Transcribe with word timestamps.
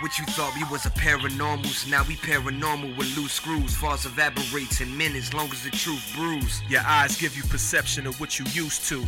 What 0.00 0.16
you 0.16 0.24
thought 0.26 0.54
we 0.54 0.62
was 0.70 0.86
a 0.86 0.90
paranormals, 0.90 1.90
now 1.90 2.04
we 2.06 2.14
paranormal 2.14 2.96
with 2.96 3.16
loose 3.16 3.32
screws. 3.32 3.74
Falls 3.74 4.06
evaporates 4.06 4.80
in 4.80 4.96
minutes, 4.96 5.34
long 5.34 5.50
as 5.50 5.64
the 5.64 5.70
truth 5.70 6.12
brews. 6.14 6.62
Your 6.68 6.82
eyes 6.82 7.20
give 7.20 7.36
you 7.36 7.42
perception 7.42 8.06
of 8.06 8.20
what 8.20 8.38
you 8.38 8.44
used 8.52 8.84
to. 8.88 9.04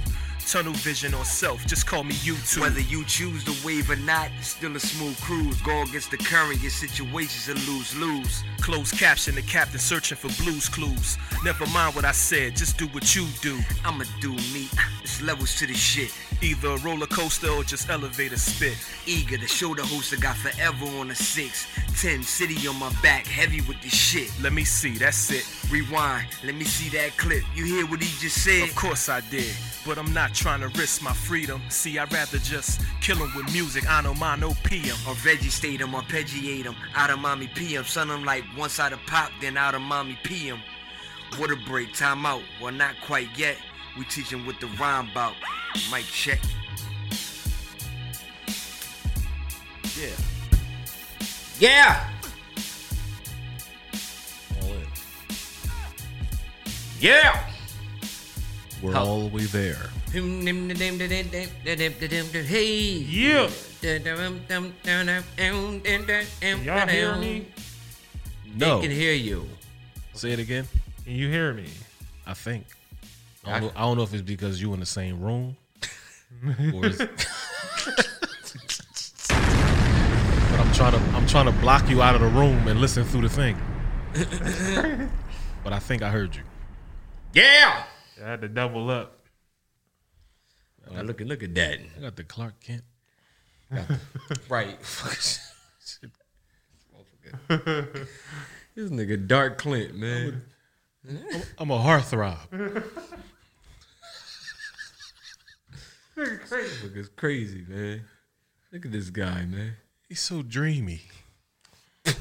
Tunnel 0.48 0.72
vision 0.72 1.14
or 1.14 1.24
self, 1.24 1.64
just 1.66 1.86
call 1.86 2.02
me 2.02 2.14
YouTube. 2.14 2.62
Whether 2.62 2.80
you 2.80 3.05
choose 3.05 3.45
the 3.45 3.57
wave 3.64 3.89
or 3.89 3.96
not, 3.96 4.30
still 4.41 4.75
a 4.75 4.80
smooth 4.80 5.17
cruise. 5.21 5.61
Go 5.62 5.82
against 5.82 6.11
the 6.11 6.17
current, 6.17 6.61
your 6.61 6.73
situation's 6.73 7.48
a 7.48 7.71
lose 7.71 7.96
lose. 7.96 8.43
Closed 8.61 8.98
caption, 8.98 9.37
the 9.37 9.43
captain 9.43 9.79
searching 9.79 10.17
for 10.17 10.29
blues 10.43 10.69
clues. 10.69 11.19
Never 11.45 11.67
mind 11.69 11.95
what 11.95 12.05
I 12.05 12.12
said, 12.12 12.57
just 12.57 12.79
do 12.79 12.89
what 12.89 13.14
you 13.14 13.27
do. 13.43 13.61
I'ma 13.85 14.05
do 14.21 14.32
me. 14.32 14.69
It's 15.03 15.23
levels 15.23 15.57
to 15.61 15.69
the 15.69 15.75
shit. 15.75 16.12
Either 16.43 16.77
roller 16.79 17.07
coaster 17.07 17.50
or 17.50 17.62
just 17.62 17.91
elevator 17.91 18.38
spit. 18.38 18.77
Eager 19.07 19.36
to 19.36 19.46
show 19.46 19.75
the 19.75 19.85
host 19.85 20.14
I 20.14 20.17
got 20.17 20.36
forever 20.36 20.86
on 20.99 21.11
a 21.11 21.14
six. 21.14 21.66
Ten 22.00 22.22
city 22.22 22.66
on 22.66 22.79
my 22.79 22.90
back, 23.03 23.26
heavy 23.26 23.61
with 23.63 23.80
the 23.82 23.90
shit. 23.90 24.32
Let 24.43 24.54
me 24.54 24.64
see, 24.64 24.96
that's 24.96 25.30
it. 25.30 25.46
Rewind, 25.71 26.26
let 26.44 26.54
me 26.54 26.64
see 26.64 26.89
that 26.96 27.16
clip. 27.18 27.43
You 27.54 27.64
hear 27.64 27.86
what 27.86 28.03
he 28.03 28.08
just 28.21 28.43
said? 28.43 28.68
Of 28.68 28.75
course 28.75 29.08
I 29.11 29.21
did. 29.30 29.54
But 29.86 29.99
I'm 29.99 30.13
not 30.14 30.32
trying 30.32 30.61
to 30.61 30.68
risk 30.68 31.03
my 31.03 31.13
freedom. 31.13 31.61
See, 31.68 31.99
I'd 31.99 32.12
rather 32.12 32.39
just 32.39 32.80
kill 33.02 33.16
him 33.16 33.33
with 33.36 33.52
music. 33.52 33.84
I 33.88 34.00
know 34.00 34.14
my 34.14 34.36
no 34.36 34.55
PM. 34.64 34.97
Or 35.06 35.14
veggie 35.14 35.50
state 35.50 35.80
him, 35.80 35.91
arpeggiate 35.91 36.64
him. 36.64 36.75
Out 36.94 37.11
of 37.11 37.19
mommy 37.19 37.48
PM. 37.48 37.84
Son, 37.84 38.11
I'm 38.11 38.25
like 38.25 38.44
once 38.56 38.80
out 38.80 38.92
of 38.92 39.00
pop, 39.06 39.30
then 39.41 39.56
out 39.56 39.75
of 39.75 39.83
mommy 39.83 40.19
PM. 40.22 40.61
What 41.36 41.50
a 41.50 41.56
break, 41.56 41.94
time 41.94 42.27
out. 42.27 42.42
Well, 42.61 42.72
not 42.72 42.94
quite 43.02 43.28
yet. 43.38 43.56
We 43.98 44.05
teach 44.05 44.30
them 44.30 44.47
what 44.47 44.61
the 44.61 44.67
rhyme 44.78 45.08
about. 45.11 45.34
Mic 45.91 46.05
check. 46.05 46.39
Yeah. 49.98 50.08
Yeah. 51.58 52.08
All 54.62 54.68
in. 54.68 54.86
Yeah. 57.00 57.46
We're 58.83 58.92
How? 58.92 59.05
all 59.05 59.28
way 59.28 59.44
there. 59.44 59.91
Hey. 60.11 60.20
Yeah. 63.06 63.50
Y'all 66.64 66.86
hear 66.88 67.16
me? 67.16 67.46
No. 68.56 68.80
They 68.80 68.86
can 68.86 68.96
hear 68.96 69.12
you. 69.12 69.46
Say 70.14 70.33
it 70.33 70.38
again. 70.38 70.66
Can 71.05 71.14
you 71.14 71.28
hear 71.28 71.52
me? 71.52 71.66
I 72.27 72.33
think. 72.34 72.64
I 73.44 73.52
don't, 73.52 73.62
know, 73.62 73.72
I 73.74 73.80
don't 73.83 73.96
know 73.96 74.02
if 74.02 74.12
it's 74.12 74.22
because 74.22 74.60
you 74.60 74.74
in 74.74 74.80
the 74.80 74.86
same 74.86 75.20
room, 75.20 75.56
but 76.42 77.10
I'm 80.58 80.72
trying 80.72 80.92
to 80.92 81.00
I'm 81.14 81.27
trying 81.27 81.46
to 81.46 81.52
block 81.61 81.88
you 81.88 82.02
out 82.02 82.14
of 82.14 82.20
the 82.20 82.28
room 82.28 82.68
and 82.68 82.80
listen 82.80 83.05
through 83.05 83.22
the 83.22 83.28
thing. 83.28 83.56
but 85.64 85.72
I 85.72 85.78
think 85.78 86.02
I 86.02 86.11
heard 86.11 86.34
you. 86.36 86.42
Yeah, 87.33 87.84
I 88.22 88.28
had 88.28 88.41
to 88.42 88.48
double 88.48 88.91
up. 88.91 89.20
Now 90.92 91.02
look 91.02 91.20
at 91.20 91.27
look 91.27 91.42
at 91.42 91.55
that. 91.55 91.78
I 91.96 92.00
got 92.00 92.16
the 92.16 92.24
Clark 92.24 92.61
Kent. 92.61 92.83
The, 93.70 93.98
right. 94.48 94.78
this 94.78 95.41
nigga 98.77 99.27
Dark 99.27 99.58
Clint, 99.58 99.94
man. 99.94 100.42
I'm 101.08 101.16
a, 101.16 101.42
I'm 101.58 101.70
a 101.70 101.78
heartthrob. 101.78 102.84
Nigga 106.20 106.40
crazy. 106.46 107.08
Crazy, 107.16 107.64
man. 107.66 108.02
Look 108.72 108.84
at 108.84 108.92
this 108.92 109.08
guy, 109.08 109.46
man. 109.46 109.72
He's 110.06 110.20
so 110.20 110.42
dreamy. 110.42 111.00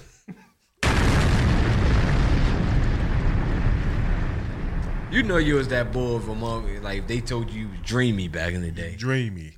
you 5.12 5.22
know 5.24 5.36
you 5.36 5.56
was 5.56 5.68
that 5.68 5.92
boy 5.92 6.14
of 6.14 6.30
a 6.30 6.32
among 6.32 6.82
like 6.82 7.08
they 7.08 7.20
told 7.20 7.52
you 7.52 7.64
you 7.64 7.68
was 7.68 7.80
dreamy 7.84 8.30
back 8.30 8.54
in 8.54 8.62
the 8.62 8.72
day. 8.72 8.96
Dreamy. 8.96 9.58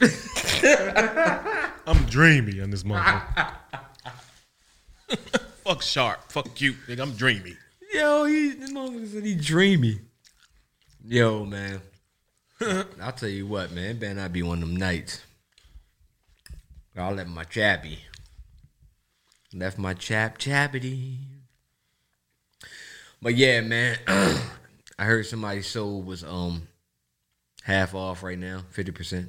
I'm 1.86 2.06
dreamy 2.06 2.62
on 2.62 2.70
this 2.70 2.84
motherfucker. 2.84 3.54
Fuck 5.64 5.82
sharp. 5.82 6.32
Fuck 6.32 6.54
cute. 6.54 6.76
Nigga, 6.88 7.00
I'm 7.02 7.12
dreamy. 7.12 7.54
Yo, 7.92 8.24
he 8.24 8.52
this 8.52 8.72
motherfucker 8.72 9.12
said 9.12 9.26
he 9.26 9.34
dreamy. 9.34 10.00
Yo, 11.04 11.44
man. 11.44 11.82
I'll 13.00 13.12
tell 13.12 13.28
you 13.28 13.46
what, 13.46 13.72
man. 13.72 13.98
Better 13.98 14.14
not 14.14 14.32
be 14.32 14.42
one 14.42 14.62
of 14.62 14.68
them 14.68 14.76
nights. 14.76 15.22
I'll 16.96 17.14
let 17.14 17.28
my 17.28 17.44
chappy. 17.44 17.98
Left 19.52 19.78
my 19.78 19.94
chap 19.94 20.38
chappity. 20.38 21.18
But 23.20 23.34
yeah, 23.34 23.60
man. 23.60 23.98
I 24.06 25.04
heard 25.04 25.26
somebody's 25.26 25.66
soul 25.66 26.02
was 26.02 26.22
um 26.22 26.68
half 27.62 27.94
off 27.94 28.22
right 28.22 28.38
now, 28.38 28.62
fifty 28.70 28.92
percent. 28.92 29.28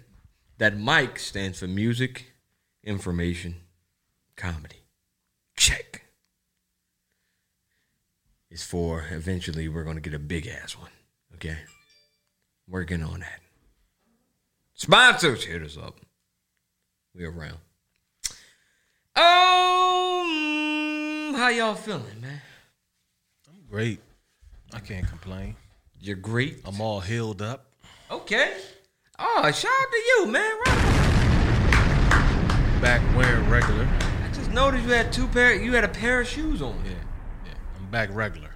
that 0.61 0.77
Mike 0.77 1.17
stands 1.17 1.57
for 1.57 1.65
music, 1.65 2.33
information, 2.83 3.55
comedy. 4.35 4.83
Check. 5.55 6.03
It's 8.51 8.63
for 8.63 9.07
eventually 9.09 9.67
we're 9.67 9.83
gonna 9.83 10.01
get 10.01 10.13
a 10.13 10.19
big 10.19 10.45
ass 10.45 10.77
one. 10.77 10.91
Okay? 11.33 11.57
Working 12.67 13.01
on 13.01 13.21
that. 13.21 13.39
Sponsors, 14.75 15.45
hit 15.45 15.63
us 15.63 15.77
up. 15.77 15.99
We 17.15 17.25
around. 17.25 17.57
Um, 19.15 19.23
how 21.33 21.49
y'all 21.49 21.73
feeling, 21.73 22.21
man? 22.21 22.39
I'm 23.49 23.63
great. 23.67 23.99
I 24.71 24.79
can't 24.79 25.07
complain. 25.07 25.55
You're 25.99 26.17
great. 26.17 26.61
I'm 26.65 26.79
all 26.79 26.99
healed 26.99 27.41
up. 27.41 27.65
Okay. 28.11 28.57
Oh, 29.23 29.51
shout 29.51 29.71
out 29.71 29.91
to 29.91 29.97
you, 29.97 30.25
man. 30.27 30.59
Right. 30.65 30.77
Back 32.81 33.15
wearing 33.15 33.47
regular. 33.49 33.87
I 34.23 34.27
just 34.33 34.51
noticed 34.51 34.83
you 34.85 34.91
had 34.91 35.13
two 35.13 35.27
pair. 35.27 35.53
You 35.53 35.73
had 35.73 35.83
a 35.83 35.89
pair 35.89 36.21
of 36.21 36.27
shoes 36.27 36.61
on. 36.61 36.75
Yeah. 36.83 36.91
Yeah. 37.45 37.53
I'm 37.79 37.91
back 37.91 38.09
regular. 38.13 38.49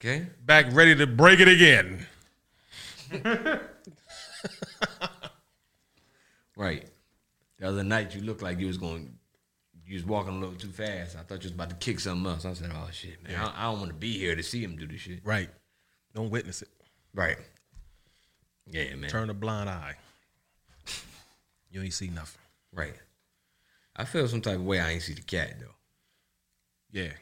Okay. 0.00 0.26
Back 0.44 0.72
ready 0.72 0.94
to 0.96 1.06
break 1.06 1.40
it 1.40 1.48
again. 1.48 2.06
Right. 6.58 6.84
The 7.60 7.68
other 7.68 7.84
night 7.84 8.16
you 8.16 8.20
looked 8.20 8.42
like 8.42 8.58
you 8.58 8.66
was 8.66 8.76
going. 8.76 9.14
You 9.86 9.94
was 9.94 10.04
walking 10.04 10.36
a 10.36 10.38
little 10.38 10.56
too 10.56 10.68
fast. 10.68 11.16
I 11.16 11.20
thought 11.20 11.44
you 11.44 11.48
was 11.48 11.52
about 11.52 11.70
to 11.70 11.76
kick 11.76 12.00
something 12.00 12.30
else. 12.30 12.44
I 12.44 12.52
said, 12.52 12.70
"Oh 12.74 12.88
shit, 12.92 13.22
man! 13.22 13.36
I, 13.36 13.54
I 13.56 13.70
don't 13.70 13.78
want 13.78 13.90
to 13.90 13.96
be 13.96 14.18
here 14.18 14.34
to 14.34 14.42
see 14.42 14.62
him 14.62 14.76
do 14.76 14.86
this 14.86 15.00
shit." 15.00 15.20
Right. 15.24 15.48
Don't 16.14 16.30
witness 16.30 16.62
it. 16.62 16.68
Right. 17.14 17.38
Yeah, 18.70 18.94
man. 18.96 19.10
Turn 19.10 19.30
a 19.30 19.34
blind 19.34 19.68
eye. 19.68 19.96
You 21.70 21.82
ain't 21.82 21.92
see 21.92 22.08
nothing. 22.08 22.40
Right. 22.72 22.94
I 23.94 24.04
feel 24.04 24.26
some 24.28 24.40
type 24.40 24.56
of 24.56 24.64
way. 24.64 24.80
I 24.80 24.92
ain't 24.92 25.02
see 25.02 25.14
the 25.14 25.22
cat 25.22 25.54
though. 25.60 25.74
Yeah. 26.90 27.12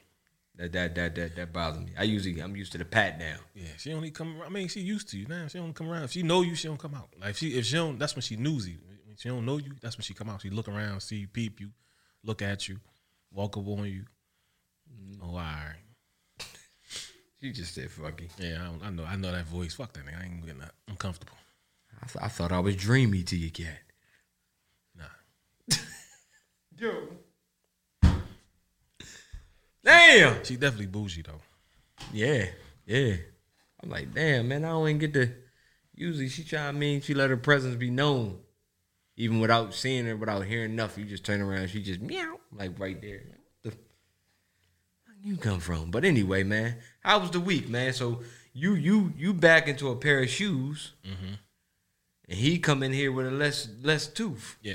That 0.57 0.73
that 0.73 0.95
that 0.95 1.15
that 1.15 1.37
that 1.37 1.53
bothers 1.53 1.81
me. 1.81 1.93
I 1.99 2.05
usually 2.05 2.41
I'm 2.41 2.57
used 2.57 2.73
to 2.73 2.79
the 2.79 2.85
pat 2.85 3.19
now. 3.19 3.37
Yeah, 3.55 3.69
she 3.77 3.93
only 3.93 4.11
come. 4.11 4.37
I 4.45 4.49
mean, 4.49 4.69
she 4.69 4.81
used 4.81 5.09
to 5.11 5.19
you 5.19 5.27
now. 5.27 5.47
She 5.49 5.59
don't 5.59 5.75
come 5.75 5.91
around. 5.91 6.05
If 6.05 6.13
she 6.13 6.23
know 6.23 6.43
you, 6.43 6.55
she 6.55 6.69
don't 6.69 6.79
come 6.79 6.95
out. 6.95 7.09
Like 7.21 7.31
if 7.31 7.39
she, 7.39 7.49
if 7.59 7.67
she 7.67 7.77
don't, 7.77 7.99
that's 7.99 8.15
when 8.15 8.23
she 8.23 8.37
newsy. 8.37 8.79
When 9.07 9.17
she 9.17 9.29
don't 9.29 9.45
know 9.45 9.59
you, 9.59 9.73
that's 9.83 9.99
when 9.99 10.03
she 10.03 10.15
come 10.15 10.31
out. 10.31 10.41
She 10.43 10.51
look 10.51 10.69
around, 10.69 11.01
see 11.01 11.17
you, 11.17 11.29
peep 11.29 11.61
you, 11.61 11.71
look 12.23 12.41
at 12.41 12.69
you, 12.69 12.79
walk 13.31 13.57
up 13.59 13.67
on 13.69 13.85
you. 13.85 14.05
Mm. 14.91 15.19
Oh, 15.23 15.27
all 15.29 15.35
right. 15.35 15.75
She 17.47 17.53
just 17.53 17.77
said 17.77 17.91
fucky. 17.91 18.29
Yeah, 18.41 18.71
I, 18.83 18.89
I 18.89 18.91
know. 18.91 19.05
I 19.05 19.15
know 19.15 19.31
that 19.31 19.47
voice. 19.47 19.75
Fuck 19.75 19.93
that 19.93 20.05
nigga. 20.05 20.21
I 20.21 20.25
ain't 20.25 20.45
getting 20.45 20.59
that. 20.59 20.73
I'm 20.89 20.97
comfortable. 20.97 21.37
I, 22.03 22.07
th- 22.07 22.25
I 22.25 22.27
thought 22.27 22.51
I 22.51 22.59
was 22.59 22.75
dreamy 22.75 23.23
to 23.23 23.37
you, 23.37 23.53
cat. 23.53 23.79
Nah. 24.99 25.77
Dude. 26.75 27.09
Damn. 29.85 30.43
She 30.43 30.57
definitely 30.57 30.87
bougie 30.87 31.23
though. 31.23 31.41
Yeah, 32.13 32.47
yeah. 32.85 33.15
I'm 33.81 33.91
like, 33.91 34.13
damn, 34.13 34.49
man. 34.49 34.65
I 34.65 34.71
don't 34.71 34.89
even 34.89 34.99
get 34.99 35.13
to. 35.13 35.33
Usually 35.95 36.29
she 36.29 36.43
try. 36.43 36.67
I 36.67 36.73
mean, 36.73 37.01
she 37.01 37.15
let 37.15 37.31
her 37.31 37.37
presence 37.37 37.77
be 37.77 37.91
known, 37.91 38.41
even 39.17 39.39
without 39.39 39.73
seeing 39.73 40.07
her, 40.07 40.17
without 40.17 40.47
hearing 40.47 40.75
nothing. 40.75 41.05
You 41.05 41.11
just 41.11 41.25
turn 41.25 41.41
around, 41.41 41.71
she 41.71 41.81
just 41.81 42.01
meow 42.01 42.41
like 42.53 42.77
right 42.81 43.01
there. 43.01 43.23
What 45.27 45.31
the 45.31 45.37
fuck 45.39 45.45
you 45.45 45.51
come 45.51 45.61
from? 45.61 45.91
But 45.91 46.05
anyway, 46.05 46.45
man, 46.45 46.77
how 47.01 47.19
was 47.19 47.31
the 47.31 47.41
week, 47.41 47.69
man? 47.69 47.93
So 47.93 48.21
you 48.53 48.75
you 48.75 49.13
you 49.17 49.35
back 49.35 49.67
into 49.69 49.91
a 49.91 49.97
pair 49.97 50.23
of 50.23 50.29
shoes, 50.29 50.93
mm-hmm. 51.05 51.35
and 52.29 52.39
he 52.39 52.59
come 52.59 52.83
in 52.83 52.93
here 52.93 53.11
with 53.11 53.27
a 53.27 53.31
less 53.31 53.69
less 53.83 54.07
tooth. 54.07 54.57
Yeah. 54.63 54.75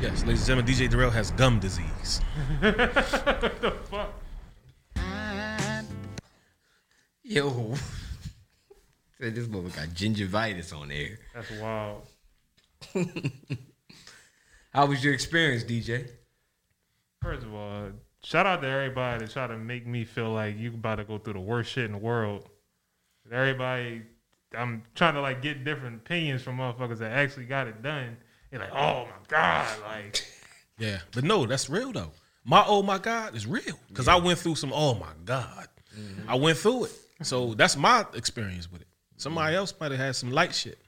Yes, 0.00 0.24
ladies 0.24 0.48
and 0.48 0.64
gentlemen, 0.64 0.66
DJ 0.66 0.90
Darrell 0.90 1.10
has 1.10 1.30
gum 1.30 1.60
disease. 1.60 2.20
What 2.60 2.76
the 2.76 3.74
fuck? 3.88 4.12
Yo, 7.22 7.74
this 9.20 9.46
mother 9.46 9.68
got 9.68 9.88
gingivitis 9.94 10.76
on 10.76 10.88
there. 10.88 11.18
That's 11.32 11.50
wild. 11.52 12.02
How 14.74 14.86
was 14.86 15.04
your 15.04 15.14
experience, 15.14 15.62
DJ? 15.62 16.08
First 17.22 17.44
of 17.44 17.54
all, 17.54 17.90
shout 18.24 18.46
out 18.46 18.62
to 18.62 18.68
everybody 18.68 19.24
that 19.24 19.32
try 19.32 19.46
to 19.46 19.56
make 19.56 19.86
me 19.86 20.04
feel 20.04 20.32
like 20.32 20.58
you 20.58 20.70
about 20.70 20.96
to 20.96 21.04
go 21.04 21.18
through 21.18 21.34
the 21.34 21.40
worst 21.40 21.70
shit 21.70 21.84
in 21.84 21.92
the 21.92 21.98
world. 21.98 22.48
Everybody, 23.30 24.02
I'm 24.58 24.82
trying 24.96 25.14
to 25.14 25.20
like 25.20 25.40
get 25.40 25.64
different 25.64 25.96
opinions 25.96 26.42
from 26.42 26.58
motherfuckers 26.58 26.98
that 26.98 27.12
actually 27.12 27.44
got 27.44 27.68
it 27.68 27.80
done. 27.82 28.16
They're 28.50 28.60
like, 28.60 28.72
oh 28.72 29.04
my 29.04 29.12
god, 29.28 29.78
like 29.82 30.26
Yeah, 30.78 30.98
but 31.12 31.22
no, 31.22 31.46
that's 31.46 31.70
real 31.70 31.92
though. 31.92 32.10
My 32.44 32.64
oh 32.66 32.82
my 32.82 32.98
god 32.98 33.36
is 33.36 33.46
real 33.46 33.78
because 33.88 34.08
I 34.08 34.16
went 34.16 34.40
through 34.40 34.56
some 34.56 34.72
oh 34.74 34.94
my 34.94 35.12
god. 35.24 35.68
Mm-hmm. 35.96 36.28
I 36.28 36.34
went 36.34 36.58
through 36.58 36.84
it, 36.84 36.92
so 37.22 37.54
that's 37.54 37.76
my 37.76 38.04
experience 38.14 38.70
with 38.70 38.80
it. 38.80 38.88
Somebody 39.16 39.54
else 39.54 39.72
might 39.78 39.92
have 39.92 40.00
had 40.00 40.16
some 40.16 40.32
light 40.32 40.52
shit. 40.54 40.81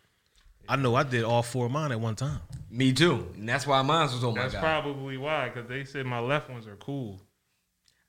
I 0.68 0.76
know 0.76 0.94
I 0.94 1.02
did 1.02 1.24
all 1.24 1.42
four 1.42 1.66
of 1.66 1.72
mine 1.72 1.92
at 1.92 2.00
one 2.00 2.16
time. 2.16 2.40
Me 2.70 2.92
too, 2.92 3.28
and 3.34 3.48
that's 3.48 3.66
why 3.66 3.80
mine 3.82 4.06
was 4.06 4.24
on 4.24 4.34
my 4.34 4.42
that's 4.42 4.54
god. 4.54 4.60
probably 4.60 5.16
why. 5.16 5.48
Because 5.48 5.68
they 5.68 5.84
said 5.84 6.06
my 6.06 6.18
left 6.18 6.50
ones 6.50 6.66
are 6.66 6.76
cool. 6.76 7.20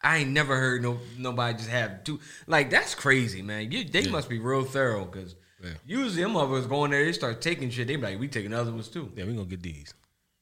I 0.02 0.18
ain't 0.18 0.32
never 0.32 0.56
heard 0.56 0.82
no 0.84 1.00
nobody 1.18 1.58
just 1.58 1.70
have 1.70 2.04
two. 2.04 2.20
Like 2.48 2.70
that's 2.70 2.96
crazy, 2.96 3.42
man. 3.42 3.72
You, 3.72 3.84
they 3.84 4.08
must 4.08 4.30
be 4.30 4.40
real 4.40 4.64
thorough 4.64 5.06
because 5.06 5.36
Yeah. 5.64 5.72
usually 5.86 6.22
them 6.24 6.36
others 6.36 6.68
go 6.68 6.86
in 6.86 6.92
there, 6.92 7.04
they 7.04 7.12
start 7.12 7.42
taking 7.42 7.70
shit. 7.70 7.88
They 7.88 7.96
be 7.96 8.02
like, 8.02 8.20
we 8.20 8.28
taking 8.28 8.54
other 8.54 8.72
ones 8.72 8.88
too. 8.88 9.12
Yeah, 9.16 9.26
we 9.26 9.34
gonna 9.34 9.46
get 9.46 9.64
these. 9.64 9.94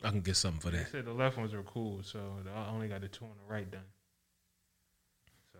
I 0.04 0.10
can 0.10 0.22
get 0.22 0.36
something 0.36 0.60
for 0.60 0.70
that. 0.70 0.78
They 0.78 0.84
that. 0.84 0.92
said 0.92 1.06
the 1.06 1.14
left 1.14 1.38
ones 1.38 1.54
are 1.54 1.64
cool, 1.64 2.04
so 2.04 2.20
I 2.54 2.70
only 2.72 2.90
got 2.90 3.02
the 3.02 3.08
two 3.08 3.26
on 3.26 3.32
the 3.46 3.54
right 3.54 3.70
done. 3.70 3.86
So, 5.54 5.60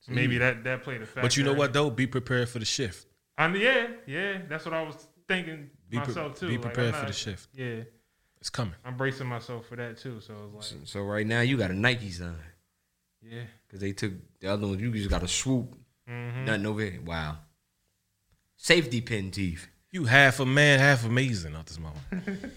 so 0.00 0.12
maybe 0.12 0.36
mm. 0.36 0.40
that 0.40 0.64
that 0.64 0.82
played 0.82 1.02
a 1.02 1.06
factor. 1.06 1.20
But 1.22 1.36
you 1.36 1.44
know 1.44 1.52
what 1.52 1.72
though? 1.72 1.90
Be 1.90 2.06
prepared 2.06 2.48
for 2.48 2.58
the 2.58 2.64
shift. 2.64 3.06
I 3.36 3.48
mean, 3.48 3.62
yeah, 3.62 3.86
yeah, 4.06 4.38
that's 4.48 4.64
what 4.64 4.74
I 4.74 4.82
was 4.82 5.06
thinking 5.30 5.70
Be 5.88 5.98
pre- 5.98 6.06
myself 6.08 6.38
too. 6.38 6.48
be 6.48 6.56
Like, 6.56 6.66
I'm 6.66 6.72
prepared 6.72 6.96
for 6.96 7.06
the 7.06 7.12
shift. 7.12 7.48
Yeah, 7.54 7.82
It's 8.40 8.50
coming. 8.50 8.74
I'm 8.84 8.96
bracing 8.96 9.28
myself 9.28 9.66
for 9.66 9.76
that 9.76 9.96
too. 9.98 10.20
So 10.20 10.34
it's 10.58 10.72
like, 10.72 10.80
so 10.88 11.02
right 11.02 11.26
now 11.26 11.40
you 11.40 11.56
got 11.56 11.70
a 11.70 11.74
Nike 11.74 12.10
sign 12.10 12.34
yeah, 13.22 13.42
because 13.66 13.80
they 13.80 13.92
took 13.92 14.12
the 14.40 14.48
other 14.52 14.66
ones. 14.66 14.80
You 14.80 14.90
just 14.92 15.08
got 15.10 15.22
a 15.22 15.28
swoop, 15.28 15.76
hmm 16.08 16.44
nothing 16.44 16.66
over 16.66 16.80
here. 16.82 17.00
Wow. 17.04 17.36
Safety 18.56 19.00
pin 19.00 19.30
teeth. 19.30 19.68
You 19.92 20.04
half 20.04 20.40
a 20.40 20.46
man, 20.46 20.78
half 20.80 21.04
amazing 21.06 21.54
out 21.54 21.66
this 21.66 21.78
moment. 21.78 22.02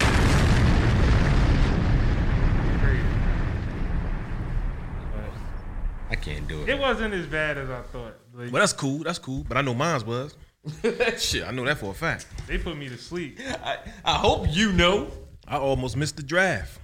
I 6.10 6.16
can't 6.16 6.46
do 6.46 6.62
it 6.62 6.68
it. 6.68 6.78
wasn't 6.78 7.14
as 7.14 7.26
bad 7.26 7.58
as 7.58 7.70
I 7.70 7.80
thought. 7.82 8.14
Like, 8.32 8.52
Well, 8.52 8.60
that's 8.60 8.72
cool. 8.72 8.98
That's 8.98 9.18
cool. 9.18 9.44
But 9.48 9.56
I 9.56 9.62
know 9.62 9.74
mine's 9.74 10.04
was. 10.04 10.36
Shit, 11.18 11.46
I 11.46 11.50
know 11.50 11.64
that 11.64 11.78
for 11.78 11.90
a 11.90 11.94
fact. 11.94 12.26
they 12.46 12.58
put 12.58 12.76
me 12.76 12.88
to 12.88 12.96
sleep. 12.96 13.38
I, 13.62 13.78
I 14.04 14.14
hope 14.14 14.46
you 14.50 14.72
know. 14.72 15.10
I 15.46 15.58
almost 15.58 15.96
missed 15.96 16.16
the 16.16 16.22
draft. 16.22 16.80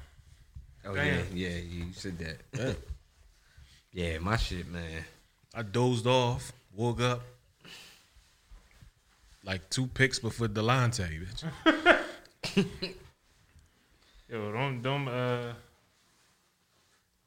Oh 0.84 0.94
Damn. 0.94 1.24
yeah, 1.34 1.48
yeah, 1.48 1.56
you 1.56 1.84
said 1.92 2.18
that. 2.18 2.36
Yeah. 2.56 2.72
Yeah, 3.92 4.18
my 4.18 4.36
shit, 4.36 4.68
man. 4.68 5.04
I 5.54 5.62
dozed 5.62 6.06
off, 6.06 6.52
woke 6.74 7.00
up. 7.00 7.22
Like 9.44 9.68
two 9.70 9.86
picks 9.86 10.18
before 10.18 10.48
the 10.48 10.62
line 10.62 10.90
tell 10.90 11.06
bitch. 11.06 11.44
Yo, 14.28 14.52
don't 14.52 14.82
don't 14.82 15.08
uh 15.08 15.52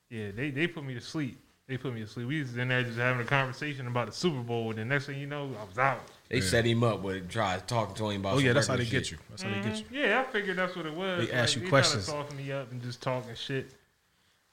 Yeah, 0.10 0.32
they, 0.36 0.52
they 0.52 0.68
put 0.68 0.84
me 0.86 0.94
to 0.94 1.02
sleep. 1.02 1.40
They 1.68 1.78
put 1.78 1.94
me 1.94 2.02
to 2.02 2.08
sleep. 2.08 2.28
We 2.28 2.40
was 2.40 2.56
in 2.56 2.68
there 2.68 2.84
just 2.84 2.98
having 2.98 3.22
a 3.22 3.28
conversation 3.28 3.88
about 3.88 4.08
the 4.08 4.14
Super 4.14 4.42
Bowl, 4.42 4.70
and 4.70 4.80
the 4.80 4.86
next 4.86 5.08
thing 5.08 5.20
you 5.20 5.28
know, 5.28 5.50
I 5.60 5.64
was 5.66 5.78
out. 5.78 6.02
They 6.34 6.42
set 6.42 6.66
him 6.66 6.84
up 6.84 7.02
with 7.04 7.30
try 7.30 7.60
talking 7.60 7.94
to 7.96 8.10
him 8.10 8.22
about. 8.22 8.36
Oh 8.36 8.38
yeah, 8.40 8.54
that's 8.54 8.66
how 8.66 8.74
they 8.76 8.80
regular 8.84 9.02
get 9.02 9.12
you. 9.12 9.18
That's 9.30 9.44
how 9.44 9.50
they 9.50 9.62
get 9.62 9.78
you. 9.80 9.86
Yeah, 9.92 10.24
I 10.28 10.32
figured 10.32 10.58
that's 10.58 10.76
what 10.76 10.88
it 10.88 10.94
was. 10.94 11.28
They 11.28 11.32
ask 11.34 11.56
you 11.56 11.62
try 11.62 11.70
questions. 11.70 12.06
soften 12.06 12.38
me 12.38 12.52
up 12.52 12.72
and 12.72 12.82
just 12.82 13.02
talking 13.02 13.36
shit. 13.36 13.70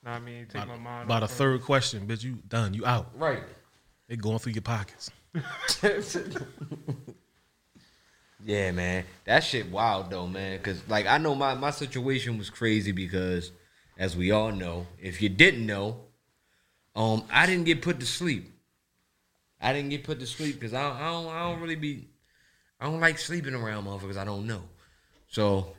Know 0.05 0.11
what 0.11 0.17
I 0.17 0.21
mean? 0.21 0.47
Take 0.47 0.69
my 0.69 0.77
mind 0.77 1.05
About 1.05 1.23
a 1.23 1.25
off 1.25 1.31
of- 1.31 1.37
third 1.38 1.62
question, 1.62 2.06
bitch, 2.06 2.23
you 2.23 2.38
done. 2.49 2.75
You 2.75 2.85
out. 2.85 3.11
Right. 3.17 3.43
They 4.09 4.17
going 4.17 4.38
through 4.41 4.53
your 4.53 4.62
pockets. 4.62 5.11
yeah, 8.44 8.73
man, 8.73 9.05
that 9.25 9.44
shit 9.44 9.71
wild 9.71 10.11
though, 10.11 10.26
man. 10.26 10.59
Cause 10.61 10.83
like 10.88 11.06
I 11.06 11.17
know 11.19 11.35
my 11.35 11.55
my 11.55 11.71
situation 11.71 12.37
was 12.37 12.50
crazy 12.50 12.93
because, 12.93 13.53
as 13.99 14.17
we 14.17 14.31
all 14.31 14.53
know, 14.53 14.87
if 15.00 15.23
you 15.23 15.29
didn't 15.29 15.65
know, 15.65 16.00
um, 16.94 17.25
I 17.31 17.47
didn't 17.47 17.65
get 17.65 17.81
put 17.83 18.00
to 18.00 18.06
sleep. 18.06 18.53
I 19.61 19.73
didn't 19.73 19.91
get 19.91 20.05
put 20.05 20.21
to 20.21 20.27
sleep 20.27 20.55
because 20.55 20.73
I, 20.73 20.91
I 20.91 21.11
don't 21.11 21.29
I 21.29 21.51
don't 21.51 21.61
really 21.61 21.77
be 21.77 22.09
I 22.81 22.87
don't 22.87 23.01
like 23.01 23.19
sleeping 23.19 23.55
around 23.55 23.85
motherfuckers 23.85 24.17
I 24.17 24.25
don't 24.25 24.47
know. 24.47 24.62
So 25.29 25.75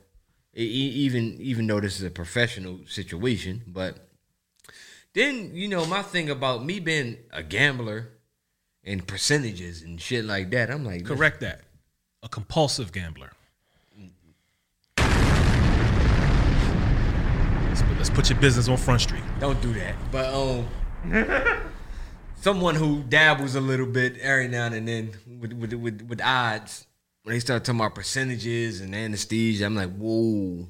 e- 0.55 0.61
even 0.63 1.37
even 1.39 1.67
though 1.67 1.79
this 1.79 1.99
is 1.99 2.05
a 2.05 2.11
professional 2.11 2.79
situation, 2.87 3.63
but 3.67 4.07
then 5.13 5.51
you 5.53 5.67
know 5.67 5.85
my 5.85 6.01
thing 6.03 6.29
about 6.29 6.63
me 6.63 6.79
being 6.79 7.17
a 7.31 7.43
gambler 7.43 8.09
and 8.83 9.05
percentages 9.05 9.81
and 9.81 9.99
shit 9.99 10.25
like 10.25 10.51
that, 10.51 10.69
I'm 10.69 10.85
like 10.85 11.05
Correct 11.05 11.39
that. 11.41 11.61
A 12.23 12.29
compulsive 12.29 12.91
gambler. 12.91 13.31
Let's 17.67 17.81
put, 17.81 17.97
let's 17.97 18.09
put 18.11 18.29
your 18.29 18.39
business 18.39 18.67
on 18.67 18.77
Front 18.77 19.01
Street. 19.01 19.23
Don't 19.39 19.59
do 19.61 19.73
that. 19.73 19.95
But 20.11 20.33
um, 20.33 20.67
someone 22.41 22.75
who 22.75 23.03
dabbles 23.03 23.55
a 23.55 23.61
little 23.61 23.85
bit 23.85 24.17
every 24.19 24.47
now 24.47 24.67
and 24.67 24.87
then 24.87 25.11
with 25.39 25.53
with 25.53 25.73
with, 25.73 26.01
with 26.01 26.21
odds 26.21 26.87
when 27.23 27.35
they 27.35 27.39
start 27.39 27.63
talking 27.63 27.79
about 27.79 27.93
percentages 27.93 28.81
and 28.81 28.95
anesthesia, 28.95 29.65
I'm 29.65 29.75
like, 29.75 29.95
whoa. 29.95 30.67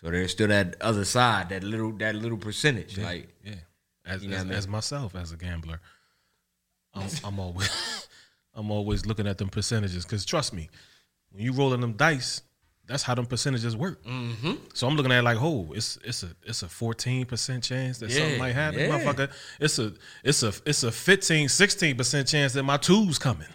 So 0.00 0.10
there's 0.10 0.32
still 0.32 0.48
that 0.48 0.76
other 0.80 1.04
side, 1.04 1.50
that 1.50 1.62
little 1.62 1.92
that 1.92 2.14
little 2.14 2.38
percentage, 2.38 2.98
like 2.98 3.28
Yeah. 3.44 3.54
As, 4.04 4.24
as, 4.24 4.40
I 4.40 4.44
mean? 4.44 4.52
as 4.52 4.68
myself 4.68 5.16
as 5.16 5.32
a 5.32 5.36
gambler, 5.36 5.80
I'm, 6.94 7.08
I'm 7.24 7.40
always 7.40 8.08
I'm 8.54 8.70
always 8.70 9.06
looking 9.06 9.26
at 9.26 9.38
them 9.38 9.48
percentages 9.48 10.04
because 10.04 10.24
trust 10.24 10.52
me, 10.52 10.68
when 11.30 11.42
you 11.42 11.52
rolling 11.52 11.80
them 11.80 11.94
dice, 11.94 12.42
that's 12.86 13.02
how 13.02 13.14
them 13.14 13.26
percentages 13.26 13.76
work. 13.76 14.04
Mm-hmm. 14.04 14.52
So 14.74 14.86
I'm 14.86 14.96
looking 14.96 15.12
at 15.12 15.18
it 15.18 15.22
like, 15.22 15.38
oh, 15.40 15.72
it's 15.74 15.98
it's 16.04 16.22
a 16.22 16.28
it's 16.44 16.62
a 16.62 16.68
14 16.68 17.26
percent 17.26 17.64
chance 17.64 17.98
that 17.98 18.12
something 18.12 18.38
might 18.38 18.54
happen, 18.54 18.80
yeah. 18.80 18.88
motherfucker. 18.88 19.30
It's 19.60 19.78
a 19.78 19.92
it's 20.22 20.42
a 20.42 20.52
it's 20.64 20.82
a 20.82 20.92
15 20.92 21.48
16 21.48 21.96
percent 21.96 22.28
chance 22.28 22.52
that 22.52 22.62
my 22.62 22.76
two's 22.76 23.18
coming. 23.18 23.48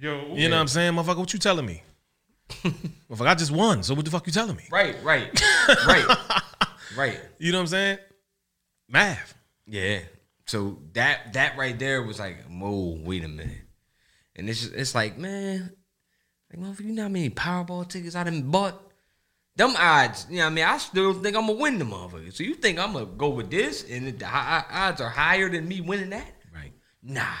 Yo, 0.00 0.34
You 0.34 0.48
know 0.48 0.56
what 0.56 0.62
I'm 0.62 0.68
saying, 0.68 0.92
motherfucker? 0.92 1.18
What 1.18 1.32
you 1.32 1.38
telling 1.38 1.66
me? 1.66 1.82
motherfucker, 2.50 3.26
I 3.26 3.34
just 3.34 3.52
won. 3.52 3.82
So 3.82 3.94
what 3.94 4.04
the 4.04 4.10
fuck 4.10 4.26
you 4.26 4.32
telling 4.32 4.56
me? 4.56 4.64
right, 4.70 4.96
right, 5.02 5.42
right, 5.86 6.18
right. 6.96 7.20
You 7.38 7.52
know 7.52 7.58
what 7.58 7.62
I'm 7.62 7.68
saying? 7.68 7.98
Math. 8.88 9.34
Yeah. 9.66 10.00
So 10.46 10.78
that 10.92 11.32
that 11.32 11.56
right 11.56 11.78
there 11.78 12.02
was 12.02 12.18
like, 12.18 12.44
whoa, 12.48 12.98
wait 13.02 13.24
a 13.24 13.28
minute. 13.28 13.62
And 14.36 14.48
it's 14.48 14.66
it's 14.66 14.94
like, 14.94 15.16
man, 15.16 15.72
like 16.56 16.64
motherfucker, 16.64 16.84
you 16.84 16.92
know 16.92 17.02
how 17.02 17.08
many 17.08 17.30
Powerball 17.30 17.88
tickets 17.88 18.14
I 18.14 18.24
done 18.24 18.50
bought? 18.50 18.80
Them 19.56 19.74
odds, 19.76 20.26
you 20.28 20.38
know 20.38 20.44
what 20.44 20.50
I 20.50 20.54
mean? 20.54 20.64
I 20.64 20.78
still 20.78 21.14
think 21.14 21.36
I'm 21.36 21.46
gonna 21.46 21.58
win 21.60 21.78
the 21.78 21.84
motherfucker. 21.84 22.32
So 22.32 22.42
you 22.42 22.54
think 22.54 22.78
I'm 22.78 22.92
gonna 22.92 23.06
go 23.06 23.28
with 23.28 23.50
this 23.50 23.88
and 23.88 24.18
the 24.18 24.26
odds 24.26 25.00
are 25.00 25.08
higher 25.08 25.48
than 25.48 25.68
me 25.68 25.80
winning 25.80 26.10
that? 26.10 26.26
Right. 26.52 26.72
Nah. 27.02 27.36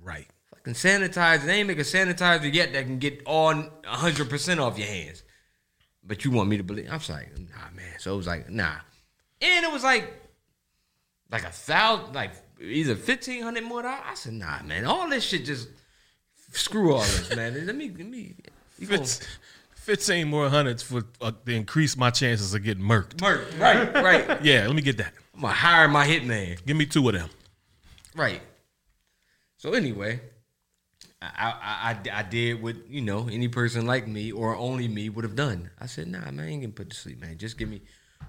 Right. 0.00 0.28
Fucking 0.50 0.74
sanitizer. 0.74 1.46
They 1.46 1.58
ain't 1.58 1.68
make 1.68 1.78
a 1.78 1.82
sanitizer 1.82 2.52
yet 2.52 2.72
that 2.74 2.84
can 2.84 2.98
get 2.98 3.22
all 3.26 3.54
100% 3.54 4.58
off 4.60 4.78
your 4.78 4.86
hands. 4.86 5.24
But 6.04 6.24
you 6.24 6.30
want 6.30 6.48
me 6.48 6.56
to 6.58 6.62
believe? 6.62 6.86
I'm 6.90 7.00
like, 7.08 7.36
nah, 7.38 7.70
man. 7.74 7.98
So 7.98 8.14
it 8.14 8.16
was 8.16 8.26
like, 8.28 8.48
nah. 8.48 8.76
And 9.42 9.64
it 9.64 9.72
was 9.72 9.82
like, 9.82 10.12
like 11.30 11.42
a 11.42 11.50
thousand, 11.50 12.14
like 12.14 12.30
either 12.60 12.94
1500 12.94 13.64
more. 13.64 13.82
dollars. 13.82 14.00
I 14.06 14.14
said, 14.14 14.34
nah, 14.34 14.62
man. 14.62 14.84
All 14.84 15.08
this 15.08 15.24
shit 15.24 15.44
just, 15.44 15.68
screw 16.50 16.94
all 16.94 17.00
this, 17.00 17.34
man. 17.34 17.66
Let 17.66 17.76
me, 17.76 17.90
let 17.96 18.06
me. 18.06 18.34
You 18.78 18.86
gonna, 18.86 19.06
Fifteen, 19.88 20.28
more 20.28 20.50
hundreds 20.50 20.82
for 20.82 21.02
uh, 21.22 21.32
to 21.46 21.54
increase 21.54 21.96
my 21.96 22.10
chances 22.10 22.52
of 22.52 22.62
getting 22.62 22.84
murked. 22.84 23.22
Merc, 23.22 23.46
right, 23.58 23.94
right. 23.94 24.44
Yeah, 24.44 24.66
let 24.66 24.76
me 24.76 24.82
get 24.82 24.98
that. 24.98 25.14
I'm 25.34 25.40
gonna 25.40 25.54
hire 25.54 25.88
my 25.88 26.06
hitman. 26.06 26.62
Give 26.66 26.76
me 26.76 26.84
two 26.84 27.08
of 27.08 27.14
them. 27.14 27.30
Right. 28.14 28.42
So 29.56 29.72
anyway, 29.72 30.20
I, 31.22 31.54
I 31.62 31.90
I 32.12 32.18
I 32.18 32.22
did 32.22 32.62
what 32.62 32.76
you 32.90 33.00
know 33.00 33.28
any 33.32 33.48
person 33.48 33.86
like 33.86 34.06
me 34.06 34.30
or 34.30 34.54
only 34.56 34.88
me 34.88 35.08
would 35.08 35.24
have 35.24 35.36
done. 35.36 35.70
I 35.80 35.86
said, 35.86 36.06
Nah, 36.08 36.30
man, 36.32 36.40
I 36.40 36.48
ain't 36.48 36.60
gonna 36.60 36.72
put 36.72 36.90
to 36.90 36.96
sleep, 36.96 37.20
man. 37.20 37.38
Just 37.38 37.56
give 37.56 37.70
me. 37.70 37.80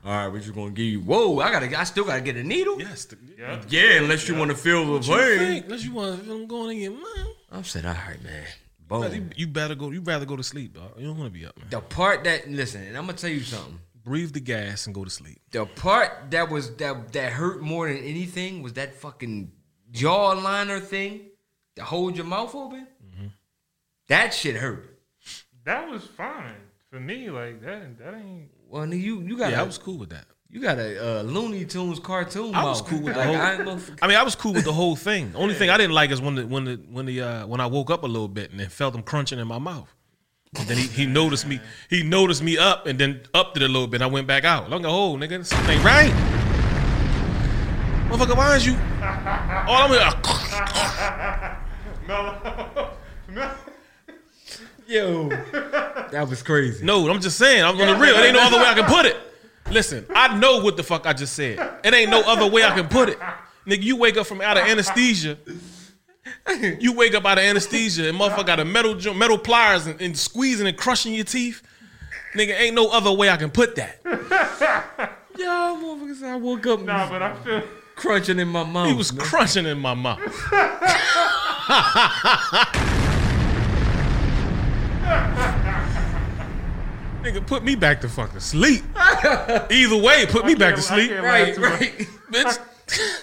All 0.04 0.12
right, 0.12 0.28
what 0.28 0.42
just 0.42 0.56
gonna 0.56 0.72
give 0.72 0.86
you? 0.86 1.02
Whoa, 1.02 1.40
I 1.40 1.52
gotta. 1.52 1.78
I 1.80 1.84
still 1.84 2.06
gotta 2.06 2.22
get 2.22 2.38
a 2.38 2.44
needle. 2.44 2.80
Yes. 2.80 3.06
The, 3.06 3.18
Yeah. 3.38 3.62
Yeah, 3.68 4.02
unless 4.02 4.28
you 4.28 4.36
want 4.36 4.50
to 4.52 4.58
feel 4.58 4.86
the 4.86 5.10
What 5.10 5.38
pain. 5.38 5.64
Unless 5.64 5.84
you 5.84 5.92
want 5.92 6.20
to 6.20 6.26
feel 6.26 6.46
going 6.46 6.78
in 6.78 6.84
your 6.84 6.92
mind. 6.94 7.36
I 7.52 7.62
said, 7.64 7.86
all 7.86 7.94
right, 7.94 8.22
man. 8.24 8.44
You, 8.44 8.88
Boom. 8.88 9.30
you 9.36 9.48
better 9.48 9.76
go. 9.76 9.92
You 9.92 10.02
rather 10.02 10.26
go 10.26 10.36
to 10.36 10.44
sleep, 10.44 10.74
dog. 10.74 10.94
You 10.98 11.08
don't 11.08 11.18
want 11.18 11.32
to 11.32 11.40
be 11.40 11.46
up, 11.46 11.58
man. 11.58 11.68
The 11.70 11.82
part 11.82 12.24
that 12.24 12.50
listen, 12.50 12.84
and 12.84 12.98
I'm 12.98 13.06
gonna 13.06 13.18
tell 13.18 13.30
you 13.30 13.42
something. 13.42 13.80
Breathe 14.04 14.32
the 14.32 14.40
gas 14.40 14.86
and 14.86 14.96
go 14.96 15.04
to 15.04 15.10
sleep. 15.10 15.40
The 15.52 15.66
part 15.66 16.32
that 16.32 16.50
was 16.50 16.76
that 16.78 17.12
that 17.12 17.34
hurt 17.34 17.62
more 17.62 17.88
than 17.88 17.98
anything 17.98 18.64
was 18.64 18.74
that 18.74 18.96
fucking 18.96 19.52
jaw 19.92 20.32
liner 20.32 20.80
thing 20.80 21.30
to 21.76 21.84
hold 21.84 22.16
your 22.16 22.26
mouth 22.26 22.56
open. 22.56 22.88
Mm-hmm. 23.06 23.28
That 24.08 24.34
shit 24.34 24.56
hurt. 24.56 24.98
That 25.66 25.90
was 25.90 26.06
fine 26.06 26.56
for 26.90 27.00
me. 27.00 27.30
Like 27.30 27.62
that. 27.62 27.98
That 28.00 28.14
ain't. 28.16 28.50
Well, 28.68 28.84
nigga, 28.86 29.02
you 29.02 29.22
you 29.22 29.38
got 29.38 29.52
Yeah, 29.52 29.60
a, 29.60 29.62
I 29.62 29.66
was 29.66 29.78
cool 29.78 29.98
with 29.98 30.10
that. 30.10 30.26
you 30.50 30.60
got 30.62 30.78
a 30.80 31.20
uh, 31.20 31.24
Looney 31.24 31.66
Tunes 31.66 32.00
cartoon. 32.00 32.54
I 32.56 32.64
was 32.64 32.82
mouth. 32.82 32.90
cool 32.90 33.02
with 33.02 33.16
the 33.20 33.24
whole- 33.24 33.36
I 33.36 33.54
ain't 33.56 33.66
gonna, 33.66 33.82
mean, 34.08 34.18
I 34.18 34.24
was 34.24 34.36
cool 34.36 34.54
with 34.54 34.66
the 34.66 34.74
whole 34.74 34.96
thing. 34.96 35.32
Only 35.36 35.54
thing 35.56 35.70
I 35.70 35.78
didn't 35.78 35.94
like 35.94 36.12
is 36.12 36.22
when 36.22 36.36
the 36.36 36.46
when 36.48 36.66
the 36.66 36.76
when 36.92 37.06
the 37.06 37.22
uh, 37.22 37.48
when 37.48 37.60
I 37.62 37.66
woke 37.68 37.90
up 37.90 38.04
a 38.04 38.08
little 38.08 38.28
bit 38.28 38.52
and 38.52 38.60
then 38.60 38.70
felt 38.70 38.94
them 38.94 39.04
crunching 39.04 39.40
in 39.40 39.48
my 39.48 39.60
mouth. 39.60 39.94
And 40.58 40.68
then 40.68 40.78
he, 40.78 40.88
he 40.88 41.06
noticed 41.06 41.46
me. 41.46 41.60
He 41.92 42.02
noticed 42.02 42.42
me 42.42 42.58
up 42.58 42.88
and 42.88 42.98
then 42.98 43.22
upped 43.36 43.56
it 43.58 43.62
a 43.64 43.68
little 43.68 43.86
bit. 43.88 43.98
And 44.02 44.04
I 44.04 44.08
went 44.08 44.26
back 44.26 44.44
out. 44.46 44.64
I'm 44.66 44.72
like, 44.72 44.84
oh 44.86 45.16
nigga, 45.16 45.46
something 45.46 45.70
ain't 45.76 45.84
right. 45.84 46.12
Motherfucker, 48.10 48.36
why 48.36 48.56
is 48.56 48.66
you? 48.66 48.74
All 49.68 49.84
I'm 49.84 49.92
here. 49.92 51.56
No. 52.10 52.42
no. 53.30 53.52
Yo, 54.90 55.30
that 56.12 56.28
was 56.30 56.42
crazy. 56.44 56.84
No, 56.84 57.08
I'm 57.10 57.22
just 57.22 57.38
saying. 57.38 57.64
I'm 57.64 57.80
on 57.80 57.88
the 57.88 57.96
real. 57.96 58.16
It 58.16 58.26
ain't 58.26 58.34
no 58.36 58.42
other 58.42 58.58
way 58.58 58.66
I 58.66 58.74
can 58.74 58.86
put 58.86 59.06
it. 59.06 59.16
Listen, 59.72 60.06
I 60.14 60.36
know 60.38 60.64
what 60.64 60.78
the 60.78 60.84
fuck 60.84 61.06
I 61.06 61.14
just 61.14 61.34
said. 61.34 61.60
It 61.84 61.94
ain't 61.94 62.10
no 62.10 62.22
other 62.22 62.48
way 62.50 62.64
I 62.64 62.74
can 62.76 62.88
put 62.88 63.10
it. 63.10 63.20
Nigga, 63.68 63.84
you 63.84 63.96
wake 63.96 64.18
up 64.18 64.26
from 64.26 64.42
out 64.42 64.58
of 64.58 64.64
anesthesia. 64.64 65.38
You 66.80 66.94
wake 66.94 67.14
up 67.14 67.26
out 67.26 67.38
of 67.38 67.44
anesthesia 67.44 68.10
and 68.10 68.20
motherfucker 68.20 68.46
got 68.48 68.60
a 68.60 68.66
metal 68.66 69.14
metal 69.14 69.38
pliers 69.38 69.86
and, 69.86 70.02
and 70.02 70.18
squeezing 70.18 70.66
and 70.68 70.76
crushing 70.76 71.14
your 71.14 71.26
teeth. 71.26 71.62
Nigga, 72.34 72.60
ain't 72.60 72.76
no 72.76 72.90
other 72.90 73.12
way 73.12 73.30
I 73.30 73.38
can 73.38 73.52
put 73.52 73.76
that. 73.76 74.00
Yo, 75.38 75.46
motherfucker, 75.46 76.16
said 76.16 76.30
I 76.30 76.36
woke 76.36 76.66
up 76.68 76.82
Nah, 76.82 77.10
but 77.10 77.22
I 77.22 77.36
feel. 77.36 77.64
crunching 77.96 78.40
in 78.40 78.48
my 78.48 78.64
mouth. 78.64 78.88
He 78.88 78.94
was 78.96 79.12
crunching 79.12 79.66
in 79.66 79.80
my 79.80 79.94
mouth. 79.94 80.20
Nigga, 87.24 87.46
put 87.46 87.64
me 87.64 87.76
back 87.76 88.02
to 88.02 88.10
fucking 88.10 88.40
sleep. 88.40 88.84
Either 88.96 89.98
way, 89.98 90.26
put 90.28 90.46
me 90.46 90.56
back 90.56 90.76
to 90.76 90.82
sleep. 90.82 91.12
right, 91.12 91.58
right. 91.58 92.08
Bitch. 92.32 92.44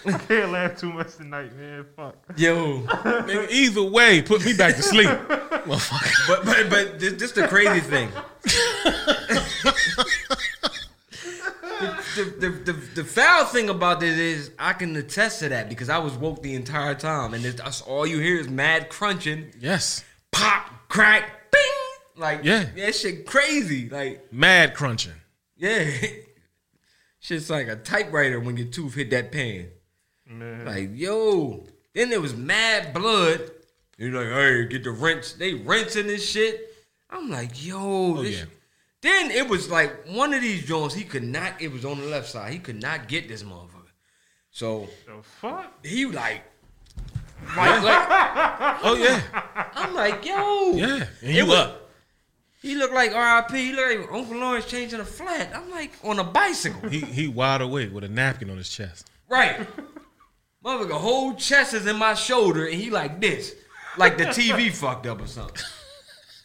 Much. 0.05 0.29
Can't 0.29 0.53
laugh 0.53 0.77
too 0.79 0.93
much 0.93 1.17
tonight, 1.17 1.57
man. 1.57 1.85
Fuck. 1.97 2.15
Yo, 2.37 2.83
Nigga, 2.83 3.51
either 3.51 3.83
way, 3.83 4.23
put 4.23 4.45
me 4.45 4.53
back 4.57 4.77
to 4.77 4.83
sleep. 4.83 5.09
Motherfucker. 5.09 6.29
but 6.29 6.45
but 6.45 6.71
but 6.71 7.01
this, 7.01 7.15
this 7.15 7.33
the 7.33 7.49
crazy 7.49 7.81
thing. 7.81 8.09
the, 11.81 11.97
the, 12.17 12.25
the, 12.49 12.73
the, 12.73 12.81
the 12.97 13.05
foul 13.05 13.45
thing 13.47 13.69
about 13.69 13.99
this 13.99 14.17
is 14.17 14.53
I 14.57 14.73
can 14.73 14.95
attest 14.95 15.41
to 15.41 15.49
that 15.49 15.69
because 15.69 15.89
I 15.89 15.99
was 15.99 16.13
woke 16.15 16.43
the 16.45 16.55
entire 16.55 16.95
time, 16.95 17.35
and 17.35 17.45
it's, 17.45 17.61
that's 17.61 17.81
all 17.83 18.07
you 18.07 18.21
hear 18.21 18.39
is 18.39 18.49
mad 18.49 18.89
crunching, 18.89 19.53
Yes. 19.59 20.05
pop, 20.31 20.71
crack, 20.89 21.46
bing, 21.57 22.23
like 22.23 22.41
Yeah. 22.45 22.65
that 22.77 22.95
shit 22.95 23.27
crazy, 23.27 23.89
like 23.89 24.33
Mad 24.33 24.75
crunching. 24.75 25.13
yeah, 25.57 25.91
shit's 27.21 27.51
like 27.51 27.69
a 27.69 27.77
typewriter 27.77 28.41
when 28.41 28.57
your 28.57 28.67
tooth 28.69 28.95
hit 28.95 29.11
that 29.11 29.33
pan. 29.33 29.69
Man. 30.29 30.65
Like, 30.65 30.91
yo. 30.95 31.65
Then 31.95 32.11
there 32.11 32.21
was 32.21 32.35
mad 32.37 32.93
blood. 32.93 33.51
You're 33.97 34.13
like, 34.13 34.33
hey, 34.35 34.67
get 34.67 34.85
the 34.85 34.91
rinse. 34.91 35.33
They 35.33 35.55
rinsing 35.55 36.07
this 36.09 36.29
shit. 36.29 36.75
I'm 37.09 37.31
like, 37.31 37.65
yo. 37.65 37.79
Oh, 38.19 38.23
this 38.23 38.41
yeah. 38.41 38.45
Then 39.03 39.31
it 39.31 39.49
was 39.49 39.71
like 39.71 40.07
one 40.09 40.35
of 40.35 40.43
these 40.43 40.65
joints, 40.65 40.95
he 40.95 41.05
could 41.05 41.23
not, 41.23 41.61
it 41.63 41.71
was 41.73 41.85
on 41.85 42.01
the 42.01 42.07
left 42.07 42.29
side. 42.29 42.53
He 42.53 42.59
could 42.59 42.83
not 42.83 43.09
get 43.09 43.29
this 43.29 43.43
motherfucker. 43.45 43.71
So 44.51 44.89
the 45.07 45.23
fuck? 45.23 45.87
he 45.87 46.07
like, 46.07 46.43
like, 47.57 47.83
like 47.83 48.09
Oh, 48.83 48.97
yeah. 48.99 49.23
I'm 49.75 49.95
like, 49.95 50.25
yo. 50.25 50.73
Yeah. 50.73 51.07
And 51.23 51.35
you 51.35 51.47
was- 51.47 51.57
up. 51.59 51.83
He 52.63 52.75
looked 52.75 52.95
like 52.95 53.13
RIP. 53.15 53.57
He 53.57 53.73
looked 53.73 54.01
like 54.01 54.13
Uncle 54.13 54.39
Lawrence 54.39 54.65
changing 54.67 54.99
a 54.99 55.05
flat. 55.05 55.53
I'm 55.55 55.71
like, 55.71 55.93
on 56.03 56.19
a 56.19 56.25
bicycle. 56.25 56.89
He, 56.89 57.01
he 57.01 57.29
wide 57.29 57.61
awake 57.61 57.93
with 57.95 58.03
a 58.03 58.09
napkin 58.09 58.51
on 58.51 58.57
his 58.57 58.69
chest. 58.69 59.09
Right. 59.29 59.61
Motherfucker, 60.65 60.93
whole 60.99 61.35
chest 61.35 61.75
is 61.75 61.87
in 61.87 61.97
my 61.97 62.15
shoulder, 62.15 62.65
and 62.67 62.75
he 62.75 62.91
like 62.91 63.21
this, 63.21 63.55
like 63.97 64.19
the 64.19 64.25
TV 64.25 64.73
fucked 64.73 65.07
up 65.07 65.23
or 65.23 65.29
something. 65.29 65.63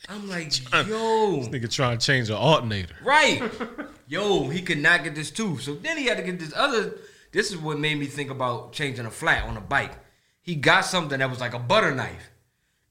I'm 0.09 0.29
like, 0.29 0.59
yo, 0.87 1.37
this 1.37 1.47
Nigga 1.47 1.71
trying 1.71 1.97
to 1.97 2.05
change 2.05 2.29
an 2.29 2.35
alternator. 2.35 2.93
right, 3.03 3.41
yo, 4.07 4.47
he 4.49 4.61
could 4.61 4.77
not 4.77 5.03
get 5.03 5.15
this 5.15 5.31
tooth. 5.31 5.61
So 5.63 5.73
then 5.75 5.97
he 5.97 6.05
had 6.05 6.17
to 6.17 6.23
get 6.23 6.37
this 6.37 6.53
other. 6.55 6.97
This 7.31 7.49
is 7.49 7.57
what 7.57 7.79
made 7.79 7.97
me 7.97 8.05
think 8.05 8.29
about 8.29 8.73
changing 8.73 9.05
a 9.07 9.11
flat 9.11 9.45
on 9.47 9.57
a 9.57 9.61
bike. 9.61 9.93
He 10.41 10.55
got 10.55 10.85
something 10.85 11.19
that 11.19 11.29
was 11.29 11.39
like 11.39 11.53
a 11.53 11.59
butter 11.59 11.93
knife, 11.93 12.31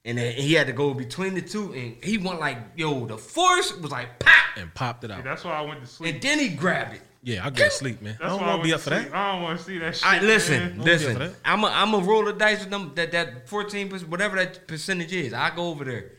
and 0.04 0.16
then 0.19 0.35
he 0.35 0.54
had 0.54 0.66
to 0.69 0.73
go 0.73 0.95
between 0.95 1.35
the 1.35 1.42
two, 1.42 1.73
and 1.73 1.97
he 2.02 2.16
went 2.19 2.40
like, 2.40 2.59
yo, 2.76 3.07
the 3.07 3.19
force 3.19 3.76
was 3.78 3.90
like 3.90 4.19
pop, 4.21 4.57
And 4.57 4.73
popped 4.75 5.04
it 5.04 5.11
out. 5.11 5.25
That's 5.25 5.45
why 5.45 5.52
I 5.52 5.62
went 5.62 5.80
to 5.80 5.87
sleep. 5.87 6.14
and 6.14 6.23
then 6.23 6.38
he 6.38 6.49
grabbed 6.50 6.95
it. 6.95 7.02
Yeah, 7.23 7.45
I 7.45 7.50
go 7.50 7.64
to 7.64 7.71
sleep, 7.71 8.00
man. 8.00 8.16
I 8.19 8.25
That's 8.25 8.33
don't 8.33 8.40
why 8.40 8.47
want 8.47 8.50
I 8.50 8.57
to 8.57 8.62
be 8.62 8.71
went 8.71 8.75
up 8.75 8.80
for 8.80 8.90
that. 8.90 9.14
I 9.14 9.33
don't 9.33 9.42
want 9.42 9.59
to 9.59 9.64
see 9.64 9.78
that 9.78 9.95
shit. 9.97 10.07
I 10.07 10.21
listen, 10.21 10.59
man. 10.61 10.76
Don't 10.78 10.87
care 10.87 10.99
for 10.99 11.19
listen. 11.19 11.37
I'm 11.45 11.64
a, 11.64 11.66
I'm 11.66 11.92
a 11.95 11.99
roll 11.99 12.25
the 12.25 12.33
dice 12.33 12.61
with 12.61 12.71
them 12.71 12.92
that 12.95 13.12
that 13.12 13.47
14 13.49 13.88
percent, 13.90 14.11
whatever 14.11 14.37
that 14.37 14.66
percentage 14.66 15.12
is. 15.12 15.35
I 15.35 15.54
go 15.54 15.69
over 15.69 15.85
there. 15.85 16.12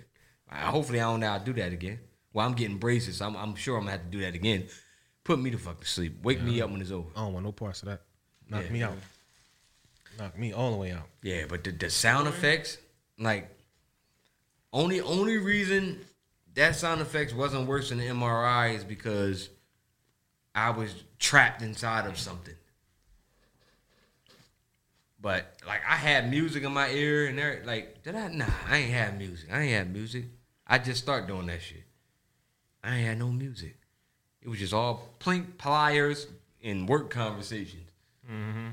Hopefully, 0.51 0.99
I 0.99 1.05
don't 1.09 1.21
know 1.21 1.29
how 1.29 1.37
to 1.39 1.45
do 1.45 1.53
that 1.53 1.71
again. 1.73 1.99
Well, 2.33 2.45
I'm 2.45 2.53
getting 2.53 2.77
braces. 2.77 3.19
I'm, 3.21 3.35
I'm 3.35 3.55
sure 3.55 3.77
I'm 3.77 3.83
gonna 3.83 3.93
have 3.93 4.03
to 4.03 4.09
do 4.11 4.19
that 4.21 4.35
again. 4.35 4.67
Put 5.23 5.39
me 5.39 5.49
to 5.51 5.57
fuck 5.57 5.79
to 5.81 5.87
sleep. 5.87 6.23
Wake 6.23 6.41
me 6.41 6.61
up 6.61 6.69
when 6.69 6.81
it's 6.81 6.91
over. 6.91 7.07
I 7.15 7.21
don't 7.21 7.33
want 7.33 7.45
no 7.45 7.51
parts 7.51 7.81
of 7.83 7.89
that. 7.89 8.01
Knock 8.49 8.65
Yeah. 8.65 8.69
me 8.71 8.83
out. 8.83 8.93
Knock 10.21 10.37
me 10.37 10.53
all 10.53 10.69
the 10.69 10.77
way 10.77 10.91
out. 10.91 11.07
Yeah, 11.23 11.45
but 11.49 11.63
the, 11.63 11.71
the 11.71 11.89
sound 11.89 12.27
mm-hmm. 12.27 12.37
effects, 12.37 12.77
like, 13.17 13.49
only 14.71 15.01
only 15.01 15.37
reason 15.37 15.99
that 16.53 16.75
sound 16.75 17.01
effects 17.01 17.33
wasn't 17.33 17.67
worse 17.67 17.89
than 17.89 17.97
the 17.97 18.05
MRI 18.05 18.75
is 18.75 18.83
because 18.83 19.49
I 20.53 20.69
was 20.69 20.93
trapped 21.17 21.63
inside 21.63 22.05
of 22.05 22.19
something. 22.19 22.53
But 25.19 25.55
like 25.67 25.81
I 25.87 25.95
had 25.95 26.29
music 26.29 26.63
in 26.63 26.71
my 26.71 26.89
ear 26.89 27.25
and 27.25 27.37
there 27.37 27.63
like 27.65 28.03
did 28.03 28.15
I 28.15 28.27
nah 28.29 28.45
I 28.67 28.77
ain't 28.77 28.91
have 28.91 29.17
music. 29.17 29.49
I 29.51 29.61
ain't 29.61 29.73
have 29.73 29.89
music. 29.89 30.25
I 30.67 30.77
just 30.77 31.01
start 31.01 31.27
doing 31.27 31.47
that 31.47 31.61
shit. 31.61 31.83
I 32.83 32.95
ain't 32.95 33.07
had 33.07 33.19
no 33.19 33.31
music. 33.31 33.75
It 34.41 34.49
was 34.49 34.59
just 34.59 34.73
all 34.73 35.09
plink 35.19 35.57
pliers 35.57 36.27
and 36.63 36.87
work 36.87 37.09
conversations. 37.09 37.89
Mm-hmm. 38.31 38.69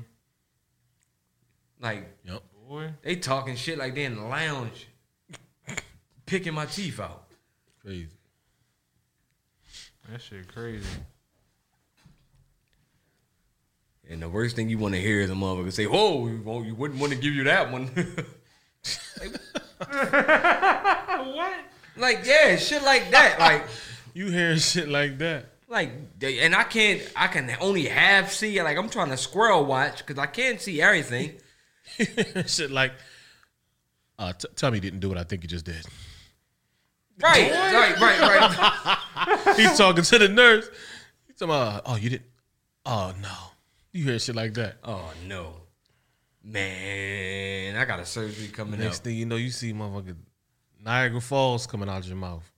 Like 1.81 2.07
Yep. 2.25 2.43
Boy, 2.67 2.93
they 3.01 3.15
talking 3.15 3.55
shit 3.55 3.77
like 3.79 3.95
they 3.95 4.03
in 4.03 4.15
the 4.15 4.21
lounge, 4.23 4.87
picking 6.27 6.53
my 6.53 6.65
teeth 6.67 6.99
out. 6.99 7.23
Crazy. 7.83 8.07
that 10.11 10.21
shit 10.21 10.47
crazy. 10.53 10.85
And 14.07 14.21
the 14.21 14.29
worst 14.29 14.55
thing 14.55 14.69
you 14.69 14.77
want 14.77 14.93
to 14.95 15.01
hear 15.01 15.19
is 15.21 15.29
a 15.29 15.33
motherfucker 15.33 15.71
say, 15.71 15.85
"Oh, 15.87 16.27
you, 16.27 16.41
won't- 16.43 16.67
you 16.67 16.75
wouldn't 16.75 16.99
want 16.99 17.11
to 17.13 17.17
give 17.17 17.33
you 17.33 17.43
that 17.45 17.71
one." 17.71 17.89
What? 19.79 21.53
like 21.97 22.25
yeah, 22.25 22.55
shit 22.55 22.83
like 22.83 23.11
that. 23.11 23.39
Like 23.39 23.63
You 24.13 24.27
hearing 24.29 24.57
shit 24.57 24.87
like 24.89 25.17
that? 25.19 25.45
like, 25.67 25.91
and 26.21 26.55
I 26.55 26.63
can't. 26.63 27.01
I 27.15 27.27
can 27.27 27.49
only 27.61 27.85
half 27.85 28.31
see. 28.31 28.61
Like 28.61 28.77
I'm 28.77 28.89
trying 28.89 29.09
to 29.09 29.17
squirrel 29.17 29.65
watch 29.65 29.99
because 30.05 30.17
I 30.17 30.25
can't 30.25 30.59
see 30.59 30.81
everything. 30.81 31.33
shit 32.47 32.71
like, 32.71 32.93
uh, 34.17 34.33
t- 34.33 34.47
tell 34.55 34.71
me 34.71 34.77
you 34.77 34.81
didn't 34.81 34.99
do 34.99 35.09
what 35.09 35.17
I 35.17 35.23
think 35.23 35.43
you 35.43 35.49
just 35.49 35.65
did. 35.65 35.85
Right, 37.21 37.51
right, 37.51 37.99
right, 37.99 38.19
right. 39.25 39.55
He's 39.57 39.77
talking 39.77 40.03
to 40.03 40.17
the 40.17 40.29
nurse. 40.29 40.69
He's 41.27 41.35
talking 41.35 41.53
about, 41.53 41.81
oh, 41.85 41.95
you 41.97 42.11
didn't. 42.11 42.25
Oh 42.85 43.13
no, 43.21 43.35
you 43.91 44.05
hear 44.05 44.19
shit 44.19 44.35
like 44.35 44.53
that. 44.53 44.77
oh 44.83 45.11
no, 45.27 45.53
man, 46.43 47.75
I 47.75 47.85
got 47.85 47.99
a 47.99 48.05
surgery 48.05 48.47
coming 48.47 48.79
Next 48.79 48.99
up. 48.99 49.03
thing 49.03 49.15
you 49.17 49.25
know, 49.25 49.35
you 49.35 49.49
see 49.49 49.73
motherfucker 49.73 50.15
Niagara 50.83 51.19
Falls 51.21 51.67
coming 51.67 51.89
out 51.89 51.99
of 51.99 52.07
your 52.07 52.15
mouth. 52.15 52.49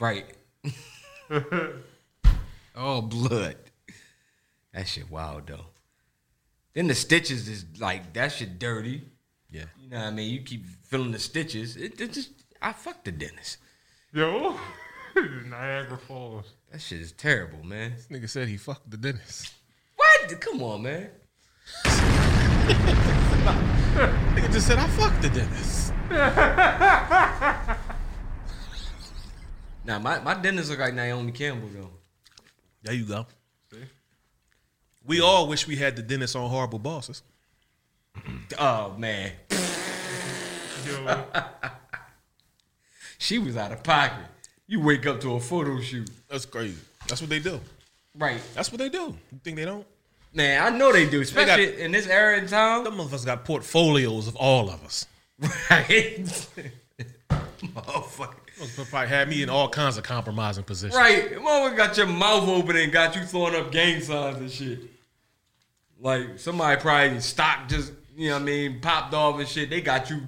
Right. 0.00 0.26
oh, 2.74 3.00
blood. 3.02 3.56
That 4.74 4.88
shit 4.88 5.10
wild 5.10 5.46
though. 5.46 5.66
Then 6.74 6.86
the 6.86 6.94
stitches 6.94 7.48
is 7.48 7.64
like 7.78 8.12
that 8.14 8.32
shit 8.32 8.58
dirty. 8.58 9.02
Yeah. 9.50 9.64
You 9.78 9.90
know 9.90 9.98
what 9.98 10.06
I 10.06 10.10
mean? 10.10 10.32
You 10.32 10.42
keep 10.42 10.66
feeling 10.84 11.10
the 11.12 11.18
stitches. 11.18 11.76
It, 11.76 12.00
it 12.00 12.12
just 12.12 12.30
I 12.62 12.72
fuck 12.72 13.04
the 13.04 13.12
dentist. 13.12 13.58
Yo, 14.12 14.58
Niagara 15.48 15.98
Falls. 15.98 16.54
That 16.70 16.80
shit 16.80 17.00
is 17.00 17.12
terrible, 17.12 17.64
man. 17.64 17.94
This 17.96 18.06
nigga 18.06 18.28
said 18.28 18.48
he 18.48 18.56
fucked 18.56 18.90
the 18.90 18.96
dentist. 18.96 19.52
What? 19.96 20.40
Come 20.40 20.62
on, 20.62 20.82
man. 20.82 21.10
Nigga 24.34 24.52
just 24.52 24.66
said 24.66 24.78
I 24.78 24.86
fucked 24.88 25.22
the 25.22 25.28
dentist. 25.28 25.92
Now 29.84 29.98
my, 29.98 30.20
my 30.20 30.34
dentist 30.34 30.70
look 30.70 30.78
like 30.78 30.94
Naomi 30.94 31.32
Campbell 31.32 31.68
though. 31.72 31.90
There 32.82 32.94
you 32.94 33.04
go. 33.06 33.26
We 35.10 35.20
all 35.20 35.48
wish 35.48 35.66
we 35.66 35.74
had 35.74 35.96
the 35.96 36.02
dentist 36.02 36.36
on 36.36 36.48
horrible 36.48 36.78
bosses. 36.78 37.22
Oh 38.58 38.94
man. 38.96 39.32
She 43.18 43.38
was 43.38 43.56
out 43.56 43.72
of 43.72 43.82
pocket. 43.82 44.24
You 44.68 44.80
wake 44.80 45.06
up 45.06 45.20
to 45.22 45.34
a 45.34 45.40
photo 45.40 45.80
shoot. 45.80 46.08
That's 46.28 46.46
crazy. 46.46 46.78
That's 47.08 47.20
what 47.20 47.28
they 47.28 47.40
do. 47.40 47.60
Right. 48.16 48.40
That's 48.54 48.70
what 48.72 48.78
they 48.78 48.88
do. 48.88 49.16
You 49.32 49.38
think 49.44 49.56
they 49.56 49.64
don't? 49.64 49.84
Man, 50.32 50.62
I 50.62 50.76
know 50.76 50.92
they 50.92 51.08
do, 51.08 51.24
They 51.24 51.44
got- 51.44 51.58
especially 51.60 51.82
in 51.82 51.90
this 51.92 52.06
era 52.06 52.38
and 52.38 52.48
time. 52.48 52.84
Them 52.84 53.00
of 53.00 53.12
us 53.12 53.24
got 53.24 53.44
portfolios 53.44 54.28
of 54.28 54.36
all 54.36 54.70
of 54.70 54.82
us. 54.84 55.06
Right. 55.70 56.24
Motherfucker. 57.30 58.36
Probably 58.90 59.08
had 59.08 59.28
me 59.28 59.42
in 59.42 59.50
all 59.50 59.68
kinds 59.68 59.96
of 59.98 60.04
compromising 60.04 60.64
positions. 60.64 60.94
Right. 60.96 61.32
Motherfucker 61.32 61.76
got 61.76 61.96
your 61.96 62.06
mouth 62.06 62.48
open 62.48 62.76
and 62.76 62.92
got 62.92 63.16
you 63.16 63.24
throwing 63.24 63.56
up 63.56 63.72
gang 63.72 64.00
signs 64.00 64.38
and 64.38 64.50
shit. 64.50 64.89
Like 66.00 66.38
somebody 66.38 66.80
probably 66.80 67.20
stock 67.20 67.68
just, 67.68 67.92
you 68.16 68.28
know 68.28 68.34
what 68.36 68.42
I 68.42 68.44
mean, 68.46 68.80
popped 68.80 69.14
off 69.14 69.38
and 69.38 69.48
shit. 69.48 69.68
They 69.70 69.80
got 69.80 70.08
you 70.10 70.22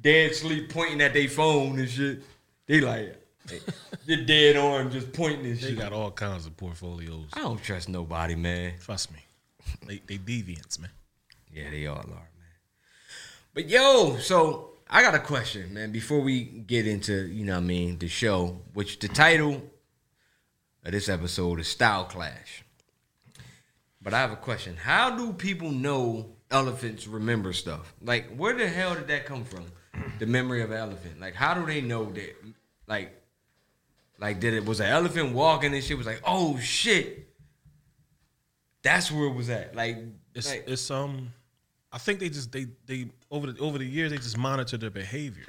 dead 0.00 0.34
sleep 0.34 0.70
pointing 0.72 1.00
at 1.00 1.14
their 1.14 1.28
phone 1.28 1.78
and 1.78 1.88
shit. 1.88 2.22
They 2.66 2.80
like 2.80 3.16
your 4.06 4.24
dead 4.24 4.56
arm 4.56 4.90
just 4.90 5.12
pointing 5.12 5.46
and 5.46 5.56
They 5.58 5.68
shit. 5.68 5.78
got 5.78 5.92
all 5.92 6.10
kinds 6.10 6.46
of 6.46 6.56
portfolios. 6.56 7.26
I 7.32 7.40
don't 7.40 7.62
trust 7.62 7.88
nobody, 7.88 8.34
man. 8.34 8.74
Trust 8.80 9.12
me. 9.12 9.18
They, 9.86 10.00
they 10.06 10.18
deviants, 10.18 10.78
man. 10.78 10.90
Yeah, 11.52 11.70
they 11.70 11.86
all 11.86 11.96
are, 11.98 12.04
man. 12.04 12.50
But 13.54 13.68
yo, 13.68 14.18
so 14.18 14.70
I 14.90 15.02
got 15.02 15.14
a 15.14 15.18
question, 15.20 15.72
man, 15.74 15.90
before 15.92 16.20
we 16.20 16.44
get 16.44 16.86
into, 16.86 17.26
you 17.28 17.44
know 17.46 17.52
what 17.54 17.58
I 17.64 17.66
mean, 17.66 17.98
the 17.98 18.08
show, 18.08 18.60
which 18.74 18.98
the 18.98 19.08
title 19.08 19.62
of 20.84 20.92
this 20.92 21.08
episode 21.08 21.60
is 21.60 21.68
Style 21.68 22.04
Clash. 22.04 22.62
But 24.04 24.12
I 24.12 24.20
have 24.20 24.32
a 24.32 24.36
question. 24.36 24.76
How 24.76 25.16
do 25.16 25.32
people 25.32 25.70
know 25.70 26.36
elephants 26.50 27.06
remember 27.06 27.54
stuff? 27.54 27.94
Like, 28.02 28.36
where 28.36 28.54
the 28.54 28.68
hell 28.68 28.94
did 28.94 29.08
that 29.08 29.24
come 29.24 29.44
from? 29.44 29.64
The 30.18 30.26
memory 30.26 30.62
of 30.62 30.70
an 30.70 30.76
elephant. 30.76 31.20
Like, 31.20 31.34
how 31.34 31.54
do 31.54 31.64
they 31.66 31.80
know 31.80 32.04
that? 32.12 32.36
Like, 32.86 33.20
like 34.18 34.38
did 34.40 34.54
it 34.54 34.64
was 34.66 34.80
an 34.80 34.86
elephant 34.86 35.32
walking 35.32 35.72
and 35.74 35.82
shit 35.82 35.96
was 35.96 36.06
like, 36.06 36.20
oh 36.24 36.58
shit, 36.58 37.28
that's 38.82 39.10
where 39.10 39.24
it 39.26 39.34
was 39.34 39.50
at. 39.50 39.74
Like, 39.74 39.98
It's 40.34 40.48
like 40.48 40.64
it's 40.66 40.90
um 40.90 41.32
I 41.92 41.98
think 41.98 42.18
they 42.18 42.28
just 42.28 42.52
they 42.52 42.66
they 42.86 43.08
over 43.30 43.52
the 43.52 43.60
over 43.60 43.78
the 43.78 43.86
years 43.86 44.10
they 44.10 44.18
just 44.18 44.36
monitor 44.36 44.76
their 44.76 44.90
behavior 44.90 45.46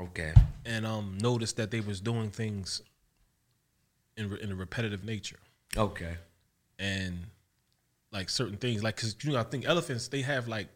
okay. 0.00 0.32
and 0.64 0.86
um 0.86 1.18
noticed 1.20 1.56
that 1.56 1.70
they 1.70 1.80
was 1.80 2.00
doing 2.00 2.30
things 2.30 2.80
in 4.16 4.36
in 4.38 4.52
a 4.52 4.54
repetitive 4.54 5.04
nature 5.04 5.38
Okay. 5.76 6.16
And 6.80 7.26
like 8.10 8.28
certain 8.28 8.56
things 8.56 8.82
like 8.82 8.96
cuz 8.96 9.14
you 9.22 9.32
know 9.32 9.38
I 9.38 9.44
think 9.44 9.64
elephants 9.66 10.08
they 10.08 10.22
have 10.22 10.48
like 10.48 10.68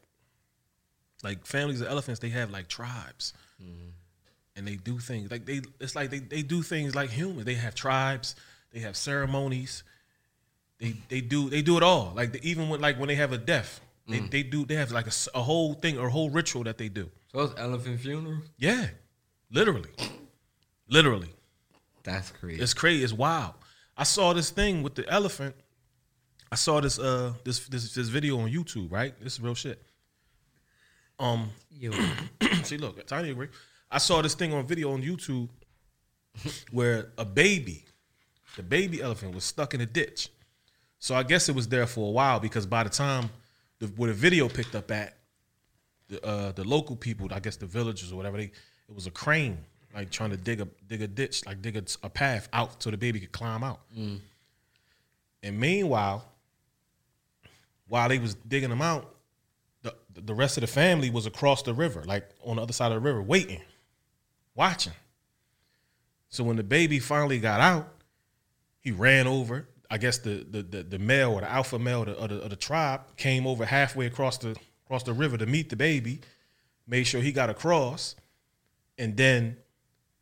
like 1.25 1.47
families 1.47 1.81
of 1.81 1.89
elephants 1.89 2.21
they 2.21 2.29
have 2.29 2.51
like 2.51 2.69
tribes. 2.69 3.33
Mm-hmm. 3.61 3.89
And 4.57 4.69
they 4.69 4.77
do 4.77 5.01
things 5.01 5.33
like 5.33 5.47
they 5.47 5.63
it's 5.81 5.97
like 5.97 6.11
they, 6.11 6.21
they 6.21 6.43
do 6.43 6.63
things 6.63 6.95
like 6.95 7.11
humans. 7.11 7.45
They 7.45 7.55
have 7.55 7.75
tribes 7.75 8.37
they 8.73 8.81
have 8.81 8.97
ceremonies 8.97 9.83
they 10.79 10.95
they 11.09 11.21
do 11.21 11.49
they 11.51 11.63
do 11.63 11.77
it 11.77 11.83
all. 11.83 12.13
Like 12.15 12.33
the, 12.33 12.49
even 12.49 12.69
when 12.69 12.81
like 12.81 12.99
when 12.99 13.09
they 13.09 13.15
have 13.15 13.33
a 13.33 13.39
death 13.39 13.81
they, 14.07 14.19
mm. 14.19 14.31
they 14.31 14.43
do 14.43 14.65
they 14.65 14.75
have 14.75 14.93
like 14.93 15.07
a, 15.07 15.13
a, 15.35 15.43
whole 15.43 15.75
thing 15.75 15.99
or 15.99 16.09
a 16.09 16.11
whole 16.11 16.29
ritual 16.29 16.65
that 16.65 16.77
they 16.79 16.89
do. 16.89 17.11
So 17.33 17.41
it's 17.41 17.55
elephant 17.59 18.01
funeral? 18.01 18.39
yeah 18.59 18.89
literally 19.51 19.91
literally. 20.89 21.31
That's 22.03 22.31
crazy. 22.31 22.61
it's 22.61 22.75
crazy 22.75 23.03
it's 23.03 23.13
wild. 23.13 23.55
I 23.97 24.03
saw 24.03 24.33
this 24.33 24.51
thing 24.51 24.83
with 24.83 24.95
the 24.95 25.09
elephant 25.09 25.55
i 26.55 26.57
saw 26.57 26.81
this 26.81 26.99
uh 26.99 27.33
this 27.45 27.57
this 27.73 27.95
this 27.95 28.09
video 28.09 28.35
on 28.43 28.49
youtube 28.49 28.91
right 28.91 29.15
this 29.21 29.35
is 29.35 29.41
real 29.41 29.55
shit 29.55 29.79
um 31.19 31.51
Yo, 31.71 31.93
See, 32.63 32.79
look, 32.79 33.05
Tiny 33.07 33.31
agree. 33.31 33.49
I 33.91 33.99
saw 33.99 34.23
this 34.23 34.35
thing 34.35 34.53
on 34.53 34.67
video 34.67 34.93
on 34.93 35.03
YouTube 35.03 35.49
where 36.71 37.13
a 37.19 37.25
baby, 37.25 37.85
the 38.57 38.63
baby 38.63 39.03
elephant, 39.03 39.35
was 39.35 39.45
stuck 39.45 39.75
in 39.75 39.81
a 39.81 39.87
ditch. 39.87 40.29
So 40.99 41.15
I 41.15 41.23
guess 41.23 41.49
it 41.49 41.55
was 41.55 41.69
there 41.69 41.87
for 41.87 42.09
a 42.09 42.11
while 42.11 42.41
because 42.41 42.65
by 42.65 42.85
the 42.85 42.91
time 42.91 43.29
the, 43.81 43.87
where 43.89 44.09
the 44.09 44.15
video 44.15 44.49
picked 44.49 44.75
up 44.75 44.91
at, 44.91 45.19
the 46.09 46.25
uh, 46.25 46.53
the 46.53 46.65
local 46.65 46.97
people, 46.97 47.29
I 47.33 47.41
guess 47.41 47.57
the 47.57 47.67
villagers 47.67 48.13
or 48.13 48.17
whatever, 48.17 48.37
they 48.37 48.45
it 48.89 48.95
was 48.95 49.07
a 49.07 49.11
crane 49.11 49.59
like 49.95 50.11
trying 50.11 50.31
to 50.31 50.37
dig 50.37 50.61
a 50.61 50.69
dig 50.87 51.03
a 51.03 51.07
ditch, 51.07 51.45
like 51.47 51.61
dig 51.61 51.77
a, 51.77 51.85
a 52.03 52.11
path 52.11 52.49
out 52.53 52.83
so 52.83 52.91
the 52.91 52.97
baby 52.97 53.21
could 53.21 53.33
climb 53.33 53.63
out. 53.63 53.81
And 55.43 55.61
meanwhile, 55.61 56.25
while 57.89 58.09
they 58.09 58.19
was 58.19 58.35
digging 58.35 58.71
them 58.71 58.83
out, 58.83 59.15
the 59.83 59.95
the 60.15 60.35
rest 60.35 60.57
of 60.57 60.63
the 60.63 60.67
family 60.67 61.11
was 61.11 61.27
across 61.27 61.63
the 61.63 61.75
river, 61.75 62.03
like 62.05 62.29
on 62.45 62.57
the 62.57 62.63
other 62.63 62.73
side 62.73 62.93
of 62.93 63.03
the 63.03 63.07
river, 63.07 63.23
waiting, 63.23 63.63
watching. 64.55 64.93
So 66.29 66.43
when 66.45 66.57
the 66.57 66.65
baby 66.65 66.99
finally 66.99 67.39
got 67.39 67.61
out, 67.61 67.89
he 68.81 68.91
ran 68.93 69.27
over. 69.27 69.69
I 69.91 69.99
guess 69.99 70.19
the 70.19 70.47
the 70.49 70.63
the, 70.63 70.83
the 70.83 70.99
male 70.99 71.33
or 71.33 71.41
the 71.41 71.51
alpha 71.51 71.79
male 71.79 72.03
of 72.03 72.07
the, 72.07 72.17
of 72.17 72.29
the, 72.31 72.43
of 72.43 72.51
the 72.51 72.57
tribe 72.57 73.03
came 73.17 73.47
over 73.47 73.65
halfway 73.65 74.07
across 74.07 74.39
the 74.39 74.57
across 74.87 75.03
the 75.03 75.13
river 75.13 75.37
to 75.37 75.47
meet 75.47 75.71
the 75.71 75.77
baby, 75.77 76.21
made 76.87 77.05
sure 77.05 77.21
he 77.21 77.33
got 77.33 77.51
across, 77.51 78.17
and 78.99 79.17
then 79.17 79.57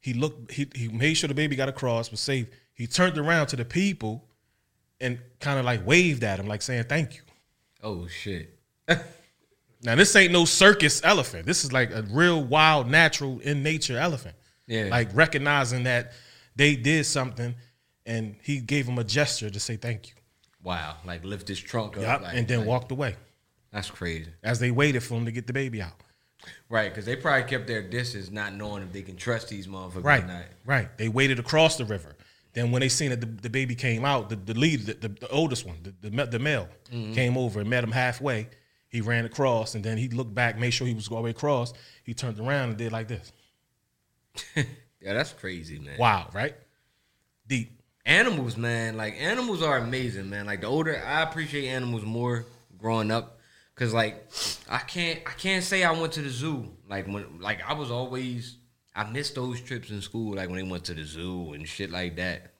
he 0.00 0.12
looked. 0.12 0.50
He 0.50 0.68
he 0.74 0.88
made 0.88 1.14
sure 1.14 1.28
the 1.28 1.34
baby 1.34 1.56
got 1.56 1.68
across, 1.68 2.10
was 2.10 2.20
safe. 2.20 2.48
He 2.74 2.86
turned 2.86 3.18
around 3.18 3.46
to 3.48 3.56
the 3.56 3.64
people, 3.64 4.24
and 5.00 5.18
kind 5.40 5.58
of 5.58 5.64
like 5.64 5.86
waved 5.86 6.24
at 6.24 6.38
him, 6.38 6.46
like 6.46 6.62
saying 6.62 6.84
thank 6.84 7.14
you. 7.14 7.22
Oh 7.82 8.06
shit. 8.06 8.58
Now 9.84 9.96
this 9.96 10.14
ain't 10.14 10.32
no 10.32 10.44
circus 10.44 11.00
elephant. 11.04 11.44
This 11.46 11.64
is 11.64 11.72
like 11.72 11.90
a 11.92 12.02
real 12.02 12.42
wild, 12.42 12.88
natural, 12.88 13.40
in 13.40 13.62
nature 13.62 13.98
elephant. 13.98 14.36
Yeah. 14.66 14.84
Like 14.90 15.08
recognizing 15.14 15.84
that 15.84 16.12
they 16.54 16.76
did 16.76 17.04
something, 17.04 17.54
and 18.06 18.36
he 18.42 18.60
gave 18.60 18.86
him 18.86 18.98
a 18.98 19.04
gesture 19.04 19.50
to 19.50 19.58
say 19.60 19.76
thank 19.76 20.08
you. 20.08 20.14
Wow. 20.62 20.96
Like 21.04 21.24
lift 21.24 21.48
his 21.48 21.58
trunk 21.58 21.98
up. 21.98 22.22
Like- 22.22 22.36
and 22.36 22.46
then 22.46 22.60
like- 22.60 22.68
walked 22.68 22.92
away 22.92 23.16
That's 23.72 23.90
crazy. 23.90 24.30
as 24.44 24.60
they 24.60 24.70
waited 24.70 25.02
for 25.02 25.14
him 25.14 25.24
to 25.24 25.32
get 25.32 25.46
the 25.48 25.52
baby 25.52 25.82
out. 25.82 25.94
Right, 26.68 26.88
because 26.90 27.04
they 27.04 27.14
probably 27.16 27.48
kept 27.48 27.66
their 27.68 27.82
distance, 27.82 28.30
not 28.30 28.52
knowing 28.54 28.82
if 28.82 28.92
they 28.92 29.02
can 29.02 29.16
trust 29.16 29.48
these 29.48 29.66
motherfuckers 29.68 30.02
Right, 30.04 30.24
or 30.24 30.26
not. 30.28 30.44
right. 30.64 30.98
They 30.98 31.08
waited 31.08 31.38
across 31.38 31.76
the 31.76 31.84
river. 31.84 32.16
Then 32.54 32.70
when 32.70 32.80
they 32.80 32.88
seen 32.88 33.10
that 33.10 33.20
the, 33.20 33.26
the 33.26 33.50
baby 33.50 33.74
came 33.74 34.04
out, 34.04 34.28
the, 34.28 34.36
the 34.36 34.54
lead, 34.54 34.80
the, 34.86 34.94
the, 34.94 35.08
the 35.08 35.28
oldest 35.28 35.66
one, 35.66 35.78
the, 35.82 36.10
the, 36.10 36.26
the 36.26 36.38
male, 36.38 36.68
mm-hmm. 36.92 37.14
came 37.14 37.38
over 37.38 37.60
and 37.60 37.70
met 37.70 37.82
him 37.82 37.92
halfway. 37.92 38.48
He 38.88 39.00
ran 39.00 39.24
across, 39.24 39.74
and 39.74 39.82
then 39.82 39.96
he 39.96 40.08
looked 40.08 40.34
back, 40.34 40.58
made 40.58 40.72
sure 40.72 40.86
he 40.86 40.92
was 40.92 41.08
all 41.08 41.16
the 41.16 41.22
way 41.22 41.30
across. 41.30 41.72
He 42.04 42.12
turned 42.12 42.38
around 42.38 42.70
and 42.70 42.76
did 42.76 42.92
like 42.92 43.08
this. 43.08 43.32
Yeah, 45.02 45.14
that's 45.14 45.32
crazy, 45.32 45.78
man. 45.78 45.98
Wow, 45.98 46.28
right? 46.32 46.54
Deep. 47.46 47.80
Animals, 48.06 48.56
man. 48.56 48.96
Like 48.96 49.14
animals 49.18 49.62
are 49.62 49.78
amazing, 49.78 50.30
man. 50.30 50.46
Like 50.46 50.60
the 50.60 50.68
older 50.68 51.02
I 51.04 51.22
appreciate 51.22 51.68
animals 51.68 52.04
more 52.04 52.46
growing 52.78 53.10
up. 53.10 53.38
Cause 53.74 53.92
like 53.92 54.28
I 54.68 54.78
can't 54.78 55.20
I 55.26 55.30
can't 55.32 55.64
say 55.64 55.82
I 55.82 55.92
went 55.92 56.12
to 56.14 56.22
the 56.22 56.30
zoo. 56.30 56.68
Like 56.88 57.06
when 57.06 57.40
like 57.40 57.60
I 57.66 57.72
was 57.72 57.90
always 57.90 58.56
I 58.94 59.04
missed 59.04 59.34
those 59.34 59.60
trips 59.60 59.90
in 59.90 60.02
school, 60.02 60.36
like 60.36 60.48
when 60.48 60.58
they 60.58 60.70
went 60.70 60.84
to 60.84 60.94
the 60.94 61.04
zoo 61.04 61.52
and 61.52 61.66
shit 61.66 61.90
like 61.90 62.16
that. 62.16 62.54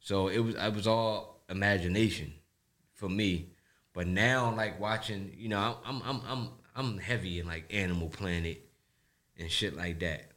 So 0.00 0.28
it 0.28 0.38
was 0.38 0.56
I 0.56 0.68
was 0.68 0.86
all 0.86 1.42
imagination 1.48 2.32
for 2.94 3.08
me. 3.08 3.50
But 3.92 4.06
now 4.06 4.54
like 4.54 4.78
watching, 4.78 5.32
you 5.36 5.48
know, 5.48 5.78
I'm 5.84 6.02
I'm 6.02 6.20
I'm 6.26 6.48
I'm 6.76 6.98
heavy 6.98 7.40
in 7.40 7.46
like 7.46 7.72
Animal 7.72 8.08
Planet 8.08 8.62
and 9.38 9.50
shit 9.50 9.76
like 9.76 10.00
that. 10.00 10.30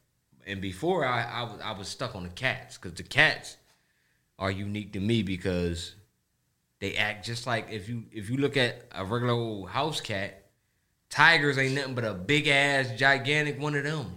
And 0.47 0.61
before 0.61 1.05
I 1.05 1.23
I 1.23 1.43
was 1.43 1.61
I 1.61 1.71
was 1.71 1.87
stuck 1.87 2.15
on 2.15 2.23
the 2.23 2.29
cats 2.29 2.77
because 2.77 2.97
the 2.97 3.03
cats 3.03 3.57
are 4.39 4.51
unique 4.51 4.93
to 4.93 4.99
me 4.99 5.23
because 5.23 5.95
they 6.79 6.95
act 6.95 7.25
just 7.25 7.45
like 7.45 7.67
if 7.69 7.87
you 7.87 8.03
if 8.11 8.29
you 8.29 8.37
look 8.37 8.57
at 8.57 8.85
a 8.91 9.05
regular 9.05 9.33
old 9.33 9.69
house 9.69 10.01
cat, 10.01 10.45
tigers 11.09 11.57
ain't 11.57 11.75
nothing 11.75 11.95
but 11.95 12.05
a 12.05 12.13
big 12.13 12.47
ass 12.47 12.91
gigantic 12.97 13.59
one 13.59 13.75
of 13.75 13.83
them. 13.83 14.15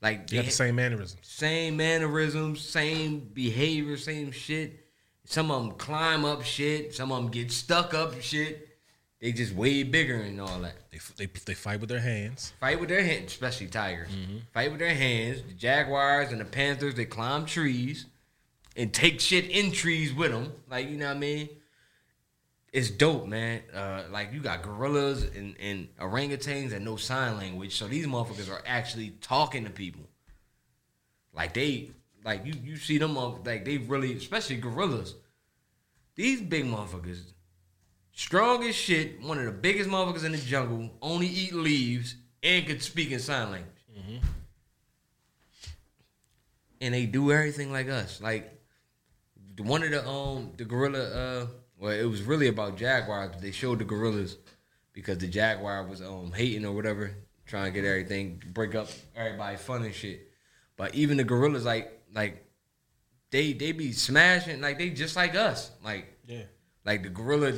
Like 0.00 0.28
they- 0.28 0.42
the 0.42 0.50
same 0.50 0.76
mannerisms. 0.76 1.16
same 1.22 1.76
mannerisms, 1.76 2.60
same 2.60 3.20
behavior, 3.32 3.96
same 3.96 4.30
shit. 4.30 4.84
Some 5.24 5.50
of 5.50 5.62
them 5.62 5.72
climb 5.76 6.24
up 6.24 6.42
shit. 6.42 6.94
Some 6.94 7.12
of 7.12 7.22
them 7.22 7.30
get 7.30 7.50
stuck 7.52 7.92
up 7.94 8.20
shit. 8.22 8.64
they 9.20 9.32
just 9.32 9.52
way 9.52 9.82
bigger 9.82 10.14
and 10.14 10.40
all 10.40 10.60
that. 10.60 10.76
They 10.92 10.98
they 11.16 11.26
they 11.44 11.54
fight 11.54 11.80
with 11.80 11.88
their 11.90 11.98
hands. 12.00 12.52
Fight 12.60 12.78
with 12.78 12.88
their 12.88 13.02
hands, 13.02 13.32
especially 13.32 13.66
tigers. 13.66 14.08
Mm-hmm. 14.10 14.38
Fight 14.54 14.70
with 14.70 14.78
their 14.80 14.94
hands. 14.94 15.42
The 15.42 15.54
jaguars 15.54 16.30
and 16.30 16.40
the 16.40 16.44
panthers 16.44 16.94
they 16.94 17.04
climb 17.04 17.44
trees 17.44 18.06
and 18.76 18.94
take 18.94 19.18
shit 19.20 19.46
in 19.50 19.72
trees 19.72 20.14
with 20.14 20.30
them. 20.30 20.52
Like 20.70 20.88
you 20.88 20.96
know 20.96 21.08
what 21.08 21.16
I 21.16 21.20
mean? 21.20 21.48
It's 22.72 22.90
dope, 22.90 23.26
man. 23.26 23.62
Uh, 23.74 24.02
like 24.10 24.32
you 24.32 24.40
got 24.40 24.62
gorillas 24.62 25.22
and, 25.22 25.56
and 25.58 25.88
orangutans 25.98 26.72
and 26.72 26.84
no 26.84 26.96
sign 26.96 27.38
language, 27.38 27.76
so 27.76 27.86
these 27.86 28.06
motherfuckers 28.06 28.50
are 28.50 28.62
actually 28.66 29.10
talking 29.20 29.64
to 29.64 29.70
people. 29.70 30.04
Like 31.32 31.54
they, 31.54 31.90
like 32.24 32.44
you, 32.44 32.54
you 32.62 32.76
see 32.76 32.98
them, 32.98 33.14
like 33.14 33.64
they 33.64 33.78
really, 33.78 34.14
especially 34.14 34.56
gorillas. 34.56 35.14
These 36.14 36.42
big 36.42 36.64
motherfuckers, 36.66 37.32
strong 38.12 38.64
as 38.64 38.74
shit, 38.74 39.22
one 39.22 39.38
of 39.38 39.44
the 39.44 39.52
biggest 39.52 39.88
motherfuckers 39.88 40.24
in 40.24 40.32
the 40.32 40.38
jungle, 40.38 40.90
only 41.00 41.26
eat 41.26 41.54
leaves 41.54 42.16
and 42.42 42.66
can 42.66 42.80
speak 42.80 43.12
in 43.12 43.18
sign 43.20 43.50
language. 43.50 43.72
And 46.80 46.94
they 46.94 47.06
do 47.06 47.32
everything 47.32 47.72
like 47.72 47.88
us. 47.88 48.20
Like 48.20 48.60
one 49.58 49.82
of 49.82 49.90
the 49.90 50.06
um 50.06 50.52
the 50.56 50.64
gorilla 50.64 51.00
uh 51.00 51.46
well 51.78 51.92
it 51.92 52.04
was 52.04 52.22
really 52.22 52.48
about 52.48 52.76
jaguars. 52.76 53.30
But 53.32 53.42
they 53.42 53.50
showed 53.52 53.78
the 53.78 53.84
gorillas 53.84 54.36
because 54.92 55.18
the 55.18 55.26
jaguar 55.28 55.84
was 55.86 56.00
um 56.02 56.32
hating 56.32 56.64
or 56.64 56.72
whatever, 56.72 57.12
trying 57.46 57.72
to 57.72 57.80
get 57.80 57.88
everything 57.88 58.42
break 58.52 58.74
up 58.74 58.88
everybody 59.16 59.56
fun 59.56 59.82
and 59.84 59.94
shit. 59.94 60.28
But 60.76 60.94
even 60.94 61.16
the 61.16 61.24
gorillas 61.24 61.64
like 61.64 62.02
like 62.14 62.44
they 63.30 63.52
they 63.52 63.72
be 63.72 63.92
smashing 63.92 64.60
like 64.60 64.78
they 64.78 64.90
just 64.90 65.16
like 65.16 65.34
us 65.34 65.70
like 65.84 66.06
Yeah. 66.26 66.42
like 66.84 67.02
the 67.02 67.10
gorilla, 67.10 67.52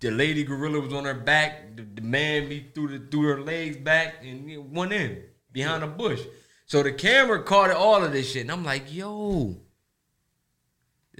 the 0.00 0.10
lady 0.10 0.44
gorilla 0.44 0.80
was 0.80 0.92
on 0.92 1.04
her 1.04 1.14
back. 1.14 1.76
The, 1.76 1.82
the 1.82 2.02
man 2.02 2.48
be 2.48 2.70
through 2.74 2.98
the 2.98 3.06
through 3.10 3.22
her 3.28 3.40
legs 3.40 3.76
back 3.76 4.16
and 4.22 4.72
one 4.72 4.92
in 4.92 5.22
behind 5.52 5.82
a 5.82 5.86
bush. 5.88 6.22
So 6.66 6.82
the 6.84 6.92
camera 6.92 7.42
caught 7.42 7.70
it 7.70 7.76
all 7.76 8.04
of 8.04 8.12
this 8.12 8.30
shit, 8.30 8.42
and 8.42 8.52
I'm 8.52 8.64
like, 8.64 8.92
yo, 8.94 9.56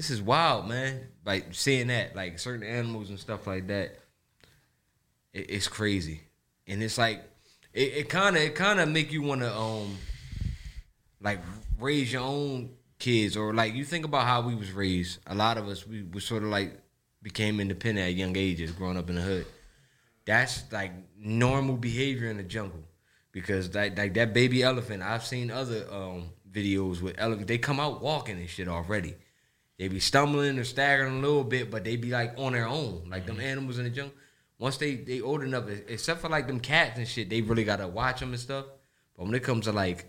this 0.01 0.09
is 0.09 0.23
wild, 0.23 0.67
man. 0.67 1.09
Like 1.27 1.49
seeing 1.51 1.89
that, 1.89 2.17
like 2.17 2.39
certain 2.39 2.67
animals 2.67 3.11
and 3.11 3.19
stuff 3.19 3.47
like 3.47 3.67
that, 3.67 3.99
it, 5.35 5.51
it's 5.51 5.69
crazy, 5.69 6.23
and 6.67 6.83
it's 6.83 6.97
like 6.97 7.23
it 7.75 8.09
kind 8.09 8.35
of 8.35 8.43
it 8.43 8.55
kind 8.55 8.81
of 8.81 8.89
make 8.89 9.13
you 9.13 9.21
want 9.21 9.43
to 9.43 9.55
um 9.55 9.99
like 11.21 11.41
raise 11.79 12.11
your 12.11 12.23
own 12.23 12.71
kids 12.99 13.37
or 13.37 13.53
like 13.53 13.75
you 13.75 13.85
think 13.85 14.07
about 14.07 14.27
how 14.27 14.41
we 14.41 14.55
was 14.55 14.73
raised. 14.73 15.19
A 15.27 15.35
lot 15.35 15.59
of 15.59 15.69
us 15.69 15.87
we 15.87 16.03
was 16.03 16.25
sort 16.25 16.45
of 16.45 16.49
like 16.49 16.81
became 17.23 17.61
independent 17.61 18.09
at 18.09 18.15
young 18.15 18.39
ages 18.39 18.73
growing 18.73 18.97
up 18.97 19.11
in 19.11 19.17
the 19.17 19.23
hood. 19.23 19.45
That's 20.25 20.65
like 20.73 20.93
normal 21.19 21.77
behavior 21.77 22.31
in 22.31 22.39
the 22.39 22.43
jungle 22.43 22.85
because 23.33 23.75
like, 23.75 23.99
like 23.99 24.15
that 24.15 24.33
baby 24.33 24.63
elephant 24.63 25.03
i've 25.03 25.25
seen 25.25 25.53
other 25.53 25.87
um 25.93 26.25
videos 26.51 27.01
with 27.01 27.15
elephant 27.17 27.47
they 27.47 27.59
come 27.59 27.79
out 27.79 28.03
walking 28.03 28.37
and 28.37 28.49
shit 28.49 28.67
already 28.67 29.15
they 29.81 29.89
be 29.89 29.99
stumbling 29.99 30.57
or 30.57 30.65
staggering 30.65 31.19
a 31.19 31.21
little 31.21 31.43
bit 31.43 31.73
but 31.73 31.83
they 31.83 31.97
be 31.97 32.11
like 32.11 32.35
on 32.39 32.53
their 32.53 32.69
own 32.69 33.03
like 33.11 33.27
them 33.27 33.37
mm-hmm. 33.37 33.47
animals 33.47 33.79
in 33.79 33.85
the 33.85 33.91
jungle 33.91 34.15
once 34.59 34.77
they 34.77 34.95
they 34.95 35.21
old 35.21 35.43
enough 35.43 35.69
except 35.89 36.21
for 36.21 36.29
like 36.29 36.47
them 36.47 36.61
cats 36.61 36.97
and 36.97 37.09
shit 37.09 37.29
they 37.29 37.41
really 37.41 37.65
gotta 37.65 37.89
watch 37.89 38.21
them 38.21 38.31
and 38.31 38.41
stuff 38.41 38.67
but 39.17 39.25
when 39.25 39.35
it 39.35 39.43
comes 39.43 39.65
to 39.65 39.73
like 39.73 40.09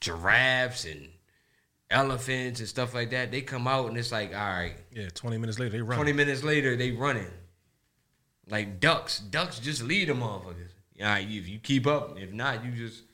giraffes 0.00 0.84
and 0.84 1.08
elephants 1.90 2.60
and 2.60 2.68
stuff 2.68 2.94
like 2.94 3.10
that, 3.10 3.30
they 3.30 3.40
come 3.40 3.66
out 3.66 3.88
and 3.88 3.96
it's 3.96 4.12
like, 4.12 4.30
all 4.34 4.40
right, 4.40 4.74
Yeah. 4.92 5.08
Twenty 5.14 5.38
minutes 5.38 5.58
later, 5.58 5.70
they 5.70 5.82
run. 5.82 5.96
20 5.96 6.12
minutes 6.12 6.42
later, 6.42 6.76
they 6.76 6.92
running. 6.92 7.30
Like 8.48 8.80
ducks. 8.80 9.18
Ducks 9.18 9.58
just 9.58 9.82
lead 9.82 10.08
them 10.08 10.20
motherfuckers. 10.20 10.72
All 11.00 11.06
right, 11.06 11.26
if 11.28 11.48
you 11.48 11.58
keep 11.58 11.86
up, 11.86 12.18
if 12.18 12.32
not, 12.32 12.64
you 12.64 12.72
just, 12.72 13.04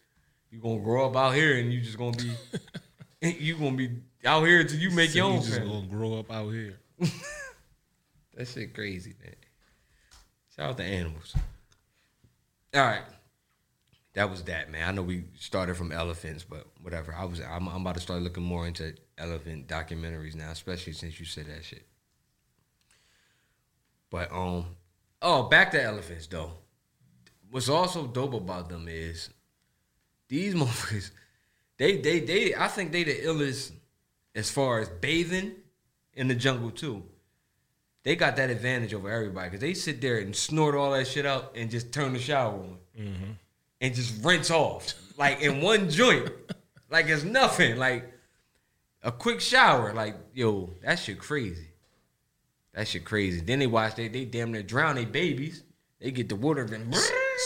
you 0.50 0.59
going 0.59 0.78
to 0.78 0.85
grow 0.85 1.07
up 1.07 1.16
out 1.16 1.35
here 1.35 1.59
and 1.59 1.72
you 1.72 1.80
just 1.80 1.98
going 1.98 2.14
to 2.14 2.24
be, 2.24 2.35
you 3.40 3.57
going 3.57 3.76
to 3.76 3.88
be 3.88 3.96
out 4.27 4.45
here 4.45 4.61
until 4.61 4.79
you 4.79 4.91
make 4.91 5.11
So 5.11 5.17
your 5.17 5.25
own. 5.27 5.33
you 5.33 5.37
own 5.39 5.45
just 5.45 5.59
family. 5.59 5.75
gonna 5.75 5.87
grow 5.89 6.19
up 6.19 6.31
out 6.31 6.51
here. 6.51 6.79
That 8.37 8.49
shit 8.49 8.75
crazy, 8.75 9.15
man. 9.23 9.35
Shout 10.57 10.71
out 10.71 10.77
to 10.79 10.83
animals. 10.83 11.37
All 12.75 12.81
right. 12.83 13.03
That 14.15 14.29
was 14.29 14.43
that, 14.45 14.73
man. 14.73 14.89
I 14.89 14.91
know 14.91 15.03
we 15.03 15.25
started 15.39 15.77
from 15.77 15.93
elephants, 15.93 16.43
but 16.43 16.67
whatever. 16.83 17.15
I 17.15 17.27
was 17.27 17.41
I'm, 17.41 17.69
I'm 17.69 17.83
about 17.83 17.95
to 17.95 18.01
start 18.01 18.23
looking 18.23 18.43
more 18.43 18.67
into 18.67 18.95
elephant 19.19 19.69
documentaries 19.69 20.35
now, 20.35 20.51
especially 20.51 20.95
since 20.95 21.21
you 21.21 21.27
said 21.27 21.47
that 21.47 21.65
shit. 21.65 21.87
But 24.11 24.33
um 24.33 24.67
oh, 25.23 25.45
back 25.45 25.71
to 25.73 25.83
elephants 25.83 26.27
though. 26.27 26.53
What's 27.51 27.69
also 27.69 28.07
dope 28.09 28.35
about 28.35 28.69
them 28.69 28.89
is 28.89 29.31
these 30.29 30.55
motherfuckers, 30.57 31.11
they 31.79 31.99
they 31.99 32.19
they 32.21 32.55
I 32.55 32.67
think 32.67 32.91
they 32.91 33.05
the 33.05 33.15
illest 33.15 33.73
as 34.35 34.51
far 34.51 34.81
as 34.81 34.88
bathing 34.88 35.53
in 36.14 36.29
the 36.29 36.35
jungle 36.35 36.70
too 36.70 37.03
they 38.03 38.16
got 38.16 38.37
that 38.37 38.51
advantage 38.51 38.92
over 38.92 39.11
everybody 39.11 39.49
because 39.49 39.61
they 39.61 39.75
sit 39.75 40.01
there 40.01 40.18
and 40.18 40.37
snort 40.37 40.75
all 40.75 40.92
that 40.92 41.07
shit 41.07 41.25
out 41.25 41.53
and 41.57 41.70
just 41.70 41.92
turn 41.92 42.12
the 42.12 42.18
shower 42.18 42.53
on 42.53 42.77
mm-hmm. 42.99 43.31
and 43.81 43.94
just 43.94 44.23
rinse 44.23 44.51
off 44.51 44.94
like 45.16 45.40
in 45.40 45.61
one 45.61 45.90
joint, 45.90 46.31
like 46.90 47.07
it's 47.07 47.25
nothing. 47.25 47.77
Like 47.77 48.12
a 49.03 49.12
quick 49.12 49.40
shower, 49.40 49.92
like 49.92 50.16
yo, 50.33 50.70
that 50.83 50.99
shit 50.99 51.18
crazy. 51.18 51.68
That 52.73 52.88
shit 52.88 53.05
crazy. 53.05 53.40
Then 53.40 53.61
they 53.61 53.66
watch 53.66 53.94
they 53.97 54.09
they 54.09 54.25
damn 54.25 54.53
near 54.53 54.62
drown 54.62 54.97
their 54.97 55.07
babies. 55.07 55.62
They 56.01 56.11
get 56.11 56.29
the 56.29 56.37
water 56.37 56.62
and 56.62 56.94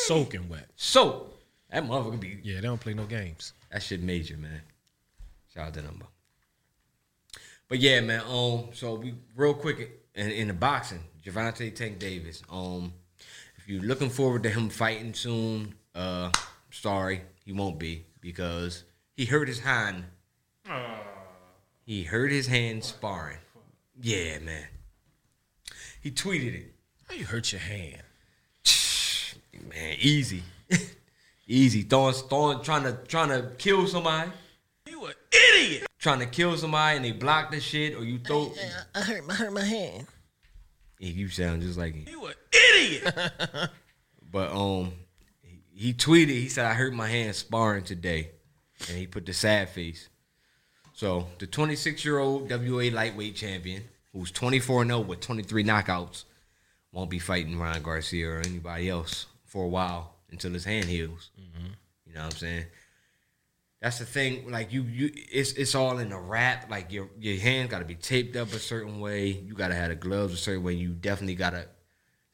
Soaking 0.06 0.48
wet. 0.48 0.68
soap. 0.76 1.40
That 1.70 1.84
motherfucker 1.84 2.20
be 2.20 2.38
Yeah, 2.42 2.56
they 2.56 2.62
don't 2.62 2.80
play 2.80 2.94
no 2.94 3.04
games. 3.04 3.52
that 3.70 3.82
shit 3.82 4.02
major, 4.02 4.36
man. 4.36 4.62
Shout 5.54 5.68
out 5.68 5.74
to 5.74 5.82
them. 5.82 6.02
But 7.68 7.80
yeah, 7.80 8.00
man. 8.00 8.22
Um, 8.28 8.68
so 8.72 8.94
we 8.94 9.14
real 9.36 9.54
quick 9.54 10.00
in, 10.14 10.30
in 10.30 10.48
the 10.48 10.54
boxing, 10.54 11.00
Gervonta 11.22 11.74
Tank 11.74 11.98
Davis. 11.98 12.42
Um, 12.50 12.94
if 13.56 13.68
you're 13.68 13.82
looking 13.82 14.10
forward 14.10 14.42
to 14.44 14.50
him 14.50 14.70
fighting 14.70 15.12
soon, 15.12 15.74
uh, 15.94 16.30
sorry, 16.70 17.20
he 17.44 17.52
won't 17.52 17.78
be 17.78 18.06
because 18.20 18.84
he 19.14 19.26
hurt 19.26 19.48
his 19.48 19.60
hand. 19.60 20.04
He 21.84 22.04
hurt 22.04 22.30
his 22.30 22.46
hand 22.46 22.84
sparring. 22.84 23.38
Yeah, 24.00 24.38
man. 24.40 24.66
He 26.02 26.10
tweeted 26.10 26.54
it. 26.54 26.74
How 27.08 27.14
you 27.14 27.24
hurt 27.24 27.52
your 27.52 27.60
hand? 27.60 28.02
Man, 29.68 29.96
easy, 29.98 30.42
easy. 31.46 31.82
Throwing, 31.82 32.14
throwing, 32.14 32.62
trying 32.62 32.84
to, 32.84 32.92
trying 33.08 33.30
to 33.30 33.50
kill 33.58 33.86
somebody. 33.86 34.30
You 35.32 35.38
an 35.38 35.64
idiot. 35.64 35.86
trying 35.98 36.20
to 36.20 36.26
kill 36.26 36.56
somebody 36.56 36.96
and 36.96 37.04
they 37.04 37.12
block 37.12 37.50
the 37.50 37.60
shit 37.60 37.94
or 37.96 38.04
you 38.04 38.18
throw 38.18 38.52
I 38.94 39.00
hurt 39.00 39.26
my 39.26 39.34
hurt 39.34 39.52
my 39.52 39.64
hand. 39.64 40.06
Yeah, 40.98 41.10
you 41.10 41.28
sound 41.28 41.62
just 41.62 41.78
like 41.78 41.94
him. 41.94 42.06
You 42.08 42.26
an 42.26 42.34
idiot. 42.52 43.14
But 44.30 44.52
um 44.52 44.92
he- 45.42 45.62
he 45.88 45.92
tweeted, 45.94 46.28
he 46.28 46.48
said 46.48 46.66
I 46.66 46.74
hurt 46.74 46.92
my 46.92 47.08
hand 47.08 47.34
sparring 47.34 47.84
today. 47.84 48.30
And 48.88 48.96
he 48.98 49.06
put 49.06 49.24
the 49.26 49.32
sad 49.32 49.70
face. 49.70 50.08
So 50.92 51.28
the 51.38 51.46
26 51.46 52.04
year 52.04 52.18
old 52.18 52.48
WBA 52.48 52.92
lightweight 52.92 53.36
champion, 53.36 53.84
who's 54.12 54.30
24 54.30 54.84
0 54.86 55.00
with 55.00 55.20
23 55.20 55.64
knockouts, 55.64 56.24
won't 56.92 57.08
be 57.10 57.18
fighting 57.18 57.58
Ryan 57.58 57.82
Garcia 57.82 58.28
or 58.30 58.40
anybody 58.40 58.88
else 58.88 59.26
for 59.46 59.64
a 59.64 59.68
while 59.68 60.14
until 60.30 60.52
his 60.52 60.64
hand 60.64 60.86
heals. 60.86 61.30
You 62.06 62.14
know 62.14 62.24
what 62.24 62.34
I'm 62.34 62.38
saying? 62.38 62.64
That's 63.80 63.98
the 63.98 64.04
thing. 64.04 64.50
Like 64.50 64.72
you, 64.72 64.82
you, 64.82 65.10
it's 65.14 65.52
it's 65.52 65.74
all 65.74 65.98
in 65.98 66.08
the 66.08 66.18
wrap. 66.18 66.70
Like 66.70 66.92
your 66.92 67.10
your 67.18 67.38
hand 67.38 67.70
got 67.70 67.78
to 67.78 67.84
be 67.84 67.94
taped 67.94 68.36
up 68.36 68.52
a 68.52 68.58
certain 68.58 69.00
way. 69.00 69.28
You 69.28 69.54
got 69.54 69.68
to 69.68 69.74
have 69.74 69.90
the 69.90 69.94
gloves 69.94 70.34
a 70.34 70.36
certain 70.36 70.64
way. 70.64 70.72
You 70.72 70.90
definitely 70.90 71.36
got 71.36 71.50
to 71.50 71.68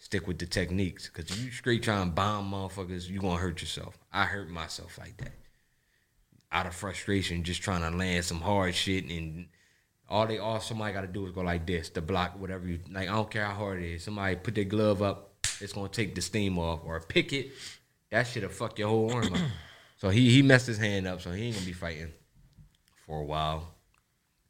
stick 0.04 0.26
with 0.26 0.38
the 0.38 0.46
techniques. 0.46 1.08
Cause 1.08 1.24
if 1.30 1.42
you 1.42 1.50
straight 1.50 1.82
try 1.82 2.00
and 2.00 2.14
bomb 2.14 2.52
motherfuckers, 2.52 3.08
you 3.08 3.20
gonna 3.20 3.38
hurt 3.38 3.62
yourself. 3.62 3.98
I 4.12 4.24
hurt 4.24 4.50
myself 4.50 4.98
like 4.98 5.16
that. 5.16 5.32
Out 6.52 6.66
of 6.66 6.74
frustration, 6.74 7.42
just 7.42 7.62
trying 7.62 7.80
to 7.80 7.96
land 7.96 8.24
some 8.24 8.40
hard 8.40 8.74
shit 8.74 9.04
and 9.08 9.46
all 10.08 10.26
they 10.26 10.38
all 10.38 10.60
somebody 10.60 10.92
gotta 10.92 11.06
do 11.06 11.24
is 11.26 11.32
go 11.32 11.40
like 11.40 11.66
this 11.66 11.88
to 11.90 12.02
block 12.02 12.38
whatever 12.38 12.68
you 12.68 12.80
like. 12.90 13.08
I 13.08 13.12
don't 13.12 13.30
care 13.30 13.46
how 13.46 13.54
hard 13.54 13.82
it 13.82 13.94
is. 13.94 14.04
Somebody 14.04 14.36
put 14.36 14.54
their 14.54 14.64
glove 14.64 15.02
up, 15.02 15.34
it's 15.60 15.72
gonna 15.72 15.88
take 15.88 16.14
the 16.14 16.20
steam 16.20 16.58
off. 16.58 16.80
Or 16.84 17.00
pick 17.00 17.32
it, 17.32 17.52
that 18.10 18.26
shit'll 18.26 18.50
fuck 18.50 18.78
your 18.78 18.88
whole 18.88 19.10
arm 19.10 19.32
up. 19.32 19.40
So 20.04 20.10
he 20.10 20.28
he 20.28 20.42
messed 20.42 20.66
his 20.66 20.76
hand 20.76 21.06
up, 21.06 21.22
so 21.22 21.32
he 21.32 21.44
ain't 21.44 21.54
gonna 21.54 21.64
be 21.64 21.72
fighting 21.72 22.12
for 23.06 23.20
a 23.20 23.24
while. 23.24 23.72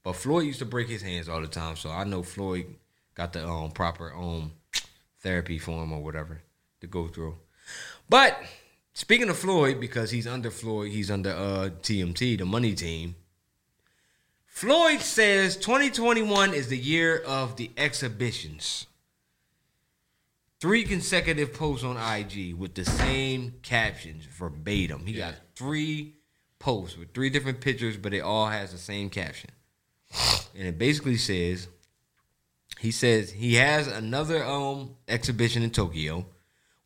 But 0.02 0.14
Floyd 0.14 0.46
used 0.46 0.58
to 0.58 0.64
break 0.64 0.88
his 0.88 1.00
hands 1.00 1.28
all 1.28 1.40
the 1.40 1.46
time, 1.46 1.76
so 1.76 1.90
I 1.90 2.02
know 2.02 2.24
Floyd 2.24 2.74
got 3.14 3.32
the 3.32 3.46
um 3.46 3.70
proper 3.70 4.12
um 4.12 4.50
therapy 5.20 5.60
for 5.60 5.80
him 5.80 5.92
or 5.92 6.02
whatever 6.02 6.42
to 6.80 6.88
go 6.88 7.06
through. 7.06 7.36
But 8.08 8.36
speaking 8.94 9.28
of 9.28 9.38
Floyd, 9.38 9.78
because 9.78 10.10
he's 10.10 10.26
under 10.26 10.50
Floyd, 10.50 10.90
he's 10.90 11.08
under 11.08 11.30
uh 11.30 11.70
TMT, 11.82 12.36
the 12.36 12.44
money 12.44 12.74
team. 12.74 13.14
Floyd 14.48 15.02
says 15.02 15.56
2021 15.56 16.52
is 16.52 16.66
the 16.66 16.76
year 16.76 17.16
of 17.16 17.54
the 17.54 17.70
exhibitions. 17.76 18.88
three 20.58 20.82
consecutive 20.82 21.52
posts 21.52 21.84
on 21.84 21.96
IG 21.96 22.54
with 22.54 22.74
the 22.74 22.84
same 22.84 23.54
captions 23.62 24.24
verbatim. 24.24 25.06
He 25.06 25.12
got 25.12 25.34
three 25.56 26.14
posts 26.58 26.96
with 26.96 27.12
three 27.12 27.30
different 27.30 27.60
pictures, 27.60 27.96
but 27.96 28.14
it 28.14 28.20
all 28.20 28.46
has 28.46 28.72
the 28.72 28.78
same 28.78 29.10
caption. 29.10 29.50
And 30.56 30.68
it 30.68 30.78
basically 30.78 31.16
says 31.16 31.68
he 32.78 32.90
says 32.90 33.30
he 33.30 33.54
has 33.54 33.86
another 33.86 34.44
um 34.44 34.96
exhibition 35.08 35.62
in 35.62 35.70
Tokyo, 35.70 36.26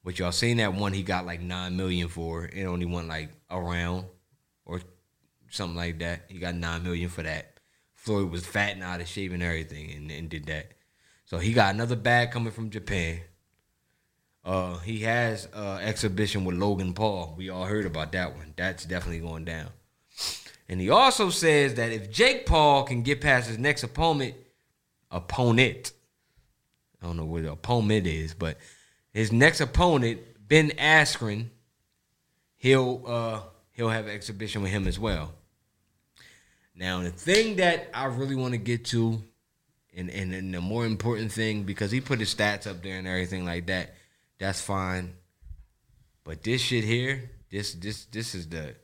which 0.03 0.19
y'all 0.19 0.33
seen 0.33 0.59
that 0.59 0.75
one 0.75 0.93
he 0.93 1.03
got 1.03 1.27
like 1.27 1.41
nine 1.41 1.77
million 1.77 2.09
for. 2.09 2.47
It 2.47 2.65
only 2.65 2.87
went 2.87 3.09
like 3.09 3.31
around 3.51 4.07
or 4.65 4.81
something 5.51 5.77
like 5.77 5.99
that. 5.99 6.23
He 6.29 6.39
got 6.39 6.55
nine 6.55 6.83
million 6.83 7.09
for 7.09 7.23
that. 7.23 7.59
Floyd 7.95 8.31
was 8.31 8.47
fat 8.47 8.73
and 8.73 8.83
out 8.83 9.01
of 9.01 9.09
shape 9.09 9.33
and 9.33 9.43
everything 9.43 9.91
and, 9.93 10.11
and 10.11 10.29
did 10.29 10.47
that. 10.47 10.73
So 11.27 11.39
he 11.39 11.53
got 11.53 11.75
another 11.75 11.97
bag 11.97 12.31
coming 12.31 12.53
from 12.53 12.71
Japan. 12.71 13.21
Uh, 14.49 14.79
he 14.79 15.01
has 15.01 15.47
uh, 15.53 15.79
exhibition 15.83 16.43
with 16.43 16.57
Logan 16.57 16.95
Paul. 16.95 17.35
We 17.37 17.51
all 17.51 17.67
heard 17.67 17.85
about 17.85 18.13
that 18.13 18.35
one. 18.35 18.55
That's 18.57 18.87
definitely 18.87 19.21
going 19.21 19.45
down. 19.45 19.69
And 20.71 20.81
he 20.81 20.89
also 20.89 21.29
says 21.29 21.75
that 21.75 21.93
if 21.93 22.11
Jake 22.11 22.47
Paul 22.47 22.85
can 22.85 23.03
get 23.03 23.21
past 23.21 23.47
his 23.47 23.59
next 23.59 23.83
opponent, 23.83 24.37
opponent, 25.11 25.93
I 27.03 27.07
don't 27.07 27.19
know 27.19 27.27
what 27.27 27.43
the 27.43 27.53
opponent 27.53 28.07
is, 28.07 28.33
but 28.33 28.57
his 29.13 29.33
next 29.33 29.61
opponent, 29.61 30.21
Ben 30.49 30.71
Askren, 30.71 31.49
he'll 32.57 33.05
uh, 33.07 33.41
he'll 33.73 33.91
have 33.91 34.07
an 34.07 34.13
exhibition 34.13 34.63
with 34.63 34.71
him 34.71 34.89
as 34.89 34.99
well. 34.99 35.35
Now, 36.75 37.03
the 37.03 37.11
thing 37.11 37.57
that 37.57 37.91
I 37.93 38.07
really 38.07 38.35
want 38.35 38.53
to 38.53 38.59
get 38.59 38.87
to, 38.87 39.23
and, 39.95 40.09
and 40.09 40.33
and 40.33 40.55
the 40.55 40.63
more 40.63 40.87
important 40.87 41.33
thing, 41.33 41.65
because 41.65 41.91
he 41.91 42.01
put 42.01 42.19
his 42.19 42.35
stats 42.35 42.67
up 42.67 42.83
there 42.83 42.97
and 42.97 43.07
everything 43.07 43.45
like 43.45 43.67
that, 43.67 43.95
that's 44.39 44.61
fine. 44.61 45.15
But 46.25 46.43
this 46.43 46.61
shit 46.61 46.85
here, 46.85 47.31
this 47.51 47.75
this 47.75 48.05
this 48.07 48.35
is 48.35 48.49
the 48.49 48.75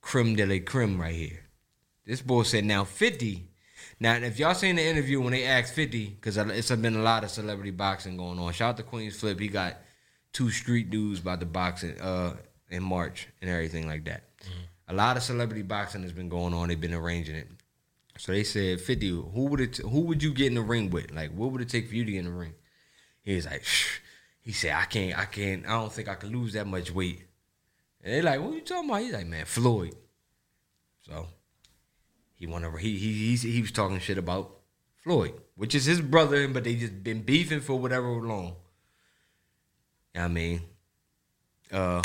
creme 0.00 0.36
de 0.36 0.46
la 0.46 0.58
creme 0.64 1.00
right 1.00 1.14
here. 1.14 1.44
This 2.04 2.22
boy 2.22 2.44
said 2.44 2.64
now 2.64 2.84
50. 2.84 3.48
Now, 3.98 4.14
if 4.14 4.38
y'all 4.38 4.54
seen 4.54 4.76
the 4.76 4.84
interview 4.84 5.20
when 5.20 5.32
they 5.32 5.44
asked 5.44 5.74
50, 5.74 6.06
because 6.06 6.36
it's 6.36 6.70
been 6.70 6.96
a 6.96 7.02
lot 7.02 7.24
of 7.24 7.30
celebrity 7.30 7.70
boxing 7.70 8.16
going 8.16 8.38
on. 8.38 8.52
Shout 8.52 8.70
out 8.70 8.76
to 8.76 8.82
Queens 8.82 9.18
Flip. 9.18 9.38
He 9.40 9.48
got 9.48 9.76
two 10.32 10.50
street 10.50 10.90
dudes 10.90 11.20
about 11.20 11.40
the 11.40 11.46
boxing 11.46 11.98
uh, 12.00 12.36
in 12.70 12.82
March 12.82 13.26
and 13.40 13.50
everything 13.50 13.86
like 13.88 14.04
that. 14.04 14.24
A 14.88 14.94
lot 14.94 15.16
of 15.16 15.22
celebrity 15.22 15.62
boxing 15.62 16.02
has 16.02 16.12
been 16.12 16.28
going 16.28 16.52
on. 16.54 16.68
They've 16.68 16.80
been 16.80 16.94
arranging 16.94 17.36
it. 17.36 17.48
So 18.18 18.32
they 18.32 18.44
said, 18.44 18.80
50, 18.80 19.08
who 19.08 19.46
would 19.46 19.60
it 19.60 19.76
who 19.78 20.00
would 20.02 20.22
you 20.22 20.32
get 20.32 20.48
in 20.48 20.54
the 20.54 20.62
ring 20.62 20.90
with? 20.90 21.10
Like, 21.10 21.32
what 21.32 21.52
would 21.52 21.60
it 21.60 21.68
take 21.68 21.88
for 21.88 21.94
you 21.94 22.04
to 22.04 22.12
get 22.12 22.18
in 22.18 22.26
the 22.26 22.30
ring? 22.30 22.54
He 23.22 23.34
was 23.34 23.46
like, 23.46 23.64
Shh. 23.64 23.98
He 24.46 24.52
said, 24.52 24.74
I 24.74 24.84
can't, 24.84 25.18
I 25.18 25.24
can't, 25.24 25.66
I 25.66 25.70
don't 25.70 25.92
think 25.92 26.08
I 26.08 26.14
can 26.14 26.30
lose 26.30 26.52
that 26.52 26.68
much 26.68 26.92
weight. 26.92 27.20
And 28.00 28.14
they 28.14 28.22
like, 28.22 28.40
what 28.40 28.54
you 28.54 28.60
talking 28.60 28.88
about? 28.88 29.02
He's 29.02 29.12
like, 29.12 29.26
man, 29.26 29.44
Floyd. 29.44 29.96
So 31.02 31.26
he 32.36 32.46
went 32.46 32.64
over. 32.64 32.78
He 32.78 32.96
he 32.96 33.12
he's, 33.12 33.42
he 33.42 33.60
was 33.60 33.72
talking 33.72 33.98
shit 33.98 34.18
about 34.18 34.52
Floyd, 35.02 35.32
which 35.56 35.74
is 35.74 35.84
his 35.84 36.00
brother, 36.00 36.46
but 36.46 36.62
they 36.62 36.76
just 36.76 37.02
been 37.02 37.22
beefing 37.22 37.60
for 37.60 37.76
whatever 37.76 38.08
long. 38.08 38.54
I 40.14 40.28
mean, 40.28 40.60
uh, 41.72 42.02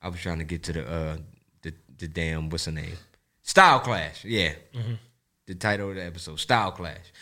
I 0.00 0.08
was 0.08 0.20
trying 0.20 0.38
to 0.38 0.44
get 0.44 0.62
to 0.62 0.72
the 0.72 0.90
uh 0.90 1.16
the 1.60 1.74
the 1.98 2.08
damn 2.08 2.48
what's 2.48 2.64
the 2.64 2.72
name? 2.72 2.96
Style 3.42 3.80
Clash. 3.80 4.24
Yeah, 4.24 4.54
the 5.44 5.54
title 5.54 5.90
of 5.90 5.96
the 5.96 6.04
episode, 6.06 6.40
Style 6.40 6.72
Clash. 6.72 7.12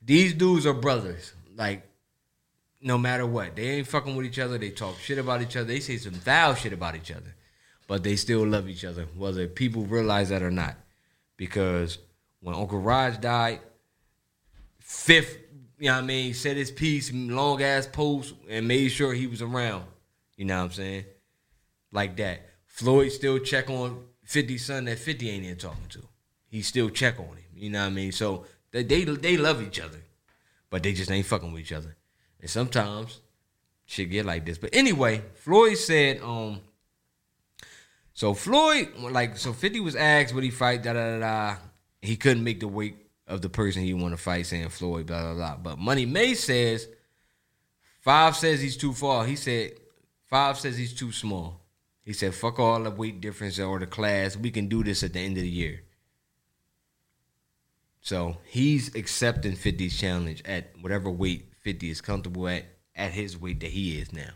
These 0.00 0.34
dudes 0.34 0.64
are 0.64 0.74
brothers. 0.74 1.32
Like, 1.56 1.88
no 2.84 2.96
matter 2.96 3.26
what, 3.26 3.56
they 3.56 3.70
ain't 3.70 3.88
fucking 3.88 4.14
with 4.14 4.26
each 4.26 4.38
other. 4.38 4.58
They 4.58 4.70
talk 4.70 4.98
shit 4.98 5.18
about 5.18 5.42
each 5.42 5.56
other. 5.56 5.66
They 5.66 5.80
say 5.80 5.96
some 5.96 6.12
foul 6.12 6.54
shit 6.54 6.72
about 6.72 6.94
each 6.94 7.10
other 7.10 7.34
but 7.86 8.02
they 8.02 8.16
still 8.16 8.46
love 8.46 8.68
each 8.68 8.84
other, 8.84 9.06
whether 9.16 9.46
people 9.46 9.84
realize 9.84 10.30
that 10.30 10.42
or 10.42 10.50
not. 10.50 10.76
Because 11.36 11.98
when 12.40 12.54
Uncle 12.54 12.80
Roger 12.80 13.20
died, 13.20 13.60
fifth, 14.78 15.38
you 15.78 15.86
know 15.86 15.94
what 15.94 16.04
I 16.04 16.06
mean, 16.06 16.34
said 16.34 16.56
his 16.56 16.70
piece, 16.70 17.12
long 17.12 17.62
ass 17.62 17.86
post, 17.86 18.34
and 18.48 18.68
made 18.68 18.88
sure 18.88 19.12
he 19.12 19.26
was 19.26 19.42
around. 19.42 19.84
You 20.36 20.46
know 20.46 20.58
what 20.58 20.64
I'm 20.64 20.72
saying? 20.72 21.04
Like 21.92 22.16
that. 22.16 22.46
Floyd 22.66 23.12
still 23.12 23.38
check 23.38 23.70
on 23.70 24.04
50 24.24 24.58
son 24.58 24.84
that 24.86 24.98
50 24.98 25.30
ain't 25.30 25.44
even 25.44 25.56
talking 25.56 25.88
to. 25.90 26.00
He 26.48 26.62
still 26.62 26.88
check 26.88 27.18
on 27.18 27.26
him. 27.26 27.44
You 27.54 27.70
know 27.70 27.80
what 27.80 27.86
I 27.86 27.90
mean? 27.90 28.12
So 28.12 28.46
they 28.72 28.82
they, 28.82 29.04
they 29.04 29.36
love 29.36 29.62
each 29.62 29.80
other, 29.80 29.98
but 30.70 30.82
they 30.82 30.92
just 30.92 31.10
ain't 31.10 31.26
fucking 31.26 31.52
with 31.52 31.62
each 31.62 31.72
other. 31.72 31.96
And 32.44 32.50
sometimes 32.50 33.20
shit 33.86 34.10
get 34.10 34.26
like 34.26 34.44
this. 34.44 34.58
But 34.58 34.74
anyway, 34.74 35.22
Floyd 35.32 35.78
said, 35.78 36.20
um, 36.20 36.60
so 38.12 38.34
Floyd, 38.34 38.90
like, 38.98 39.38
so 39.38 39.54
Fifty 39.54 39.80
was 39.80 39.96
asked 39.96 40.34
would 40.34 40.44
he 40.44 40.50
fight, 40.50 40.82
da 40.82 40.92
da 40.92 41.12
da 41.12 41.18
da. 41.20 41.56
He 42.02 42.16
couldn't 42.16 42.44
make 42.44 42.60
the 42.60 42.68
weight 42.68 42.98
of 43.26 43.40
the 43.40 43.48
person 43.48 43.80
he 43.80 43.94
want 43.94 44.12
to 44.12 44.18
fight, 44.18 44.44
saying 44.44 44.68
Floyd, 44.68 45.06
blah 45.06 45.22
blah 45.22 45.34
blah. 45.34 45.56
But 45.56 45.78
Money 45.78 46.04
May 46.04 46.34
says 46.34 46.86
Five 48.02 48.36
says 48.36 48.60
he's 48.60 48.76
too 48.76 48.92
far. 48.92 49.24
He 49.24 49.36
said 49.36 49.72
Five 50.26 50.58
says 50.58 50.76
he's 50.76 50.92
too 50.92 51.12
small. 51.12 51.62
He 52.02 52.12
said 52.12 52.34
fuck 52.34 52.58
all 52.58 52.82
the 52.82 52.90
weight 52.90 53.22
difference 53.22 53.58
or 53.58 53.78
the 53.78 53.86
class. 53.86 54.36
We 54.36 54.50
can 54.50 54.68
do 54.68 54.84
this 54.84 55.02
at 55.02 55.14
the 55.14 55.20
end 55.20 55.38
of 55.38 55.44
the 55.44 55.48
year. 55.48 55.80
So 58.02 58.36
he's 58.44 58.94
accepting 58.94 59.52
50's 59.52 59.98
challenge 59.98 60.42
at 60.44 60.72
whatever 60.82 61.08
weight 61.08 61.48
50 61.64 61.90
is 61.90 62.00
comfortable 62.00 62.46
at 62.46 62.64
at 62.94 63.10
his 63.10 63.36
weight 63.36 63.58
that 63.60 63.70
he 63.70 63.98
is 63.98 64.12
now. 64.12 64.30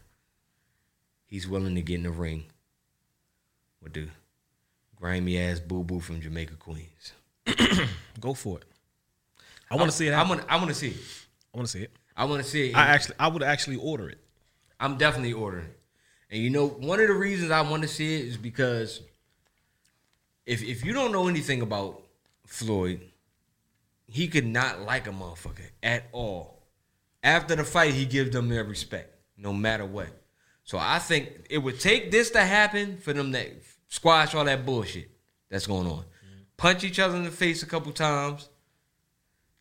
He's 1.27 1.47
willing 1.47 1.75
to 1.77 1.83
get 1.83 1.97
in 1.97 2.03
the 2.03 2.11
ring 2.11 2.47
with 3.83 3.93
the 3.93 4.09
grimy 4.97 5.39
ass 5.39 5.61
boo 5.61 5.85
boo 5.85 6.01
from 6.01 6.21
Jamaica 6.21 6.55
Queens. 6.55 7.13
Go 8.21 8.35
for 8.35 8.59
it. 8.59 8.65
I 9.71 9.77
want 9.77 9.91
to 9.91 9.97
see 9.97 10.09
it. 10.09 10.13
I 10.13 10.29
want. 10.29 10.43
I 10.49 10.57
want 10.57 10.69
to 10.69 10.75
see 10.75 10.89
it. 10.89 10.97
I 11.55 11.57
want 11.59 11.69
to 11.69 11.73
see 11.73 11.85
it. 11.85 11.91
I 12.17 12.25
want 12.25 12.43
to 12.43 12.49
see 12.49 12.71
it. 12.71 12.77
I 12.77 12.87
actually, 12.87 13.15
I 13.21 13.29
would 13.29 13.43
actually 13.43 13.77
order 13.77 14.09
it. 14.09 14.19
I'm 14.81 14.97
definitely 14.97 15.35
ordering. 15.35 15.67
it. 15.67 15.79
And 16.31 16.43
you 16.43 16.51
know, 16.51 16.67
one 16.67 17.01
of 17.01 17.09
the 17.09 17.15
reasons 17.15 17.51
I 17.51 17.61
want 17.61 17.83
to 17.83 17.89
see 17.89 18.21
it 18.21 18.27
is 18.27 18.37
because 18.37 19.03
if 20.47 20.63
if 20.63 20.85
you 20.85 20.93
don't 20.93 21.13
know 21.13 21.29
anything 21.29 21.61
about 21.63 22.03
Floyd, 22.47 23.03
he 24.07 24.29
could 24.29 24.47
not 24.47 24.81
like 24.81 25.07
a 25.07 25.11
motherfucker 25.11 25.69
at 25.83 26.05
all. 26.13 26.58
After 27.23 27.57
the 27.57 27.65
fight, 27.65 27.95
he 27.95 28.07
gives 28.07 28.31
them 28.31 28.49
their 28.49 28.65
respect, 28.65 29.15
no 29.37 29.53
matter 29.53 29.85
what. 29.85 30.09
So 30.65 30.79
I 30.79 30.99
think 30.99 31.47
it 31.51 31.59
would 31.59 31.81
take 31.81 32.11
this 32.11 32.31
to 32.33 32.41
happen 32.41 32.99
for 32.99 33.13
them 33.13 33.33
to 33.33 33.47
squash 33.89 34.35
all 34.35 34.45
that 34.45 34.67
bullshit 34.67 35.11
that's 35.51 35.67
going 35.67 35.87
on. 35.87 36.05
Punch 36.57 36.85
each 36.85 36.99
other 36.99 37.17
in 37.17 37.25
the 37.25 37.31
face 37.31 37.63
a 37.63 37.67
couple 37.67 37.93
times. 37.93 38.49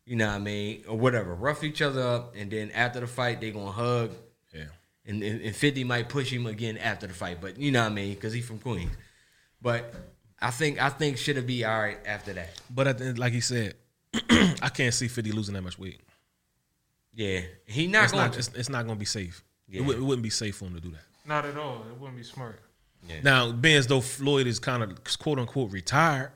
You 0.04 0.16
know 0.16 0.26
what 0.26 0.34
I 0.34 0.38
mean? 0.38 0.84
Or 0.88 0.98
whatever. 0.98 1.34
Rough 1.34 1.62
each 1.62 1.80
other 1.80 2.02
up. 2.02 2.34
And 2.36 2.50
then 2.50 2.70
after 2.72 3.00
the 3.00 3.06
fight, 3.06 3.40
they 3.40 3.50
going 3.50 3.66
to 3.66 3.72
hug. 3.72 4.10
Yeah. 4.52 4.64
And, 5.06 5.22
and, 5.22 5.40
and 5.40 5.54
50 5.54 5.84
might 5.84 6.08
push 6.08 6.32
him 6.32 6.46
again 6.46 6.76
after 6.76 7.06
the 7.06 7.14
fight. 7.14 7.40
But 7.40 7.58
you 7.58 7.70
know 7.70 7.82
what 7.82 7.92
I 7.92 7.94
mean? 7.94 8.14
Because 8.14 8.32
he's 8.32 8.46
from 8.46 8.58
Queens. 8.58 8.90
But 9.62 9.94
I 10.40 10.50
think 10.50 10.80
I 10.80 10.88
think 10.88 11.18
should 11.18 11.44
be 11.46 11.64
all 11.64 11.78
right 11.78 11.98
after 12.06 12.32
that. 12.32 12.50
But 12.70 12.86
at 12.86 12.98
the, 12.98 13.06
end, 13.06 13.18
like 13.18 13.32
he 13.32 13.40
said, 13.40 13.74
I 14.30 14.70
can't 14.74 14.94
see 14.94 15.08
50 15.08 15.32
losing 15.32 15.54
that 15.54 15.62
much 15.62 15.78
weight. 15.78 16.00
Yeah. 17.18 17.40
He 17.66 17.88
not 17.88 18.04
It's 18.04 18.12
going 18.12 18.24
not, 18.26 18.32
to. 18.34 18.38
it's, 18.38 18.48
it's 18.54 18.68
not 18.68 18.84
going 18.86 18.94
to 18.96 18.98
be 18.98 19.04
safe. 19.04 19.42
Yeah. 19.68 19.80
It, 19.80 19.84
wou- 19.86 19.92
it 19.94 20.00
wouldn't 20.00 20.22
be 20.22 20.30
safe 20.30 20.56
for 20.56 20.66
him 20.66 20.74
to 20.76 20.80
do 20.80 20.90
that. 20.92 21.02
Not 21.26 21.44
at 21.44 21.56
all. 21.56 21.84
It 21.90 21.98
wouldn't 21.98 22.16
be 22.16 22.22
smart. 22.22 22.60
Yeah. 23.08 23.16
Now, 23.24 23.50
being 23.52 23.76
as 23.76 23.86
though 23.88 24.00
Floyd 24.00 24.46
is 24.46 24.58
kind 24.60 24.82
of 24.84 25.02
quote 25.18 25.38
unquote 25.40 25.72
retired, 25.72 26.30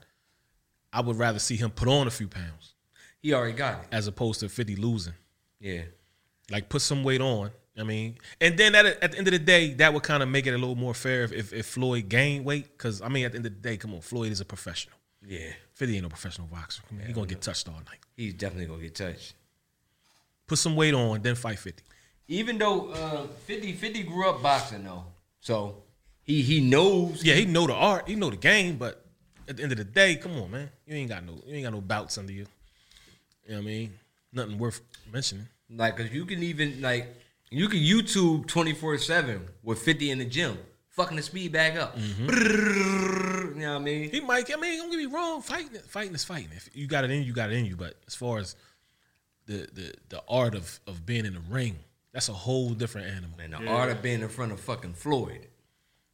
I 0.92 1.00
would 1.00 1.16
rather 1.16 1.38
see 1.38 1.56
him 1.56 1.70
put 1.70 1.86
on 1.88 2.06
a 2.08 2.10
few 2.10 2.26
pounds 2.28 2.74
He 3.22 3.32
already 3.32 3.54
got 3.56 3.84
it. 3.84 3.88
as 3.92 4.08
opposed 4.08 4.40
to 4.40 4.48
50 4.48 4.74
losing. 4.76 5.14
Yeah. 5.60 5.82
Like 6.50 6.68
put 6.68 6.82
some 6.82 7.04
weight 7.04 7.20
on. 7.20 7.52
I 7.78 7.84
mean, 7.84 8.16
and 8.40 8.58
then 8.58 8.74
at, 8.74 8.84
at 8.84 9.12
the 9.12 9.18
end 9.18 9.28
of 9.28 9.32
the 9.32 9.38
day, 9.38 9.72
that 9.74 9.94
would 9.94 10.02
kind 10.02 10.22
of 10.22 10.28
make 10.28 10.46
it 10.46 10.50
a 10.50 10.58
little 10.58 10.74
more 10.74 10.92
fair 10.94 11.22
if, 11.22 11.32
if, 11.32 11.52
if 11.54 11.66
Floyd 11.66 12.08
gained 12.08 12.44
weight. 12.44 12.76
Because 12.76 13.00
I 13.00 13.08
mean, 13.08 13.24
at 13.24 13.32
the 13.32 13.36
end 13.38 13.46
of 13.46 13.54
the 13.54 13.60
day, 13.60 13.76
come 13.78 13.94
on, 13.94 14.00
Floyd 14.02 14.32
is 14.32 14.40
a 14.40 14.44
professional. 14.44 14.96
Yeah. 15.26 15.52
50 15.74 15.94
ain't 15.94 16.02
no 16.02 16.08
professional 16.10 16.48
boxer. 16.48 16.82
Come 16.88 16.98
on, 17.00 17.06
he 17.06 17.12
gonna 17.14 17.26
get 17.28 17.40
touched 17.40 17.68
all 17.68 17.76
night. 17.76 18.00
He's 18.16 18.34
definitely 18.34 18.66
going 18.66 18.80
to 18.80 18.84
get 18.86 18.94
touched. 18.96 19.34
Put 20.52 20.58
some 20.58 20.76
weight 20.76 20.92
on, 20.92 21.22
then 21.22 21.34
fight 21.34 21.58
50. 21.58 21.82
Even 22.28 22.58
though 22.58 22.90
uh, 22.90 23.26
50, 23.46 23.72
50 23.72 24.02
grew 24.02 24.28
up 24.28 24.42
boxing, 24.42 24.84
though. 24.84 25.02
So 25.40 25.76
he 26.24 26.42
he 26.42 26.60
knows. 26.60 27.24
Yeah, 27.24 27.36
he 27.36 27.46
know 27.46 27.66
the 27.66 27.72
art, 27.72 28.06
he 28.06 28.16
know 28.16 28.28
the 28.28 28.36
game, 28.36 28.76
but 28.76 29.02
at 29.48 29.56
the 29.56 29.62
end 29.62 29.72
of 29.72 29.78
the 29.78 29.84
day, 29.84 30.16
come 30.16 30.32
on, 30.32 30.50
man, 30.50 30.68
you 30.86 30.94
ain't 30.94 31.08
got 31.08 31.24
no, 31.24 31.40
you 31.46 31.54
ain't 31.54 31.64
got 31.64 31.72
no 31.72 31.80
bouts 31.80 32.18
under 32.18 32.34
you. 32.34 32.44
You 33.46 33.52
know 33.52 33.54
what 33.54 33.62
I 33.62 33.64
mean? 33.64 33.94
Nothing 34.30 34.58
worth 34.58 34.82
mentioning. 35.10 35.48
Like, 35.74 35.96
because 35.96 36.12
you 36.12 36.26
can 36.26 36.42
even, 36.42 36.82
like, 36.82 37.06
you 37.48 37.66
can 37.66 37.80
YouTube 37.80 38.46
24 38.46 38.98
7 38.98 39.48
with 39.62 39.78
50 39.78 40.10
in 40.10 40.18
the 40.18 40.26
gym, 40.26 40.58
fucking 40.90 41.16
the 41.16 41.22
speed 41.22 41.52
bag 41.52 41.78
up. 41.78 41.96
Mm-hmm. 41.96 43.58
You 43.58 43.66
know 43.68 43.72
what 43.72 43.80
I 43.80 43.84
mean? 43.84 44.10
He 44.10 44.20
might. 44.20 44.52
I 44.52 44.60
mean, 44.60 44.76
don't 44.76 44.90
get 44.90 44.98
me 44.98 45.06
wrong. 45.06 45.40
Fighting, 45.40 45.80
fighting 45.88 46.14
is 46.14 46.24
fighting. 46.24 46.50
If 46.54 46.68
you 46.74 46.86
got 46.86 47.04
it 47.04 47.10
in 47.10 47.22
you 47.22 47.32
got 47.32 47.50
it 47.50 47.56
in 47.56 47.64
you. 47.64 47.74
But 47.74 47.94
as 48.06 48.14
far 48.14 48.36
as 48.36 48.54
the 49.52 49.68
the 49.72 49.94
the 50.08 50.22
art 50.28 50.54
of 50.54 50.80
of 50.86 51.04
being 51.04 51.26
in 51.26 51.34
the 51.34 51.42
ring, 51.48 51.76
That's 52.12 52.28
a 52.28 52.32
whole 52.32 52.70
different 52.70 53.08
animal. 53.08 53.38
And 53.42 53.52
the 53.52 53.66
art 53.68 53.90
of 53.90 54.02
being 54.02 54.22
in 54.22 54.28
front 54.28 54.52
of 54.52 54.60
fucking 54.60 54.94
Floyd. 54.94 55.46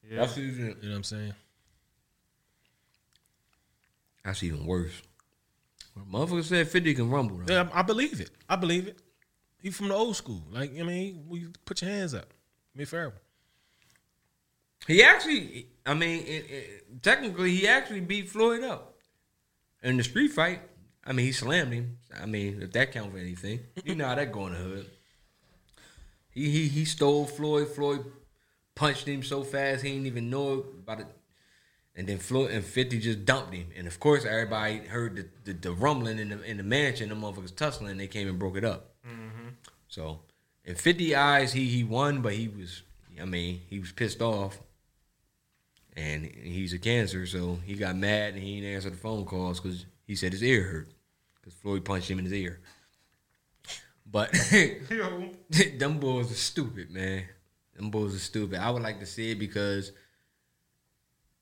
Yeah. 0.09 0.21
That's 0.21 0.39
even 0.39 0.57
You 0.57 0.67
know 0.67 0.75
what 0.91 0.97
I'm 0.97 1.05
saying? 1.05 1.35
that's 4.25 4.43
even 4.43 4.67
worse. 4.67 5.03
Motherfucker 6.13 6.45
said 6.45 6.69
50 6.69 6.95
can 6.95 7.11
rumble. 7.11 7.41
Though. 7.45 7.55
Yeah, 7.55 7.69
I 7.73 7.81
I 7.81 7.83
believe 7.83 8.21
it. 8.21 8.31
I 8.49 8.57
believe 8.57 8.87
it. 8.87 8.99
He 9.61 9.71
from 9.71 9.89
the 9.89 9.95
old 9.95 10.17
school. 10.17 10.43
Like 10.51 10.79
I 10.79 10.83
mean, 10.83 11.25
we 11.29 11.47
put 11.65 11.83
your 11.83 11.91
hands 11.91 12.15
up. 12.15 12.33
Me 12.75 12.85
fair. 12.85 13.13
He 14.87 15.03
actually, 15.03 15.67
I 15.85 15.95
mean, 15.95 16.25
it, 16.25 16.51
it, 16.51 17.03
technically, 17.03 17.51
he 17.55 17.67
actually 17.67 18.01
beat 18.01 18.29
Floyd 18.31 18.63
up 18.63 18.97
in 19.83 19.97
the 19.97 20.05
street 20.05 20.29
fight. 20.29 20.61
I 21.09 21.13
mean, 21.13 21.25
he 21.25 21.33
slammed 21.33 21.73
him. 21.73 21.99
I 22.21 22.27
mean, 22.27 22.61
if 22.61 22.73
that 22.73 22.93
counts 22.93 23.13
for 23.13 23.19
anything, 23.19 23.61
you 23.83 23.95
know 23.95 24.07
how 24.07 24.15
that 24.15 24.31
going 24.31 24.53
to 24.53 24.59
the 24.59 24.65
hood. 24.65 24.87
He 26.31 26.51
he 26.51 26.69
he 26.69 26.85
stole 26.85 27.25
Floyd. 27.25 27.69
Floyd 27.69 28.05
punched 28.75 29.09
him 29.09 29.23
so 29.23 29.43
fast 29.43 29.83
he 29.83 29.93
didn't 29.93 30.07
even 30.07 30.29
know 30.29 30.67
about 30.83 31.01
it. 31.01 31.07
And 31.97 32.07
then 32.07 32.19
Floyd 32.19 32.51
and 32.51 32.63
Fifty 32.63 32.99
just 32.99 33.25
dumped 33.25 33.55
him. 33.55 33.69
And 33.75 33.87
of 33.87 33.99
course, 33.99 34.27
everybody 34.27 34.81
heard 34.81 35.17
the, 35.17 35.53
the, 35.53 35.59
the 35.59 35.73
rumbling 35.73 36.19
in 36.19 36.29
the 36.29 36.43
in 36.43 36.59
the 36.59 36.63
mansion. 36.63 37.09
The 37.09 37.15
motherfuckers 37.15 37.57
tussling. 37.57 37.93
And 37.93 38.01
They 38.01 38.07
came 38.07 38.29
and 38.29 38.39
broke 38.39 38.59
it 38.59 38.65
up. 38.65 38.91
Mm-hmm. 39.09 39.49
So 39.89 40.21
in 40.67 40.75
Fifty 40.75 41.17
eyes, 41.17 41.55
he 41.55 41.65
he 41.69 41.85
won, 41.85 42.21
but 42.21 42.35
he 42.35 42.49
was. 42.49 42.83
I 43.21 43.25
mean, 43.25 43.63
he 43.69 43.79
was 43.81 43.93
pissed 43.93 44.21
off 44.21 44.61
and 45.97 46.25
he's 46.25 46.73
a 46.73 46.79
cancer, 46.79 47.27
so 47.27 47.59
he 47.65 47.75
got 47.75 47.97
mad 47.97 48.35
and 48.35 48.43
he 48.43 48.61
didn't 48.61 48.75
answer 48.75 48.91
the 48.91 48.97
phone 48.97 49.25
calls 49.25 49.59
because 49.59 49.87
he 50.07 50.15
said 50.15 50.33
his 50.33 50.43
ear 50.45 50.63
hurt 50.63 50.89
because 51.49 51.61
Floyd 51.61 51.85
punched 51.85 52.11
him 52.11 52.19
in 52.19 52.25
his 52.25 52.35
ear. 52.35 52.61
But 54.11 54.33
them 55.79 55.99
boys 55.99 56.31
are 56.31 56.35
stupid, 56.35 56.91
man. 56.91 57.25
Them 57.75 57.91
boys 57.91 58.15
are 58.15 58.19
stupid. 58.19 58.59
I 58.59 58.71
would 58.71 58.83
like 58.83 59.01
to 59.01 59.07
see 59.07 59.31
it 59.31 59.39
because 59.39 59.93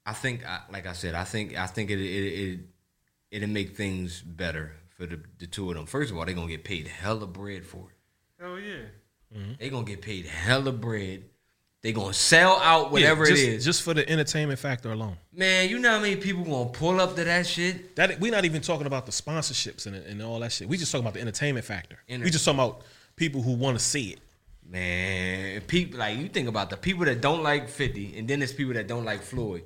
I 0.04 0.12
think, 0.12 0.44
like 0.70 0.86
I 0.86 0.92
said, 0.92 1.14
I 1.14 1.24
think 1.24 1.56
I 1.56 1.66
think 1.66 1.90
it 1.90 2.00
it 2.00 2.04
it 2.04 2.60
it'll 3.30 3.48
make 3.48 3.76
things 3.76 4.20
better 4.20 4.72
for 4.96 5.06
the, 5.06 5.20
the 5.38 5.46
two 5.46 5.70
of 5.70 5.76
them. 5.76 5.86
First 5.86 6.10
of 6.10 6.18
all, 6.18 6.24
they're 6.24 6.34
gonna 6.34 6.48
get 6.48 6.64
paid 6.64 6.88
hella 6.88 7.26
bread 7.26 7.64
for 7.64 7.88
it. 7.90 8.42
Hell 8.42 8.58
yeah. 8.58 9.36
Mm-hmm. 9.36 9.52
They're 9.58 9.70
gonna 9.70 9.86
get 9.86 10.02
paid 10.02 10.26
hella 10.26 10.72
bread. 10.72 11.24
They're 11.86 11.92
gonna 11.92 12.12
sell 12.12 12.58
out 12.58 12.90
whatever 12.90 13.26
just, 13.26 13.40
it 13.40 13.48
is. 13.48 13.64
just 13.64 13.82
for 13.82 13.94
the 13.94 14.10
entertainment 14.10 14.58
factor 14.58 14.90
alone. 14.90 15.16
Man, 15.32 15.70
you 15.70 15.78
know 15.78 15.92
how 15.92 16.00
many 16.00 16.16
people 16.16 16.42
gonna 16.42 16.70
pull 16.70 17.00
up 17.00 17.14
to 17.14 17.22
that 17.22 17.46
shit? 17.46 17.94
That 17.94 18.18
we're 18.18 18.32
not 18.32 18.44
even 18.44 18.60
talking 18.60 18.88
about 18.88 19.06
the 19.06 19.12
sponsorships 19.12 19.86
and, 19.86 19.94
and 19.94 20.20
all 20.20 20.40
that 20.40 20.50
shit. 20.50 20.68
We 20.68 20.78
just 20.78 20.90
talking 20.90 21.04
about 21.04 21.14
the 21.14 21.20
entertainment 21.20 21.64
factor. 21.64 21.96
Enter- 22.08 22.24
we 22.24 22.30
just 22.32 22.44
talking 22.44 22.58
about 22.58 22.82
people 23.14 23.40
who 23.40 23.52
want 23.52 23.78
to 23.78 23.84
see 23.84 24.08
it. 24.08 24.18
Man, 24.68 25.60
people 25.60 26.00
like 26.00 26.18
you 26.18 26.26
think 26.26 26.48
about 26.48 26.70
the 26.70 26.76
people 26.76 27.04
that 27.04 27.20
don't 27.20 27.44
like 27.44 27.68
50, 27.68 28.18
and 28.18 28.26
then 28.26 28.40
there's 28.40 28.52
people 28.52 28.74
that 28.74 28.88
don't 28.88 29.04
like 29.04 29.22
Floyd. 29.22 29.62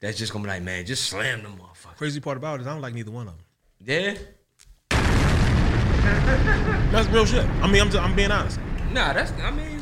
That's 0.00 0.18
just 0.18 0.32
gonna 0.32 0.42
be 0.42 0.48
like, 0.48 0.62
man, 0.64 0.84
just 0.84 1.04
slam 1.04 1.44
them 1.44 1.52
motherfucker. 1.56 1.96
Crazy 1.98 2.18
part 2.18 2.36
about 2.36 2.58
it 2.58 2.62
is 2.62 2.66
I 2.66 2.72
don't 2.72 2.82
like 2.82 2.94
neither 2.94 3.12
one 3.12 3.28
of 3.28 3.34
them. 3.36 3.44
Yeah? 3.84 4.14
That's 6.90 7.08
real 7.10 7.26
shit. 7.26 7.46
I 7.46 7.70
mean, 7.70 7.80
I'm 7.80 7.90
just, 7.90 8.02
I'm 8.02 8.16
being 8.16 8.32
honest. 8.32 8.58
Nah, 8.92 9.12
that's 9.12 9.30
I 9.40 9.52
mean, 9.52 9.73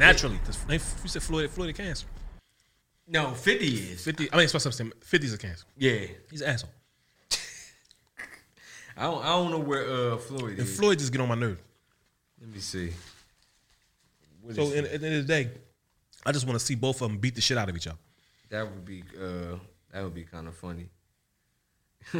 Naturally, 0.00 0.38
because 0.38 0.58
you 1.02 1.08
said 1.08 1.22
Floyd 1.22 1.50
Floyd 1.50 1.74
cancer. 1.74 2.06
no, 3.06 3.32
50 3.34 3.66
is. 3.66 4.02
Fifty. 4.04 4.32
I 4.32 4.36
mean, 4.36 4.44
it's 4.44 4.52
supposed 4.52 4.78
to 4.78 4.84
50's 4.84 5.34
a 5.34 5.38
cancer. 5.38 5.66
Yeah. 5.76 6.06
He's 6.30 6.40
an 6.40 6.48
asshole. 6.48 6.70
I 8.96 9.02
don't 9.02 9.22
I 9.22 9.28
don't 9.28 9.50
know 9.50 9.58
where 9.58 9.84
uh 9.88 10.16
Floyd 10.16 10.52
And 10.58 10.60
is. 10.60 10.78
Floyd 10.78 10.98
just 10.98 11.12
get 11.12 11.20
on 11.20 11.28
my 11.28 11.34
nerve. 11.34 11.60
Let 12.40 12.50
me 12.50 12.60
see. 12.60 12.92
What 14.42 14.56
So 14.56 14.72
in, 14.72 14.86
at 14.86 15.00
the 15.02 15.06
end 15.06 15.16
of 15.16 15.26
the 15.26 15.32
day, 15.34 15.50
I 16.24 16.32
just 16.32 16.46
want 16.46 16.58
to 16.58 16.64
see 16.64 16.74
both 16.74 17.02
of 17.02 17.08
them 17.10 17.18
beat 17.18 17.34
the 17.34 17.42
shit 17.42 17.58
out 17.58 17.68
of 17.68 17.76
each 17.76 17.86
other. 17.86 17.98
that 18.48 18.62
would 18.70 18.84
be 18.86 19.04
uh 19.20 19.56
that 19.92 20.02
would 20.02 20.14
be 20.14 20.24
kind 20.24 20.48
of 20.48 20.56
funny. 20.56 20.88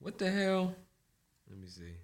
what 0.00 0.18
the 0.18 0.28
hell? 0.30 0.74
Let 1.48 1.58
me 1.60 1.68
see. 1.68 1.94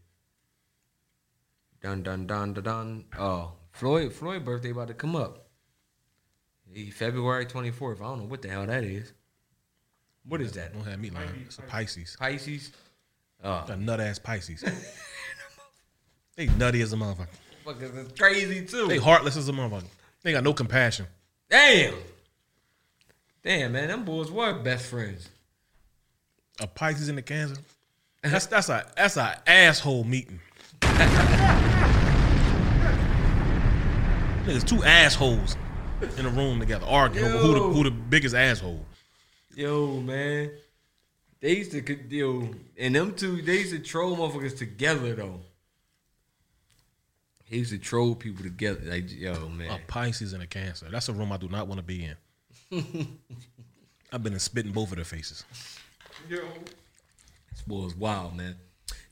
Dun 1.83 2.03
dun 2.05 2.27
dun 2.29 2.53
dun 2.55 2.63
dun. 2.63 3.05
Oh, 3.19 3.53
Floyd 3.81 4.13
Floyd 4.13 4.45
birthday 4.45 4.73
about 4.73 4.89
to 4.89 4.95
come 4.95 5.17
up. 5.17 5.47
He, 6.71 6.91
February 6.91 7.47
twenty 7.47 7.71
fourth. 7.71 8.03
I 8.03 8.05
don't 8.05 8.19
know 8.19 8.25
what 8.27 8.43
the 8.43 8.49
hell 8.49 8.67
that 8.67 8.85
is. 8.85 9.15
What 10.29 10.43
is 10.43 10.53
that? 10.53 10.75
Don't 10.75 10.85
have 10.85 11.01
me 11.01 11.09
lying. 11.09 11.31
It's 11.47 11.57
a 11.59 11.63
Pisces. 11.63 12.15
Pisces. 12.21 12.73
Oh, 13.43 13.65
A 13.69 13.77
nut 13.79 13.99
ass 13.99 14.19
Pisces. 14.19 14.63
they 16.37 16.49
nutty 16.49 16.83
as 16.83 16.93
a 16.93 16.97
motherfucker. 16.97 17.29
fuckers 17.65 17.97
is 17.97 18.13
crazy 18.19 18.67
too. 18.67 18.87
They 18.87 18.99
heartless 18.99 19.39
as 19.39 19.49
a 19.49 19.53
motherfucker. 19.53 19.89
They 20.23 20.33
got 20.33 20.45
no 20.45 20.53
compassion. 20.53 21.07
Damn. 21.49 21.95
Damn, 23.43 23.73
man, 23.73 23.89
them 23.89 24.05
boys 24.05 24.31
were 24.31 24.53
best 24.59 24.89
friends. 24.89 25.27
A 26.61 26.67
Pisces 26.67 27.09
in 27.09 27.17
the 27.17 27.23
Cancer. 27.23 27.57
That's 28.23 28.45
that's 28.45 28.69
a 28.69 28.87
that's 28.95 29.17
a 29.17 29.41
asshole 29.49 30.05
meeting. 30.05 30.41
Niggas 34.45 34.67
two 34.67 34.83
assholes 34.85 35.57
in 36.17 36.27
a 36.27 36.31
room 36.31 36.61
together 36.61 36.87
arguing 36.87 37.31
over 37.31 37.39
who 37.39 37.55
the 37.55 37.61
who 37.61 37.85
the 37.85 37.91
biggest 37.91 38.35
asshole. 38.35 38.85
Yo, 39.55 40.01
man. 40.01 40.51
They 41.41 41.57
used 41.57 41.73
to, 41.73 41.99
yo, 42.09 42.51
and 42.79 42.95
them 42.95 43.15
two, 43.15 43.41
they 43.41 43.59
used 43.59 43.73
to 43.73 43.79
troll 43.79 44.17
motherfuckers 44.17 44.57
together, 44.59 45.15
though. 45.15 45.41
He 47.45 47.59
used 47.59 47.73
to 47.73 47.79
troll 47.79 48.15
people 48.15 48.45
together. 48.45 48.81
Like, 48.85 49.11
yo, 49.11 49.49
man. 49.49 49.71
A. 49.71 49.79
Pisces 49.87 50.35
and 50.35 50.43
a 50.43 50.47
Cancer. 50.47 50.87
That's 50.91 51.09
a 51.09 51.13
room 51.13 51.33
I 51.33 51.39
do 51.39 51.49
not 51.49 51.67
want 51.67 51.79
to 51.79 51.83
be 51.83 52.05
in. 52.05 52.17
I've 54.13 54.23
been 54.23 54.35
in 54.35 54.39
spitting 54.39 54.73
both 54.73 54.91
of 54.91 54.97
their 54.97 55.05
faces. 55.05 55.45
Yo. 56.29 56.39
This 57.51 57.63
boy's 57.67 57.97
wild, 57.97 58.37
man. 58.37 58.57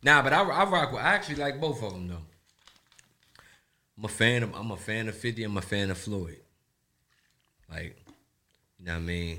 Nah, 0.03 0.23
but 0.23 0.33
I, 0.33 0.43
I 0.43 0.65
rock 0.65 0.93
with, 0.93 1.01
I 1.01 1.15
actually 1.15 1.37
like 1.37 1.61
both 1.61 1.83
of 1.83 1.93
them, 1.93 2.09
though. 2.09 2.23
I'm 3.99 4.05
a 4.05 4.09
fan 4.09 4.43
of, 4.45 4.55
I'm 4.55 4.71
a 4.71 4.77
fan 4.77 5.09
of 5.09 5.17
50, 5.17 5.43
I'm 5.45 5.57
a 5.57 5.63
fan 5.63 5.91
of 5.91 5.99
Floyd. 5.99 6.39
Like, 7.71 7.97
you 8.79 8.87
know 8.87 8.93
what 8.93 8.99
I 8.99 9.03
mean? 9.03 9.39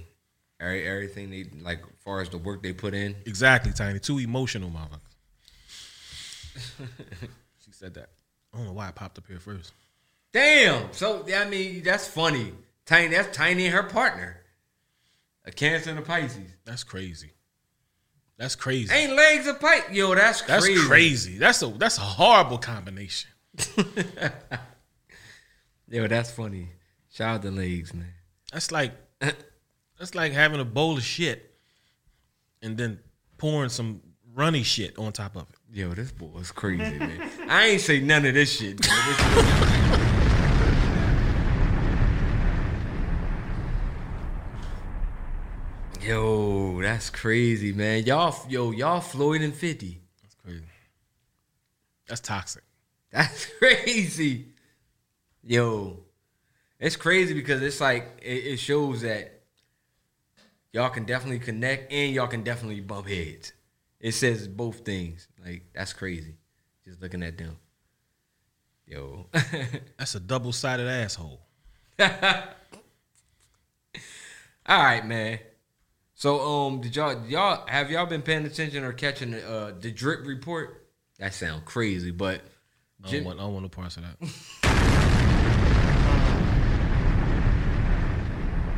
Every, 0.60 0.86
everything 0.88 1.30
they, 1.30 1.46
like, 1.62 1.80
as 1.80 2.04
far 2.04 2.22
as 2.22 2.30
the 2.30 2.38
work 2.38 2.62
they 2.62 2.74
put 2.74 2.94
in. 2.94 3.16
Exactly, 3.26 3.72
Tiny. 3.72 4.00
Too 4.00 4.20
emotional 4.20 4.70
motherfucker. 4.70 5.00
she 7.66 7.72
said 7.72 7.94
that. 7.94 8.10
I 8.54 8.58
don't 8.58 8.68
know 8.68 8.74
why 8.74 8.88
I 8.88 8.92
popped 8.92 9.18
up 9.18 9.28
here 9.28 9.40
first. 9.40 9.72
Damn. 10.34 10.92
So 10.92 11.24
yeah, 11.28 11.42
I 11.42 11.50
mean, 11.50 11.84
that's 11.84 12.08
funny. 12.08 12.52
Tiny, 12.86 13.08
that's 13.16 13.36
Tiny 13.36 13.66
and 13.66 13.74
her 13.76 13.84
partner. 13.84 14.42
A 15.46 15.52
Cancer 15.52 15.92
and 15.92 16.00
a 16.00 16.02
Pisces. 16.02 16.52
That's 16.66 16.84
crazy. 16.84 17.32
That's 18.38 18.56
crazy. 18.56 18.94
Ain't 18.94 19.14
legs 19.14 19.48
a 19.48 19.54
pipe. 19.54 19.94
Yo, 19.94 20.14
that's 20.16 20.42
That's 20.42 20.66
crazy. 20.66 20.88
crazy. 20.88 21.38
That's 21.38 21.62
a 21.62 21.68
that's 21.68 21.98
a 21.98 22.02
horrible 22.02 22.58
combination. 22.58 23.30
Yo, 25.90 26.08
that's 26.08 26.32
funny. 26.32 26.70
Shout 27.12 27.36
out 27.36 27.42
to 27.42 27.52
legs, 27.52 27.94
man. 27.94 28.14
That's 28.52 28.72
like 28.72 28.94
that's 29.98 30.16
like 30.16 30.32
having 30.32 30.60
a 30.60 30.66
bowl 30.66 30.98
of 30.98 31.04
shit 31.04 31.56
and 32.62 32.78
then 32.78 33.00
pouring 33.38 33.70
some 33.70 34.02
runny 34.34 34.64
shit 34.64 34.98
on 34.98 35.12
top 35.12 35.36
of 35.36 35.44
it. 35.50 35.56
Yo, 35.78 35.90
this 35.94 36.12
boy 36.12 36.40
is 36.40 36.52
crazy, 36.52 36.98
man. 36.98 37.30
I 37.50 37.68
ain't 37.68 37.82
say 37.82 38.00
none 38.00 38.26
of 38.26 38.34
this 38.34 38.58
shit. 38.58 38.80
man. 38.88 39.00
This- 39.08 40.10
Yo, 46.02 46.82
that's 46.82 47.10
crazy, 47.10 47.74
man. 47.74 48.04
Y'all, 48.06 48.36
yo, 48.48 48.72
y'all 48.72 49.02
Floyd 49.02 49.42
and 49.42 49.54
50. 49.54 50.00
That's 50.22 50.36
crazy. 50.36 50.64
That's 52.08 52.22
toxic. 52.22 52.64
That's 53.12 53.48
crazy. 53.58 54.50
Yo, 55.44 56.00
it's 56.80 56.96
crazy 56.96 57.34
because 57.34 57.62
it's 57.62 57.82
like 57.82 58.20
it, 58.22 58.46
it 58.46 58.58
shows 58.58 59.02
that 59.02 59.42
y'all 60.72 60.90
can 60.90 61.06
definitely 61.06 61.40
connect 61.40 61.92
and 61.92 62.14
y'all 62.14 62.28
can 62.28 62.44
definitely 62.44 62.82
bump 62.82 63.08
heads. 63.08 63.54
It 64.00 64.12
says 64.12 64.48
both 64.48 64.86
things. 64.86 65.28
Like 65.44 65.64
that's 65.74 65.94
crazy. 65.94 66.36
Just 66.86 67.02
looking 67.02 67.24
at 67.24 67.38
them. 67.38 67.58
Yo. 68.86 69.28
That's 69.98 70.16
a 70.16 70.20
double 70.20 70.52
sided 70.52 70.88
asshole. 70.88 71.42
All 72.00 72.10
right, 74.68 75.06
man. 75.06 75.40
So 76.16 76.40
um 76.42 76.82
did 76.82 76.96
y'all 76.96 77.26
y'all 77.28 77.68
have 77.68 77.92
y'all 77.92 78.06
been 78.06 78.22
paying 78.22 78.46
attention 78.46 78.84
or 78.84 78.94
catching 78.94 79.32
the 79.32 79.48
uh 79.50 79.74
the 79.80 79.92
drip 79.92 80.26
report? 80.26 80.88
That 81.20 81.34
sound 81.34 81.66
crazy, 81.66 82.12
but 82.12 82.42
I 83.04 83.12
don't 83.12 83.24
want 83.26 83.40
I 83.40 83.44
don't 83.44 83.54
want 83.54 83.64
no 83.64 83.70
parts 83.70 83.98
of 83.98 84.04
that. 84.04 84.16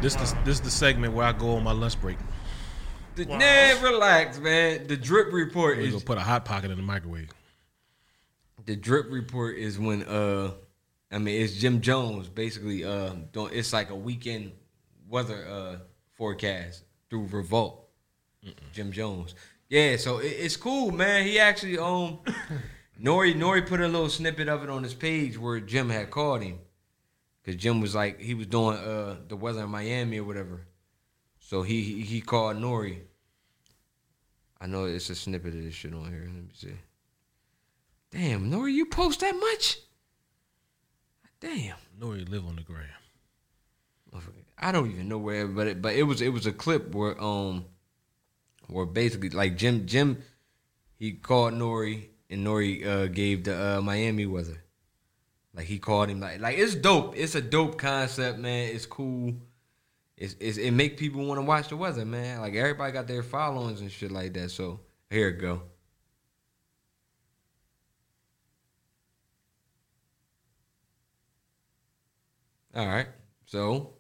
this 0.01 0.15
the, 0.15 0.37
this 0.45 0.59
the 0.59 0.71
segment 0.71 1.13
where 1.13 1.25
I 1.25 1.31
go 1.31 1.55
on 1.55 1.63
my 1.63 1.71
lunch 1.71 1.99
break. 1.99 2.17
the, 3.15 3.25
nah, 3.25 3.81
relax, 3.81 4.39
man. 4.39 4.87
The 4.87 4.97
drip 4.97 5.31
report 5.31 5.77
We 5.77 5.85
is 5.85 5.93
gonna 5.93 6.05
put 6.05 6.17
a 6.17 6.21
hot 6.21 6.45
pocket 6.45 6.71
in 6.71 6.77
the 6.77 6.83
microwave. 6.83 7.29
the 8.65 8.75
drip 8.75 9.07
report 9.09 9.57
is 9.57 9.79
when 9.79 10.03
uh 10.03 10.51
I 11.11 11.17
mean 11.17 11.41
it's 11.41 11.53
Jim 11.53 11.81
Jones 11.81 12.29
basically 12.29 12.83
uh 12.83 13.13
doing 13.31 13.51
it's 13.53 13.73
like 13.73 13.89
a 13.89 13.95
weekend 13.95 14.51
weather 15.09 15.45
uh 15.47 15.77
forecast 16.13 16.83
through 17.09 17.27
Revolt. 17.31 17.87
Jim 18.73 18.91
Jones. 18.91 19.35
Yeah, 19.69 19.97
so 19.97 20.17
it, 20.17 20.27
it's 20.27 20.57
cool, 20.57 20.91
man. 20.91 21.25
He 21.25 21.39
actually 21.39 21.77
um 21.77 22.19
Nori 23.01 23.33
Nori 23.33 23.65
put 23.65 23.81
a 23.81 23.87
little 23.87 24.09
snippet 24.09 24.47
of 24.47 24.63
it 24.63 24.69
on 24.69 24.83
his 24.83 24.93
page 24.93 25.37
where 25.37 25.59
Jim 25.59 25.89
had 25.89 26.11
called 26.11 26.43
him. 26.43 26.59
Cause 27.43 27.55
Jim 27.55 27.81
was 27.81 27.95
like 27.95 28.21
he 28.21 28.35
was 28.35 28.45
doing 28.45 28.77
uh 28.77 29.17
the 29.27 29.35
weather 29.35 29.63
in 29.63 29.69
Miami 29.69 30.19
or 30.19 30.23
whatever. 30.23 30.67
So 31.39 31.63
he 31.63 31.81
he, 31.81 32.01
he 32.01 32.21
called 32.21 32.57
Nori. 32.57 32.99
I 34.59 34.67
know 34.67 34.85
it's 34.85 35.09
a 35.09 35.15
snippet 35.15 35.55
of 35.55 35.63
this 35.63 35.73
shit 35.73 35.93
on 35.93 36.11
here. 36.11 36.25
Let 36.25 36.43
me 36.43 36.49
see. 36.53 36.73
Damn, 38.11 38.51
Nori, 38.51 38.73
you 38.73 38.85
post 38.85 39.21
that 39.21 39.35
much? 39.35 39.79
Damn. 41.39 41.77
Nori 41.99 42.29
live 42.29 42.45
on 42.45 42.57
the 42.57 42.61
gram. 42.61 42.85
I 44.59 44.71
don't 44.71 44.91
even 44.91 45.07
know 45.07 45.17
where, 45.17 45.47
but 45.47 45.67
it, 45.67 45.81
but 45.81 45.95
it 45.95 46.03
was 46.03 46.21
it 46.21 46.29
was 46.29 46.45
a 46.45 46.51
clip 46.51 46.93
where 46.93 47.19
um 47.21 47.65
where 48.67 48.85
basically 48.85 49.29
like 49.29 49.57
Jim 49.57 49.87
Jim 49.87 50.21
he 50.99 51.13
called 51.13 51.53
Nori 51.53 52.10
and 52.31 52.45
Nori 52.45 52.85
uh, 52.85 53.07
gave 53.07 53.43
the 53.43 53.77
uh, 53.77 53.81
Miami 53.81 54.25
weather. 54.25 54.63
Like 55.53 55.65
he 55.65 55.79
called 55.79 56.09
him 56.09 56.21
like 56.21 56.39
like 56.39 56.57
it's 56.57 56.75
dope. 56.75 57.15
It's 57.17 57.35
a 57.35 57.41
dope 57.41 57.77
concept, 57.77 58.39
man. 58.39 58.73
It's 58.73 58.85
cool. 58.85 59.35
It's, 60.17 60.35
it's 60.39 60.57
it 60.57 60.71
make 60.71 60.97
people 60.97 61.25
want 61.25 61.39
to 61.39 61.43
watch 61.45 61.67
the 61.67 61.75
weather, 61.75 62.05
man. 62.05 62.39
Like 62.39 62.55
everybody 62.55 62.93
got 62.93 63.07
their 63.07 63.23
followings 63.23 63.81
and 63.81 63.91
shit 63.91 64.11
like 64.11 64.33
that. 64.33 64.51
So 64.51 64.79
here 65.09 65.27
it 65.27 65.39
go. 65.39 65.63
All 72.73 72.87
right. 72.87 73.07
So 73.45 73.91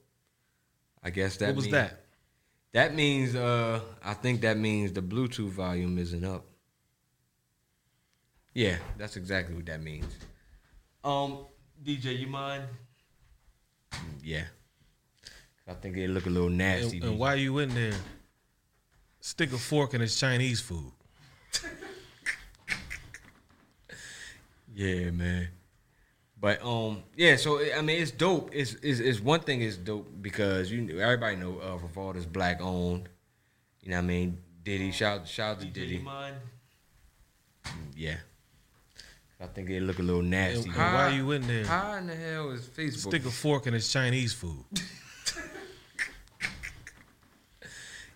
I 1.03 1.09
guess 1.09 1.35
that 1.37 1.47
what 1.47 1.55
was 1.57 1.65
mean- 1.65 1.73
that? 1.73 1.97
That 2.73 2.95
means 2.95 3.35
uh 3.35 3.81
I 4.01 4.13
think 4.13 4.41
that 4.41 4.57
means 4.57 4.93
the 4.93 5.01
Bluetooth 5.01 5.49
volume 5.49 5.97
isn't 5.97 6.23
up. 6.23 6.45
Yeah, 8.53 8.77
that's 8.97 9.15
exactly 9.15 9.55
what 9.55 9.65
that 9.67 9.81
means. 9.81 10.13
Um, 11.03 11.45
DJ, 11.83 12.19
you 12.19 12.27
mind? 12.27 12.63
Yeah. 14.23 14.43
I 15.67 15.73
think 15.75 15.95
they 15.95 16.07
look 16.07 16.25
a 16.25 16.29
little 16.29 16.49
nasty. 16.49 16.97
And, 16.97 17.05
and 17.05 17.15
DJ. 17.15 17.17
while 17.17 17.35
you 17.37 17.57
in 17.59 17.73
there, 17.73 17.93
stick 19.21 19.53
a 19.53 19.57
fork 19.57 19.93
in 19.93 20.01
his 20.01 20.19
Chinese 20.19 20.59
food. 20.61 20.91
Yeah, 24.73 25.11
man. 25.11 25.49
But 26.39 26.63
um, 26.63 27.03
yeah. 27.15 27.35
So 27.35 27.59
I 27.59 27.81
mean, 27.81 28.01
it's 28.01 28.11
dope. 28.11 28.49
It's 28.53 28.73
it's, 28.75 28.99
it's 28.99 29.19
one 29.19 29.41
thing 29.41 29.61
is 29.61 29.77
dope 29.77 30.09
because 30.21 30.71
you 30.71 30.99
everybody 30.99 31.35
know 31.35 31.59
uh, 31.59 31.75
Revolt 31.77 32.15
is 32.15 32.25
black 32.25 32.61
owned. 32.61 33.09
You 33.81 33.91
know 33.91 33.97
what 33.97 34.03
I 34.03 34.07
mean? 34.07 34.37
Diddy 34.63 34.91
shout 34.91 35.27
shout 35.27 35.59
to 35.59 35.65
Diddy. 35.67 35.99
Mm, 35.99 36.33
Yeah. 37.95 38.15
I 39.41 39.47
think 39.47 39.67
they 39.69 39.79
look 39.79 39.99
a 39.99 40.03
little 40.03 40.21
And, 40.21 40.29
nasty. 40.29 40.69
why 40.69 40.93
while 40.93 41.13
you 41.13 41.31
in 41.31 41.47
there, 41.47 41.65
how 41.65 41.95
in 41.95 42.07
the 42.07 42.15
hell 42.15 42.51
is 42.51 42.61
Facebook? 42.61 43.07
stick 43.09 43.25
a 43.25 43.31
fork 43.31 43.65
in 43.67 43.73
his 43.73 43.91
Chinese 43.91 44.33
food. 44.33 44.63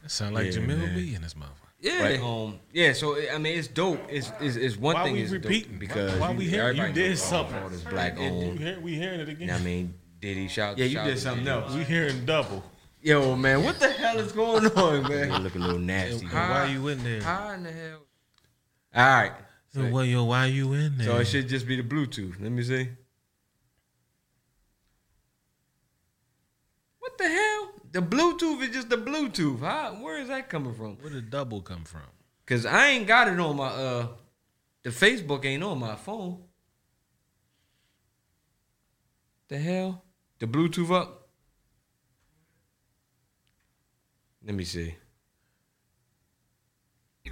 that 0.02 0.12
sound 0.12 0.36
like 0.36 0.46
Yeah, 0.46 0.52
Jamil 0.60 0.78
man. 0.78 0.96
B 0.96 1.16
in 1.16 1.22
this 1.22 1.34
motherfucker. 1.34 1.70
yeah, 1.82 2.18
but, 2.20 2.26
um, 2.26 2.60
yeah. 2.72 2.94
So 2.94 3.18
I 3.32 3.38
mean, 3.38 3.58
it's 3.58 3.68
dope. 3.68 4.00
It's 4.10 4.32
it's, 4.40 4.56
it's 4.56 4.78
one 4.78 4.96
Why 4.96 5.04
thing 5.06 5.14
we 5.14 5.22
is 5.22 5.32
repeating? 5.32 5.72
dope 5.72 5.80
because 5.80 6.12
why, 6.20 6.30
why 6.30 6.36
we 6.36 6.46
hearing 6.46 6.78
you 6.78 6.94
did 6.94 7.10
knows, 7.10 7.22
something? 7.24 7.56
Revolt 7.56 7.74
is 7.74 7.84
black 7.84 8.14
And- 8.18 8.24
and 8.24 8.44
owned. 8.52 8.60
hear- 8.60 8.80
we 8.80 8.96
hearing 8.96 9.20
it 9.20 9.30
again. 9.30 9.42
You 9.42 9.48
know 9.48 9.54
what 9.54 9.62
I 9.62 9.66
mean? 9.66 9.94
Diddy 10.22 10.48
shout. 10.48 10.78
Yeah, 10.78 10.86
you 10.86 10.94
shout 10.96 11.08
did 11.08 11.20
something 11.20 11.48
else. 11.48 11.74
We 11.74 11.84
hearing 11.84 12.26
double. 12.26 12.64
Yo, 13.02 13.36
man, 13.36 13.64
what 13.64 13.80
the 13.80 13.90
hell 13.92 14.18
is 14.20 14.32
going 14.32 14.66
on, 14.66 15.04
man? 15.04 15.30
They 15.30 15.38
look 15.40 15.56
a 15.56 15.60
little 15.60 15.78
nasty. 15.80 16.24
and 16.26 16.32
why 16.34 16.66
you 16.72 16.88
in 16.88 17.04
there? 17.04 17.22
How 17.22 17.50
in 17.52 17.64
the 17.64 17.72
hell? 17.72 18.00
All 18.96 19.06
right. 19.06 19.32
So, 19.76 19.90
well, 19.90 20.06
yo, 20.06 20.24
why 20.24 20.46
you 20.46 20.72
in 20.72 20.98
there? 20.98 21.08
So 21.08 21.18
it 21.18 21.26
should 21.26 21.50
just 21.50 21.68
be 21.68 21.76
the 21.76 21.84
Bluetooth. 21.84 22.42
Let 22.42 22.50
me 22.50 22.64
see. 22.64 22.88
What 27.00 27.18
the 27.18 27.28
hell? 27.28 27.72
The 27.92 28.00
Bluetooth 28.00 28.62
is 28.62 28.74
just 28.74 28.90
the 28.90 28.96
Bluetooth. 28.96 29.60
How, 29.60 29.96
where 29.96 30.18
is 30.22 30.30
that 30.30 30.48
coming 30.48 30.74
from? 30.74 30.96
Where 31.02 31.10
did 31.10 31.30
double 31.30 31.60
come 31.62 31.84
from? 31.84 32.04
Cause 32.46 32.66
I 32.66 32.88
ain't 32.88 33.06
got 33.06 33.28
it 33.28 33.38
on 33.38 33.58
my 33.58 33.68
uh, 33.68 34.08
the 34.84 34.92
Facebook 34.92 35.44
ain't 35.44 35.62
on 35.64 35.78
my 35.78 35.96
phone. 35.96 36.44
The 39.50 39.58
hell? 39.58 40.06
The 40.40 40.48
Bluetooth 40.48 40.90
up? 40.90 41.28
Let 44.46 44.56
me 44.56 44.64
see. 44.64 44.96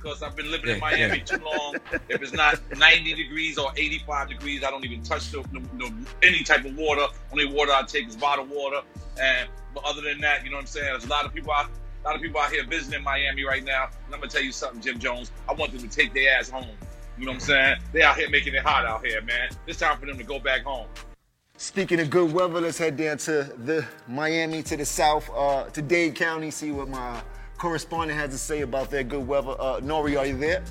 Because 0.03 0.21
I've 0.21 0.35
been 0.35 0.51
living 0.51 0.67
Yeah, 0.69 0.75
in 0.75 0.79
Miami 0.81 1.17
yeah. 1.19 1.23
too 1.23 1.43
long. 1.43 1.75
If 2.09 2.21
it's 2.21 2.33
not 2.33 2.59
90 2.77 3.13
degrees 3.13 3.57
or 3.57 3.71
85 3.75 4.29
degrees, 4.29 4.63
I 4.63 4.69
don't 4.69 4.83
even 4.83 5.01
touch 5.01 5.31
the, 5.31 5.43
no, 5.51 5.61
no, 5.75 5.89
any 6.21 6.43
type 6.43 6.65
of 6.65 6.75
water. 6.75 7.07
Only 7.31 7.45
water 7.45 7.71
I 7.71 7.83
take 7.83 8.07
is 8.07 8.15
bottled 8.15 8.49
water. 8.49 8.81
And 9.21 9.49
but 9.73 9.83
other 9.85 10.01
than 10.01 10.19
that, 10.21 10.43
you 10.43 10.49
know 10.49 10.57
what 10.57 10.61
I'm 10.61 10.67
saying? 10.67 10.87
There's 10.87 11.05
a 11.05 11.09
lot 11.09 11.25
of 11.25 11.33
people 11.33 11.51
out, 11.53 11.69
a 12.03 12.07
lot 12.07 12.15
of 12.15 12.21
people 12.21 12.39
out 12.41 12.51
here 12.51 12.65
visiting 12.65 13.03
Miami 13.03 13.43
right 13.43 13.63
now. 13.63 13.85
And 14.05 14.13
I'm 14.13 14.19
gonna 14.19 14.29
tell 14.29 14.43
you 14.43 14.51
something, 14.51 14.81
Jim 14.81 14.99
Jones. 14.99 15.31
I 15.47 15.53
want 15.53 15.71
them 15.71 15.87
to 15.87 15.95
take 15.95 16.13
their 16.13 16.37
ass 16.37 16.49
home. 16.49 16.67
You 17.17 17.25
know 17.25 17.31
what 17.31 17.35
I'm 17.35 17.39
saying? 17.41 17.77
They 17.93 18.01
out 18.01 18.17
here 18.17 18.29
making 18.29 18.55
it 18.55 18.63
hot 18.63 18.85
out 18.85 19.05
here, 19.05 19.21
man. 19.21 19.49
It's 19.67 19.79
time 19.79 19.97
for 19.99 20.05
them 20.05 20.17
to 20.17 20.23
go 20.23 20.39
back 20.39 20.63
home. 20.63 20.87
Speaking 21.57 21.99
of 21.99 22.09
good 22.09 22.33
weather, 22.33 22.59
let's 22.59 22.79
head 22.79 22.97
down 22.97 23.17
to 23.19 23.43
the 23.43 23.85
Miami 24.07 24.63
to 24.63 24.75
the 24.75 24.85
south, 24.85 25.29
uh, 25.35 25.65
to 25.65 25.81
Dade 25.81 26.15
County, 26.15 26.49
see 26.49 26.71
what 26.71 26.89
my 26.89 27.21
correspondent 27.63 28.19
has 28.19 28.29
to 28.31 28.37
say 28.37 28.59
about 28.59 28.91
their 28.91 29.03
good 29.03 29.25
weather. 29.25 29.55
Uh, 29.57 29.79
Nori, 29.79 30.19
are 30.19 30.25
you 30.25 30.37
there? 30.37 30.61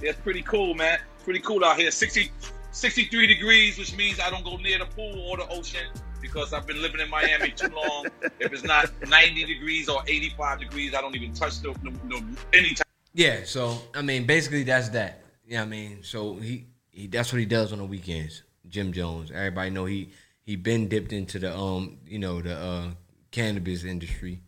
Yeah, 0.00 0.10
it's 0.10 0.20
pretty 0.20 0.42
cool, 0.42 0.74
man. 0.74 1.00
Pretty 1.24 1.40
cool 1.40 1.64
out 1.64 1.76
here. 1.76 1.90
60, 1.90 2.30
63 2.70 3.26
degrees, 3.26 3.76
which 3.76 3.96
means 3.96 4.20
I 4.20 4.30
don't 4.30 4.44
go 4.44 4.56
near 4.58 4.78
the 4.78 4.84
pool 4.84 5.20
or 5.28 5.38
the 5.38 5.48
ocean 5.48 5.88
because 6.22 6.52
I've 6.52 6.68
been 6.68 6.80
living 6.80 7.00
in 7.00 7.10
Miami 7.10 7.50
too 7.50 7.66
long. 7.74 8.06
if 8.38 8.52
it's 8.52 8.62
not 8.62 8.92
90 9.08 9.44
degrees 9.44 9.88
or 9.88 10.04
85 10.06 10.60
degrees, 10.60 10.94
I 10.94 11.00
don't 11.00 11.16
even 11.16 11.34
touch 11.34 11.60
the, 11.62 11.74
no, 11.82 11.90
no, 12.04 12.24
any 12.52 12.74
type. 12.74 12.86
Yeah, 13.12 13.40
so 13.44 13.76
I 13.92 14.02
mean, 14.02 14.24
basically 14.24 14.62
that's 14.62 14.90
that. 14.90 15.24
Yeah, 15.44 15.50
you 15.50 15.56
know 15.56 15.62
I 15.62 15.66
mean, 15.66 15.98
so 16.04 16.36
he, 16.36 16.68
he 16.90 17.08
that's 17.08 17.32
what 17.32 17.40
he 17.40 17.44
does 17.44 17.72
on 17.72 17.78
the 17.78 17.84
weekends. 17.84 18.44
Jim 18.68 18.92
Jones. 18.92 19.32
Everybody 19.32 19.70
know 19.70 19.84
he 19.84 20.12
he 20.42 20.54
been 20.54 20.86
dipped 20.86 21.12
into 21.12 21.40
the 21.40 21.52
um 21.52 21.98
you 22.06 22.20
know 22.20 22.40
the 22.40 22.56
uh 22.56 22.90
cannabis 23.32 23.82
industry. 23.82 24.42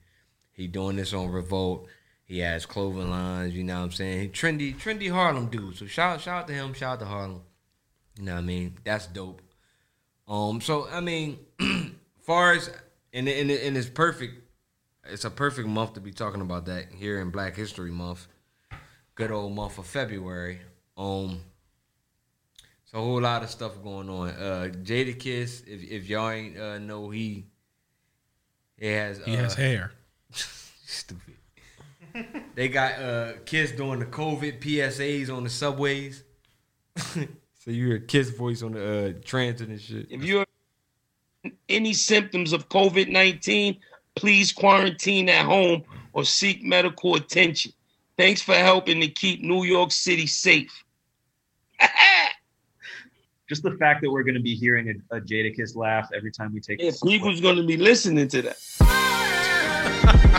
He 0.52 0.66
doing 0.66 0.96
this 0.96 1.12
on 1.12 1.30
Revolt. 1.30 1.88
He 2.24 2.38
has 2.40 2.66
clothing 2.66 3.10
lines. 3.10 3.54
You 3.54 3.64
know 3.64 3.78
what 3.78 3.84
I'm 3.86 3.92
saying? 3.92 4.20
He 4.20 4.28
trendy 4.28 4.76
trendy 4.76 5.10
Harlem 5.10 5.48
dude. 5.48 5.76
So 5.76 5.86
shout 5.86 6.20
shout 6.20 6.42
out 6.42 6.48
to 6.48 6.54
him. 6.54 6.72
Shout 6.74 6.94
out 6.94 7.00
to 7.00 7.06
Harlem. 7.06 7.42
You 8.18 8.24
know 8.24 8.34
what 8.34 8.38
I 8.38 8.42
mean? 8.42 8.78
That's 8.84 9.06
dope. 9.06 9.42
Um. 10.28 10.60
So 10.60 10.88
I 10.90 11.00
mean, 11.00 11.38
far 12.20 12.52
as 12.52 12.70
and 13.12 13.28
and 13.28 13.50
and 13.50 13.76
it's 13.76 13.88
perfect. 13.88 14.38
It's 15.04 15.24
a 15.24 15.30
perfect 15.30 15.66
month 15.66 15.94
to 15.94 16.00
be 16.00 16.12
talking 16.12 16.40
about 16.40 16.66
that 16.66 16.92
here 16.92 17.20
in 17.20 17.30
Black 17.30 17.56
History 17.56 17.90
Month 17.90 18.28
good 19.14 19.30
old 19.30 19.54
month 19.54 19.78
of 19.78 19.86
February. 19.86 20.60
Um, 20.96 21.40
so 22.84 22.98
a 22.98 23.00
whole 23.00 23.20
lot 23.20 23.42
of 23.42 23.50
stuff 23.50 23.82
going 23.82 24.08
on. 24.08 24.30
Uh, 24.30 24.68
Jadakiss, 24.82 25.66
if 25.66 25.82
if 25.90 26.08
y'all 26.08 26.30
ain't 26.30 26.58
uh, 26.58 26.78
know, 26.78 27.10
he 27.10 27.46
he 28.76 28.86
has 28.86 29.18
He 29.24 29.34
uh, 29.34 29.42
has 29.42 29.54
hair. 29.54 29.92
Stupid. 30.92 31.34
they 32.54 32.68
got 32.68 33.00
uh 33.00 33.32
Kiss 33.44 33.72
doing 33.72 33.98
the 33.98 34.06
COVID 34.06 34.60
PSAs 34.60 35.34
on 35.34 35.44
the 35.44 35.50
subways. 35.50 36.24
so 36.96 37.26
you 37.66 37.86
hear 37.86 37.96
a 37.96 38.00
Kiss 38.00 38.30
voice 38.30 38.62
on 38.62 38.72
the 38.72 39.08
uh, 39.08 39.12
transit 39.24 39.68
and 39.68 39.80
shit. 39.80 40.06
If 40.10 40.24
you 40.24 40.38
have 40.38 40.46
any 41.68 41.92
symptoms 41.92 42.52
of 42.52 42.68
COVID 42.68 43.10
19, 43.10 43.78
please 44.14 44.52
quarantine 44.52 45.28
at 45.28 45.44
home 45.44 45.82
or 46.12 46.24
seek 46.24 46.62
medical 46.62 47.14
attention. 47.14 47.72
Thanks 48.16 48.42
for 48.42 48.54
helping 48.54 49.00
to 49.00 49.08
keep 49.08 49.42
New 49.42 49.64
York 49.64 49.90
City 49.90 50.26
safe. 50.26 50.84
Just 53.48 53.62
the 53.62 53.72
fact 53.72 54.02
that 54.02 54.10
we're 54.10 54.22
going 54.22 54.34
to 54.34 54.40
be 54.40 54.54
hearing 54.54 55.02
a, 55.10 55.16
a 55.16 55.20
Jadakiss 55.20 55.74
laugh 55.76 56.08
every 56.14 56.30
time 56.30 56.54
we 56.54 56.60
take 56.60 56.80
Yeah, 56.80 56.92
people's 57.02 57.40
going 57.40 57.56
to 57.56 57.66
be 57.66 57.76
listening 57.76 58.28
to 58.28 58.42
that. 58.42 60.38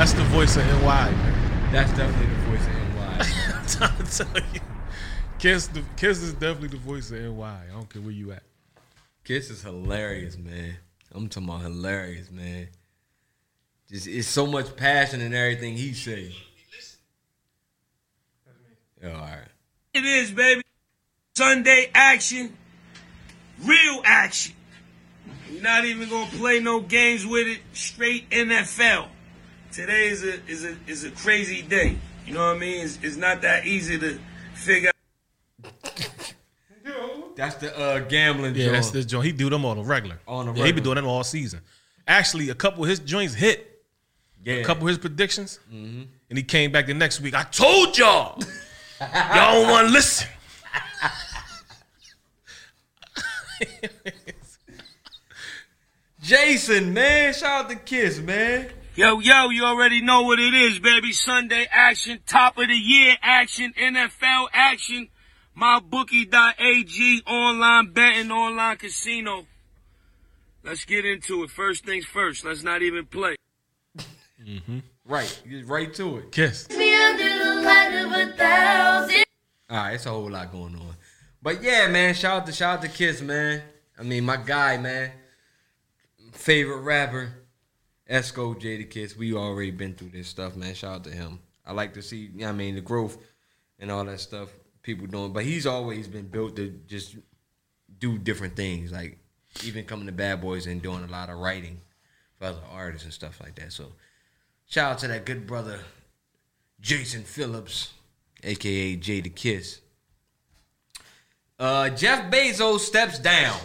That's 0.00 0.14
the 0.14 0.22
voice 0.22 0.56
of 0.56 0.64
NY. 0.64 1.10
Man. 1.10 1.72
That's 1.72 1.90
definitely 1.90 2.34
the 2.34 2.42
voice 2.44 2.66
of 2.66 2.72
NY. 2.72 3.18
I'm 3.54 3.66
trying 3.66 4.06
to 4.06 4.24
tell 4.24 4.42
you. 4.54 4.60
Kiss, 5.38 5.66
the, 5.66 5.82
Kiss 5.98 6.22
is 6.22 6.32
definitely 6.32 6.68
the 6.68 6.78
voice 6.78 7.10
of 7.10 7.20
NY. 7.20 7.44
I 7.44 7.70
don't 7.70 7.86
care 7.86 8.00
where 8.00 8.10
you 8.10 8.32
at. 8.32 8.42
Kiss 9.24 9.50
is 9.50 9.62
hilarious, 9.62 10.38
man. 10.38 10.76
I'm 11.12 11.28
talking 11.28 11.50
about 11.50 11.60
hilarious, 11.60 12.30
man. 12.30 12.68
Just 13.90 14.06
it's 14.06 14.26
so 14.26 14.46
much 14.46 14.74
passion 14.74 15.20
in 15.20 15.34
everything 15.34 15.76
he 15.76 15.92
say. 15.92 16.34
All 19.04 19.10
right. 19.10 19.48
It 19.92 20.06
is, 20.06 20.30
baby. 20.30 20.62
Sunday 21.34 21.90
action, 21.92 22.56
real 23.62 24.00
action. 24.06 24.54
We're 25.52 25.60
not 25.60 25.84
even 25.84 26.08
gonna 26.08 26.30
play 26.30 26.60
no 26.60 26.80
games 26.80 27.26
with 27.26 27.48
it. 27.48 27.58
Straight 27.74 28.30
NFL. 28.30 29.08
Today 29.72 30.08
is 30.08 30.24
a 30.24 30.44
is 30.46 30.64
a 30.64 30.76
is 30.88 31.04
a 31.04 31.10
crazy 31.12 31.62
day. 31.62 31.96
You 32.26 32.34
know 32.34 32.46
what 32.46 32.56
I 32.56 32.58
mean? 32.58 32.84
It's, 32.84 32.98
it's 33.02 33.16
not 33.16 33.40
that 33.42 33.66
easy 33.66 33.98
to 33.98 34.18
figure. 34.54 34.90
That's 37.36 37.54
the 37.56 37.78
uh, 37.78 38.00
gambling. 38.00 38.54
Yeah, 38.54 38.64
joint. 38.64 38.74
that's 38.74 38.90
the 38.90 39.02
joint. 39.02 39.24
He 39.24 39.32
do 39.32 39.48
them 39.48 39.64
on 39.64 39.78
a 39.78 39.82
regular. 39.82 40.18
On 40.28 40.46
a 40.46 40.50
yeah, 40.50 40.56
he 40.56 40.72
been 40.72 40.82
regular. 40.82 40.82
doing 40.82 40.96
them 40.96 41.06
all 41.06 41.24
season. 41.24 41.62
Actually, 42.06 42.50
a 42.50 42.54
couple 42.54 42.82
of 42.82 42.90
his 42.90 42.98
joints 42.98 43.32
hit. 43.32 43.82
Yeah. 44.44 44.54
A 44.56 44.64
couple 44.64 44.82
of 44.84 44.88
his 44.88 44.98
predictions, 44.98 45.58
and 45.70 46.08
he 46.28 46.42
came 46.42 46.70
back 46.72 46.86
the 46.86 46.92
next 46.94 47.20
week. 47.20 47.34
I 47.34 47.44
told 47.44 47.96
y'all, 47.96 48.38
y'all 49.00 49.62
don't 49.62 49.70
want 49.70 49.86
to 49.88 49.92
listen. 49.92 50.28
Jason, 56.22 56.92
man, 56.92 57.32
shout 57.32 57.64
out 57.64 57.70
to 57.70 57.76
Kiss, 57.76 58.18
man. 58.20 58.70
Yo, 58.96 59.20
yo, 59.20 59.50
you 59.50 59.62
already 59.64 60.00
know 60.00 60.22
what 60.22 60.40
it 60.40 60.52
is, 60.52 60.80
baby. 60.80 61.12
Sunday 61.12 61.64
action, 61.70 62.18
top 62.26 62.58
of 62.58 62.66
the 62.66 62.74
year 62.74 63.16
action, 63.22 63.72
NFL 63.80 64.48
action, 64.52 65.08
mybookie.ag, 65.56 67.22
online 67.24 67.92
betting, 67.92 68.32
online 68.32 68.76
casino. 68.76 69.46
Let's 70.64 70.84
get 70.84 71.04
into 71.06 71.44
it. 71.44 71.50
First 71.50 71.84
things 71.84 72.04
first. 72.04 72.44
Let's 72.44 72.64
not 72.64 72.82
even 72.82 73.06
play. 73.06 73.36
Mm-hmm. 74.44 74.80
Right, 75.04 75.42
get 75.48 75.66
right 75.68 75.94
to 75.94 76.18
it. 76.18 76.32
Kiss. 76.32 76.66
All 76.70 76.76
right, 79.76 79.94
it's 79.94 80.06
a 80.06 80.10
whole 80.10 80.28
lot 80.28 80.50
going 80.50 80.74
on. 80.74 80.96
But 81.40 81.62
yeah, 81.62 81.86
man, 81.86 82.12
shout 82.14 82.42
out 82.42 82.46
to 82.46 82.52
shout 82.52 82.78
out 82.78 82.82
to 82.82 82.88
Kiss, 82.88 83.22
man. 83.22 83.62
I 83.96 84.02
mean, 84.02 84.24
my 84.24 84.36
guy, 84.36 84.78
man. 84.78 85.12
Favorite 86.32 86.80
rapper, 86.80 87.39
Esco 88.10 88.60
Jadakiss. 88.60 89.16
We 89.16 89.34
already 89.34 89.70
been 89.70 89.94
through 89.94 90.10
this 90.10 90.28
stuff, 90.28 90.56
man. 90.56 90.74
Shout 90.74 90.96
out 90.96 91.04
to 91.04 91.10
him. 91.10 91.38
I 91.64 91.72
like 91.72 91.94
to 91.94 92.02
see, 92.02 92.30
I 92.44 92.52
mean, 92.52 92.74
the 92.74 92.80
growth 92.80 93.16
and 93.78 93.90
all 93.90 94.04
that 94.04 94.20
stuff 94.20 94.48
people 94.82 95.06
doing. 95.06 95.32
But 95.32 95.44
he's 95.44 95.66
always 95.66 96.08
been 96.08 96.26
built 96.26 96.56
to 96.56 96.70
just 96.86 97.16
do 97.98 98.18
different 98.18 98.56
things, 98.56 98.92
like 98.92 99.18
even 99.64 99.84
coming 99.84 100.06
to 100.06 100.12
Bad 100.12 100.40
Boys 100.40 100.66
and 100.66 100.82
doing 100.82 101.04
a 101.04 101.06
lot 101.06 101.30
of 101.30 101.38
writing 101.38 101.80
for 102.38 102.46
other 102.46 102.62
artists 102.70 103.04
and 103.04 103.14
stuff 103.14 103.40
like 103.40 103.54
that. 103.56 103.72
So 103.72 103.92
shout 104.66 104.92
out 104.92 104.98
to 105.00 105.08
that 105.08 105.26
good 105.26 105.46
brother, 105.46 105.80
Jason 106.80 107.22
Phillips, 107.22 107.92
aka 108.42 108.96
Jadakiss. 108.96 109.80
Uh, 111.58 111.90
Jeff 111.90 112.30
Bezos 112.32 112.80
steps 112.80 113.18
down 113.18 113.60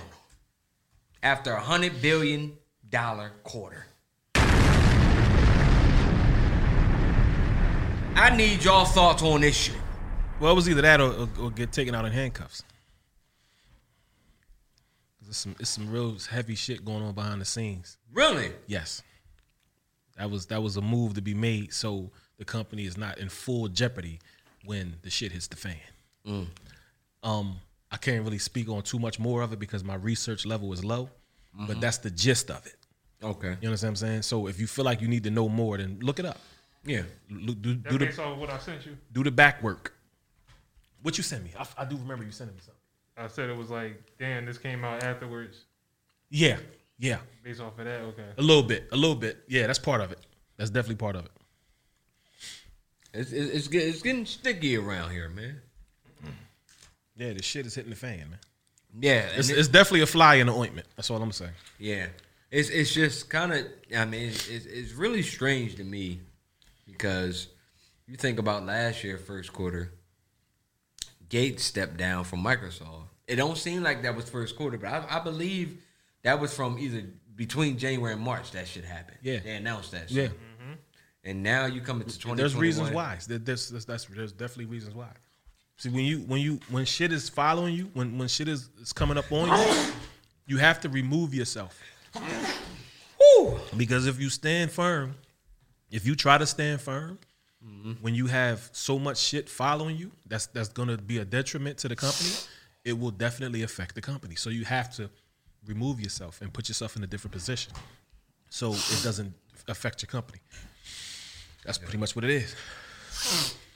after 1.24 1.54
a 1.54 1.62
hundred 1.62 2.02
billion 2.02 2.58
dollar 2.90 3.32
quarter. 3.44 3.85
I 8.16 8.36
need 8.36 8.64
y'all 8.64 8.86
thoughts 8.86 9.22
on 9.24 9.42
this 9.42 9.56
shit. 9.56 9.76
Well, 10.40 10.52
it 10.52 10.56
was 10.56 10.70
either 10.70 10.82
that 10.82 11.02
or, 11.02 11.12
or, 11.12 11.30
or 11.42 11.52
get 11.52 11.72
taken 11.72 11.94
out 11.96 12.06
in 12.06 12.12
handcuffs. 12.12 12.64
It's 15.28 15.38
some, 15.38 15.56
it's 15.60 15.70
some 15.70 15.92
real 15.92 16.16
heavy 16.30 16.56
shit 16.56 16.86
going 16.86 17.02
on 17.04 17.14
behind 17.14 17.42
the 17.42 17.46
scenes. 17.46 17.98
Really? 18.14 18.52
Yes, 18.68 19.02
that 20.18 20.30
was 20.30 20.46
that 20.48 20.62
was 20.62 20.78
a 20.78 20.82
move 20.82 21.16
to 21.16 21.22
be 21.22 21.34
made 21.34 21.74
so 21.74 22.12
the 22.38 22.46
company 22.46 22.86
is 22.86 22.98
not 22.98 23.18
in 23.18 23.28
full 23.30 23.68
jeopardy 23.68 24.20
when 24.66 24.96
the 25.02 25.10
shit 25.10 25.32
hits 25.32 25.48
the 25.48 25.56
fan. 25.56 25.76
Mm. 26.28 26.48
Um, 27.24 27.56
I 27.92 27.98
can't 27.98 28.24
really 28.24 28.38
speak 28.38 28.70
on 28.70 28.84
too 28.84 29.00
much 29.00 29.20
more 29.20 29.42
of 29.42 29.52
it 29.52 29.60
because 29.60 29.84
my 29.84 29.96
research 29.96 30.46
level 30.46 30.72
is 30.74 30.84
low, 30.84 31.10
Mm-hmm. 31.56 31.68
but 31.68 31.80
that's 31.80 32.00
the 32.00 32.12
gist 32.12 32.52
of 32.52 32.66
it. 32.66 32.76
Okay. 33.24 33.56
You 33.62 33.70
understand 33.70 33.92
what 33.94 34.02
I'm 34.02 34.08
saying? 34.08 34.22
So 34.24 34.48
if 34.48 34.60
you 34.60 34.68
feel 34.68 34.84
like 34.84 35.00
you 35.00 35.08
need 35.08 35.24
to 35.24 35.32
know 35.32 35.48
more, 35.48 35.78
then 35.78 36.00
look 36.02 36.20
it 36.20 36.26
up. 36.26 36.38
Yeah. 36.86 37.04
Look, 37.30 37.62
do, 37.62 37.76
That 37.76 37.90
do 37.90 38.00
based 38.00 38.18
the 38.18 38.24
off 38.26 38.38
what 38.38 38.50
I 38.50 38.58
sent 38.60 38.86
you. 38.86 38.98
do 39.12 39.24
the 39.24 39.32
back 39.32 39.62
work. 39.64 39.94
What 41.02 41.18
you 41.18 41.24
sent 41.24 41.44
me? 41.44 41.52
I, 41.58 41.66
I 41.78 41.86
do 41.86 41.98
remember 41.98 42.24
you 42.24 42.32
sending 42.32 42.56
me 42.56 42.62
something. 42.64 42.82
I 43.18 43.28
said 43.28 43.50
it 43.50 43.58
was 43.58 43.70
like, 43.70 44.02
damn, 44.20 44.46
this 44.46 44.58
came 44.58 44.84
out 44.84 45.04
afterwards. 45.04 45.66
Yeah, 46.30 46.58
yeah, 47.00 47.18
Based 47.44 47.62
off 47.62 47.78
of 47.80 47.86
that, 47.86 48.02
okay. 48.02 48.26
a 48.38 48.42
little 48.42 48.64
bit, 48.64 48.88
a 48.92 48.96
little 48.96 49.16
bit. 49.16 49.44
Yeah, 49.48 49.68
that's 49.68 49.80
part 49.80 50.02
of 50.02 50.12
it. 50.12 50.20
That's 50.58 50.70
definitely 50.70 50.96
part 50.96 51.16
of 51.16 51.26
it. 51.26 51.32
It's, 53.14 53.32
it's, 53.32 53.68
it's, 53.68 54.02
getting 54.02 54.26
sticky 54.26 54.78
around 54.78 55.12
here, 55.12 55.30
man. 55.30 55.62
Yeah, 57.16 57.34
the 57.34 57.44
shit 57.44 57.66
is 57.66 57.76
hitting 57.76 57.92
the 57.92 57.96
fan, 57.96 58.20
man. 58.30 58.40
Yeah. 59.00 59.28
It's, 59.38 59.50
it- 59.50 59.58
it's 59.58 59.68
definitely 59.70 60.02
a 60.02 60.06
fly 60.08 60.36
in 60.36 60.48
the 60.48 60.54
ointment. 60.54 60.88
That's 60.96 61.10
all 61.10 61.22
I'm 61.22 61.32
saying. 61.32 61.52
Yeah, 61.80 62.08
it's 62.52 62.70
it's 62.70 62.94
just 62.94 63.30
kind 63.30 63.54
of. 63.54 63.66
I 63.96 64.04
mean, 64.06 64.30
it's, 64.30 64.48
it's 64.50 64.66
it's 64.66 64.92
really 64.94 65.22
strange 65.22 65.76
to 65.76 65.84
me 65.84 66.20
because 66.86 67.48
you 68.08 68.16
think 68.18 68.40
about 68.40 68.66
last 68.66 69.04
year 69.04 69.18
first 69.18 69.52
quarter. 69.54 69.92
Gates 71.30 71.64
stepped 71.64 71.98
down 71.98 72.24
from 72.24 72.44
Microsoft. 72.44 73.06
It 73.28 73.38
don't 73.38 73.58
seem 73.58 73.82
like 73.82 74.04
that 74.04 74.16
was 74.16 74.30
first 74.30 74.56
quarter, 74.56 74.78
but 74.78 74.88
I, 74.90 75.18
I 75.18 75.20
believe 75.24 75.82
that 76.24 76.40
was 76.40 76.54
from 76.54 76.78
either 76.78 77.04
between 77.36 77.78
January 77.80 78.14
and 78.14 78.22
March 78.22 78.52
that 78.52 78.68
shit 78.68 78.86
happened. 78.86 79.18
Yeah. 79.24 79.40
they 79.44 79.56
announced 79.56 79.92
that. 79.92 80.12
Yeah, 80.12 80.26
Shit. 80.28 80.32
Mm-hmm. 80.34 80.74
and 81.24 81.42
now 81.44 81.66
you 81.66 81.82
come 81.82 82.02
into 82.02 82.18
twenty. 82.20 82.38
there's 82.38 82.56
reasons 82.56 82.92
why. 82.92 83.18
There- 83.28 83.40
There's, 83.40 83.70
there's, 83.70 83.86
that's, 83.86 84.06
there's 84.06 84.32
definitely 84.32 84.66
reasons 84.66 84.94
why. 84.96 85.10
See, 85.78 85.90
when 85.90 86.06
you 86.06 86.20
when 86.20 86.40
you 86.40 86.60
when 86.70 86.86
shit 86.86 87.12
is 87.12 87.28
following 87.28 87.74
you, 87.74 87.90
when 87.96 88.18
when 88.20 88.28
shit 88.28 88.48
is, 88.48 88.70
is 88.80 88.94
coming 88.94 89.18
up 89.18 89.30
on 89.32 89.50
you, 89.50 89.94
you 90.48 90.58
have 90.58 90.80
to 90.82 90.90
remove 90.90 91.34
yourself. 91.34 91.78
Because 93.76 94.08
if 94.08 94.22
you 94.22 94.30
stand 94.30 94.72
firm, 94.72 95.16
if 95.92 96.06
you 96.06 96.16
try 96.16 96.38
to 96.38 96.46
stand 96.46 96.82
firm, 96.82 97.20
when 98.02 98.14
you 98.14 98.28
have 98.28 98.70
so 98.74 99.00
much 99.00 99.18
shit 99.18 99.50
following 99.50 99.98
you, 99.98 100.12
that's 100.28 100.46
that's 100.48 100.70
gonna 100.70 100.98
be 100.98 101.18
a 101.18 101.26
detriment 101.26 101.78
to 101.80 101.88
the 101.88 101.96
company. 101.96 102.30
It 102.84 102.94
will 103.00 103.12
definitely 103.12 103.64
affect 103.64 103.96
the 103.96 104.02
company. 104.02 104.36
So 104.36 104.52
you 104.52 104.66
have 104.66 104.94
to 104.98 105.10
remove 105.66 106.00
yourself 106.00 106.42
and 106.42 106.54
put 106.54 106.68
yourself 106.68 106.96
in 106.96 107.04
a 107.04 107.08
different 107.08 107.34
position, 107.34 107.74
so 108.50 108.74
it 108.74 109.00
doesn't 109.04 109.34
affect 109.68 110.04
your 110.04 110.08
company. 110.08 110.40
That's 111.64 111.80
pretty 111.80 111.98
much 111.98 112.16
what 112.16 112.24
it 112.24 112.30
is. 112.30 112.56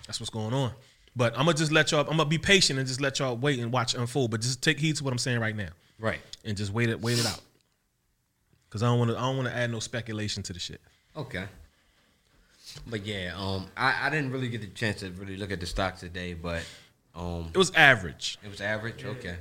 That's 0.05 0.19
what's 0.19 0.29
going 0.29 0.53
on. 0.53 0.71
But 1.15 1.33
I'm 1.33 1.45
gonna 1.45 1.57
just 1.57 1.71
let 1.71 1.91
y'all. 1.91 2.01
I'm 2.01 2.17
gonna 2.17 2.25
be 2.25 2.37
patient 2.37 2.77
and 2.77 2.87
just 2.87 3.01
let 3.01 3.17
y'all 3.17 3.35
wait 3.35 3.57
and 3.59 3.71
watch 3.71 3.95
unfold. 3.95 4.29
But 4.29 4.41
just 4.41 4.61
take 4.61 4.77
heed 4.79 4.97
to 4.97 5.03
what 5.03 5.11
I'm 5.11 5.17
saying 5.17 5.39
right 5.39 5.55
now, 5.55 5.69
Right. 5.97 6.19
and 6.45 6.55
just 6.55 6.71
wait 6.71 6.89
it, 6.89 7.01
wait 7.01 7.17
it 7.17 7.25
out. 7.25 7.41
Cause 8.69 8.83
I 8.83 8.85
don't 8.85 8.99
want 8.99 9.09
to. 9.09 9.17
I 9.17 9.21
don't 9.21 9.35
want 9.37 9.47
to 9.49 9.55
add 9.55 9.71
no 9.71 9.79
speculation 9.79 10.43
to 10.43 10.53
the 10.53 10.59
shit. 10.59 10.79
Okay. 11.17 11.45
But 12.87 13.05
yeah, 13.05 13.33
um, 13.35 13.67
I, 13.77 14.07
I 14.07 14.09
didn't 14.09 14.31
really 14.31 14.49
get 14.49 14.61
the 14.61 14.67
chance 14.67 14.99
to 15.01 15.09
really 15.11 15.37
look 15.37 15.51
at 15.51 15.59
the 15.59 15.65
stocks 15.65 15.99
today, 15.99 16.33
but 16.33 16.63
um, 17.15 17.49
It 17.53 17.57
was 17.57 17.71
average. 17.71 18.37
It 18.43 18.49
was 18.49 18.61
average. 18.61 19.03
Okay. 19.05 19.35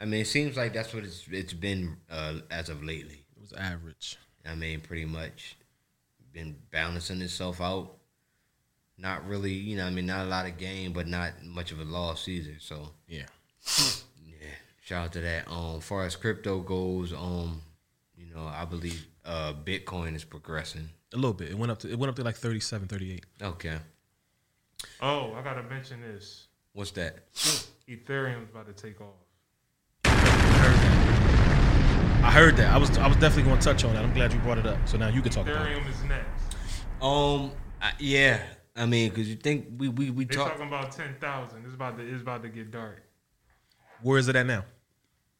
I 0.00 0.04
mean, 0.04 0.20
it 0.20 0.26
seems 0.26 0.56
like 0.56 0.72
that's 0.72 0.94
what 0.94 1.02
it's 1.04 1.26
it's 1.30 1.52
been 1.52 1.96
uh, 2.10 2.34
as 2.50 2.68
of 2.68 2.84
lately. 2.84 3.24
It 3.36 3.40
was 3.40 3.52
average. 3.52 4.16
I 4.48 4.54
mean, 4.54 4.80
pretty 4.80 5.04
much 5.04 5.56
been 6.32 6.56
balancing 6.70 7.20
itself 7.20 7.60
out. 7.60 7.94
Not 8.96 9.26
really, 9.26 9.52
you 9.52 9.76
know. 9.76 9.86
I 9.86 9.90
mean, 9.90 10.06
not 10.06 10.26
a 10.26 10.28
lot 10.28 10.46
of 10.46 10.56
gain, 10.56 10.92
but 10.92 11.06
not 11.08 11.42
much 11.44 11.72
of 11.72 11.80
a 11.80 11.84
loss 11.84 12.28
either. 12.28 12.56
So 12.60 12.90
Yeah. 13.08 13.26
yeah, 14.24 14.46
shout 14.82 15.06
out 15.06 15.12
to 15.14 15.20
that. 15.20 15.50
Um, 15.50 15.80
far 15.80 16.04
as 16.04 16.14
crypto 16.16 16.60
goes, 16.60 17.12
um, 17.12 17.62
you 18.16 18.32
know, 18.34 18.46
I 18.46 18.64
believe 18.64 19.06
uh 19.24 19.52
Bitcoin 19.52 20.14
is 20.14 20.24
progressing. 20.24 20.90
A 21.12 21.16
little 21.16 21.32
bit. 21.32 21.48
It 21.50 21.56
went 21.58 21.72
up 21.72 21.78
to. 21.80 21.90
It 21.90 21.98
went 21.98 22.10
up 22.10 22.16
to 22.16 22.22
like 22.24 22.36
37, 22.36 22.86
38. 22.88 23.24
Okay, 23.42 23.78
Oh, 25.00 25.32
I 25.34 25.42
gotta 25.42 25.62
mention 25.64 26.00
this. 26.02 26.48
what's 26.72 26.90
that? 26.92 27.24
Ethereum's 27.88 28.50
about 28.50 28.66
to 28.66 28.72
take 28.74 29.00
off. 29.00 29.14
I 32.20 32.30
heard 32.32 32.56
that. 32.56 32.70
I 32.72 32.76
was. 32.76 32.96
I 32.98 33.06
was 33.06 33.16
definitely 33.16 33.44
going 33.44 33.58
to 33.58 33.64
touch 33.64 33.84
on 33.84 33.94
that. 33.94 34.04
I'm 34.04 34.12
glad 34.12 34.32
you 34.32 34.38
brought 34.40 34.58
it 34.58 34.66
up. 34.66 34.76
So 34.86 34.98
now 34.98 35.08
you 35.08 35.22
can 35.22 35.32
talk 35.32 35.46
about 35.46 35.66
it. 35.66 35.70
Ethereum 35.78 35.88
is 35.90 36.04
next. 36.04 36.56
Um, 37.00 37.52
I, 37.80 37.92
yeah. 37.98 38.42
I 38.76 38.86
mean, 38.86 39.08
because 39.10 39.28
you 39.28 39.36
think 39.36 39.66
we 39.78 39.88
we 39.88 40.10
we 40.10 40.24
They 40.24 40.34
talk. 40.36 40.50
talking 40.52 40.66
about 40.66 40.92
ten 40.92 41.14
thousand. 41.20 41.64
It's 41.64 41.74
about 41.74 41.96
to 41.96 42.04
it's 42.06 42.20
about 42.22 42.42
to 42.42 42.48
get 42.48 42.70
dark. 42.70 43.02
Where 44.02 44.18
is 44.18 44.28
it 44.28 44.36
at 44.36 44.46
now? 44.46 44.64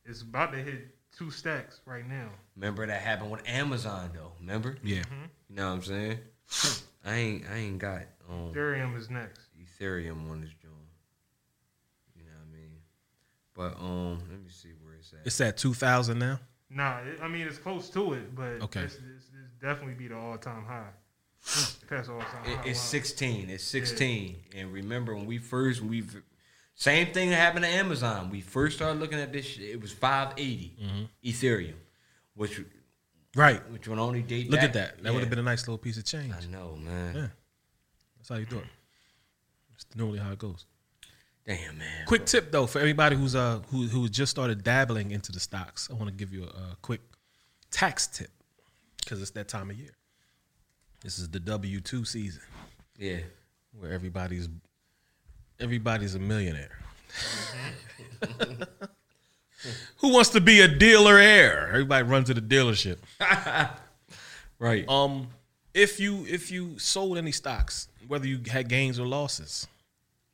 It's 0.05 0.23
about 0.23 0.53
to 0.53 0.59
hit 0.59 0.95
two 1.17 1.31
stacks 1.31 1.81
right 1.85 2.09
now. 2.09 2.31
Remember 2.57 2.87
that 2.87 3.03
happened 3.03 3.31
with 3.33 3.47
Amazon 3.47 4.11
though. 4.15 4.33
Remember? 4.41 4.77
Yeah. 4.83 5.03
You 5.49 5.57
know 5.57 5.69
what 5.69 5.75
I'm 5.75 5.83
saying? 5.83 6.19
I 7.05 7.15
ain't 7.15 7.45
I 7.51 7.57
ain't 7.57 7.79
got 7.79 8.03
um 8.29 8.53
Ethereum 8.53 8.97
is 8.99 9.09
next. 9.11 9.41
Ethereum 9.59 10.31
on 10.31 10.41
this 10.41 10.51
joint. 10.61 10.75
You 12.17 12.23
know 12.25 12.31
what 12.37 12.49
I 12.49 12.57
mean? 12.57 12.73
But 13.55 13.81
um, 13.85 14.19
let 14.31 14.41
me 14.43 14.49
see 14.51 14.71
where 14.83 14.95
it's 14.95 15.13
at. 15.13 15.21
It's 15.27 15.41
at 15.41 15.57
2,000 15.57 16.19
now. 16.19 16.39
Nah, 16.71 16.99
it, 16.99 17.19
I 17.23 17.29
mean 17.29 17.47
it's 17.47 17.59
close 17.59 17.89
to 17.91 18.13
it, 18.15 18.35
but 18.35 18.63
Okay. 18.65 18.83
this, 18.83 18.95
this, 18.95 19.03
this 19.33 19.51
definitely 19.61 19.95
be 19.95 20.09
the 20.09 20.17
all 20.17 20.37
time 20.37 20.65
high. 20.65 20.91
Past 21.89 22.11
all 22.11 22.21
time 22.21 22.45
It- 22.45 22.57
high. 22.57 22.63
it's 22.69 22.79
Wow. 22.81 22.85
16. 22.85 23.51
It's 23.51 23.65
16. 23.65 24.37
And 24.55 24.73
remember 24.73 25.15
when 25.15 25.25
we 25.27 25.39
first 25.39 25.81
when 25.81 25.91
we 25.91 26.05
Same 26.75 27.13
thing 27.15 27.31
that 27.31 27.37
happened 27.37 27.65
to 27.65 27.71
Amazon. 27.71 28.29
We 28.31 28.41
first 28.43 28.77
started 28.77 29.01
looking 29.01 29.19
at 29.19 29.33
this. 29.33 29.47
Shit, 29.47 29.71
it 29.71 29.81
was 29.81 29.93
580 29.93 31.09
Ethereum, 31.25 31.75
which 32.35 32.61
Right. 33.39 33.63
which 33.71 33.87
would 33.89 33.99
only 33.99 34.23
date. 34.23 34.51
Look 34.51 34.61
back- 34.61 34.69
at 34.71 34.75
that. 34.75 35.03
That 35.03 35.13
would 35.15 35.21
have 35.21 35.31
been 35.31 35.39
a 35.39 35.43
nice 35.43 35.63
little 35.67 35.79
piece 35.79 35.97
of 35.97 36.05
change. 36.05 36.35
I 36.35 36.45
know, 36.47 36.77
man. 36.77 37.15
Yeah. 37.15 37.27
That's 38.17 38.29
how 38.29 38.35
you 38.37 38.47
do 38.47 38.59
it. 38.59 38.65
It's 39.75 39.87
normally 39.95 40.19
how 40.19 40.33
it 40.33 40.39
goes. 40.39 40.67
Damn, 41.47 41.79
man. 41.79 42.05
Quick 42.07 42.27
tip 42.27 42.51
though 42.51 42.67
for 42.67 42.79
everybody 42.81 43.17
who's 43.17 43.35
uh 43.37 43.61
who 43.71 43.87
who 43.87 44.09
just 44.09 44.31
started 44.31 44.63
dabbling 44.65 45.13
into 45.13 45.31
the 45.33 45.41
stocks. 45.41 45.89
I 45.91 45.95
want 45.95 46.09
to 46.09 46.13
give 46.15 46.33
you 46.33 46.43
a, 46.45 46.49
a 46.73 46.77
quick 46.83 47.01
tax 47.71 48.07
tip 48.09 48.31
because 48.99 49.23
it's 49.23 49.31
that 49.31 49.49
time 49.49 49.71
of 49.71 49.79
year. 49.79 49.93
This 51.03 51.19
is 51.19 51.29
the 51.31 51.41
W 51.41 51.81
two 51.81 52.05
season 52.05 52.43
Yeah. 52.99 53.21
where 53.73 53.93
everybody's 53.93 54.49
everybody's 55.61 56.15
a 56.17 56.19
millionaire. 56.19 56.77
Who 59.99 60.13
wants 60.13 60.31
to 60.31 60.41
be 60.41 60.61
a 60.61 60.69
dealer 60.69 61.19
heir? 61.19 61.69
Everybody 61.69 62.05
runs 62.05 62.27
to 62.29 62.35
the 62.35 62.41
dealership. 62.41 62.99
Right. 64.59 64.89
Um, 64.89 65.29
if 65.73 66.01
you 66.01 66.27
if 66.29 66.51
you 66.51 66.79
sold 66.79 67.17
any 67.17 67.31
stocks, 67.33 67.89
whether 68.09 68.27
you 68.27 68.41
had 68.51 68.69
gains 68.69 68.99
or 68.99 69.07
losses, 69.07 69.69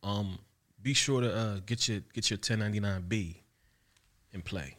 um, 0.02 0.38
be 0.82 0.94
sure 0.94 1.20
to 1.20 1.34
uh, 1.34 1.56
get 1.66 1.88
your 1.88 2.00
get 2.14 2.30
your 2.30 2.38
1099B 2.38 3.34
in 4.32 4.42
play. 4.42 4.76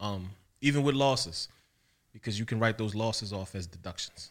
Um, 0.00 0.30
even 0.60 0.82
with 0.82 0.94
losses, 0.94 1.48
because 2.12 2.38
you 2.38 2.44
can 2.44 2.58
write 2.58 2.78
those 2.78 2.94
losses 2.94 3.32
off 3.32 3.54
as 3.54 3.66
deductions. 3.66 4.30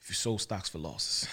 If 0.00 0.08
you 0.08 0.14
sold 0.14 0.40
stocks 0.40 0.68
for 0.68 0.78
losses, 0.78 1.28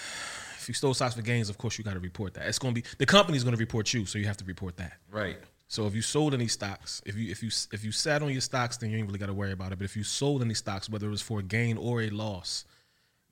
if 0.58 0.66
you 0.66 0.74
sold 0.74 0.96
stocks 0.96 1.14
for 1.14 1.22
gains, 1.22 1.48
of 1.48 1.58
course 1.58 1.78
you 1.78 1.84
got 1.84 1.94
to 1.94 2.00
report 2.00 2.34
that. 2.34 2.46
It's 2.46 2.58
going 2.58 2.74
to 2.74 2.82
be 2.82 2.88
the 2.98 3.06
company's 3.06 3.44
going 3.44 3.54
to 3.54 3.60
report 3.60 3.92
you, 3.94 4.04
so 4.04 4.18
you 4.18 4.26
have 4.26 4.36
to 4.38 4.44
report 4.44 4.76
that. 4.78 4.94
right. 5.12 5.38
So 5.68 5.86
if 5.86 5.94
you 5.94 6.02
sold 6.02 6.32
any 6.32 6.46
stocks, 6.46 7.02
if 7.04 7.16
you 7.16 7.30
if 7.30 7.42
you 7.42 7.50
if 7.72 7.84
you 7.84 7.90
sat 7.90 8.22
on 8.22 8.30
your 8.30 8.40
stocks, 8.40 8.76
then 8.76 8.90
you 8.90 8.98
ain't 8.98 9.06
really 9.06 9.18
got 9.18 9.26
to 9.26 9.34
worry 9.34 9.52
about 9.52 9.72
it. 9.72 9.78
But 9.78 9.84
if 9.84 9.96
you 9.96 10.04
sold 10.04 10.42
any 10.42 10.54
stocks, 10.54 10.88
whether 10.88 11.06
it 11.06 11.10
was 11.10 11.22
for 11.22 11.40
a 11.40 11.42
gain 11.42 11.76
or 11.76 12.02
a 12.02 12.10
loss, 12.10 12.64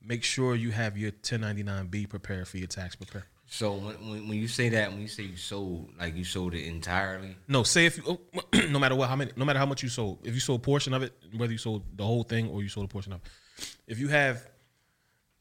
make 0.05 0.24
sure 0.24 0.55
you 0.57 0.72
have 0.72 0.99
your 0.99 1.12
1099B 1.12 2.09
prepared 2.09 2.49
for 2.49 2.59
your 2.59 2.66
tax 2.66 2.97
prepare. 2.97 3.26
So 3.47 3.74
when, 3.74 3.95
when 4.09 4.28
when 4.28 4.39
you 4.39 4.49
say 4.49 4.68
that, 4.70 4.91
when 4.91 5.01
you 5.01 5.07
say 5.07 5.22
you 5.22 5.37
sold, 5.37 5.93
like 5.99 6.16
you 6.16 6.24
sold 6.24 6.55
it 6.55 6.66
entirely. 6.66 7.37
No, 7.47 7.62
say 7.62 7.87
if 7.87 7.99
you 7.99 8.03
oh, 8.09 8.20
no 8.68 8.80
matter 8.80 8.97
what 8.97 9.09
how 9.09 9.16
many 9.16 9.30
no 9.37 9.45
matter 9.45 9.61
how 9.61 9.66
much 9.66 9.82
you 9.82 9.89
sold, 9.89 10.18
if 10.24 10.35
you 10.35 10.41
sold 10.41 10.61
a 10.61 10.64
portion 10.64 10.93
of 10.93 11.03
it, 11.03 11.12
whether 11.37 11.53
you 11.53 11.59
sold 11.59 11.85
the 11.97 12.05
whole 12.05 12.24
thing 12.24 12.49
or 12.49 12.62
you 12.62 12.68
sold 12.68 12.87
a 12.87 12.89
portion 12.89 13.12
of 13.12 13.20
it, 13.22 13.76
if 13.87 14.01
you 14.01 14.09
have, 14.09 14.49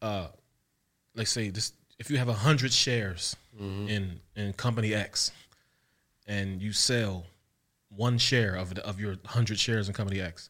uh, 0.01 0.27
let's 1.15 1.31
say 1.31 1.49
this, 1.49 1.73
if 1.97 2.11
you 2.11 2.17
have 2.17 2.29
a 2.29 2.33
hundred 2.33 2.71
shares 2.71 3.35
in 3.59 4.19
in 4.35 4.53
company 4.53 4.93
X, 4.93 5.31
and 6.28 6.61
you 6.61 6.71
sell 6.74 7.26
one 7.89 8.17
share 8.17 8.55
of 8.55 8.76
the, 8.76 8.86
of 8.86 8.99
your 8.99 9.15
hundred 9.26 9.59
shares 9.59 9.88
in 9.88 9.93
company 9.93 10.19
X, 10.19 10.49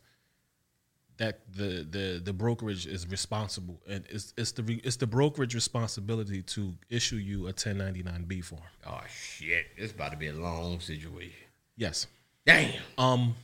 that 1.18 1.42
the 1.52 1.86
the 1.90 2.22
the 2.24 2.34
brokerage 2.34 2.86
is 2.88 3.08
responsible, 3.08 3.82
and 3.90 4.06
it's 4.10 4.34
it's 4.38 4.52
the 4.52 4.64
re- 4.64 4.82
it's 4.84 4.96
the 4.98 5.08
brokerage 5.08 5.54
responsibility 5.54 6.42
to 6.42 6.74
issue 6.90 7.18
you 7.18 7.48
a 7.48 7.54
1099B 7.54 8.44
form. 8.44 8.62
Oh 8.88 9.02
shit! 9.10 9.68
It's 9.78 9.94
about 9.94 10.12
to 10.12 10.18
be 10.18 10.28
a 10.28 10.34
long 10.34 10.80
situation. 10.80 11.34
Yes. 11.78 12.08
Damn. 12.46 12.74
um 12.98 13.36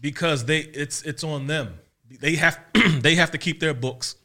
because 0.00 0.44
they 0.44 0.58
it's 0.60 1.02
it's 1.02 1.24
on 1.24 1.46
them 1.46 1.78
they 2.20 2.36
have 2.36 2.58
they 3.00 3.14
have 3.14 3.30
to 3.30 3.38
keep 3.38 3.60
their 3.60 3.74
books 3.74 4.16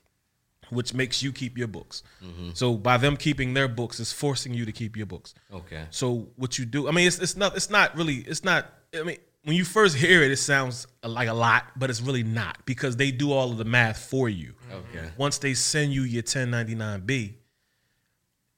which 0.73 0.93
makes 0.93 1.21
you 1.23 1.31
keep 1.31 1.57
your 1.57 1.67
books 1.67 2.03
mm-hmm. 2.23 2.49
so 2.53 2.75
by 2.75 2.97
them 2.97 3.15
keeping 3.17 3.53
their 3.53 3.67
books 3.67 3.99
is 3.99 4.11
forcing 4.13 4.53
you 4.53 4.65
to 4.65 4.71
keep 4.71 4.95
your 4.97 5.05
books 5.05 5.33
Okay. 5.53 5.85
so 5.89 6.27
what 6.35 6.57
you 6.59 6.65
do 6.65 6.87
i 6.87 6.91
mean 6.91 7.07
it's, 7.07 7.19
it's 7.19 7.35
not 7.37 7.55
it's 7.55 7.69
not 7.69 7.95
really 7.95 8.17
it's 8.17 8.43
not 8.43 8.65
i 8.97 9.03
mean 9.03 9.17
when 9.45 9.55
you 9.57 9.65
first 9.65 9.97
hear 9.97 10.23
it 10.23 10.31
it 10.31 10.37
sounds 10.37 10.87
like 11.03 11.27
a 11.27 11.33
lot 11.33 11.65
but 11.75 11.89
it's 11.89 12.01
really 12.01 12.23
not 12.23 12.65
because 12.65 12.95
they 12.95 13.11
do 13.11 13.31
all 13.31 13.51
of 13.51 13.57
the 13.57 13.65
math 13.65 13.97
for 13.97 14.29
you 14.29 14.53
Okay. 14.71 15.09
once 15.17 15.37
they 15.39 15.53
send 15.53 15.93
you 15.93 16.03
your 16.03 16.23
1099b 16.23 17.33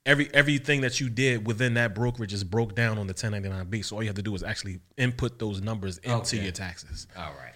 every 0.06 0.30
everything 0.36 0.82
that 0.82 1.00
you 1.00 1.10
did 1.10 1.48
within 1.48 1.74
that 1.74 1.96
brokerage 1.96 2.32
is 2.34 2.44
broke 2.44 2.76
down 2.76 3.00
on 3.00 3.08
the 3.08 3.14
1099b 3.14 3.84
so 3.84 3.96
all 3.96 4.04
you 4.04 4.08
have 4.10 4.16
to 4.16 4.22
do 4.22 4.36
is 4.36 4.44
actually 4.44 4.80
input 4.98 5.40
those 5.40 5.62
numbers 5.62 5.98
into 6.00 6.16
Okay. 6.36 6.44
your 6.44 6.52
taxes 6.52 7.08
All 7.18 7.34
right. 7.42 7.54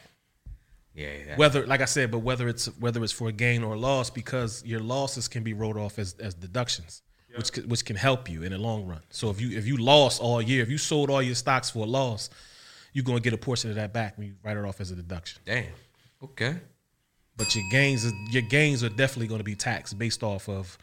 Yeah. 1.00 1.26
That, 1.28 1.38
whether 1.38 1.66
like 1.66 1.82
i 1.82 1.86
said 1.86 2.12
but 2.12 2.20
whether 2.20 2.50
it's 2.50 2.66
whether 2.78 3.02
it's 3.04 3.14
for 3.14 3.30
a 3.30 3.32
gain 3.32 3.64
or 3.64 3.76
a 3.76 3.80
loss 3.80 4.10
because 4.10 4.64
your 4.66 4.82
losses 4.82 5.30
can 5.30 5.44
be 5.44 5.54
wrote 5.54 5.78
off 5.78 5.98
as, 5.98 6.14
as 6.20 6.34
deductions 6.34 7.02
which 7.36 7.56
which 7.72 7.86
can 7.86 7.96
help 7.96 8.30
you 8.30 8.44
in 8.44 8.52
the 8.52 8.58
long 8.58 8.86
run 8.86 9.02
so 9.10 9.30
if 9.30 9.40
you 9.40 9.58
if 9.58 9.66
you 9.66 9.78
lost 9.78 10.22
all 10.22 10.42
year 10.42 10.62
if 10.62 10.70
you 10.70 10.78
sold 10.78 11.10
all 11.10 11.22
your 11.22 11.36
stocks 11.36 11.70
for 11.70 11.84
a 11.84 11.88
loss 11.88 12.30
you're 12.92 13.06
going 13.06 13.18
to 13.18 13.24
get 13.24 13.34
a 13.34 13.38
portion 13.38 13.70
of 13.70 13.78
that 13.78 13.94
back 13.94 14.18
when 14.18 14.28
you 14.28 14.34
write 14.44 14.58
it 14.58 14.66
off 14.66 14.82
as 14.82 14.92
a 14.92 14.96
deduction 14.96 15.42
damn. 15.46 15.66
Okay. 16.22 16.58
but 17.38 17.56
your 17.56 17.64
gains 17.72 18.12
your 18.32 18.44
gains 18.44 18.84
are 18.84 18.90
definitely 18.90 19.28
going 19.28 19.40
to 19.40 19.46
be 19.46 19.56
taxed 19.56 19.98
based 19.98 20.22
off 20.22 20.50
of 20.50 20.78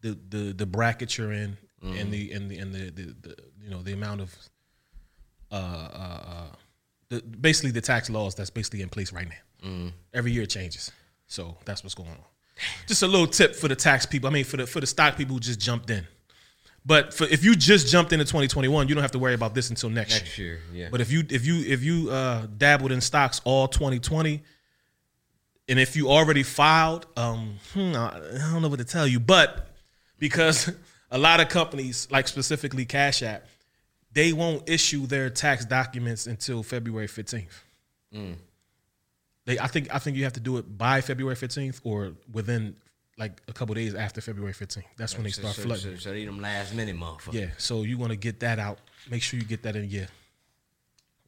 the 0.00 0.18
the 0.30 0.52
the 0.54 0.66
bracket 0.66 1.18
you're 1.18 1.32
in 1.32 1.58
and 1.82 2.10
the 2.10 2.32
and 2.32 2.50
the 2.50 2.58
and 2.58 2.72
the, 2.72 2.90
the, 2.90 3.14
the 3.20 3.36
you 3.62 3.70
know 3.70 3.82
the 3.82 3.92
amount 3.92 4.20
of 4.20 4.34
uh 5.52 5.54
uh, 5.54 6.20
uh 6.26 6.46
the, 7.08 7.20
basically 7.22 7.70
the 7.70 7.80
tax 7.80 8.10
laws 8.10 8.34
that's 8.34 8.50
basically 8.50 8.82
in 8.82 8.88
place 8.88 9.12
right 9.12 9.28
now. 9.28 9.90
Every 10.14 10.30
year 10.32 10.42
it 10.44 10.50
changes, 10.50 10.92
so 11.26 11.56
that's 11.64 11.82
what's 11.82 11.94
going 11.94 12.10
on. 12.10 12.16
Just 12.86 13.02
a 13.02 13.06
little 13.06 13.26
tip 13.26 13.54
for 13.56 13.68
the 13.68 13.76
tax 13.76 14.06
people. 14.06 14.28
I 14.28 14.32
mean, 14.32 14.44
for 14.44 14.56
the 14.58 14.66
for 14.66 14.80
the 14.80 14.86
stock 14.86 15.16
people 15.16 15.34
who 15.34 15.40
just 15.40 15.58
jumped 15.60 15.90
in. 15.90 16.06
But 16.84 17.12
for, 17.12 17.24
if 17.24 17.44
you 17.44 17.56
just 17.56 17.88
jumped 17.88 18.12
into 18.12 18.24
2021, 18.24 18.86
you 18.88 18.94
don't 18.94 19.02
have 19.02 19.10
to 19.10 19.18
worry 19.18 19.34
about 19.34 19.54
this 19.54 19.70
until 19.70 19.90
next, 19.90 20.14
Next 20.14 20.38
year. 20.38 20.60
Yeah. 20.72 20.88
but 20.90 21.00
if 21.00 21.10
you 21.10 21.24
if 21.28 21.44
you 21.44 21.56
if 21.66 21.82
you 21.82 22.10
uh, 22.10 22.46
dabbled 22.56 22.92
in 22.92 23.00
stocks 23.00 23.40
all 23.44 23.66
2020, 23.66 24.40
and 25.68 25.80
if 25.80 25.96
you 25.96 26.08
already 26.08 26.44
filed, 26.44 27.06
um, 27.16 27.58
hmm, 27.74 27.92
I 27.96 28.16
I 28.16 28.52
don't 28.52 28.62
know 28.62 28.68
what 28.68 28.78
to 28.78 28.84
tell 28.84 29.06
you, 29.06 29.18
but 29.18 29.74
because 30.20 30.70
a 31.10 31.18
lot 31.18 31.40
of 31.40 31.48
companies, 31.48 32.06
like 32.12 32.28
specifically 32.28 32.84
Cash 32.84 33.22
App, 33.24 33.46
they 34.16 34.32
won't 34.32 34.66
issue 34.66 35.06
their 35.06 35.28
tax 35.28 35.66
documents 35.66 36.26
until 36.26 36.62
February 36.62 37.06
15th. 37.06 37.60
They, 39.44 39.58
I 39.58 39.66
think, 39.66 39.94
I 39.94 39.98
think 39.98 40.16
you 40.16 40.24
have 40.24 40.32
to 40.32 40.40
do 40.40 40.56
it 40.56 40.78
by 40.78 41.02
February 41.02 41.36
15th 41.36 41.82
or 41.84 42.12
within 42.32 42.76
like 43.18 43.42
a 43.46 43.52
couple 43.52 43.74
days 43.74 43.94
after 43.94 44.22
February 44.22 44.54
15th. 44.54 44.84
That's 44.96 45.14
when 45.16 45.24
they 45.24 45.30
so, 45.30 45.42
start 45.42 45.54
so, 45.56 45.62
flooding. 45.62 45.96
so, 45.96 45.96
so 45.96 46.12
they 46.12 46.24
them 46.24 46.40
last 46.40 46.74
minute 46.74 46.96
motherfuckers. 46.96 47.34
Yeah, 47.34 47.48
so 47.58 47.82
you 47.82 47.98
want 47.98 48.10
to 48.10 48.16
get 48.16 48.40
that 48.40 48.58
out. 48.58 48.78
Make 49.10 49.22
sure 49.22 49.38
you 49.38 49.44
get 49.44 49.62
that 49.64 49.76
in 49.76 49.90
your 49.90 50.06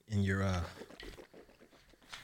in 0.08 0.22
your 0.22 0.42
uh 0.42 0.60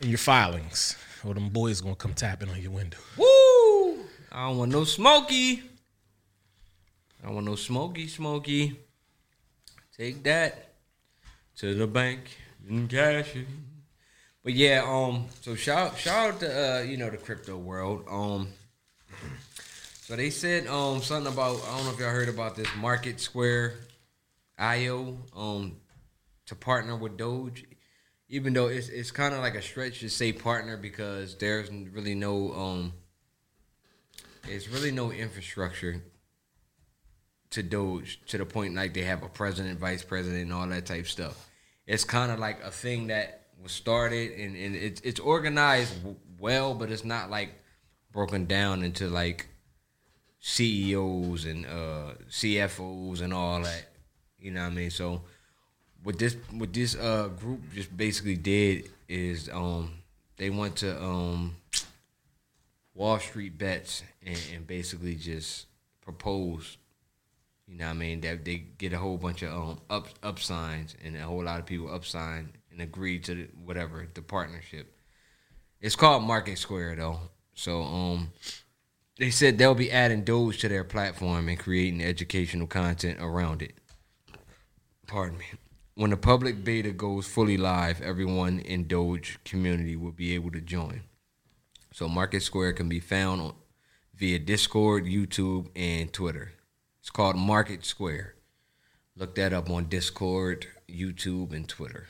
in 0.00 0.08
your 0.08 0.18
filings, 0.18 0.96
or 1.26 1.34
them 1.34 1.50
boys 1.50 1.82
gonna 1.82 1.94
come 1.94 2.14
tapping 2.14 2.48
on 2.48 2.60
your 2.60 2.72
window. 2.72 2.96
Woo! 3.18 3.98
I 4.32 4.48
don't 4.48 4.58
want 4.58 4.72
no 4.72 4.84
smoky. 4.84 5.62
I 7.22 7.26
don't 7.26 7.34
want 7.34 7.46
no 7.46 7.54
smoky, 7.54 8.08
smoky. 8.08 8.78
Take 9.96 10.24
that 10.24 10.72
to 11.58 11.72
the 11.72 11.86
bank 11.86 12.36
and 12.68 12.90
cash 12.90 13.36
it. 13.36 13.46
But 14.42 14.54
yeah, 14.54 14.82
um, 14.84 15.26
so 15.40 15.54
shout 15.54 15.96
shout 15.98 16.34
out 16.34 16.40
to 16.40 16.78
uh, 16.78 16.82
you 16.82 16.96
know, 16.96 17.10
the 17.10 17.16
crypto 17.16 17.56
world. 17.56 18.04
Um 18.10 18.48
so 20.00 20.16
they 20.16 20.30
said 20.30 20.66
um 20.66 21.00
something 21.00 21.32
about 21.32 21.62
I 21.62 21.76
don't 21.76 21.86
know 21.86 21.92
if 21.92 22.00
y'all 22.00 22.10
heard 22.10 22.28
about 22.28 22.56
this 22.56 22.66
Market 22.76 23.20
Square 23.20 23.74
IO 24.58 25.16
um 25.36 25.76
to 26.46 26.56
partner 26.56 26.96
with 26.96 27.16
Doge. 27.16 27.64
Even 28.28 28.52
though 28.52 28.66
it's 28.66 28.88
it's 28.88 29.12
kind 29.12 29.32
of 29.32 29.40
like 29.40 29.54
a 29.54 29.62
stretch 29.62 30.00
to 30.00 30.10
say 30.10 30.32
partner 30.32 30.76
because 30.76 31.36
there's 31.36 31.70
really 31.70 32.16
no 32.16 32.52
um 32.52 32.92
it's 34.48 34.68
really 34.68 34.90
no 34.90 35.12
infrastructure 35.12 36.02
to 37.54 37.62
Doge 37.62 38.20
to 38.26 38.38
the 38.38 38.44
point 38.44 38.74
like 38.74 38.94
they 38.94 39.02
have 39.02 39.22
a 39.22 39.28
president, 39.28 39.78
vice 39.78 40.02
president, 40.02 40.42
and 40.42 40.52
all 40.52 40.66
that 40.66 40.86
type 40.86 41.06
stuff. 41.06 41.48
It's 41.86 42.02
kind 42.02 42.32
of 42.32 42.40
like 42.40 42.62
a 42.64 42.70
thing 42.70 43.06
that 43.08 43.42
was 43.62 43.70
started 43.70 44.32
and, 44.32 44.56
and 44.56 44.74
it's 44.74 45.00
it's 45.02 45.20
organized 45.20 45.94
well, 46.38 46.74
but 46.74 46.90
it's 46.90 47.04
not 47.04 47.30
like 47.30 47.54
broken 48.12 48.46
down 48.46 48.82
into 48.82 49.08
like 49.08 49.46
CEOs 50.40 51.44
and 51.44 51.64
uh, 51.64 52.14
CFOs 52.28 53.20
and 53.22 53.32
all 53.32 53.62
that. 53.62 53.86
You 54.38 54.50
know 54.50 54.62
what 54.62 54.72
I 54.72 54.74
mean? 54.74 54.90
So 54.90 55.22
what 56.02 56.18
this 56.18 56.36
what 56.50 56.72
this 56.72 56.96
uh 56.96 57.28
group 57.38 57.60
just 57.72 57.96
basically 57.96 58.36
did 58.36 58.90
is 59.08 59.48
um 59.48 59.92
they 60.38 60.50
went 60.50 60.76
to 60.76 61.00
um 61.00 61.54
Wall 62.94 63.20
Street 63.20 63.56
bets 63.56 64.02
and, 64.26 64.38
and 64.54 64.66
basically 64.66 65.14
just 65.14 65.66
propose 66.00 66.78
you 67.66 67.76
know 67.76 67.86
what 67.86 67.90
I 67.90 67.94
mean 67.94 68.20
that 68.22 68.44
they 68.44 68.56
get 68.56 68.92
a 68.92 68.98
whole 68.98 69.16
bunch 69.16 69.42
of 69.42 69.52
um 69.52 69.80
up 69.88 70.08
up 70.22 70.38
signs 70.38 70.94
and 71.04 71.16
a 71.16 71.20
whole 71.20 71.44
lot 71.44 71.60
of 71.60 71.66
people 71.66 71.92
up 71.92 72.04
sign 72.04 72.52
and 72.70 72.80
agree 72.80 73.18
to 73.20 73.34
the, 73.34 73.48
whatever 73.64 74.06
the 74.12 74.22
partnership. 74.22 74.92
It's 75.80 75.96
called 75.96 76.24
Market 76.24 76.58
Square 76.58 76.96
though. 76.96 77.18
So 77.54 77.82
um 77.82 78.32
they 79.18 79.30
said 79.30 79.58
they'll 79.58 79.74
be 79.74 79.92
adding 79.92 80.24
Doge 80.24 80.58
to 80.58 80.68
their 80.68 80.84
platform 80.84 81.48
and 81.48 81.58
creating 81.58 82.02
educational 82.02 82.66
content 82.66 83.18
around 83.20 83.62
it. 83.62 83.74
Pardon 85.06 85.38
me. 85.38 85.44
When 85.94 86.10
the 86.10 86.16
public 86.16 86.64
beta 86.64 86.90
goes 86.90 87.26
fully 87.26 87.56
live, 87.56 88.00
everyone 88.02 88.58
in 88.58 88.88
Doge 88.88 89.38
community 89.44 89.94
will 89.94 90.10
be 90.10 90.34
able 90.34 90.50
to 90.50 90.60
join. 90.60 91.02
So 91.92 92.08
Market 92.08 92.42
Square 92.42 92.72
can 92.72 92.88
be 92.88 92.98
found 92.98 93.40
on, 93.40 93.54
via 94.16 94.40
Discord, 94.40 95.04
YouTube, 95.04 95.68
and 95.76 96.12
Twitter. 96.12 96.53
It's 97.04 97.10
called 97.10 97.36
Market 97.36 97.84
Square. 97.84 98.34
Look 99.14 99.34
that 99.34 99.52
up 99.52 99.68
on 99.68 99.90
Discord, 99.90 100.68
YouTube, 100.88 101.52
and 101.52 101.68
Twitter. 101.68 102.06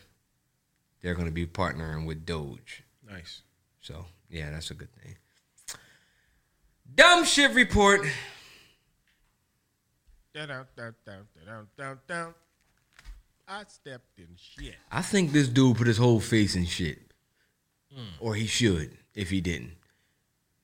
They're 1.03 1.17
going 1.17 1.27
to 1.27 1.33
be 1.33 1.47
partnering 1.47 2.07
with 2.07 2.25
Doge. 2.25 2.85
Nice. 3.05 3.43
So, 3.81 4.07
yeah, 4.31 4.53
that's 4.53 4.71
a 4.71 4.75
good 4.75 4.91
thing. 5.03 5.17
Dumb 6.95 7.25
shit 7.25 7.53
report. 7.55 8.03
Down, 10.33 10.47
down, 10.47 10.67
down, 10.77 10.95
down, 11.45 11.67
down, 11.77 11.99
down. 12.07 12.35
I 13.49 13.65
stepped 13.67 14.17
in 14.17 14.29
shit. 14.37 14.77
I 14.93 15.03
think 15.03 15.33
this 15.33 15.49
dude 15.49 15.77
put 15.77 15.89
his 15.89 15.99
whole 15.99 16.21
face 16.21 16.55
in 16.55 16.67
shit. 16.67 17.13
Hmm. 17.93 18.11
Or 18.21 18.37
he 18.37 18.47
should, 18.47 18.97
if 19.13 19.31
he 19.31 19.41
didn't, 19.41 19.75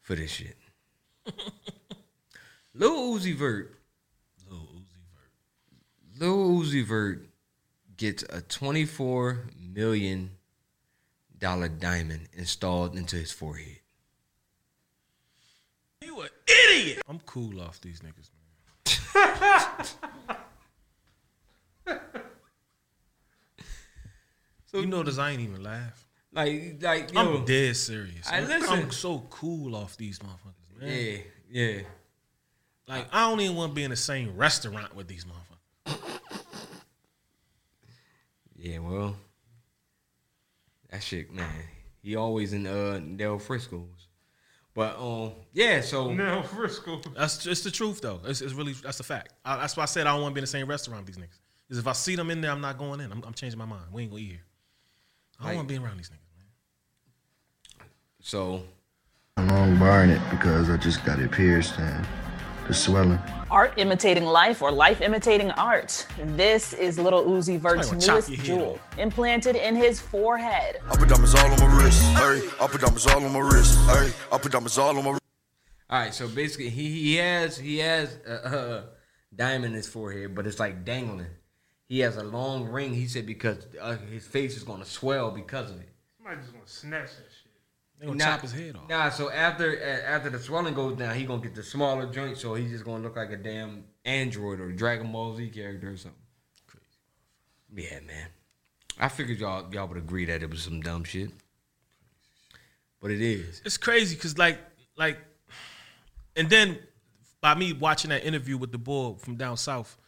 for 0.00 0.14
this 0.14 0.30
shit. 0.30 0.56
Lil 2.74 3.18
Uzi 3.18 3.34
Vert. 3.34 3.78
Lil 6.20 6.60
Uzi 6.60 6.84
Vert. 6.84 6.84
Lil 6.84 6.84
Uzi 6.84 6.84
Vert 6.84 7.26
gets 7.96 8.22
a 8.22 8.40
$24 8.40 9.38
million 9.74 10.30
diamond 11.38 12.28
installed 12.32 12.96
into 12.96 13.16
his 13.16 13.30
forehead. 13.30 13.80
You 16.02 16.20
an 16.22 16.28
idiot. 16.48 17.02
I'm 17.06 17.20
cool 17.26 17.60
off 17.60 17.78
these 17.82 18.00
niggas, 18.00 18.30
man. 21.86 21.96
So 24.66 24.78
you 24.80 24.86
notice 24.86 25.18
I 25.18 25.32
ain't 25.32 25.42
even 25.42 25.62
laugh. 25.62 26.06
Like, 26.32 26.76
like, 26.80 27.12
yo, 27.12 27.20
I'm 27.20 27.44
dead 27.44 27.76
serious. 27.76 28.26
I 28.30 28.38
I'm, 28.38 28.46
listen. 28.46 28.78
I'm 28.78 28.90
so 28.92 29.26
cool 29.28 29.76
off 29.76 29.98
these 29.98 30.20
motherfuckers, 30.20 30.80
man. 30.80 30.88
Yeah, 30.90 31.18
yeah. 31.50 31.82
Like 32.88 33.08
I 33.12 33.28
don't 33.28 33.40
even 33.40 33.56
want 33.56 33.72
to 33.72 33.74
be 33.74 33.82
in 33.82 33.90
the 33.90 33.96
same 33.96 34.36
restaurant 34.36 34.94
with 34.94 35.06
these 35.06 35.24
motherfuckers. 35.24 35.49
Yeah, 38.62 38.78
well, 38.80 39.16
that 40.90 41.02
shit, 41.02 41.32
man. 41.32 41.48
He 42.02 42.14
always 42.16 42.52
in 42.52 42.66
uh 42.66 43.00
Del 43.16 43.38
Frisco's, 43.38 44.08
but 44.74 44.98
um, 45.00 45.32
yeah. 45.54 45.80
So 45.80 46.12
No, 46.12 46.42
Frisco. 46.42 47.00
That's 47.16 47.38
just 47.42 47.64
the 47.64 47.70
truth, 47.70 48.00
though. 48.02 48.20
It's, 48.26 48.42
it's 48.42 48.52
really 48.52 48.72
that's 48.74 48.98
the 48.98 49.04
fact. 49.04 49.32
I, 49.44 49.56
that's 49.56 49.76
why 49.76 49.84
I 49.84 49.86
said 49.86 50.06
I 50.06 50.12
don't 50.12 50.22
want 50.22 50.32
to 50.32 50.34
be 50.34 50.40
in 50.40 50.44
the 50.44 50.46
same 50.48 50.66
restaurant 50.66 51.06
with 51.06 51.14
these 51.14 51.24
niggas. 51.24 51.38
Because 51.66 51.78
if 51.78 51.86
I 51.86 51.92
see 51.92 52.16
them 52.16 52.30
in 52.30 52.40
there, 52.42 52.50
I'm 52.50 52.60
not 52.60 52.76
going 52.78 53.00
in. 53.00 53.10
I'm, 53.12 53.22
I'm 53.26 53.32
changing 53.34 53.58
my 53.58 53.64
mind. 53.64 53.84
We 53.92 54.02
ain't 54.02 54.10
gonna 54.10 54.22
eat 54.22 54.28
here. 54.30 54.40
I 55.38 55.42
don't 55.44 55.48
Like- 55.48 55.56
want 55.56 55.68
to 55.68 55.74
be 55.74 55.84
around 55.84 55.96
these 55.96 56.08
niggas. 56.10 56.36
Man. 57.78 57.86
So 58.20 58.62
I'm 59.38 59.48
long 59.48 59.78
barring 59.78 60.10
it 60.10 60.20
because 60.30 60.68
I 60.68 60.76
just 60.76 61.02
got 61.06 61.18
it 61.18 61.30
pierced 61.30 61.78
and 61.78 62.06
the 62.70 62.74
swelling. 62.74 63.18
Art 63.50 63.74
imitating 63.78 64.24
life 64.24 64.62
or 64.62 64.70
life 64.70 65.00
imitating 65.00 65.50
art. 65.52 66.06
This 66.36 66.72
is 66.72 66.98
Lil 67.00 67.24
Uzi 67.26 67.58
Vert's 67.58 67.88
Somebody 67.88 67.88
wanna 67.88 68.00
chop 68.00 68.14
newest 68.14 68.28
your 68.28 68.36
head 68.36 68.46
jewel, 68.46 68.80
implanted 68.96 69.56
in 69.56 69.74
his 69.74 70.00
forehead. 70.00 70.78
I 70.88 70.96
put 70.96 71.08
diamonds 71.08 71.34
all 71.34 71.50
on 71.50 71.58
my 71.58 71.82
wrist. 71.82 72.02
Hey, 72.02 72.40
I 72.60 72.66
put 72.68 72.80
diamonds 72.80 73.06
all 73.08 73.24
on 73.24 73.32
my 73.32 73.40
wrist. 73.40 73.76
Hey, 73.88 74.12
I 74.30 74.38
put 74.38 74.52
diamonds 74.52 74.78
all 74.78 74.96
on 74.96 75.04
my 75.04 75.10
wrist. 75.10 75.22
all 75.90 75.98
right. 75.98 76.14
So 76.14 76.28
basically, 76.28 76.68
he 76.68 76.90
he 76.90 77.16
has 77.16 77.58
he 77.58 77.78
has 77.78 78.16
a, 78.24 78.32
a 78.32 78.84
diamond 79.34 79.66
in 79.66 79.72
his 79.72 79.88
forehead, 79.88 80.36
but 80.36 80.46
it's 80.46 80.60
like 80.60 80.84
dangling. 80.84 81.26
He 81.88 81.98
has 82.00 82.18
a 82.18 82.22
long 82.22 82.68
ring. 82.68 82.94
He 82.94 83.08
said 83.08 83.26
because 83.26 83.66
uh, 83.80 83.96
his 84.12 84.24
face 84.24 84.56
is 84.56 84.62
gonna 84.62 84.84
swell 84.84 85.32
because 85.32 85.72
of 85.72 85.80
it. 85.80 85.88
Somebody 86.18 86.40
just 86.40 86.52
gonna 86.52 86.66
snatch 86.66 87.10
that 87.16 87.26
shit. 87.32 87.39
They 88.00 88.06
gonna 88.06 88.18
Nah, 88.18 88.24
chop 88.24 88.40
his 88.40 88.52
head 88.52 88.76
off. 88.76 88.88
Nah, 88.88 89.10
so 89.10 89.30
after 89.30 89.78
after 89.82 90.30
the 90.30 90.38
swelling 90.38 90.72
goes 90.72 90.96
down, 90.96 91.14
he 91.14 91.24
gonna 91.24 91.42
get 91.42 91.54
the 91.54 91.62
smaller 91.62 92.10
joint, 92.10 92.38
so 92.38 92.54
he's 92.54 92.70
just 92.70 92.82
gonna 92.84 93.02
look 93.02 93.14
like 93.14 93.30
a 93.30 93.36
damn 93.36 93.84
android 94.06 94.58
or 94.58 94.72
Dragon 94.72 95.12
Ball 95.12 95.36
Z 95.36 95.50
character 95.50 95.90
or 95.90 95.96
something. 95.98 96.18
Crazy. 96.66 97.92
Yeah, 97.92 98.00
man. 98.00 98.28
I 98.98 99.08
figured 99.08 99.38
y'all 99.38 99.72
y'all 99.72 99.86
would 99.86 99.98
agree 99.98 100.24
that 100.24 100.42
it 100.42 100.48
was 100.48 100.62
some 100.62 100.80
dumb 100.80 101.04
shit, 101.04 101.30
but 103.02 103.10
it 103.10 103.20
is. 103.20 103.60
It's 103.66 103.76
crazy 103.76 104.14
because 104.16 104.38
like 104.38 104.58
like, 104.96 105.18
and 106.36 106.48
then 106.48 106.78
by 107.42 107.54
me 107.54 107.74
watching 107.74 108.08
that 108.10 108.24
interview 108.24 108.56
with 108.56 108.72
the 108.72 108.78
boy 108.78 109.16
from 109.18 109.36
down 109.36 109.58
south 109.58 109.98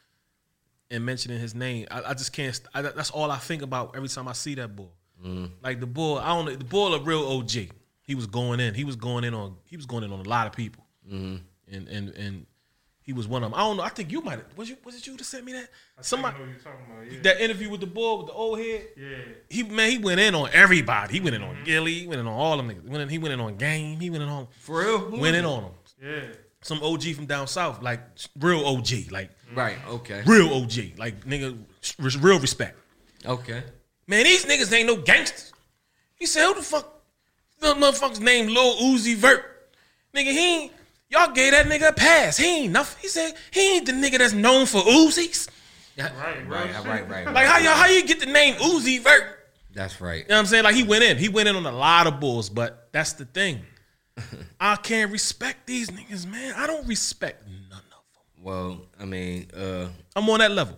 and 0.90 1.05
mentioning 1.05 1.38
his 1.40 1.55
name, 1.55 1.88
I, 1.90 2.03
I 2.07 2.14
just 2.14 2.32
can't. 2.32 2.59
I, 2.74 2.80
that's 2.80 3.11
all 3.11 3.30
I 3.30 3.38
think 3.38 3.61
about 3.61 3.97
every 3.97 4.09
time 4.09 4.28
I 4.28 4.32
see 4.32 4.55
that 4.55 4.74
bull. 4.74 4.95
Mm-hmm. 5.22 5.47
Like 5.62 5.80
the 5.80 5.86
boy, 5.86 6.16
I 6.18 6.28
don't. 6.28 6.59
The 6.59 6.64
bull, 6.64 6.95
a 6.95 7.01
real 7.01 7.26
OG. 7.26 7.68
He 8.12 8.14
was 8.14 8.26
going 8.26 8.60
in. 8.60 8.74
He 8.74 8.84
was 8.84 8.94
going 8.94 9.24
in 9.24 9.32
on. 9.32 9.56
He 9.64 9.78
was 9.78 9.86
going 9.86 10.04
in 10.04 10.12
on 10.12 10.20
a 10.20 10.28
lot 10.28 10.46
of 10.46 10.52
people. 10.52 10.84
Mm-hmm. 11.10 11.36
And 11.74 11.88
and 11.88 12.10
and 12.10 12.46
he 13.00 13.14
was 13.14 13.26
one 13.26 13.42
of 13.42 13.50
them. 13.50 13.58
I 13.58 13.62
don't 13.62 13.78
know. 13.78 13.82
I 13.84 13.88
think 13.88 14.12
you 14.12 14.20
might. 14.20 14.32
have 14.32 14.44
Was 14.54 14.68
you? 14.68 14.76
Was 14.84 14.94
it 14.96 15.06
you 15.06 15.16
that 15.16 15.24
sent 15.24 15.46
me 15.46 15.52
that? 15.54 15.70
Somebody. 16.02 16.36
I 16.36 16.40
know 16.40 16.44
you're 16.44 16.56
talking 16.56 16.84
about. 16.92 17.10
Yeah. 17.10 17.20
That 17.22 17.40
interview 17.40 17.70
with 17.70 17.80
the 17.80 17.86
bull 17.86 18.18
with 18.18 18.26
the 18.26 18.34
old 18.34 18.58
head. 18.58 18.88
Yeah. 18.98 19.16
He 19.48 19.62
man, 19.62 19.90
he 19.92 19.96
went 19.96 20.20
in 20.20 20.34
on 20.34 20.50
everybody. 20.52 21.14
He 21.14 21.20
went 21.20 21.34
in 21.34 21.42
on 21.42 21.56
Gillie. 21.64 22.00
He 22.00 22.06
went 22.06 22.20
in 22.20 22.26
on 22.26 22.34
all 22.34 22.58
them 22.58 22.68
niggas. 22.68 22.86
Went 22.86 23.02
in, 23.02 23.08
he 23.08 23.16
went 23.16 23.32
in 23.32 23.40
on 23.40 23.56
Game. 23.56 23.98
He 23.98 24.10
went 24.10 24.22
in 24.22 24.28
on 24.28 24.48
For 24.58 24.80
real? 24.80 24.98
Who 24.98 25.20
Went 25.20 25.36
in 25.36 25.46
on 25.46 25.62
them. 25.62 25.72
Yeah. 26.02 26.20
Some 26.60 26.82
OG 26.82 27.14
from 27.14 27.24
down 27.24 27.46
south, 27.46 27.82
like 27.82 28.00
real 28.38 28.66
OG, 28.66 29.10
like 29.10 29.30
Right. 29.54 29.78
Okay. 29.88 30.22
real 30.26 30.52
OG, 30.52 30.98
like 30.98 31.24
nigga, 31.24 31.58
real 32.20 32.38
respect. 32.38 32.78
Okay. 33.24 33.62
Man, 34.06 34.24
these 34.24 34.44
niggas 34.44 34.70
ain't 34.70 34.86
no 34.86 34.96
gangsters. 34.96 35.52
He 36.14 36.26
said, 36.26 36.46
"Who 36.46 36.54
the 36.54 36.62
fuck? 36.62 36.91
The 37.62 37.74
motherfucker's 37.74 38.20
named 38.20 38.50
Lil 38.50 38.74
Uzi 38.76 39.14
Vert. 39.14 39.44
Nigga, 40.14 40.32
he 40.32 40.54
ain't. 40.54 40.72
Y'all 41.08 41.30
gave 41.30 41.52
that 41.52 41.66
nigga 41.66 41.90
a 41.90 41.92
pass. 41.92 42.36
He 42.36 42.64
ain't 42.64 42.72
nothing. 42.72 43.00
He 43.02 43.08
said 43.08 43.34
he 43.52 43.76
ain't 43.76 43.86
the 43.86 43.92
nigga 43.92 44.18
that's 44.18 44.32
known 44.32 44.66
for 44.66 44.80
Uzis. 44.80 45.48
Right. 45.96 46.10
Right. 46.48 46.84
Right. 46.84 47.08
Right. 47.08 47.26
Like 47.32 47.46
how 47.46 47.58
y'all 47.58 47.74
how 47.74 47.86
you 47.86 48.04
get 48.04 48.18
the 48.18 48.26
name 48.26 48.54
Uzi 48.54 49.00
Vert? 49.00 49.38
That's 49.72 50.00
right. 50.00 50.22
You 50.22 50.28
know 50.28 50.34
what 50.34 50.40
I'm 50.40 50.46
saying? 50.46 50.64
Like 50.64 50.74
he 50.74 50.82
went 50.82 51.04
in. 51.04 51.18
He 51.18 51.28
went 51.28 51.48
in 51.48 51.54
on 51.54 51.64
a 51.64 51.72
lot 51.72 52.06
of 52.06 52.18
bulls, 52.18 52.48
but 52.48 52.88
that's 52.92 53.12
the 53.12 53.26
thing. 53.26 53.60
I 54.60 54.76
can't 54.76 55.12
respect 55.12 55.66
these 55.66 55.88
niggas, 55.88 56.26
man. 56.26 56.54
I 56.56 56.66
don't 56.66 56.86
respect 56.88 57.46
none. 57.46 57.78
of 57.78 57.84
them. 57.90 58.42
Well, 58.42 58.86
I 58.98 59.04
mean, 59.04 59.46
uh, 59.56 59.88
I'm 60.16 60.28
on 60.28 60.40
that 60.40 60.50
level. 60.50 60.76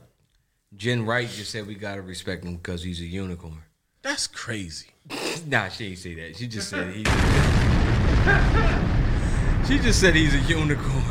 Jen 0.77 1.07
Wright 1.07 1.29
just 1.29 1.51
said 1.51 1.67
we 1.67 1.77
gotta 1.77 2.03
respect 2.03 2.45
him 2.45 2.57
because 2.57 2.83
he's 2.83 3.01
a 3.01 3.07
unicorn. 3.07 3.63
That's 4.03 4.27
crazy. 4.27 4.89
nah, 5.47 5.69
she 5.69 5.89
ain't 5.89 5.99
say 5.99 6.15
that. 6.15 6.37
She 6.37 6.47
just 6.47 6.69
said 6.69 6.95
he's. 6.95 7.07
she 9.69 9.79
just 9.79 10.01
said 10.01 10.15
he's 10.15 10.35
a 10.35 10.41
unicorn. 10.49 11.03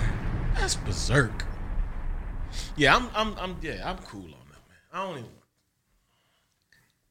That's 0.55 0.75
berserk. 0.75 1.45
Yeah, 2.75 2.95
I'm 2.95 3.09
I'm 3.15 3.37
I'm 3.37 3.57
yeah, 3.61 3.87
I'm 3.89 3.97
cool 3.99 4.25
on 4.25 4.47
that, 4.49 4.67
man. 4.67 4.77
I 4.91 5.05
don't 5.05 5.19
even 5.19 5.29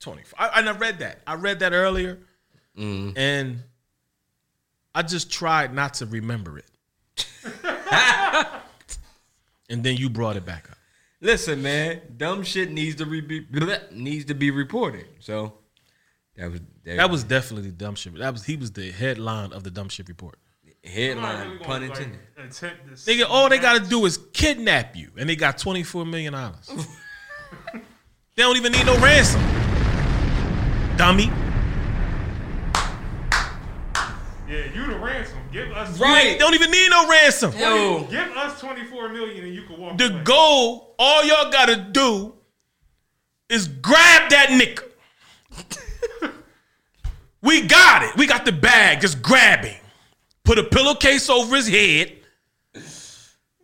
24. 0.00 0.40
I, 0.40 0.58
and 0.58 0.68
I 0.68 0.72
read 0.72 0.98
that. 0.98 1.20
I 1.26 1.34
read 1.34 1.60
that 1.60 1.72
earlier. 1.72 2.18
Mm-hmm. 2.76 3.16
And 3.16 3.62
I 4.94 5.02
just 5.02 5.30
tried 5.30 5.74
not 5.74 5.94
to 5.94 6.06
remember 6.06 6.58
it. 6.58 6.66
and 9.70 9.82
then 9.82 9.96
you 9.96 10.10
brought 10.10 10.36
it 10.36 10.44
back 10.44 10.70
up. 10.70 10.76
Listen, 11.20 11.62
man, 11.62 12.02
dumb 12.16 12.42
shit 12.42 12.72
needs 12.72 12.96
to 12.96 13.06
be 13.06 13.46
needs 13.92 14.24
to 14.26 14.34
be 14.34 14.50
reported. 14.50 15.06
So 15.20 15.54
that 16.36 16.50
was 16.50 16.60
there 16.84 16.96
That 16.96 17.10
was 17.10 17.24
definitely 17.24 17.70
the 17.70 17.76
dumb 17.76 17.94
shit. 17.94 18.16
That 18.18 18.32
was 18.32 18.44
he 18.44 18.56
was 18.56 18.72
the 18.72 18.90
headline 18.90 19.52
of 19.52 19.62
the 19.64 19.70
dumb 19.70 19.88
shit 19.88 20.08
report. 20.08 20.38
headline, 20.84 21.58
pun 21.60 21.82
intended. 21.82 22.18
Attempt 22.36 22.86
Nigga, 23.06 23.26
all 23.28 23.48
they 23.48 23.58
gotta 23.58 23.80
do 23.88 24.04
is 24.06 24.18
kidnap 24.32 24.96
you, 24.96 25.10
and 25.16 25.28
they 25.28 25.36
got 25.36 25.58
twenty 25.58 25.82
four 25.82 26.04
million 26.04 26.32
dollars. 26.32 26.68
they 28.34 28.42
don't 28.42 28.56
even 28.56 28.72
need 28.72 28.86
no 28.86 28.98
ransom, 28.98 29.40
dummy. 30.96 31.30
Yeah, 34.48 34.66
you 34.74 34.86
the 34.86 34.98
ransom. 34.98 35.38
Give 35.50 35.70
us 35.72 35.98
They 35.98 36.36
don't 36.38 36.52
even 36.52 36.70
need 36.70 36.90
no 36.90 37.08
ransom. 37.08 37.52
Yo, 37.56 38.04
Give 38.10 38.28
us 38.36 38.60
24 38.60 39.08
million 39.08 39.44
and 39.46 39.54
you 39.54 39.62
can 39.62 39.78
walk 39.80 39.96
The 39.96 40.12
away. 40.12 40.22
goal, 40.24 40.94
all 40.98 41.24
y'all 41.24 41.50
gotta 41.50 41.76
do 41.76 42.34
is 43.48 43.66
grab 43.68 44.28
that 44.30 44.48
nigga. 44.50 44.82
we 47.42 47.66
got 47.66 48.02
it. 48.02 48.16
We 48.16 48.26
got 48.26 48.44
the 48.44 48.52
bag. 48.52 49.00
Just 49.00 49.22
grab 49.22 49.64
him. 49.64 49.78
Put 50.44 50.58
a 50.58 50.64
pillowcase 50.64 51.28
over 51.28 51.56
his 51.56 51.68
head. 51.68 52.12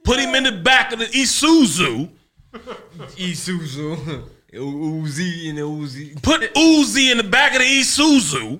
Put 0.05 0.18
him 0.20 0.35
in 0.35 0.45
the 0.45 0.53
back 0.53 0.93
of 0.93 0.99
the 1.01 1.07
Isuzu. 1.07 2.09
Isuzu, 2.53 4.22
Uzi 4.53 5.51
and 5.51 5.59
Uzi. 5.59 6.22
Put 6.22 6.55
Uzi 6.55 7.11
in 7.11 7.18
the 7.18 7.24
back 7.24 7.53
of 7.53 7.59
the 7.59 7.64
Isuzu. 7.64 8.59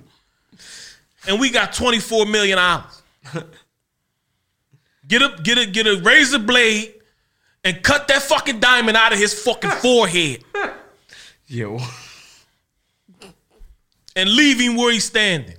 And 1.27 1.39
we 1.39 1.49
got 1.49 1.71
$24 1.73 2.29
million. 2.29 2.57
Get 5.07 5.23
a 5.23 5.41
get 5.41 5.57
a 5.57 5.65
get 5.65 5.87
a 5.87 5.99
razor 6.01 6.37
blade 6.37 6.93
and 7.63 7.81
cut 7.81 8.07
that 8.09 8.21
fucking 8.21 8.59
diamond 8.59 8.95
out 8.95 9.11
of 9.11 9.17
his 9.17 9.33
fucking 9.43 9.69
forehead 9.81 10.43
Yo. 11.47 11.79
And 14.19 14.29
leave 14.29 14.59
him 14.59 14.75
where 14.75 14.91
he's 14.91 15.05
standing. 15.05 15.55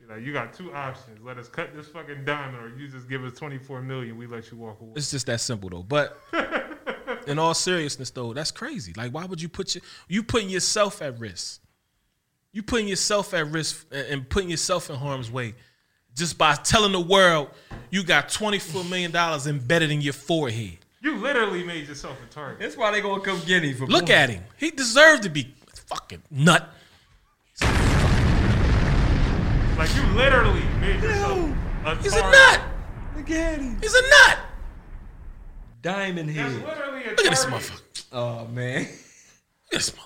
You're 0.00 0.08
Like 0.16 0.24
you 0.24 0.32
got 0.32 0.52
two 0.52 0.72
options. 0.74 1.20
Let 1.22 1.38
us 1.38 1.48
cut 1.48 1.74
this 1.74 1.88
fucking 1.88 2.24
diamond, 2.24 2.62
or 2.62 2.78
you 2.78 2.88
just 2.88 3.08
give 3.08 3.24
us 3.24 3.32
twenty 3.38 3.58
four 3.58 3.80
million. 3.82 4.16
We 4.16 4.26
let 4.26 4.50
you 4.50 4.56
walk 4.58 4.80
away. 4.80 4.92
It's 4.96 5.10
just 5.10 5.26
that 5.26 5.40
simple 5.40 5.68
though. 5.70 5.82
But 5.82 6.18
in 7.26 7.38
all 7.38 7.54
seriousness 7.54 8.10
though, 8.10 8.32
that's 8.32 8.50
crazy. 8.50 8.92
Like 8.96 9.12
why 9.12 9.24
would 9.24 9.40
you 9.42 9.48
put 9.48 9.74
your 9.74 9.82
you 10.08 10.22
putting 10.22 10.48
yourself 10.50 11.02
at 11.02 11.18
risk? 11.18 11.60
You 12.52 12.62
putting 12.62 12.88
yourself 12.88 13.34
at 13.34 13.46
risk 13.50 13.86
and- 13.92 14.06
and 14.08 14.28
putting 14.28 14.50
yourself 14.50 14.88
in 14.90 14.96
harm's 14.96 15.30
way 15.30 15.54
just 16.14 16.38
by 16.38 16.54
telling 16.54 16.92
the 16.92 17.00
world 17.00 17.50
you 17.90 18.02
got 18.02 18.28
twenty 18.28 18.58
four 18.58 18.84
million 18.84 19.10
dollars 19.10 19.46
embedded 19.46 19.90
in 19.90 20.00
your 20.00 20.14
forehead. 20.14 20.78
You 21.00 21.16
literally 21.16 21.62
made 21.62 21.86
yourself 21.86 22.16
a 22.22 22.32
target. 22.32 22.58
That's 22.60 22.76
why 22.76 22.90
they 22.90 23.00
gonna 23.00 23.22
come 23.22 23.40
get 23.46 23.62
him 23.62 23.76
for 23.76 23.86
Look 23.86 24.06
bull- 24.06 24.14
at 24.14 24.30
him. 24.30 24.42
He 24.56 24.70
deserved 24.70 25.22
to 25.24 25.28
be 25.28 25.54
fucking 25.86 26.22
nut. 26.30 26.68
Like 29.76 29.94
you 29.94 30.02
literally 30.14 30.64
made 30.80 31.02
yourself 31.02 31.50
a 31.84 31.96
He's 31.96 32.14
a 32.16 32.20
nut. 32.20 32.60
Look 33.16 33.30
at 33.30 33.60
him. 33.60 33.78
He's 33.80 33.94
a 33.94 34.02
nut. 34.02 34.38
Diamond 35.82 36.28
That's 36.30 36.38
head. 36.38 36.64
literally 36.64 37.04
a 37.04 37.10
Look 37.10 37.20
at 37.24 37.30
this 37.30 37.44
motherfucker. 37.44 38.04
Oh 38.12 38.46
man. 38.48 38.80
Look 38.82 38.88
at 39.72 39.78
this 39.78 39.90
motherfucker. 39.90 40.04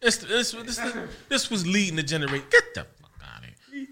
This, 0.00 0.16
this, 0.18 0.52
this, 0.52 0.76
this, 0.76 0.94
this 1.28 1.50
was 1.50 1.66
leading 1.66 1.96
the 1.96 2.02
generation. 2.02 2.46
Get 2.50 2.74
the 2.74 2.86
fuck 3.00 3.10
out 3.24 3.42
of 3.42 3.48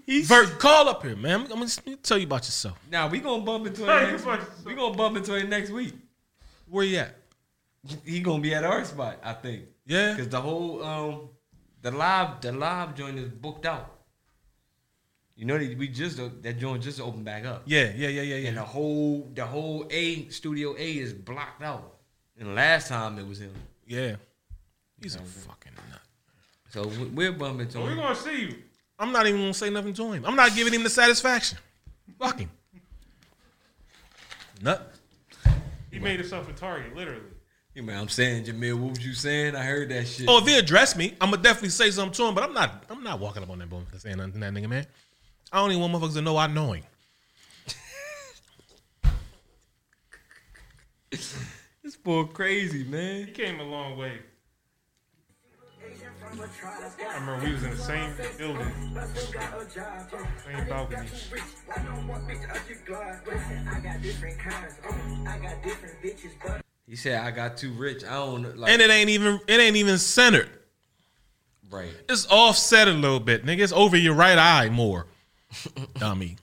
here. 0.07 0.23
Vert, 0.23 0.59
call 0.59 0.87
up 0.87 1.03
here, 1.03 1.15
man. 1.15 1.41
I'm, 1.41 1.51
I'm 1.51 1.59
gonna 1.59 1.97
tell 2.03 2.17
you 2.17 2.25
about 2.27 2.45
yourself. 2.45 2.77
Now 2.91 3.07
we 3.07 3.19
gonna 3.19 3.43
bump 3.43 3.65
into 3.67 3.81
Tell 3.85 3.97
it 3.97 4.11
next 4.11 4.21
about 4.23 4.39
week. 4.39 4.47
yourself. 4.47 4.65
We 4.65 4.75
gonna 4.75 4.95
bump 4.95 5.17
into 5.17 5.35
it 5.35 5.49
next 5.49 5.71
week. 5.71 5.93
Where 6.69 6.85
you 6.85 6.97
at? 6.99 7.15
He 8.05 8.19
gonna 8.21 8.41
be 8.41 8.53
at 8.53 8.63
our 8.63 8.83
spot, 8.85 9.17
I 9.23 9.33
think. 9.33 9.63
Yeah. 9.87 10.15
Cause 10.15 10.29
the 10.29 10.41
whole 10.41 10.83
um 10.83 11.29
the 11.85 11.91
live 11.91 12.41
the 12.41 12.51
live 12.51 12.95
joint 12.95 13.19
is 13.19 13.29
booked 13.29 13.67
out. 13.67 13.91
You 15.35 15.45
know 15.45 15.55
that 15.55 15.77
we 15.77 15.87
just 15.87 16.17
that 16.17 16.57
joint 16.57 16.81
just 16.81 16.99
opened 16.99 17.25
back 17.25 17.45
up. 17.45 17.61
Yeah, 17.65 17.91
yeah, 17.95 18.07
yeah, 18.07 18.23
yeah, 18.23 18.47
And 18.47 18.57
the 18.57 18.63
whole 18.63 19.29
the 19.35 19.45
whole 19.45 19.85
A 19.91 20.27
studio 20.29 20.75
A 20.75 20.97
is 20.97 21.13
blocked 21.13 21.61
out. 21.61 21.97
And 22.39 22.55
last 22.55 22.87
time 22.87 23.19
it 23.19 23.27
was 23.27 23.39
him. 23.39 23.53
Yeah. 23.85 24.15
He's 24.99 25.13
a 25.13 25.19
fucking 25.19 25.73
nut. 25.91 26.01
So 26.69 26.87
we- 26.87 27.05
we're 27.17 27.31
bumping 27.31 27.67
into 27.67 27.79
We're 27.81 27.95
gonna 27.95 28.15
see 28.15 28.41
you. 28.41 28.63
I'm 28.97 29.11
not 29.11 29.27
even 29.27 29.41
gonna 29.41 29.53
say 29.53 29.69
nothing 29.69 29.93
to 29.93 30.11
him. 30.11 30.25
I'm 30.25 30.35
not 30.35 30.55
giving 30.55 30.73
him 30.73 30.81
the 30.81 30.89
satisfaction. 30.89 31.59
Fuck 32.17 32.39
him. 32.39 32.49
Nut. 34.59 34.91
He 35.91 35.99
made 35.99 36.19
himself 36.19 36.49
a 36.49 36.53
target, 36.53 36.95
literally. 36.95 37.34
You 37.75 37.83
man, 37.83 37.99
I'm 37.99 38.07
saying, 38.07 38.45
Jamil, 38.45 38.79
what 38.79 38.91
was 38.91 39.05
you 39.05 39.13
saying? 39.13 39.53
I 39.53 39.63
heard 39.63 39.89
that 39.89 40.07
shit. 40.07 40.27
Oh, 40.29 40.37
if 40.37 40.47
he 40.47 40.57
addressed 40.57 40.95
me, 40.95 41.13
I'm 41.19 41.31
gonna 41.31 41.43
definitely 41.43 41.69
say 41.69 41.91
something 41.91 42.13
to 42.13 42.23
him. 42.23 42.33
But 42.33 42.45
I'm 42.45 42.53
not. 42.53 42.85
I'm 42.89 43.03
not 43.03 43.19
walking 43.19 43.43
up 43.43 43.49
on 43.49 43.59
that 43.59 43.69
boy 43.69 43.81
and 43.91 44.01
saying 44.01 44.15
nothing 44.15 44.31
to 44.31 44.39
that 44.39 44.53
nigga, 44.53 44.69
man. 44.69 44.87
I 45.51 45.57
don't 45.57 45.71
even 45.71 45.81
want 45.81 45.93
motherfuckers 45.93 46.13
to 46.13 46.21
know 46.21 46.37
I 46.37 46.47
know 46.47 46.71
him. 46.71 46.83
this 51.83 51.97
boy 52.01 52.23
crazy, 52.23 52.85
man. 52.85 53.27
He 53.27 53.33
came 53.33 53.59
a 53.59 53.63
long 53.63 53.97
way. 53.97 54.19
I 56.23 57.19
remember 57.19 57.45
we 57.45 57.51
was 57.51 57.63
in 57.63 57.71
the 57.71 57.77
same 57.77 58.13
building, 58.37 58.71
same 60.45 60.67
balcony. 60.69 61.09
He 66.87 66.95
said 66.95 67.19
I 67.23 67.31
got 67.31 67.57
too 67.57 67.71
rich. 67.71 68.03
I 68.03 68.13
don't 68.13 68.57
like 68.57 68.71
and 68.71 68.81
it 68.81 68.91
ain't 68.91 69.09
even. 69.09 69.39
It 69.47 69.59
ain't 69.59 69.75
even 69.75 69.97
centered. 69.97 70.49
right. 71.71 71.89
It's 72.07 72.27
offset 72.29 72.87
a 72.87 72.91
little 72.91 73.19
bit, 73.19 73.43
nigga. 73.45 73.61
It's 73.61 73.73
over 73.73 73.97
your 73.97 74.13
right 74.13 74.37
eye 74.37 74.69
more. 74.69 75.07
Dummy. 75.95 76.37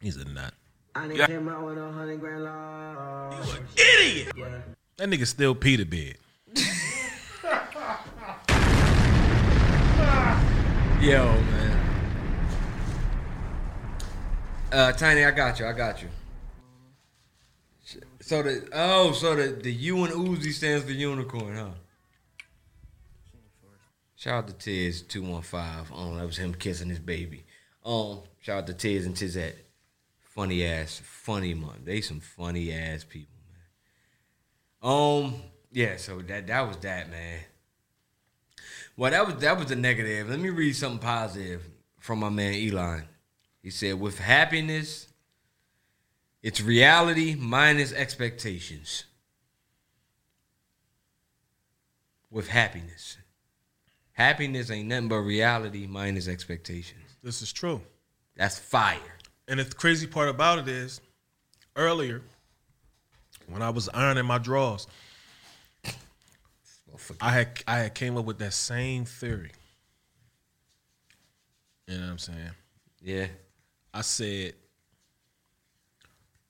He's 0.00 0.16
a 0.16 0.24
nut. 0.24 0.54
I 0.94 1.08
didn't 1.08 1.26
came 1.26 1.48
out 1.48 1.64
with 1.64 1.78
a 1.78 1.92
hundred 1.92 2.20
grand 2.20 2.42
grandlaw. 2.42 3.44
He's 3.44 3.54
an 3.54 3.66
idiot. 3.76 4.62
That 4.96 5.08
nigga 5.08 5.26
still 5.26 5.54
Peter 5.54 5.84
bed. 5.84 6.16
Yo, 11.00 11.24
man. 11.24 11.78
Uh, 14.72 14.92
Tiny, 14.92 15.24
I 15.24 15.30
got 15.30 15.60
you. 15.60 15.66
I 15.66 15.72
got 15.72 16.02
you. 16.02 16.08
So 18.28 18.42
the 18.42 18.68
oh, 18.74 19.12
so 19.12 19.34
the 19.34 19.52
the 19.52 19.72
U 19.72 20.04
and 20.04 20.12
Uzi 20.12 20.52
stands 20.52 20.84
for 20.84 20.92
unicorn, 20.92 21.56
huh? 21.56 21.70
Shout 24.16 24.34
out 24.34 24.48
to 24.48 24.52
Tiz 24.52 25.00
two 25.00 25.22
one 25.22 25.40
five. 25.40 25.90
Um, 25.90 26.18
that 26.18 26.26
was 26.26 26.36
him 26.36 26.52
kissing 26.52 26.90
his 26.90 26.98
baby. 26.98 27.46
Um, 27.86 28.20
shout 28.42 28.58
out 28.58 28.66
to 28.66 28.74
Tiz 28.74 29.06
and 29.06 29.14
Tizette. 29.14 29.54
Funny 30.20 30.62
ass, 30.62 31.00
funny 31.02 31.54
month. 31.54 31.86
They 31.86 32.02
some 32.02 32.20
funny 32.20 32.70
ass 32.70 33.02
people, 33.02 33.38
man. 34.82 34.92
Um, 34.92 35.34
yeah. 35.72 35.96
So 35.96 36.18
that 36.18 36.48
that 36.48 36.68
was 36.68 36.76
that, 36.82 37.10
man. 37.10 37.40
Well, 38.98 39.10
that 39.10 39.26
was 39.26 39.36
that 39.36 39.56
was 39.56 39.68
the 39.68 39.76
negative. 39.76 40.28
Let 40.28 40.38
me 40.38 40.50
read 40.50 40.76
something 40.76 40.98
positive 40.98 41.62
from 41.98 42.18
my 42.18 42.28
man 42.28 42.52
Elon. 42.52 43.04
He 43.62 43.70
said, 43.70 43.98
"With 43.98 44.18
happiness, 44.18 45.07
it's 46.42 46.60
reality 46.60 47.34
minus 47.34 47.92
expectations. 47.92 49.04
With 52.30 52.48
happiness, 52.48 53.16
happiness 54.12 54.70
ain't 54.70 54.88
nothing 54.88 55.08
but 55.08 55.16
reality 55.20 55.86
minus 55.86 56.28
expectations. 56.28 57.16
This 57.22 57.40
is 57.40 57.52
true. 57.52 57.80
That's 58.36 58.58
fire. 58.58 58.98
And 59.48 59.58
the 59.58 59.64
crazy 59.64 60.06
part 60.06 60.28
about 60.28 60.58
it 60.58 60.68
is, 60.68 61.00
earlier, 61.74 62.20
when 63.46 63.62
I 63.62 63.70
was 63.70 63.88
ironing 63.94 64.26
my 64.26 64.36
drawers, 64.36 64.86
I 67.20 67.30
had 67.30 67.62
I 67.66 67.78
had 67.78 67.94
came 67.94 68.18
up 68.18 68.26
with 68.26 68.38
that 68.40 68.52
same 68.52 69.06
theory. 69.06 69.52
You 71.86 71.96
know 71.96 72.04
what 72.04 72.10
I'm 72.10 72.18
saying? 72.18 72.50
Yeah. 73.00 73.26
I 73.94 74.02
said, 74.02 74.52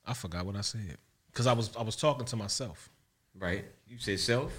I 0.09 0.13
forgot 0.13 0.45
what 0.45 0.55
I 0.55 0.61
said 0.61 0.97
because 1.31 1.47
I 1.47 1.53
was 1.53 1.75
I 1.77 1.83
was 1.83 1.95
talking 1.95 2.25
to 2.25 2.35
myself. 2.35 2.89
Right. 3.37 3.63
You 3.87 3.97
said 3.99 4.19
self. 4.19 4.51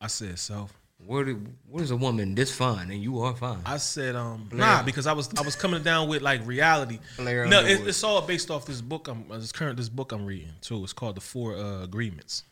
I 0.00 0.06
said 0.08 0.38
self. 0.38 0.72
What 1.06 1.26
what 1.68 1.82
is 1.82 1.90
a 1.90 1.96
woman 1.96 2.34
this 2.34 2.50
fine 2.54 2.90
and 2.90 3.02
you 3.02 3.20
are 3.20 3.34
fine? 3.36 3.60
I 3.66 3.76
said 3.76 4.16
um 4.16 4.46
Blair. 4.48 4.60
nah 4.60 4.82
because 4.82 5.06
I 5.06 5.12
was 5.12 5.28
I 5.38 5.42
was 5.42 5.56
coming 5.56 5.82
down 5.82 6.08
with 6.08 6.22
like 6.22 6.46
reality. 6.46 6.98
Blair 7.18 7.46
no, 7.46 7.60
it, 7.60 7.86
it's 7.86 8.02
all 8.02 8.22
based 8.22 8.50
off 8.50 8.64
this 8.64 8.80
book 8.80 9.08
I'm 9.08 9.28
this 9.28 9.52
current 9.52 9.76
this 9.76 9.90
book 9.90 10.12
I'm 10.12 10.24
reading 10.24 10.54
too. 10.62 10.82
It's 10.82 10.92
called 10.94 11.16
the 11.16 11.20
Four 11.20 11.56
uh, 11.56 11.82
Agreements. 11.82 12.44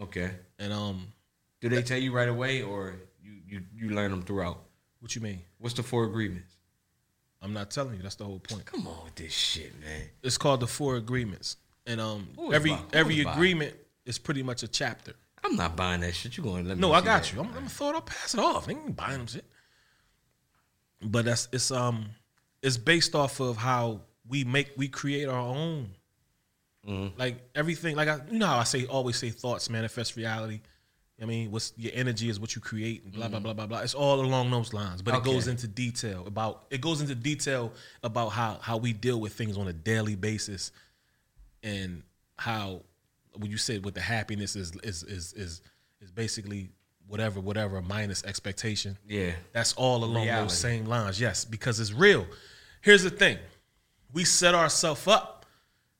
Okay. 0.00 0.30
And 0.60 0.72
um, 0.72 1.08
Do 1.60 1.68
they 1.68 1.82
tell 1.82 1.98
you 1.98 2.12
right 2.12 2.28
away 2.28 2.62
or 2.62 2.94
you 3.20 3.32
you 3.48 3.62
you 3.74 3.90
learn 3.90 4.10
them 4.12 4.22
throughout? 4.22 4.60
what 5.00 5.14
you 5.14 5.20
mean? 5.22 5.40
What's 5.58 5.74
the 5.74 5.82
four 5.82 6.04
agreements? 6.04 6.56
I'm 7.40 7.52
not 7.52 7.70
telling 7.70 7.94
you. 7.96 8.02
That's 8.02 8.16
the 8.16 8.24
whole 8.24 8.40
point. 8.40 8.64
Come 8.64 8.86
on 8.86 9.04
with 9.04 9.14
this 9.14 9.32
shit, 9.32 9.72
man. 9.80 10.02
It's 10.22 10.36
called 10.36 10.60
the 10.60 10.66
Four 10.66 10.96
Agreements, 10.96 11.56
and 11.88 12.00
um, 12.00 12.28
every 12.52 12.76
every 12.92 13.20
agreement 13.20 13.74
is 14.04 14.18
pretty 14.18 14.42
much 14.42 14.62
a 14.62 14.68
chapter. 14.68 15.14
I'm 15.44 15.56
not 15.56 15.76
buying 15.76 16.00
that 16.02 16.14
shit. 16.14 16.36
You 16.36 16.42
going 16.42 16.64
to 16.64 16.68
let 16.68 16.78
me? 16.78 16.80
No, 16.82 16.92
I 16.92 17.00
see 17.00 17.04
got 17.06 17.22
that. 17.22 17.32
you. 17.32 17.40
I'm, 17.40 17.46
I'm 17.48 17.54
gonna 17.54 17.68
throw 17.68 17.88
it. 17.90 17.94
I'll 17.94 18.00
pass 18.02 18.34
it 18.34 18.40
off. 18.40 18.68
I 18.68 18.72
ain't 18.72 18.94
buying 18.96 19.18
them 19.18 19.26
shit. 19.26 19.44
But 21.02 21.24
that's 21.24 21.48
it's 21.52 21.70
um 21.70 22.06
it's 22.62 22.76
based 22.76 23.14
off 23.14 23.40
of 23.40 23.56
how 23.56 24.02
we 24.28 24.44
make 24.44 24.72
we 24.76 24.88
create 24.88 25.28
our 25.28 25.38
own. 25.38 25.90
Mm-hmm. 26.86 27.18
Like 27.18 27.48
everything, 27.54 27.96
like 27.96 28.08
I, 28.08 28.20
you 28.30 28.38
know 28.38 28.46
how 28.46 28.58
I 28.58 28.64
say 28.64 28.86
always 28.86 29.16
say 29.16 29.30
thoughts 29.30 29.68
manifest 29.70 30.16
reality. 30.16 30.60
I 31.20 31.24
mean, 31.24 31.50
what's 31.50 31.72
your 31.76 31.92
energy 31.94 32.28
is 32.28 32.38
what 32.38 32.54
you 32.54 32.62
create, 32.62 33.02
and 33.04 33.12
blah 33.12 33.28
blah 33.28 33.40
blah 33.40 33.52
blah 33.52 33.66
blah. 33.66 33.80
It's 33.80 33.94
all 33.94 34.20
along 34.20 34.50
those 34.50 34.72
lines, 34.72 35.02
but 35.02 35.14
it 35.14 35.24
goes 35.24 35.42
Mm-hmm. 35.42 35.50
Into 35.50 35.68
detail 35.68 36.24
about 36.26 36.66
it 36.70 36.80
goes 36.80 37.00
into 37.00 37.14
detail 37.14 37.72
about 38.02 38.28
how 38.28 38.58
how 38.60 38.76
we 38.76 38.92
deal 38.92 39.20
with 39.20 39.32
things 39.32 39.56
on 39.56 39.66
a 39.68 39.72
daily 39.72 40.14
basis, 40.14 40.72
and 41.62 42.02
how 42.36 42.82
when 43.34 43.50
you 43.50 43.56
said 43.58 43.84
with 43.84 43.94
the 43.94 44.00
happiness 44.00 44.56
is 44.56 44.72
is 44.82 45.02
is 45.02 45.32
is 45.34 45.62
is 46.00 46.10
basically 46.10 46.70
whatever 47.06 47.40
whatever 47.40 47.80
minus 47.82 48.24
expectation. 48.24 48.96
Yeah. 49.08 49.32
That's 49.52 49.72
all 49.74 50.04
along 50.04 50.24
Reality. 50.26 50.48
those 50.48 50.58
same 50.58 50.84
lines. 50.86 51.20
Yes, 51.20 51.44
because 51.44 51.80
it's 51.80 51.92
real. 51.92 52.26
Here's 52.82 53.02
the 53.02 53.10
thing. 53.10 53.38
We 54.12 54.24
set 54.24 54.54
ourselves 54.54 55.06
up 55.06 55.46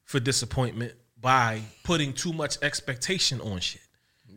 for 0.04 0.20
disappointment 0.20 0.94
by 1.20 1.62
putting 1.82 2.12
too 2.12 2.32
much 2.32 2.56
expectation 2.62 3.40
on 3.40 3.60
shit. 3.60 3.80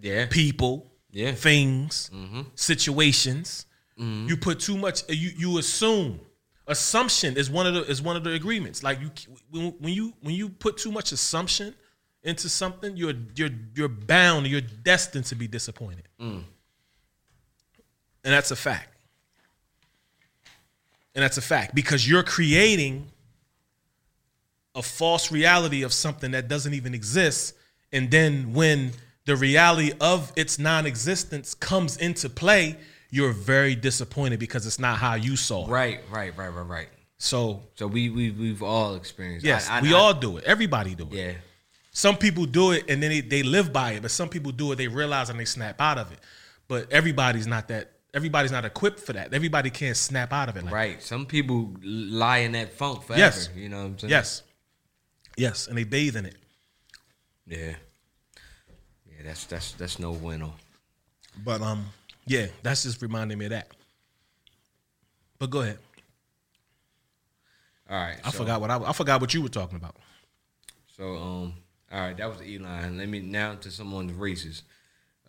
Yeah. 0.02 0.26
People, 0.30 0.92
Yeah. 1.12 1.34
things, 1.34 2.10
Mm-hmm. 2.14 2.42
situations. 2.56 3.66
You 3.98 4.36
put 4.36 4.60
too 4.60 4.78
much 4.78 5.04
you 5.10 5.30
you 5.38 5.58
assume 5.60 6.20
Assumption 6.68 7.38
is 7.38 7.50
one 7.50 7.68
of 7.68 7.74
the 7.74 7.84
is 7.84 8.02
one 8.02 8.16
of 8.16 8.24
the 8.24 8.34
agreements. 8.34 8.84
Like 8.84 9.00
you 9.02 9.12
when, 9.50 9.74
when 9.80 9.94
you 9.94 10.14
when 10.22 10.36
you 10.36 10.50
put 10.50 10.78
too 10.78 10.92
much 10.92 11.12
assumption 11.12 11.74
into 12.24 12.50
something, 12.50 12.96
you're 12.96 13.14
you're 13.36 13.50
you're 13.76 13.90
bound, 13.90 14.48
you're 14.48 14.62
destined 14.62 15.26
to 15.26 15.36
be 15.36 15.48
disappointed. 15.48 16.08
Mm. 16.20 16.44
And 18.24 18.34
that's 18.34 18.52
a 18.52 18.56
fact. 18.56 18.90
And 21.16 21.24
that's 21.24 21.38
a 21.38 21.42
fact 21.42 21.76
because 21.76 22.08
you're 22.08 22.24
creating 22.24 23.08
a 24.76 24.82
false 24.82 25.32
reality 25.32 25.84
of 25.84 25.92
something 25.92 26.32
that 26.32 26.48
doesn't 26.48 26.74
even 26.74 26.94
exist. 26.94 27.56
And 27.92 28.10
then 28.10 28.54
when 28.54 28.94
the 29.26 29.36
reality 29.36 29.92
of 30.00 30.32
its 30.36 30.58
non 30.58 30.86
existence 30.86 31.54
comes 31.54 31.98
into 31.98 32.30
play, 32.30 32.78
you're 33.12 33.34
very 33.34 33.76
disappointed 33.76 34.40
because 34.40 34.66
it's 34.66 34.80
not 34.80 34.98
how 34.98 35.14
you 35.14 35.36
saw 35.36 35.66
it. 35.68 35.70
Right, 35.70 36.00
right, 36.10 36.36
right, 36.36 36.48
right, 36.50 36.68
right. 36.68 36.88
So, 37.20 37.62
so 37.76 37.86
we 37.86 38.10
we 38.10 38.32
we've 38.32 38.64
all 38.64 38.96
experienced. 38.96 39.46
Yes, 39.46 39.70
I- 39.70 39.78
I- 39.78 39.82
we 39.82 39.94
I- 39.94 39.98
all 39.98 40.14
do 40.16 40.38
it. 40.38 40.44
Everybody 40.46 40.96
do 40.96 41.04
it. 41.12 41.14
Yeah. 41.14 41.34
Some 41.92 42.16
people 42.18 42.46
do 42.46 42.72
it 42.72 42.86
and 42.90 43.04
then 43.04 43.10
they, 43.12 43.20
they 43.22 43.44
live 43.44 43.72
by 43.74 43.92
it, 43.92 44.02
but 44.02 44.12
some 44.12 44.30
people 44.30 44.52
do 44.54 44.72
it, 44.72 44.78
they 44.78 44.88
realize 44.88 45.30
and 45.30 45.38
they 45.40 45.44
snap 45.46 45.80
out 45.82 45.98
of 45.98 46.10
it. 46.14 46.20
But 46.70 46.90
everybody's 46.92 47.46
not 47.48 47.68
that. 47.68 47.92
Everybody's 48.14 48.52
not 48.52 48.66
equipped 48.66 49.00
for 49.02 49.14
that. 49.14 49.34
Everybody 49.34 49.70
can't 49.70 49.96
snap 49.98 50.32
out 50.34 50.48
of 50.50 50.56
it. 50.58 50.64
Like 50.64 50.74
Right. 50.74 51.04
Some 51.04 51.26
people 51.26 51.74
lie 51.84 52.40
in 52.40 52.54
that 52.54 52.74
funk 52.74 53.04
forever. 53.04 53.20
Yes. 53.20 53.50
You 53.56 53.70
know 53.70 53.80
what 53.80 53.86
I'm 53.86 54.00
saying? 54.00 54.12
Yes. 54.12 54.44
Yes, 55.38 55.68
and 55.68 55.78
they 55.78 55.84
bathe 55.86 56.16
in 56.16 56.26
it. 56.26 56.36
Yeah. 57.46 57.74
Yeah, 59.10 59.24
that's 59.26 59.46
that's 59.46 59.74
that's 59.74 60.00
no 60.00 60.14
bueno. 60.14 60.54
But 61.44 61.62
um, 61.62 61.86
yeah, 62.32 62.48
that's 62.64 62.84
just 62.84 63.02
reminding 63.02 63.38
me 63.38 63.46
of 63.46 63.52
that. 63.52 63.68
But 65.38 65.50
go 65.50 65.62
ahead. 65.62 65.80
All 67.90 67.98
right. 67.98 68.18
I 68.24 68.32
so- 68.32 68.38
forgot 68.38 68.62
what 68.62 68.72
I, 68.72 68.78
I 68.78 68.94
forgot 68.94 69.20
what 69.20 69.34
you 69.34 69.42
were 69.42 69.50
talking 69.50 69.76
about. 69.76 69.98
So 70.96 71.18
um, 71.18 71.54
all 71.92 72.00
right, 72.00 72.16
that 72.16 72.30
was 72.30 72.40
Elon. 72.40 72.98
Let 72.98 73.10
me 73.10 73.20
now 73.20 73.56
to 73.56 73.70
someone's 73.70 74.14
races. 74.14 74.64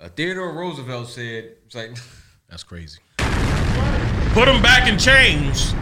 Uh, 0.01 0.09
Theodore 0.11 0.53
Roosevelt 0.53 1.09
said, 1.09 1.57
"It's 1.67 1.75
like 1.75 1.97
that's 2.49 2.63
crazy." 2.63 3.01
Put 3.19 4.47
them 4.47 4.63
back 4.63 4.89
in 4.89 4.97
chains. 4.97 5.75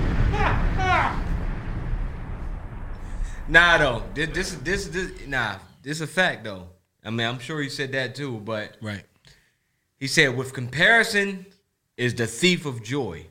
Nah, 3.47 3.79
though. 3.79 4.03
This 4.15 4.31
this 4.31 4.55
this, 4.55 4.89
this 4.89 5.27
nah. 5.27 5.57
This 5.83 5.99
is 5.99 6.03
a 6.03 6.07
fact 6.07 6.45
though. 6.45 6.69
I 7.05 7.11
mean, 7.11 7.27
I'm 7.27 7.39
sure 7.41 7.61
he 7.61 7.69
said 7.69 7.93
that 7.93 8.15
too, 8.15 8.39
but 8.39 8.77
right. 8.81 9.03
He 10.01 10.09
said, 10.09 10.37
"With 10.37 10.53
comparison, 10.53 11.47
is 11.97 12.15
the 12.15 12.27
thief 12.27 12.67
of 12.67 12.83
joy." 12.83 13.27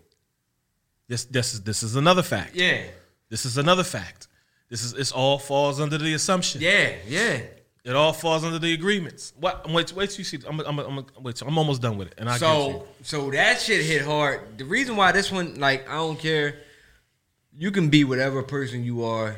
This 1.10 1.26
this 1.26 1.56
is 1.56 1.64
this 1.64 1.84
is 1.84 1.96
another 1.96 2.24
fact. 2.24 2.56
Yeah. 2.56 2.84
This 3.30 3.46
is 3.46 3.58
another 3.58 3.84
fact. 3.84 4.28
This 4.70 4.84
is 4.84 4.94
it's 4.94 5.12
all 5.12 5.40
falls 5.40 5.82
under 5.82 5.98
the 5.98 6.14
assumption. 6.14 6.62
Yeah, 6.62 6.94
yeah. 7.08 7.42
It 7.84 7.96
all 7.96 8.14
falls 8.14 8.44
under 8.44 8.60
the 8.60 8.74
agreements. 8.74 9.34
What? 9.40 9.68
Wait, 9.70 9.94
wait 9.94 10.10
till 10.12 10.20
you 10.20 10.24
see. 10.24 10.38
I'm, 10.48 10.60
I'm, 10.60 10.80
I'm, 10.80 11.06
wait. 11.22 11.42
I'm 11.42 11.58
almost 11.58 11.82
done 11.82 11.98
with 11.98 12.10
it, 12.10 12.16
and 12.20 12.30
I 12.30 12.38
so 12.38 12.88
so 13.02 13.32
that 13.32 13.60
shit 13.60 13.84
hit 13.84 14.04
hard. 14.04 14.60
The 14.60 14.66
reason 14.66 14.96
why 14.96 15.12
this 15.12 15.32
one, 15.32 15.60
like, 15.60 15.90
I 15.90 15.96
don't 15.96 16.20
care. 16.20 16.60
You 17.52 17.72
can 17.72 17.90
be 17.90 18.04
whatever 18.04 18.44
person 18.44 18.84
you 18.84 19.04
are. 19.04 19.36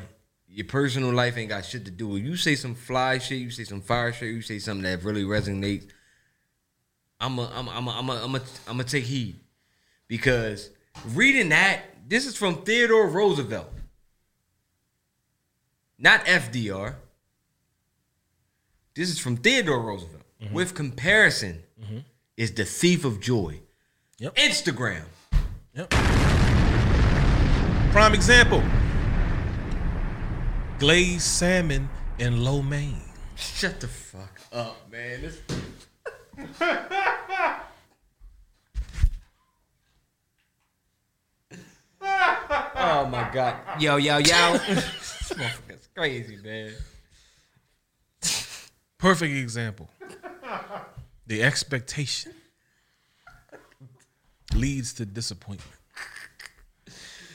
Your 0.48 0.66
personal 0.66 1.12
life 1.12 1.38
ain't 1.38 1.48
got 1.48 1.64
shit 1.64 1.86
to 1.86 1.90
do 1.90 2.08
with. 2.08 2.22
You 2.22 2.36
say 2.36 2.54
some 2.56 2.74
fly 2.74 3.16
shit. 3.18 3.38
You 3.38 3.50
say 3.50 3.64
some 3.64 3.80
fire 3.80 4.12
shit. 4.12 4.34
You 4.34 4.42
say 4.42 4.58
something 4.58 4.82
that 4.82 5.02
really 5.02 5.24
resonates. 5.24 5.88
I'm 7.22 7.38
a, 7.38 7.50
I'm 7.54 7.68
a, 7.68 7.70
I'm 7.70 7.86
a, 7.86 7.90
I'm 7.90 8.08
a, 8.10 8.24
I'm 8.24 8.34
a, 8.34 8.38
I'm 8.66 8.76
gonna 8.76 8.84
take 8.84 9.04
heed 9.04 9.38
because 10.08 10.70
reading 11.14 11.50
that. 11.50 11.82
This 12.08 12.26
is 12.26 12.36
from 12.36 12.56
Theodore 12.64 13.06
Roosevelt, 13.06 13.72
not 15.98 16.26
FDR. 16.26 16.96
This 18.94 19.08
is 19.08 19.20
from 19.20 19.36
Theodore 19.36 19.80
Roosevelt. 19.80 20.22
Mm-hmm. 20.42 20.54
With 20.54 20.74
comparison, 20.74 21.62
mm-hmm. 21.80 21.98
is 22.36 22.52
the 22.52 22.64
thief 22.64 23.04
of 23.04 23.20
joy. 23.20 23.60
Yep. 24.18 24.34
Instagram. 24.34 25.04
Yep. 25.74 25.90
Prime 27.92 28.14
example. 28.14 28.62
Glazed 30.80 31.22
salmon 31.22 31.88
in 32.18 32.44
lo 32.44 32.60
mein. 32.62 33.00
Shut 33.36 33.78
the 33.78 33.86
fuck 33.86 34.40
up, 34.52 34.90
man. 34.90 35.22
This... 35.22 35.38
oh 42.74 43.06
my 43.10 43.30
god. 43.32 43.56
Yo, 43.80 43.96
yo, 43.96 44.18
yo. 44.18 44.22
this 44.24 45.32
motherfucker's 45.32 45.88
crazy, 45.94 46.36
man. 46.42 46.72
Perfect 48.98 49.34
example. 49.34 49.88
The 51.26 51.42
expectation 51.42 52.32
leads 54.54 54.92
to 54.94 55.06
disappointment. 55.06 55.78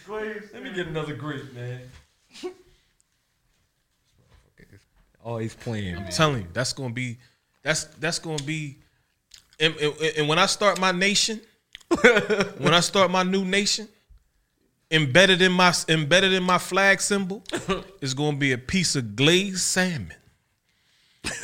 Let 0.09 0.63
me 0.63 0.71
get 0.73 0.87
another 0.87 1.13
grape, 1.15 1.53
man. 1.53 1.81
Always 5.23 5.55
playing. 5.55 5.95
I'm 5.95 6.03
man. 6.03 6.11
telling 6.11 6.41
you, 6.43 6.47
that's 6.53 6.71
gonna 6.71 6.93
be 6.93 7.17
that's 7.63 7.83
that's 7.85 8.19
gonna 8.19 8.41
be 8.43 8.77
and, 9.59 9.75
and, 9.75 9.93
and 10.17 10.29
when 10.29 10.39
I 10.39 10.45
start 10.45 10.79
my 10.79 10.91
nation, 10.91 11.41
when 12.57 12.73
I 12.73 12.79
start 12.79 13.09
my 13.11 13.23
new 13.23 13.43
nation, 13.45 13.87
embedded 14.91 15.41
in 15.41 15.51
my 15.51 15.73
embedded 15.89 16.33
in 16.33 16.43
my 16.43 16.57
flag 16.57 17.01
symbol 17.01 17.43
is 18.01 18.13
gonna 18.13 18.37
be 18.37 18.51
a 18.51 18.57
piece 18.57 18.95
of 18.95 19.15
glazed 19.15 19.59
salmon 19.59 20.13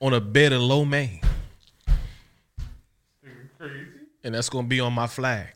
on 0.00 0.12
a 0.12 0.20
bed 0.20 0.52
of 0.52 0.60
lo 0.60 0.84
mein. 0.84 1.20
And 4.24 4.34
that's 4.34 4.48
gonna 4.48 4.66
be 4.66 4.80
on 4.80 4.92
my 4.92 5.06
flag. 5.06 5.48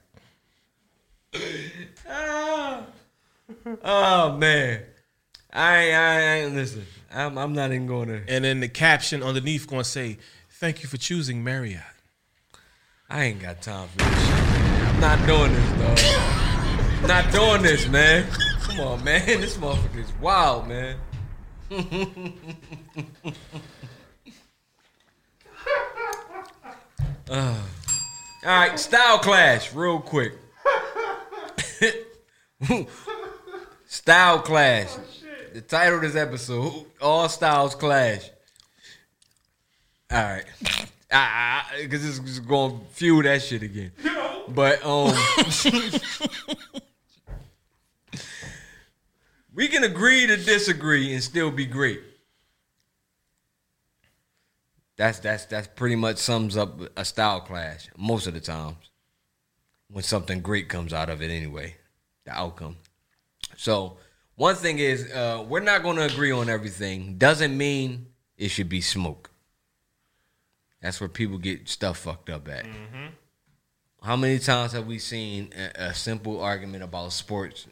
Ah. 2.09 2.85
Oh 3.83 4.37
man. 4.37 4.83
I 5.53 5.77
ain't, 5.77 6.53
I 6.53 6.55
listen. 6.55 6.87
I'm, 7.13 7.37
I'm 7.37 7.53
not 7.53 7.71
even 7.73 7.87
going 7.87 8.09
to. 8.09 8.23
And 8.27 8.45
then 8.45 8.61
the 8.61 8.69
caption 8.69 9.23
underneath 9.23 9.69
gonna 9.69 9.85
say, 9.85 10.17
"Thank 10.63 10.85
you 10.85 10.89
for 10.89 10.97
choosing 10.97 11.43
Marriott." 11.43 11.83
I 13.11 13.25
ain't 13.25 13.43
got 13.43 13.61
time 13.63 13.89
for 13.89 13.99
this 13.99 14.27
shit. 14.27 14.35
I'm 14.87 15.01
not 15.01 15.27
doing 15.27 15.53
this, 15.53 15.71
dog. 17.03 17.09
not 17.09 17.33
doing 17.33 17.63
this, 17.63 17.89
man. 17.89 18.31
Come 18.61 18.79
on, 18.79 19.03
man. 19.03 19.27
This 19.41 19.57
motherfucker 19.57 19.99
is 19.99 20.13
wild, 20.21 20.69
man. 20.69 20.99
Uh, 27.31 27.57
all 28.45 28.51
right, 28.51 28.79
style 28.79 29.19
clash, 29.19 29.73
real 29.73 29.99
quick. 29.99 30.35
style 33.87 34.39
clash. 34.41 34.91
The 35.55 35.63
title 35.63 35.97
of 35.97 36.03
this 36.03 36.15
episode: 36.15 36.85
All 37.01 37.29
Styles 37.31 37.75
Clash. 37.75 38.29
All 40.13 40.23
right, 40.23 40.45
because 41.81 42.05
is 42.05 42.41
going 42.41 42.79
to 42.79 42.85
fuel 42.91 43.23
that 43.23 43.41
shit 43.41 43.63
again. 43.63 43.93
But 44.47 44.85
um, 44.85 45.15
we 49.55 49.69
can 49.69 49.85
agree 49.85 50.27
to 50.27 50.37
disagree 50.37 51.15
and 51.15 51.23
still 51.23 51.51
be 51.51 51.65
great. 51.65 52.03
That's 54.99 55.19
that's 55.19 55.47
that's 55.47 55.69
pretty 55.69 55.97
much 55.97 56.19
sums 56.19 56.59
up 56.59 56.79
a 56.95 57.07
style 57.07 57.41
clash 57.41 57.89
most 57.97 58.27
of 58.27 58.35
the 58.35 58.41
times. 58.41 58.91
When 59.89 60.05
something 60.05 60.43
great 60.43 60.69
comes 60.69 60.93
out 60.93 61.09
of 61.09 61.23
it, 61.23 61.31
anyway, 61.31 61.77
the 62.27 62.33
outcome. 62.33 62.77
So 63.57 63.97
one 64.35 64.57
thing 64.57 64.79
is, 64.79 65.11
uh, 65.11 65.43
we're 65.49 65.61
not 65.61 65.83
going 65.83 65.97
to 65.97 66.05
agree 66.05 66.33
on 66.33 66.51
everything. 66.51 67.17
Doesn't 67.17 67.57
mean 67.57 68.09
it 68.37 68.49
should 68.49 68.69
be 68.69 68.83
smoke. 68.83 69.32
That's 70.83 71.01
where 71.01 71.09
people 71.09 71.39
get 71.39 71.69
stuff 71.69 71.99
fucked 71.99 72.29
up 72.29 72.49
at. 72.49 72.65
Mm-hmm. 72.65 73.07
How 74.03 74.17
many 74.17 74.41
times 74.41 74.73
have 74.73 74.87
we 74.87 74.99
seen 74.99 75.51
a, 75.57 75.85
a 75.85 75.95
simple 75.95 76.41
argument 76.41 76.83
about 76.83 77.13
sports 77.13 77.69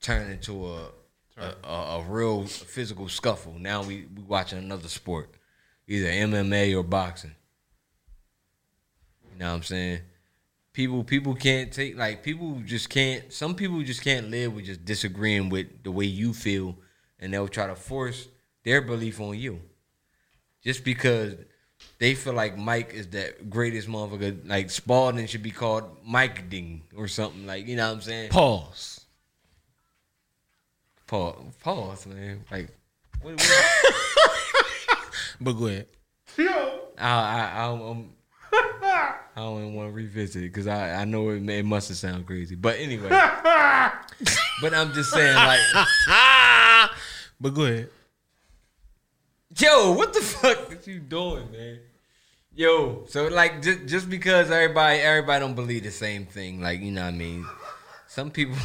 turn 0.00 0.30
into 0.30 0.66
a 0.66 0.88
a, 1.36 1.54
a, 1.62 1.72
a 1.72 2.04
real 2.08 2.44
physical 2.44 3.08
scuffle? 3.08 3.54
Now 3.56 3.84
we 3.84 4.06
we 4.16 4.22
watching 4.24 4.58
another 4.58 4.88
sport, 4.88 5.30
either 5.86 6.08
MMA 6.08 6.76
or 6.76 6.82
boxing. 6.82 7.36
You 9.32 9.38
know 9.38 9.50
what 9.50 9.56
I'm 9.58 9.62
saying? 9.62 10.00
People 10.72 11.04
people 11.04 11.36
can't 11.36 11.72
take 11.72 11.96
like 11.96 12.24
people 12.24 12.60
just 12.64 12.90
can't. 12.90 13.32
Some 13.32 13.54
people 13.54 13.80
just 13.82 14.02
can't 14.02 14.28
live 14.28 14.54
with 14.54 14.64
just 14.64 14.84
disagreeing 14.84 15.50
with 15.50 15.84
the 15.84 15.92
way 15.92 16.06
you 16.06 16.34
feel, 16.34 16.76
and 17.20 17.32
they'll 17.32 17.46
try 17.46 17.68
to 17.68 17.76
force 17.76 18.26
their 18.64 18.82
belief 18.82 19.20
on 19.20 19.38
you, 19.38 19.60
just 20.64 20.82
because 20.82 21.36
they 21.98 22.14
feel 22.14 22.32
like 22.32 22.56
Mike 22.56 22.92
is 22.94 23.08
the 23.08 23.34
greatest 23.48 23.88
motherfucker. 23.88 24.48
Like 24.48 24.70
Spalding 24.70 25.26
should 25.26 25.42
be 25.42 25.50
called 25.50 25.84
Mike 26.04 26.48
Ding 26.48 26.82
or 26.96 27.08
something. 27.08 27.46
Like 27.46 27.66
you 27.66 27.76
know 27.76 27.88
what 27.88 27.94
I'm 27.94 28.00
saying? 28.02 28.30
Pause. 28.30 29.00
Pause. 31.06 31.54
Pause, 31.62 32.06
man. 32.06 32.44
Like, 32.50 32.68
what, 33.22 33.34
what, 33.34 34.98
But 35.40 35.52
go 35.52 35.66
ahead. 35.66 35.86
Yo. 36.36 36.80
I, 36.98 37.08
I, 37.08 37.50
I, 37.56 37.64
um, 37.64 38.10
I 38.52 39.16
don't 39.36 39.60
even 39.60 39.74
want 39.74 39.88
to 39.88 39.92
revisit 39.92 40.42
it 40.42 40.48
because 40.48 40.66
I, 40.66 40.94
I 40.94 41.04
know 41.04 41.30
it, 41.30 41.48
it 41.48 41.64
must 41.64 41.88
have 41.88 41.96
sounded 41.96 42.26
crazy. 42.26 42.56
But 42.56 42.78
anyway, 42.78 43.08
but 43.08 44.74
I'm 44.74 44.92
just 44.92 45.10
saying, 45.10 45.34
like, 45.34 45.60
But 47.40 47.54
go 47.54 47.64
ahead. 47.64 47.88
Yo, 49.60 49.92
what 49.92 50.12
the 50.12 50.20
fuck 50.20 50.72
is 50.72 50.86
you 50.86 51.00
doing, 51.00 51.50
man? 51.50 51.80
Yo, 52.54 53.04
so 53.08 53.28
like, 53.28 53.62
just 53.62 53.86
just 53.86 54.10
because 54.10 54.50
everybody 54.50 54.98
everybody 54.98 55.40
don't 55.40 55.54
believe 55.54 55.84
the 55.84 55.90
same 55.90 56.26
thing, 56.26 56.60
like 56.60 56.80
you 56.80 56.90
know 56.90 57.02
what 57.02 57.14
I 57.14 57.16
mean. 57.16 57.46
Some 58.08 58.30
people, 58.30 58.56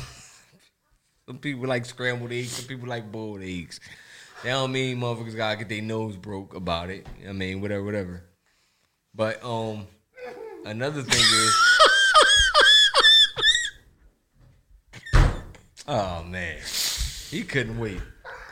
some 1.28 1.38
people 1.38 1.68
like 1.68 1.86
scrambled 1.86 2.32
eggs. 2.32 2.54
Some 2.54 2.66
people 2.66 2.88
like 2.88 3.12
boiled 3.12 3.42
eggs. 3.42 3.80
That 4.44 4.52
don't 4.52 4.72
mean 4.72 4.98
motherfuckers 5.00 5.38
gotta 5.38 5.58
get 5.58 5.70
their 5.70 5.82
nose 5.82 6.16
broke 6.16 6.56
about 6.56 6.90
it. 6.90 7.06
I 7.28 7.34
mean, 7.34 7.62
whatever, 7.62 7.84
whatever. 7.84 8.24
But 9.14 9.44
um, 9.44 9.88
another 10.66 11.04
thing 11.04 11.22
is, 11.22 11.56
oh 15.88 16.24
man, 16.24 16.58
he 17.30 17.44
couldn't 17.44 17.78
wait. 17.78 18.02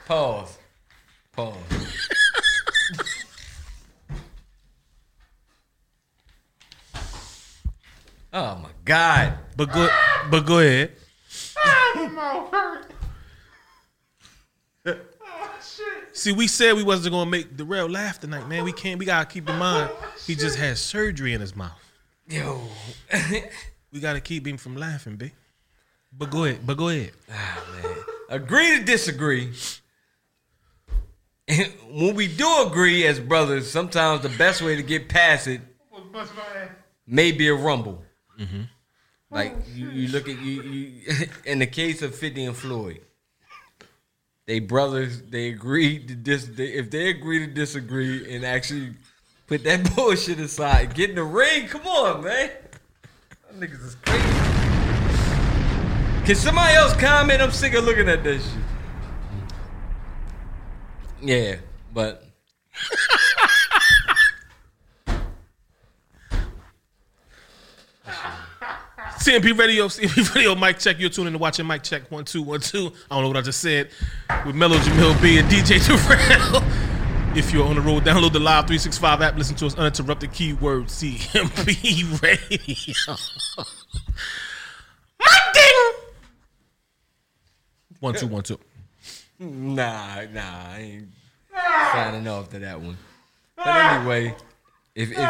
Pause. 0.05 0.57
Pause. 1.33 2.10
Oh 8.33 8.55
my 8.55 8.69
God. 8.85 9.33
But 9.55 9.71
go 9.71 9.89
but 10.29 10.45
go 10.45 10.59
ahead. 10.59 10.93
My 11.95 12.07
mouth 12.07 12.53
eh? 12.53 12.57
hurt. 14.85 15.15
oh 15.21 15.59
shit. 15.61 16.15
See, 16.17 16.31
we 16.31 16.47
said 16.47 16.75
we 16.75 16.83
wasn't 16.83 17.13
gonna 17.13 17.29
make 17.29 17.55
the 17.55 17.65
real 17.65 17.87
laugh 17.87 18.19
tonight, 18.19 18.47
man. 18.47 18.63
We 18.63 18.73
can't. 18.73 18.99
We 18.99 19.05
gotta 19.05 19.25
keep 19.25 19.49
in 19.49 19.57
mind 19.57 19.91
he 20.25 20.35
just 20.35 20.57
had 20.57 20.77
surgery 20.77 21.33
in 21.33 21.41
his 21.41 21.55
mouth. 21.55 21.79
Yo. 22.27 22.61
We 23.91 23.99
gotta 23.99 24.21
keep 24.21 24.47
him 24.47 24.57
from 24.57 24.77
laughing, 24.77 25.17
b. 25.17 25.31
But 26.17 26.29
go 26.29 26.45
ahead. 26.45 26.65
But 26.65 26.77
go 26.77 26.89
ahead. 26.89 27.11
agree 28.29 28.77
to 28.77 28.83
disagree. 28.85 29.51
And 31.47 31.67
when 31.91 32.15
we 32.15 32.27
do 32.27 32.63
agree 32.67 33.05
as 33.05 33.19
brothers, 33.19 33.69
sometimes 33.69 34.21
the 34.21 34.29
best 34.29 34.61
way 34.61 34.75
to 34.75 34.83
get 34.83 35.09
past 35.09 35.47
it 35.47 35.61
Bust 36.11 36.33
my 36.35 36.61
ass. 36.61 36.69
may 37.07 37.31
be 37.31 37.47
a 37.47 37.53
rumble. 37.53 38.03
Mm-hmm. 38.41 38.61
Oh, 39.31 39.35
like 39.35 39.55
you, 39.73 39.89
you 39.91 40.07
look 40.09 40.27
at 40.27 40.39
you, 40.41 40.61
you 40.61 41.27
in 41.45 41.59
the 41.59 41.67
case 41.67 42.01
of 42.01 42.15
Fifty 42.15 42.43
and 42.43 42.55
Floyd, 42.55 43.01
they 44.47 44.59
brothers. 44.59 45.21
They 45.21 45.49
agreed 45.49 46.07
to 46.07 46.15
dis. 46.15 46.45
They, 46.45 46.67
if 46.67 46.89
they 46.89 47.09
agree 47.09 47.39
to 47.39 47.47
disagree 47.47 48.33
and 48.33 48.43
actually 48.43 48.93
put 49.47 49.63
that 49.63 49.89
bullshit 49.95 50.39
aside, 50.39 50.95
get 50.95 51.11
in 51.11 51.15
the 51.15 51.23
ring. 51.23 51.67
Come 51.67 51.85
on, 51.85 52.23
man. 52.23 52.49
That 53.51 53.59
niggas 53.59 53.85
is 53.85 53.95
crazy. 53.95 54.51
Can 56.25 56.35
somebody 56.35 56.75
else 56.75 56.93
comment? 56.93 57.41
I'm 57.41 57.51
sick 57.51 57.73
of 57.73 57.83
looking 57.83 58.09
at 58.09 58.23
this 58.23 58.43
shit. 58.43 58.61
Yeah, 61.23 61.55
but 61.93 62.25
CMP 69.21 69.55
Radio, 69.55 69.87
CMP 69.87 70.33
Radio, 70.35 70.55
mic 70.55 70.79
check. 70.79 70.99
You're 70.99 71.11
tuning 71.11 71.27
in 71.27 71.33
to 71.33 71.39
watching 71.39 71.67
mic 71.67 71.83
check 71.83 72.09
one 72.09 72.25
two 72.25 72.41
one 72.41 72.59
two. 72.59 72.91
I 73.09 73.15
don't 73.15 73.21
know 73.21 73.27
what 73.27 73.37
I 73.37 73.41
just 73.41 73.61
said 73.61 73.91
with 74.47 74.55
Mellow 74.55 74.77
Jamil 74.77 75.21
B 75.21 75.37
and 75.37 75.47
DJ 75.47 75.79
Terrell. 75.85 76.63
If 77.33 77.53
you're 77.53 77.65
on 77.65 77.75
the 77.75 77.81
road, 77.81 78.03
download 78.03 78.33
the 78.33 78.41
Live 78.41 78.67
365 78.67 79.21
app. 79.21 79.37
Listen 79.37 79.55
to 79.55 79.65
us 79.65 79.75
uninterrupted. 79.75 80.33
Keyword 80.33 80.87
CMP 80.87 82.21
Radio. 82.21 83.15
Mic 85.17 85.53
ding. 85.53 85.93
One 88.01 88.15
two 88.15 88.27
one 88.27 88.43
two. 88.43 88.59
Nah, 89.39 90.23
nah, 90.33 90.41
I 90.41 90.79
ain't 90.79 91.07
signing 91.93 92.27
off 92.27 92.49
to 92.49 92.59
that 92.59 92.81
one. 92.81 92.97
But 93.55 93.67
anyway, 93.67 94.35
if 94.93 95.11
if 95.11 95.29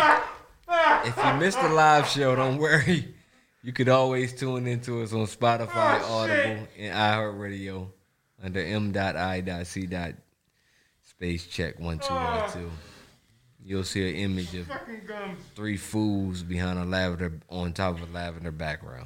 if 1.06 1.18
you 1.24 1.34
missed 1.36 1.62
the 1.62 1.70
live 1.70 2.08
show, 2.08 2.36
don't 2.36 2.58
worry. 2.58 3.14
You 3.64 3.74
could 3.74 3.90
always 3.90 4.34
tune 4.34 4.66
into 4.66 5.04
us 5.04 5.14
on 5.14 5.28
Spotify, 5.28 6.02
Audible, 6.02 6.68
and 6.78 6.96
iHeartRadio 6.96 7.88
under 8.44 8.60
m.i.c. 8.60 9.88
space 11.04 11.46
check 11.46 11.80
one 11.80 12.00
two 12.00 12.14
one 12.14 12.52
two. 12.52 12.72
You'll 13.64 13.84
see 13.84 14.10
an 14.10 14.16
image 14.16 14.56
of 14.56 14.68
three 15.56 15.78
fools 15.78 16.42
behind 16.42 16.80
a 16.80 16.86
lavender 16.86 17.40
on 17.50 17.74
top 17.74 18.02
of 18.02 18.10
a 18.10 18.14
lavender 18.14 18.52
background. 18.52 19.06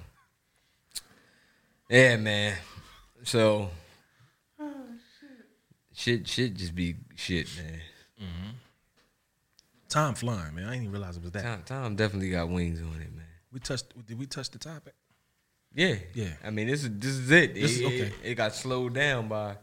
Yeah, 1.90 2.16
man. 2.16 2.56
So 3.24 3.70
oh, 4.60 4.74
shit, 5.94 6.28
shit, 6.28 6.54
just 6.56 6.74
be 6.74 6.96
shit, 7.16 7.50
man. 7.58 7.82
Mm-hmm. 8.22 8.50
Time 9.90 10.16
flying, 10.16 10.56
man. 10.56 10.66
I 10.66 10.72
didn't 10.72 10.84
even 10.84 10.92
realize 10.94 11.18
it 11.18 11.24
was 11.24 11.32
that. 11.34 11.44
Tom, 11.44 11.64
Tom 11.66 11.96
definitely 11.96 12.30
got 12.30 12.50
wings 12.50 12.80
on 12.80 13.02
it, 13.02 13.14
man. 13.14 13.15
We 13.56 13.62
touched. 13.62 13.86
Did 14.06 14.20
we 14.20 14.26
touch 14.26 14.52
the 14.52 14.60
topic? 14.60 14.94
Yeah, 15.74 15.96
Yeah. 16.14 16.34
I 16.44 16.50
mean, 16.50 16.68
this 16.68 16.84
is 16.84 16.90
this 17.00 17.12
is 17.12 17.32
it. 17.32 17.54
This 17.56 17.78
is- 17.80 17.86
okay. 17.86 18.00
it, 18.02 18.14
it 18.24 18.36
got 18.36 18.54
slowed 18.54 18.94
down 18.94 19.30
by 19.30 19.52
uh, 19.52 19.56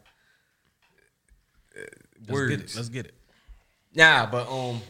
Let's 2.21 2.31
words. 2.31 2.51
get 2.51 2.61
it. 2.61 2.77
Let's 2.77 2.89
get 2.89 3.07
it. 3.07 3.15
Nah, 3.95 4.25
but 4.31 4.49
um, 4.51 4.81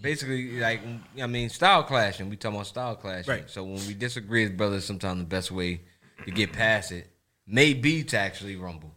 basically, 0.00 0.60
like 0.60 0.80
I 1.20 1.26
mean, 1.26 1.48
style 1.48 1.82
clashing. 1.82 2.30
We 2.30 2.36
talking 2.36 2.54
about 2.56 2.68
style 2.68 2.94
clashing. 2.94 3.28
Right. 3.32 3.50
So 3.50 3.64
when 3.64 3.84
we 3.88 3.94
disagree 3.94 4.44
as 4.44 4.50
brothers, 4.50 4.84
sometimes 4.84 5.18
the 5.18 5.26
best 5.26 5.50
way 5.50 5.80
to 6.24 6.30
get 6.30 6.52
past 6.52 6.92
it 6.92 7.10
may 7.44 7.74
be 7.74 8.04
to 8.04 8.16
actually 8.18 8.54
rumble. 8.54 8.94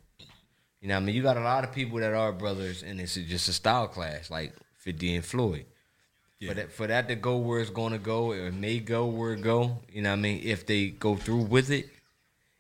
You 0.82 0.90
know, 0.90 0.98
I 0.98 1.00
mean, 1.00 1.16
you 1.16 1.24
got 1.24 1.38
a 1.38 1.42
lot 1.42 1.64
of 1.64 1.72
people 1.72 1.98
that 1.98 2.14
are 2.14 2.32
brothers, 2.32 2.84
and 2.84 3.02
it's 3.02 3.16
just 3.16 3.50
a 3.50 3.54
style 3.54 3.88
clash, 3.88 4.30
like 4.30 4.54
Fifty 4.78 5.16
and 5.16 5.26
Floyd. 5.26 5.66
For 6.42 6.54
that, 6.54 6.72
for 6.72 6.88
that 6.88 7.08
to 7.08 7.16
go 7.16 7.38
where 7.38 7.60
it's 7.60 7.70
going 7.70 7.94
to 7.94 7.98
go, 7.98 8.34
it 8.34 8.54
may 8.54 8.80
go 8.80 9.06
where 9.06 9.34
it 9.34 9.42
go. 9.42 9.80
You 9.92 10.02
know, 10.02 10.10
what 10.10 10.20
I 10.20 10.22
mean, 10.22 10.42
if 10.44 10.66
they 10.66 10.90
go 10.90 11.16
through 11.16 11.44
with 11.44 11.72
it, 11.72 11.90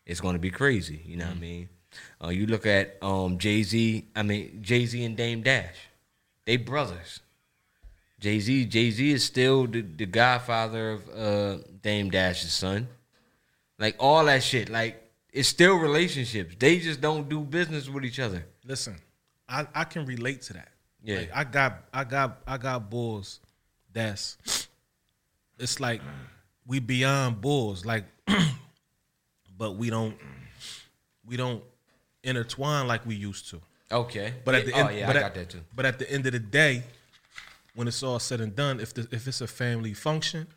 it's 0.05 0.21
going 0.21 0.33
to 0.33 0.39
be 0.39 0.49
crazy. 0.49 1.01
You 1.05 1.17
know 1.17 1.25
what 1.25 1.35
I 1.35 1.39
mean? 1.39 1.69
Uh, 2.23 2.29
you 2.29 2.45
look 2.45 2.65
at 2.65 2.97
um, 3.01 3.37
Jay 3.37 3.63
Z. 3.63 4.05
I 4.15 4.23
mean 4.23 4.59
Jay 4.61 4.85
Z 4.85 5.03
and 5.03 5.15
Dame 5.15 5.41
Dash. 5.41 5.75
They 6.45 6.57
brothers. 6.57 7.19
Jay 8.19 8.39
Z. 8.39 8.65
Jay 8.65 8.91
Z 8.91 9.11
is 9.11 9.23
still 9.23 9.67
the, 9.67 9.81
the 9.81 10.05
godfather 10.05 10.91
of 10.91 11.09
uh, 11.09 11.63
Dame 11.81 12.09
Dash's 12.09 12.53
son. 12.53 12.87
Like 13.77 13.95
all 13.99 14.25
that 14.25 14.43
shit. 14.43 14.69
Like 14.69 15.01
it's 15.31 15.49
still 15.49 15.75
relationships. 15.75 16.55
They 16.57 16.79
just 16.79 17.01
don't 17.01 17.27
do 17.27 17.41
business 17.41 17.89
with 17.89 18.05
each 18.05 18.19
other. 18.19 18.45
Listen, 18.65 18.95
I, 19.49 19.67
I 19.73 19.83
can 19.83 20.05
relate 20.05 20.41
to 20.43 20.53
that. 20.53 20.69
Yeah. 21.03 21.17
Like, 21.17 21.31
I 21.35 21.43
got 21.43 21.83
I 21.93 22.03
got 22.03 22.37
I 22.47 22.57
got 22.57 22.89
bulls 22.89 23.39
that's 23.95 24.67
it's 25.57 25.79
like 25.79 26.01
we 26.67 26.79
beyond 26.79 27.41
bulls. 27.41 27.85
Like 27.85 28.03
but 29.57 29.77
we 29.77 29.89
don't 29.89 30.15
we 31.25 31.37
don't 31.37 31.63
intertwine 32.23 32.87
like 32.87 33.05
we 33.05 33.15
used 33.15 33.49
to. 33.49 33.61
Okay. 33.91 34.33
But 34.43 34.55
at 34.55 34.65
the 34.65 34.75
end, 34.75 34.89
oh, 34.89 34.91
yeah, 34.91 35.07
but 35.07 35.15
I 35.15 35.19
at- 35.19 35.23
got 35.23 35.33
that 35.35 35.49
too. 35.49 35.61
But 35.75 35.85
at 35.85 35.97
the 35.97 36.11
end 36.11 36.25
of 36.27 36.33
the 36.33 36.39
day, 36.39 36.83
when 37.73 37.87
it's 37.87 38.03
all 38.03 38.19
said 38.19 38.41
and 38.41 38.55
done, 38.55 38.79
if 38.79 38.93
the, 38.93 39.07
if 39.11 39.27
it's 39.27 39.41
a 39.41 39.47
family 39.47 39.93
function, 39.93 40.47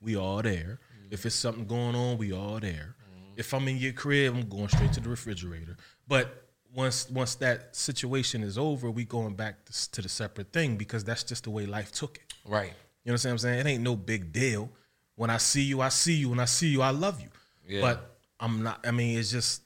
we 0.00 0.16
all 0.16 0.42
there. 0.42 0.78
Mm. 1.04 1.12
If 1.12 1.26
it's 1.26 1.34
something 1.34 1.66
going 1.66 1.94
on, 1.94 2.18
we 2.18 2.32
all 2.32 2.60
there. 2.60 2.94
Mm. 3.10 3.38
If 3.38 3.54
I'm 3.54 3.66
in 3.68 3.78
your 3.78 3.92
crib, 3.92 4.34
I'm 4.34 4.48
going 4.48 4.68
straight 4.68 4.92
to 4.94 5.00
the 5.00 5.08
refrigerator. 5.08 5.76
But 6.08 6.42
once 6.74 7.08
once 7.10 7.36
that 7.36 7.74
situation 7.76 8.42
is 8.42 8.58
over, 8.58 8.90
we 8.90 9.04
going 9.04 9.34
back 9.34 9.64
to, 9.66 9.90
to 9.92 10.02
the 10.02 10.08
separate 10.08 10.52
thing 10.52 10.76
because 10.76 11.04
that's 11.04 11.22
just 11.22 11.44
the 11.44 11.50
way 11.50 11.66
life 11.66 11.92
took 11.92 12.16
it. 12.16 12.34
Right. 12.44 12.72
You 13.04 13.10
know 13.10 13.14
what 13.14 13.24
I'm 13.24 13.38
saying? 13.38 13.60
It 13.60 13.66
ain't 13.66 13.82
no 13.82 13.96
big 13.96 14.32
deal. 14.32 14.70
When 15.16 15.30
I 15.30 15.36
see 15.38 15.62
you, 15.62 15.80
I 15.80 15.88
see 15.88 16.14
you. 16.14 16.30
When 16.30 16.40
I 16.40 16.44
see 16.44 16.68
you, 16.68 16.82
I 16.82 16.90
love 16.90 17.20
you. 17.20 17.28
Yeah. 17.68 17.80
But 17.80 18.16
I'm 18.40 18.62
not. 18.62 18.84
I 18.86 18.90
mean, 18.90 19.18
it's 19.18 19.30
just 19.30 19.62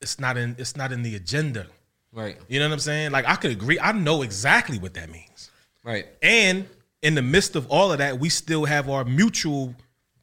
it's 0.00 0.18
not 0.18 0.36
in 0.36 0.56
it's 0.58 0.76
not 0.76 0.92
in 0.92 1.02
the 1.02 1.16
agenda. 1.16 1.66
Right. 2.12 2.36
You 2.48 2.58
know 2.58 2.66
what 2.66 2.74
I'm 2.74 2.80
saying? 2.80 3.12
Like 3.12 3.26
I 3.28 3.36
could 3.36 3.50
agree. 3.50 3.78
I 3.78 3.92
know 3.92 4.22
exactly 4.22 4.78
what 4.78 4.94
that 4.94 5.10
means. 5.10 5.50
Right. 5.84 6.06
And 6.22 6.66
in 7.02 7.14
the 7.14 7.22
midst 7.22 7.56
of 7.56 7.66
all 7.68 7.92
of 7.92 7.98
that, 7.98 8.18
we 8.18 8.28
still 8.28 8.64
have 8.64 8.88
our 8.88 9.04
mutual 9.04 9.74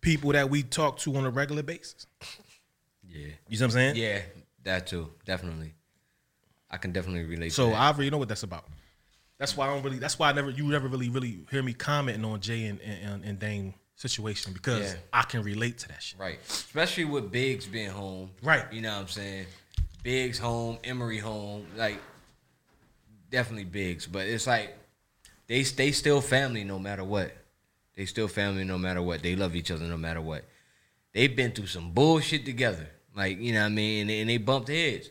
people 0.02 0.32
that 0.34 0.50
we 0.50 0.64
talk 0.64 0.98
to 1.00 1.16
on 1.16 1.26
a 1.26 1.30
regular 1.30 1.64
basis. 1.64 2.08
Yeah. 3.08 3.28
You 3.28 3.28
know 3.28 3.34
what 3.50 3.62
I'm 3.62 3.72
saying? 3.72 3.96
Yeah, 3.96 4.22
that 4.64 4.88
too. 4.88 5.10
Definitely. 5.26 5.74
I 6.70 6.78
can 6.78 6.92
definitely 6.92 7.24
relate 7.24 7.54
So 7.54 7.66
to 7.66 7.70
that. 7.72 7.78
I 7.78 7.88
already 7.88 8.10
know 8.10 8.18
what 8.18 8.28
that's 8.28 8.44
about. 8.44 8.66
That's 9.40 9.56
why 9.56 9.68
I 9.68 9.74
don't 9.74 9.84
really. 9.84 10.00
That's 10.00 10.18
why 10.18 10.30
I 10.30 10.34
never. 10.34 10.50
You 10.50 10.66
never 10.66 10.88
really, 10.88 11.10
really 11.10 11.40
hear 11.52 11.62
me 11.62 11.74
commenting 11.74 12.26
on 12.26 12.40
Jay 12.40 12.66
and 12.66 12.80
and, 12.82 13.24
and 13.24 13.40
Dame 13.40 13.74
situation 13.96 14.54
because 14.54 14.94
Yeah. 14.94 15.00
I 15.14 15.24
can 15.24 15.42
relate 15.44 15.80
to 15.80 15.88
that 15.90 16.02
shit. 16.02 16.20
Right. 16.20 16.40
Especially 16.50 17.06
with 17.06 17.32
Biggs 17.32 17.66
being 17.66 17.90
home. 17.90 18.32
Right. 18.44 18.66
You 18.72 18.82
know 18.82 18.94
what 18.94 19.02
I'm 19.02 19.08
saying? 19.08 19.46
Biggs 20.04 20.38
home, 20.40 20.78
Emory 20.84 21.20
home, 21.20 21.66
like 21.76 22.00
definitely 23.30 23.66
Biggs. 23.66 24.08
But 24.08 24.28
it's 24.28 24.48
like 24.48 24.76
they 25.48 25.64
they 25.64 25.92
still 25.92 26.22
family 26.22 26.64
no 26.64 26.80
matter 26.80 27.04
what. 27.04 27.32
They 27.96 28.06
still 28.06 28.28
family 28.28 28.64
no 28.64 28.78
matter 28.78 29.02
what. 29.02 29.24
They 29.24 29.36
love 29.36 29.56
each 29.56 29.72
other 29.72 29.86
no 29.86 29.98
matter 29.98 30.22
what. 30.22 30.46
They've 31.14 31.36
been 31.36 31.52
through 31.52 31.68
some 31.68 31.92
bullshit 31.92 32.46
together. 32.46 32.88
Like, 33.16 33.40
you 33.40 33.54
know 33.54 33.62
what 33.62 33.66
I 33.68 33.70
mean? 33.70 34.02
And, 34.02 34.12
and 34.12 34.30
they 34.30 34.38
bumped 34.38 34.68
heads. 34.70 35.10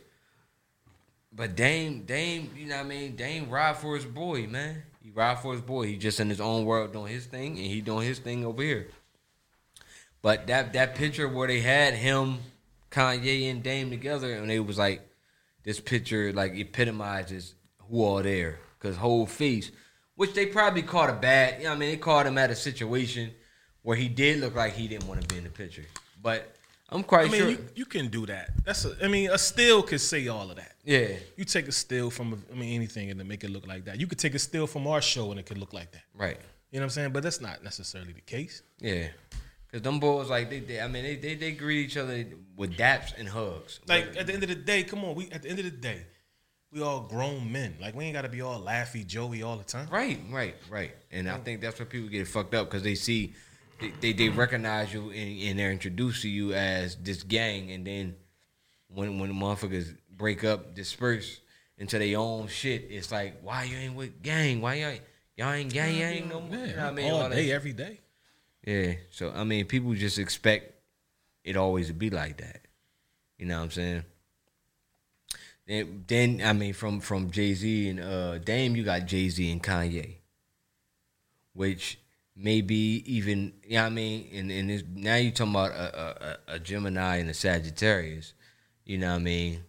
But 1.37 1.55
Dame, 1.55 2.01
Dame, 2.01 2.49
you 2.57 2.65
know 2.65 2.77
what 2.77 2.87
I 2.87 2.89
mean? 2.89 3.15
Dame 3.15 3.47
ride 3.47 3.77
for 3.77 3.95
his 3.95 4.05
boy, 4.05 4.47
man. 4.47 4.81
He 5.03 5.11
ride 5.11 5.37
for 5.37 5.53
his 5.53 5.61
boy. 5.61 5.85
He 5.85 5.95
just 5.95 6.19
in 6.19 6.29
his 6.29 6.41
own 6.41 6.65
world 6.65 6.93
doing 6.93 7.13
his 7.13 7.27
thing, 7.27 7.59
and 7.59 7.67
he 7.67 7.79
doing 7.79 8.07
his 8.07 8.17
thing 8.17 8.43
over 8.43 8.63
here. 8.63 8.87
But 10.23 10.47
that 10.47 10.73
that 10.73 10.95
picture 10.95 11.29
where 11.29 11.47
they 11.47 11.59
had 11.59 11.93
him, 11.93 12.39
Kanye 12.89 13.51
and 13.51 13.61
Dame 13.61 13.91
together, 13.91 14.33
and 14.33 14.51
it 14.51 14.61
was 14.61 14.79
like 14.79 15.07
this 15.63 15.79
picture 15.79 16.33
like 16.33 16.55
epitomizes 16.55 17.53
who 17.87 18.03
all 18.03 18.23
there. 18.23 18.57
Cause 18.79 18.97
whole 18.97 19.27
face, 19.27 19.71
which 20.15 20.33
they 20.33 20.47
probably 20.47 20.81
caught 20.81 21.09
a 21.09 21.13
bad, 21.13 21.59
you 21.59 21.65
know 21.65 21.69
what 21.69 21.75
I 21.75 21.79
mean, 21.79 21.89
they 21.91 21.97
caught 21.97 22.25
him 22.25 22.37
at 22.39 22.49
a 22.49 22.55
situation 22.55 23.31
where 23.83 23.95
he 23.95 24.07
did 24.07 24.39
look 24.39 24.55
like 24.55 24.73
he 24.73 24.87
didn't 24.87 25.07
want 25.07 25.21
to 25.21 25.27
be 25.27 25.37
in 25.37 25.43
the 25.43 25.49
picture. 25.49 25.85
But 26.21 26.56
I'm 26.89 27.03
quite 27.03 27.27
I 27.27 27.29
mean, 27.29 27.41
sure. 27.41 27.49
you, 27.49 27.65
you 27.75 27.85
can 27.85 28.07
do 28.07 28.25
that. 28.27 28.49
That's. 28.63 28.85
A, 28.85 28.95
I 29.03 29.07
mean, 29.07 29.29
a 29.29 29.37
still 29.37 29.83
could 29.83 29.99
say 29.99 30.27
all 30.27 30.49
of 30.49 30.55
that. 30.55 30.73
Yeah. 30.85 31.09
You 31.35 31.43
take 31.43 31.67
a 31.67 31.71
still 31.71 32.09
from, 32.09 32.33
a, 32.33 32.37
I 32.53 32.55
mean, 32.55 32.73
anything 32.75 33.11
and 33.11 33.19
then 33.19 33.27
make 33.27 33.43
it 33.43 33.49
look 33.49 33.67
like 33.67 33.85
that. 33.85 33.99
You 33.99 34.07
could 34.07 34.19
take 34.19 34.35
a 34.35 34.39
still 34.39 34.67
from 34.67 34.87
our 34.87 35.01
show 35.01 35.31
and 35.31 35.39
it 35.39 35.45
could 35.45 35.57
look 35.57 35.73
like 35.73 35.91
that. 35.91 36.03
Right. 36.13 36.37
You 36.71 36.79
know 36.79 36.83
what 36.83 36.85
I'm 36.85 36.89
saying? 36.91 37.11
But 37.11 37.23
that's 37.23 37.41
not 37.41 37.63
necessarily 37.63 38.13
the 38.13 38.21
case. 38.21 38.61
Yeah. 38.79 39.07
Cause 39.71 39.81
them 39.81 39.99
boys 39.99 40.29
like 40.29 40.49
they, 40.49 40.61
they 40.61 40.79
I 40.79 40.87
mean 40.87 41.03
they, 41.03 41.17
they 41.17 41.35
they 41.35 41.51
greet 41.51 41.87
each 41.87 41.97
other 41.97 42.25
with 42.55 42.77
daps 42.77 43.11
and 43.17 43.27
hugs. 43.27 43.81
Like 43.85 44.15
at 44.17 44.25
the 44.25 44.33
end 44.33 44.43
of 44.43 44.49
the 44.49 44.55
day, 44.55 44.83
come 44.83 45.03
on. 45.03 45.13
We 45.13 45.29
at 45.29 45.43
the 45.43 45.49
end 45.49 45.59
of 45.59 45.65
the 45.65 45.71
day, 45.71 46.05
we 46.71 46.81
all 46.81 47.01
grown 47.01 47.51
men. 47.51 47.75
Like 47.81 47.93
we 47.93 48.05
ain't 48.05 48.13
got 48.13 48.21
to 48.21 48.29
be 48.29 48.41
all 48.41 48.61
laughy, 48.61 49.05
joey 49.05 49.43
all 49.43 49.57
the 49.57 49.65
time. 49.65 49.89
Right, 49.89 50.19
right, 50.29 50.55
right. 50.69 50.91
And 51.11 51.29
I 51.29 51.35
oh. 51.35 51.41
think 51.43 51.59
that's 51.59 51.79
where 51.79 51.85
people 51.85 52.07
get 52.07 52.27
fucked 52.29 52.53
up 52.53 52.69
because 52.69 52.83
they 52.83 52.95
see, 52.95 53.33
they, 53.79 53.93
they, 54.01 54.13
they 54.13 54.29
recognize 54.29 54.93
you 54.93 55.09
and, 55.11 55.41
and 55.41 55.59
they're 55.59 55.71
introduced 55.71 56.21
to 56.23 56.29
you 56.29 56.53
as 56.53 56.95
this 56.95 57.23
gang, 57.23 57.71
and 57.71 57.85
then 57.85 58.15
when 58.87 59.19
when 59.19 59.29
the 59.29 59.35
motherfuckers 59.35 59.95
break 60.15 60.43
up, 60.43 60.75
disperse 60.75 61.41
into 61.77 61.99
their 61.99 62.17
own 62.17 62.47
shit, 62.47 62.87
it's 62.89 63.11
like, 63.11 63.39
why 63.41 63.63
you 63.63 63.77
ain't 63.77 63.95
with 63.95 64.21
gang? 64.21 64.61
Why 64.61 64.75
y'all 64.75 64.97
y'all 65.35 65.53
ain't 65.53 65.71
gang? 65.71 65.95
Y'all 65.95 66.07
ain't 66.07 66.29
no 66.29 66.41
more. 66.41 66.65
You 66.65 66.75
know 66.75 66.87
I 66.87 66.91
mean? 66.91 67.11
all 67.11 67.29
that 67.29 67.35
day, 67.35 67.51
every 67.51 67.73
day. 67.73 67.99
Yeah. 68.65 68.93
So 69.11 69.31
I 69.35 69.43
mean, 69.43 69.65
people 69.65 69.93
just 69.93 70.19
expect 70.19 70.73
it 71.43 71.55
always 71.55 71.87
to 71.87 71.93
be 71.93 72.09
like 72.09 72.37
that. 72.37 72.61
You 73.37 73.45
know 73.45 73.57
what 73.57 73.65
I'm 73.65 73.71
saying? 73.71 74.03
Then, 75.67 76.03
then 76.07 76.41
I 76.43 76.53
mean, 76.53 76.73
from 76.73 76.99
from 76.99 77.29
Jay 77.29 77.53
Z 77.53 77.89
and 77.89 77.99
uh, 77.99 78.37
Dame, 78.39 78.75
you 78.75 78.83
got 78.83 79.05
Jay 79.05 79.29
Z 79.29 79.51
and 79.51 79.61
Kanye, 79.61 80.15
which 81.53 81.99
maybe 82.37 83.03
even 83.05 83.53
you 83.63 83.77
know 83.77 83.85
I 83.85 83.89
mean. 83.89 84.29
And 84.33 84.51
and 84.51 84.95
now 84.95 85.15
you're 85.15 85.31
talking 85.31 85.53
about 85.53 85.71
a, 85.71 86.37
a, 86.49 86.55
a- 86.55 86.59
Gemini 86.59 87.17
and 87.17 87.29
a 87.29 87.33
Sagittarius. 87.33 88.33
You 88.85 88.97
know 88.99 89.09
what 89.11 89.15
I 89.21 89.23
mean? 89.23 89.63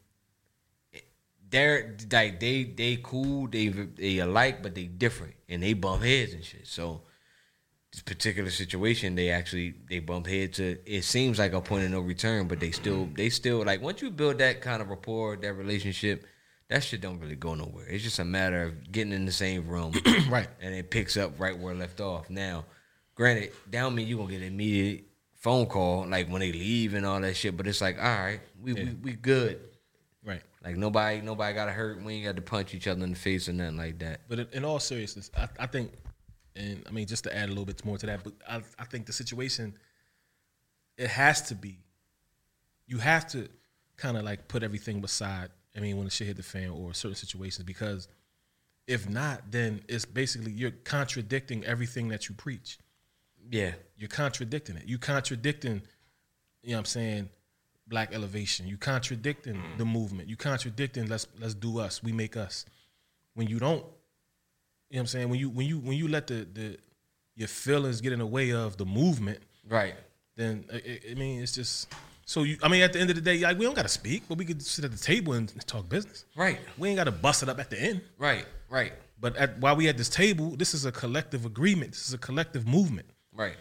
They're 1.50 1.96
like 2.12 2.40
they 2.40 2.64
they 2.64 2.96
cool, 3.02 3.48
they 3.48 3.68
they 3.68 4.18
alike, 4.18 4.62
but 4.62 4.74
they 4.74 4.84
different, 4.84 5.34
and 5.48 5.62
they 5.62 5.72
bump 5.72 6.02
heads 6.02 6.34
and 6.34 6.44
shit. 6.44 6.66
So 6.66 7.02
this 7.90 8.02
particular 8.02 8.50
situation, 8.50 9.14
they 9.14 9.30
actually 9.30 9.74
they 9.88 10.00
bump 10.00 10.26
heads 10.26 10.58
to. 10.58 10.78
It 10.84 11.04
seems 11.04 11.38
like 11.38 11.54
a 11.54 11.60
point 11.62 11.84
of 11.84 11.90
no 11.90 12.00
return, 12.00 12.48
but 12.48 12.60
they 12.60 12.70
still 12.70 13.08
they 13.14 13.30
still 13.30 13.64
like 13.64 13.80
once 13.80 14.02
you 14.02 14.10
build 14.10 14.38
that 14.38 14.60
kind 14.60 14.82
of 14.82 14.90
rapport, 14.90 15.36
that 15.38 15.54
relationship, 15.54 16.26
that 16.68 16.84
shit 16.84 17.00
don't 17.00 17.18
really 17.18 17.36
go 17.36 17.54
nowhere. 17.54 17.86
It's 17.86 18.04
just 18.04 18.18
a 18.18 18.24
matter 18.24 18.64
of 18.64 18.92
getting 18.92 19.12
in 19.12 19.24
the 19.24 19.32
same 19.32 19.66
room, 19.66 19.94
Right. 20.28 20.48
And 20.60 20.74
it 20.74 20.90
picks 20.90 21.16
up 21.16 21.38
right 21.40 21.58
where 21.58 21.72
it 21.72 21.78
left 21.78 22.00
off. 22.00 22.28
Now, 22.28 22.64
granted, 23.14 23.52
that 23.70 23.80
don't 23.80 23.94
mean 23.94 24.06
you 24.06 24.16
gonna 24.16 24.30
get 24.30 24.42
an 24.42 24.48
immediate 24.48 25.04
phone 25.38 25.66
call 25.66 26.06
like 26.06 26.28
when 26.28 26.40
they 26.40 26.52
leave 26.52 26.94
and 26.94 27.06
all 27.06 27.20
that 27.20 27.34
shit. 27.34 27.56
But 27.56 27.66
it's 27.66 27.80
like, 27.80 27.96
all 27.96 28.04
right, 28.04 28.40
we 28.62 28.74
we, 28.74 28.96
we 29.02 29.12
good. 29.12 29.60
Right. 30.24 30.42
Like 30.62 30.76
nobody 30.76 31.20
nobody 31.22 31.54
got 31.54 31.66
to 31.66 31.72
hurt. 31.72 32.02
We 32.02 32.14
ain't 32.14 32.26
got 32.26 32.36
to 32.36 32.42
punch 32.42 32.74
each 32.74 32.86
other 32.86 33.02
in 33.02 33.10
the 33.10 33.16
face 33.16 33.48
or 33.48 33.54
nothing 33.54 33.78
like 33.78 33.98
that. 34.00 34.20
But 34.28 34.40
in, 34.40 34.48
in 34.52 34.64
all 34.64 34.78
seriousness, 34.78 35.30
I, 35.36 35.48
I 35.58 35.66
think, 35.66 35.92
and 36.54 36.84
I 36.86 36.90
mean, 36.90 37.06
just 37.06 37.24
to 37.24 37.34
add 37.34 37.46
a 37.46 37.48
little 37.48 37.64
bit 37.64 37.82
more 37.84 37.96
to 37.96 38.06
that, 38.06 38.24
but 38.24 38.34
I, 38.46 38.60
I 38.78 38.84
think 38.84 39.06
the 39.06 39.12
situation, 39.12 39.74
it 40.98 41.08
has 41.08 41.42
to 41.48 41.54
be, 41.54 41.78
you 42.86 42.98
have 42.98 43.26
to 43.28 43.48
kind 43.96 44.16
of 44.16 44.24
like 44.24 44.48
put 44.48 44.62
everything 44.62 45.00
beside. 45.00 45.50
I 45.78 45.80
mean, 45.80 45.96
when 45.96 46.06
the 46.06 46.10
shit 46.10 46.26
hit 46.26 46.36
the 46.36 46.42
fan 46.42 46.70
or 46.70 46.92
certain 46.92 47.14
situations, 47.14 47.64
because 47.64 48.08
if 48.88 49.08
not, 49.08 49.42
then 49.50 49.80
it's 49.88 50.04
basically 50.04 50.50
you're 50.50 50.72
contradicting 50.72 51.64
everything 51.64 52.08
that 52.08 52.28
you 52.28 52.34
preach. 52.34 52.78
Yeah. 53.48 53.72
You're 53.96 54.08
contradicting 54.08 54.76
it. 54.76 54.86
You 54.86 54.98
contradicting, 54.98 55.82
you 56.62 56.70
know 56.70 56.76
what 56.76 56.78
I'm 56.80 56.84
saying, 56.86 57.28
black 57.86 58.12
elevation. 58.12 58.66
You 58.66 58.76
contradicting 58.76 59.54
mm-hmm. 59.54 59.78
the 59.78 59.84
movement. 59.84 60.28
You 60.28 60.36
contradicting 60.36 61.06
let's 61.06 61.28
let's 61.40 61.54
do 61.54 61.78
us. 61.78 62.02
We 62.02 62.10
make 62.12 62.36
us. 62.36 62.66
When 63.34 63.46
you 63.46 63.60
don't, 63.60 63.76
you 63.76 63.76
know 63.76 63.84
what 64.88 65.00
I'm 65.00 65.06
saying? 65.06 65.28
When 65.28 65.38
you 65.38 65.48
when 65.48 65.66
you 65.66 65.78
when 65.78 65.96
you 65.96 66.08
let 66.08 66.26
the 66.26 66.46
the 66.52 66.76
your 67.36 67.48
feelings 67.48 68.00
get 68.00 68.12
in 68.12 68.18
the 68.18 68.26
way 68.26 68.52
of 68.52 68.78
the 68.78 68.84
movement, 68.84 69.38
right? 69.68 69.94
Then 70.34 70.64
uh, 70.72 70.76
I, 70.76 70.78
I- 70.78 71.10
I 71.12 71.14
mean, 71.14 71.40
it's 71.40 71.52
just 71.52 71.88
so 72.28 72.42
you. 72.42 72.58
I 72.62 72.68
mean, 72.68 72.82
at 72.82 72.92
the 72.92 73.00
end 73.00 73.08
of 73.08 73.16
the 73.16 73.22
day, 73.22 73.38
like 73.38 73.56
we 73.56 73.64
don't 73.64 73.74
got 73.74 73.84
to 73.84 73.88
speak, 73.88 74.24
but 74.28 74.36
we 74.36 74.44
could 74.44 74.60
sit 74.60 74.84
at 74.84 74.92
the 74.92 74.98
table 74.98 75.32
and 75.32 75.48
talk 75.66 75.88
business. 75.88 76.26
Right. 76.36 76.58
We 76.76 76.90
ain't 76.90 76.98
got 76.98 77.04
to 77.04 77.10
bust 77.10 77.42
it 77.42 77.48
up 77.48 77.58
at 77.58 77.70
the 77.70 77.80
end. 77.80 78.02
Right. 78.18 78.44
Right. 78.68 78.92
But 79.18 79.34
at, 79.36 79.58
while 79.60 79.76
we 79.76 79.88
at 79.88 79.96
this 79.96 80.10
table, 80.10 80.54
this 80.54 80.74
is 80.74 80.84
a 80.84 80.92
collective 80.92 81.46
agreement. 81.46 81.92
This 81.92 82.06
is 82.06 82.12
a 82.12 82.18
collective 82.18 82.68
movement. 82.68 83.08
Right. 83.32 83.56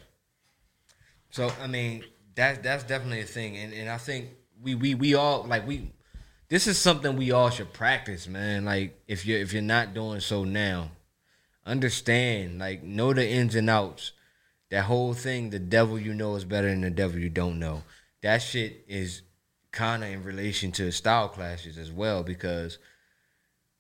So 1.30 1.50
I 1.64 1.68
mean, 1.68 2.04
that 2.36 2.62
that's 2.62 2.84
definitely 2.84 3.22
a 3.22 3.26
thing, 3.26 3.56
and 3.56 3.74
and 3.74 3.90
I 3.90 3.98
think 3.98 4.32
we 4.62 4.76
we 4.76 4.96
we 4.96 5.16
all 5.16 5.44
like 5.44 5.66
we. 5.66 5.94
This 6.50 6.68
is 6.68 6.78
something 6.78 7.16
we 7.16 7.32
all 7.32 7.50
should 7.50 7.72
practice, 7.72 8.28
man. 8.28 8.66
Like 8.66 9.02
if 9.08 9.26
you're 9.26 9.40
if 9.40 9.54
you're 9.54 9.62
not 9.62 9.94
doing 9.94 10.20
so 10.20 10.44
now, 10.44 10.92
understand 11.66 12.60
like 12.60 12.84
know 12.84 13.14
the 13.14 13.26
ins 13.26 13.56
and 13.56 13.70
outs. 13.70 14.12
That 14.72 14.84
whole 14.84 15.14
thing, 15.14 15.52
the 15.52 15.60
devil 15.60 15.98
you 15.98 16.14
know 16.14 16.36
is 16.36 16.44
better 16.44 16.68
than 16.68 16.82
the 16.82 16.90
devil 16.90 17.18
you 17.18 17.30
don't 17.30 17.60
know. 17.60 17.84
That 18.28 18.42
shit 18.42 18.84
is 18.90 19.22
kind 19.72 20.04
of 20.04 20.10
in 20.10 20.22
relation 20.22 20.74
to 20.74 20.92
style 20.92 21.30
clashes 21.30 21.78
as 21.78 21.94
well 21.94 22.24
because 22.24 22.78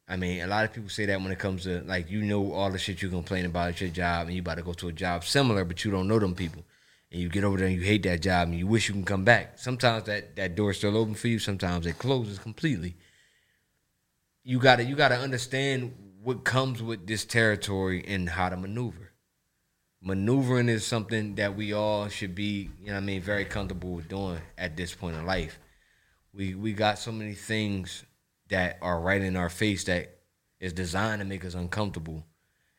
I 0.07 0.15
mean, 0.15 0.41
a 0.41 0.47
lot 0.47 0.63
of 0.63 0.71
people 0.71 0.87
say 0.89 1.05
that 1.07 1.21
when 1.21 1.33
it 1.33 1.37
comes 1.37 1.63
to 1.63 1.81
like 1.81 2.09
you 2.09 2.21
know 2.21 2.53
all 2.53 2.71
the 2.71 2.77
shit 2.77 3.01
you 3.01 3.09
complain 3.09 3.45
about 3.45 3.67
at 3.67 3.81
your 3.81 3.89
job 3.89 4.27
and 4.27 4.33
you 4.33 4.39
about 4.39 4.55
to 4.55 4.63
go 4.63 4.71
to 4.71 4.87
a 4.87 4.93
job 4.93 5.25
similar, 5.25 5.65
but 5.65 5.83
you 5.83 5.91
don't 5.91 6.07
know 6.07 6.17
them 6.17 6.33
people. 6.33 6.63
And 7.11 7.19
you 7.19 7.27
get 7.27 7.43
over 7.43 7.57
there 7.57 7.67
and 7.67 7.75
you 7.75 7.81
hate 7.81 8.03
that 8.03 8.21
job 8.21 8.47
and 8.47 8.57
you 8.57 8.67
wish 8.67 8.87
you 8.87 8.93
can 8.93 9.03
come 9.03 9.25
back. 9.25 9.59
Sometimes 9.59 10.05
that, 10.05 10.37
that 10.37 10.55
door's 10.55 10.77
still 10.77 10.95
open 10.95 11.15
for 11.15 11.27
you, 11.27 11.39
sometimes 11.39 11.85
it 11.85 11.99
closes 11.99 12.39
completely. 12.39 12.95
You 14.45 14.59
gotta 14.59 14.85
you 14.85 14.95
gotta 14.95 15.17
understand 15.17 15.93
what 16.23 16.45
comes 16.45 16.81
with 16.81 17.05
this 17.05 17.25
territory 17.25 18.01
and 18.07 18.29
how 18.29 18.47
to 18.47 18.55
maneuver. 18.55 19.06
Maneuvering 20.07 20.69
is 20.69 20.85
something 20.85 21.35
that 21.35 21.57
we 21.57 21.73
all 21.73 22.07
should 22.07 22.33
be, 22.33 22.69
you 22.81 22.91
know 22.91 22.95
I 22.95 23.01
mean, 23.01 23.21
very 23.21 23.43
comfortable 23.43 23.91
with 23.91 24.07
doing 24.07 24.39
at 24.57 24.77
this 24.77 24.95
point 24.95 25.17
in 25.17 25.25
life. 25.25 25.59
We 26.33 26.55
we 26.55 26.71
got 26.71 26.97
so 26.97 27.11
many 27.11 27.33
things 27.33 28.05
that 28.47 28.77
are 28.81 29.01
right 29.01 29.21
in 29.21 29.35
our 29.35 29.49
face 29.49 29.83
that 29.83 30.19
is 30.61 30.71
designed 30.71 31.19
to 31.19 31.25
make 31.25 31.43
us 31.43 31.55
uncomfortable 31.55 32.23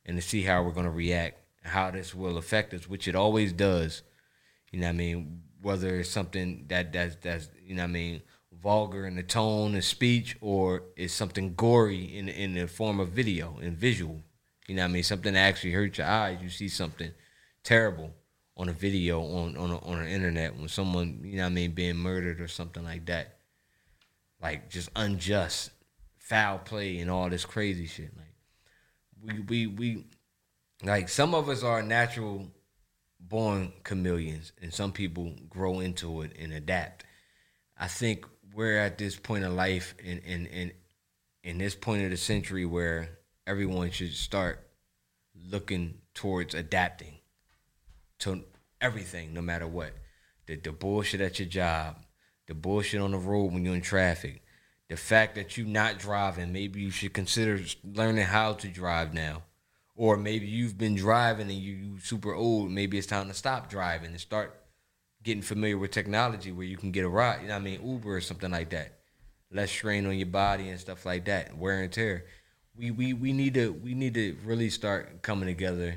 and 0.06 0.16
to 0.16 0.22
see 0.22 0.40
how 0.40 0.62
we're 0.62 0.72
to 0.72 0.90
react 0.90 1.38
how 1.64 1.90
this 1.90 2.14
will 2.14 2.38
affect 2.38 2.72
us 2.72 2.88
which 2.88 3.06
it 3.06 3.14
always 3.14 3.52
does. 3.52 4.02
You 4.72 4.80
know 4.80 4.86
what 4.86 4.94
i 4.94 4.96
mean? 4.96 5.42
Whether 5.60 6.00
it's 6.00 6.08
something 6.08 6.64
that 6.68 6.94
that's 6.94 7.16
that's 7.16 7.50
you 7.62 7.74
know 7.74 7.82
what 7.82 7.90
i 7.90 7.92
mean 7.92 8.22
vulgar 8.62 9.06
in 9.06 9.16
the 9.16 9.22
tone 9.22 9.74
and 9.74 9.84
speech 9.84 10.34
or 10.40 10.84
it's 10.96 11.12
something 11.12 11.54
gory 11.54 12.04
in 12.16 12.30
in 12.30 12.54
the 12.54 12.66
form 12.66 12.98
of 12.98 13.10
video 13.10 13.58
and 13.60 13.76
visual 13.76 14.22
you 14.68 14.74
know 14.74 14.82
what 14.82 14.90
i 14.90 14.92
mean? 14.92 15.02
Something 15.02 15.34
that 15.34 15.40
actually 15.40 15.72
hurts 15.72 15.98
your 15.98 16.06
eyes 16.06 16.38
you 16.42 16.50
see 16.50 16.68
something 16.68 17.10
terrible 17.64 18.12
on 18.56 18.68
a 18.68 18.72
video 18.72 19.20
on 19.20 19.56
on 19.56 19.70
a, 19.70 19.78
on 19.78 20.04
the 20.04 20.08
internet 20.08 20.56
when 20.56 20.68
someone 20.68 21.20
you 21.22 21.36
know 21.36 21.42
what 21.42 21.50
i 21.50 21.52
mean 21.52 21.72
being 21.72 21.96
murdered 21.96 22.40
or 22.40 22.48
something 22.48 22.84
like 22.84 23.06
that. 23.06 23.38
Like 24.40 24.70
just 24.70 24.90
unjust 24.94 25.70
foul 26.18 26.58
play 26.58 26.98
and 26.98 27.10
all 27.10 27.28
this 27.30 27.44
crazy 27.44 27.86
shit. 27.86 28.12
Like 28.16 28.34
we 29.22 29.40
we 29.40 29.66
we 29.66 30.04
like 30.84 31.08
some 31.08 31.34
of 31.34 31.48
us 31.48 31.62
are 31.62 31.82
natural 31.82 32.46
born 33.20 33.72
chameleons 33.84 34.52
and 34.62 34.72
some 34.72 34.92
people 34.92 35.32
grow 35.48 35.80
into 35.80 36.22
it 36.22 36.32
and 36.38 36.52
adapt. 36.52 37.04
I 37.76 37.88
think 37.88 38.26
we're 38.54 38.78
at 38.78 38.98
this 38.98 39.16
point 39.16 39.44
of 39.44 39.52
life 39.52 39.94
in 40.02 40.18
in 40.18 40.46
in 40.46 40.72
in 41.42 41.58
this 41.58 41.74
point 41.74 42.04
of 42.04 42.10
the 42.10 42.16
century 42.16 42.66
where 42.66 43.17
everyone 43.48 43.90
should 43.90 44.12
start 44.12 44.68
looking 45.50 45.94
towards 46.14 46.54
adapting 46.54 47.14
to 48.18 48.44
everything, 48.80 49.32
no 49.32 49.40
matter 49.40 49.66
what. 49.66 49.92
The 50.46 50.56
the 50.56 50.72
bullshit 50.72 51.20
at 51.22 51.38
your 51.38 51.48
job, 51.48 51.96
the 52.46 52.54
bullshit 52.54 53.00
on 53.00 53.12
the 53.12 53.18
road 53.18 53.52
when 53.52 53.64
you're 53.64 53.74
in 53.74 53.80
traffic, 53.80 54.42
the 54.88 54.96
fact 54.96 55.34
that 55.36 55.56
you're 55.56 55.66
not 55.66 55.98
driving, 55.98 56.52
maybe 56.52 56.80
you 56.80 56.90
should 56.90 57.14
consider 57.14 57.60
learning 57.82 58.26
how 58.26 58.52
to 58.54 58.68
drive 58.68 59.14
now. 59.14 59.42
Or 59.96 60.16
maybe 60.16 60.46
you've 60.46 60.78
been 60.78 60.94
driving 60.94 61.48
and 61.48 61.58
you 61.58 61.74
you 61.74 61.98
super 62.00 62.34
old. 62.34 62.70
Maybe 62.70 62.98
it's 62.98 63.06
time 63.06 63.28
to 63.28 63.34
stop 63.34 63.70
driving 63.70 64.10
and 64.10 64.20
start 64.20 64.54
getting 65.22 65.42
familiar 65.42 65.78
with 65.78 65.90
technology 65.90 66.52
where 66.52 66.66
you 66.66 66.76
can 66.76 66.92
get 66.92 67.04
a 67.04 67.08
ride. 67.08 67.42
You 67.42 67.48
know 67.48 67.54
what 67.54 67.60
I 67.60 67.64
mean? 67.64 67.86
Uber 67.86 68.16
or 68.16 68.20
something 68.20 68.50
like 68.50 68.70
that. 68.70 68.98
Less 69.50 69.70
strain 69.70 70.06
on 70.06 70.16
your 70.16 70.26
body 70.26 70.68
and 70.68 70.78
stuff 70.78 71.06
like 71.06 71.24
that. 71.24 71.56
Wear 71.56 71.82
and 71.82 71.92
tear. 71.92 72.26
We 72.78 72.92
we 72.92 73.12
we 73.12 73.32
need 73.32 73.54
to 73.54 73.72
we 73.72 73.94
need 73.94 74.14
to 74.14 74.36
really 74.44 74.70
start 74.70 75.22
coming 75.22 75.48
together 75.48 75.96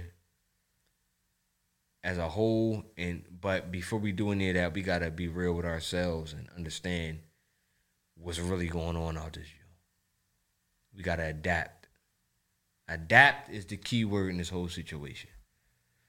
as 2.04 2.18
a 2.18 2.28
whole 2.28 2.84
and 2.98 3.24
but 3.40 3.72
before 3.72 4.00
we 4.00 4.12
do 4.12 4.32
any 4.32 4.50
of 4.50 4.56
that, 4.56 4.74
we 4.74 4.82
gotta 4.82 5.12
be 5.12 5.28
real 5.28 5.54
with 5.54 5.66
ourselves 5.66 6.34
and 6.34 6.50
understand 6.58 7.20
what's 8.16 8.40
really 8.40 8.68
going 8.68 8.98
on 8.98 9.18
out 9.18 9.34
this 9.34 9.48
year. 9.48 9.68
We 10.96 11.04
gotta 11.04 11.26
adapt. 11.26 11.88
Adapt 12.88 13.52
is 13.52 13.66
the 13.66 13.78
key 13.78 14.04
word 14.04 14.32
in 14.32 14.38
this 14.38 14.50
whole 14.50 14.68
situation. 14.68 15.30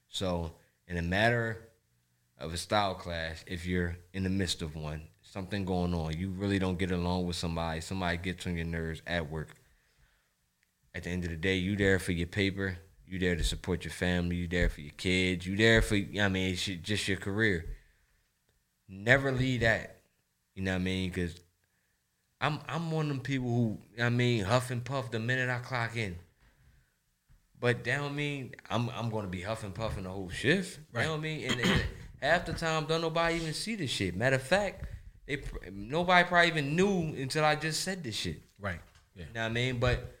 So, 0.09 0.53
in 0.87 0.97
a 0.97 1.01
matter 1.01 1.69
of 2.37 2.53
a 2.53 2.57
style 2.57 2.95
clash, 2.95 3.43
if 3.47 3.65
you're 3.65 3.97
in 4.11 4.23
the 4.23 4.29
midst 4.29 4.61
of 4.61 4.75
one, 4.75 5.03
something 5.21 5.65
going 5.65 5.93
on, 5.93 6.17
you 6.17 6.29
really 6.31 6.59
don't 6.59 6.77
get 6.77 6.91
along 6.91 7.25
with 7.25 7.35
somebody, 7.35 7.79
somebody 7.79 8.17
gets 8.17 8.45
on 8.45 8.55
your 8.55 8.65
nerves 8.65 9.01
at 9.07 9.29
work. 9.29 9.55
At 10.95 11.03
the 11.03 11.09
end 11.09 11.23
of 11.23 11.31
the 11.31 11.35
day, 11.35 11.55
you 11.55 11.75
there 11.75 11.97
for 11.99 12.11
your 12.11 12.27
paper, 12.27 12.77
you 13.07 13.17
there 13.19 13.35
to 13.35 13.43
support 13.43 13.83
your 13.83 13.91
family, 13.91 14.35
you 14.35 14.47
there 14.47 14.69
for 14.69 14.81
your 14.81 14.93
kids, 14.95 15.45
you 15.45 15.57
there 15.57 15.81
for 15.81 15.95
I 15.95 16.27
mean, 16.29 16.53
it's 16.53 16.65
just 16.65 17.07
your 17.07 17.17
career. 17.17 17.65
Never 18.87 19.31
leave 19.31 19.61
that. 19.61 20.01
You 20.55 20.63
know 20.63 20.71
what 20.71 20.81
I 20.81 20.83
mean? 20.83 21.09
Because 21.09 21.35
I'm 22.39 22.59
I'm 22.67 22.91
one 22.91 23.05
of 23.05 23.09
them 23.09 23.19
people 23.21 23.47
who 23.47 24.03
I 24.03 24.09
mean 24.09 24.43
huff 24.43 24.69
and 24.69 24.83
puff 24.83 25.09
the 25.09 25.19
minute 25.19 25.49
I 25.49 25.59
clock 25.59 25.95
in. 25.95 26.15
But 27.59 27.83
that 27.85 27.97
don't 27.97 28.15
mean 28.15 28.53
I'm 28.69 28.89
I'm 28.89 29.09
gonna 29.09 29.27
be 29.27 29.41
huffing 29.41 29.71
puffing 29.71 30.03
the 30.03 30.09
whole 30.09 30.29
shift. 30.29 30.79
Right. 30.91 31.03
You 31.03 31.07
know 31.07 31.13
what 31.13 31.19
I 31.19 31.23
mean? 31.23 31.51
And, 31.51 31.61
and 31.61 31.81
half 32.21 32.45
the 32.45 32.53
time, 32.53 32.85
don't 32.85 33.01
nobody 33.01 33.35
even 33.35 33.53
see 33.53 33.75
this 33.75 33.89
shit. 33.89 34.15
Matter 34.15 34.35
of 34.35 34.43
fact, 34.43 34.85
they 35.25 35.41
nobody 35.71 36.27
probably 36.27 36.49
even 36.49 36.75
knew 36.75 37.15
until 37.15 37.45
I 37.45 37.55
just 37.55 37.81
said 37.81 38.03
this 38.03 38.15
shit. 38.15 38.41
Right. 38.59 38.79
Yeah. 39.15 39.23
You 39.27 39.33
know 39.33 39.41
what 39.41 39.49
I 39.49 39.53
mean? 39.53 39.79
But 39.79 40.12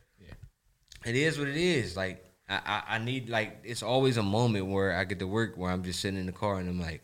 it 1.05 1.15
is 1.15 1.37
what 1.37 1.47
it 1.47 1.57
is. 1.57 1.95
Like 1.95 2.23
I, 2.47 2.55
I, 2.65 2.95
I 2.95 2.97
need 2.99 3.29
like 3.29 3.61
it's 3.63 3.83
always 3.83 4.17
a 4.17 4.23
moment 4.23 4.67
where 4.67 4.95
I 4.95 5.03
get 5.03 5.19
to 5.19 5.27
work 5.27 5.55
where 5.55 5.71
I'm 5.71 5.83
just 5.83 5.99
sitting 5.99 6.19
in 6.19 6.25
the 6.25 6.31
car 6.31 6.59
and 6.59 6.69
I'm 6.69 6.79
like, 6.79 7.01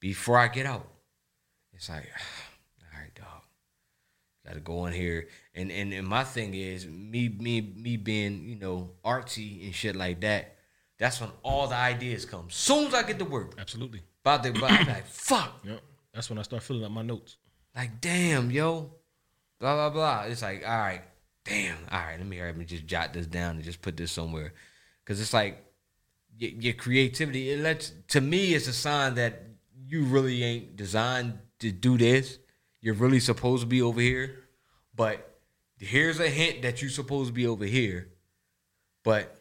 before 0.00 0.38
I 0.38 0.48
get 0.48 0.66
out, 0.66 0.86
it's 1.72 1.88
like, 1.88 2.08
all 2.80 3.00
right, 3.00 3.14
dog, 3.14 3.42
gotta 4.46 4.60
go 4.60 4.86
in 4.86 4.92
here. 4.92 5.28
And 5.54 5.70
and, 5.70 5.92
and 5.92 6.06
my 6.06 6.24
thing 6.24 6.54
is 6.54 6.86
me 6.86 7.28
me 7.28 7.60
me 7.60 7.96
being 7.96 8.48
you 8.48 8.56
know 8.56 8.90
artsy 9.04 9.64
and 9.64 9.74
shit 9.74 9.96
like 9.96 10.20
that. 10.20 10.54
That's 10.98 11.20
when 11.20 11.30
all 11.44 11.68
the 11.68 11.76
ideas 11.76 12.24
come. 12.24 12.46
Soon 12.50 12.88
as 12.88 12.94
I 12.94 13.04
get 13.04 13.20
to 13.20 13.24
work, 13.24 13.54
absolutely. 13.56 14.02
About 14.24 14.42
to, 14.42 14.50
about, 14.50 14.72
I'm 14.72 14.86
like, 14.88 15.06
fuck. 15.06 15.60
Yep. 15.62 15.80
That's 16.12 16.28
when 16.28 16.40
I 16.40 16.42
start 16.42 16.64
filling 16.64 16.84
up 16.84 16.90
my 16.90 17.02
notes. 17.02 17.36
Like, 17.76 18.00
damn, 18.00 18.50
yo, 18.50 18.90
blah 19.60 19.74
blah 19.74 19.90
blah. 19.90 20.22
It's 20.22 20.42
like, 20.42 20.64
all 20.66 20.76
right, 20.76 21.02
damn, 21.48 21.76
all 21.90 21.98
right, 22.00 22.18
let 22.18 22.26
me 22.26 22.36
hurry 22.36 22.50
up 22.50 22.56
and 22.56 22.66
just 22.66 22.86
jot 22.86 23.12
this 23.12 23.26
down 23.26 23.56
and 23.56 23.64
just 23.64 23.80
put 23.82 23.96
this 23.96 24.12
somewhere, 24.12 24.52
because 25.04 25.20
it's 25.20 25.32
like 25.32 25.64
your, 26.36 26.50
your 26.50 26.74
creativity. 26.74 27.50
It 27.50 27.60
lets 27.60 27.92
to 28.08 28.20
me, 28.20 28.54
it's 28.54 28.68
a 28.68 28.72
sign 28.72 29.14
that 29.14 29.42
you 29.86 30.04
really 30.04 30.42
ain't 30.44 30.76
designed 30.76 31.38
to 31.60 31.72
do 31.72 31.96
this. 31.96 32.38
You're 32.80 32.94
really 32.94 33.20
supposed 33.20 33.62
to 33.62 33.66
be 33.66 33.82
over 33.82 34.00
here, 34.00 34.36
but 34.94 35.38
here's 35.78 36.20
a 36.20 36.28
hint 36.28 36.62
that 36.62 36.80
you're 36.82 36.90
supposed 36.90 37.28
to 37.28 37.32
be 37.34 37.46
over 37.46 37.64
here, 37.64 38.08
but 39.02 39.34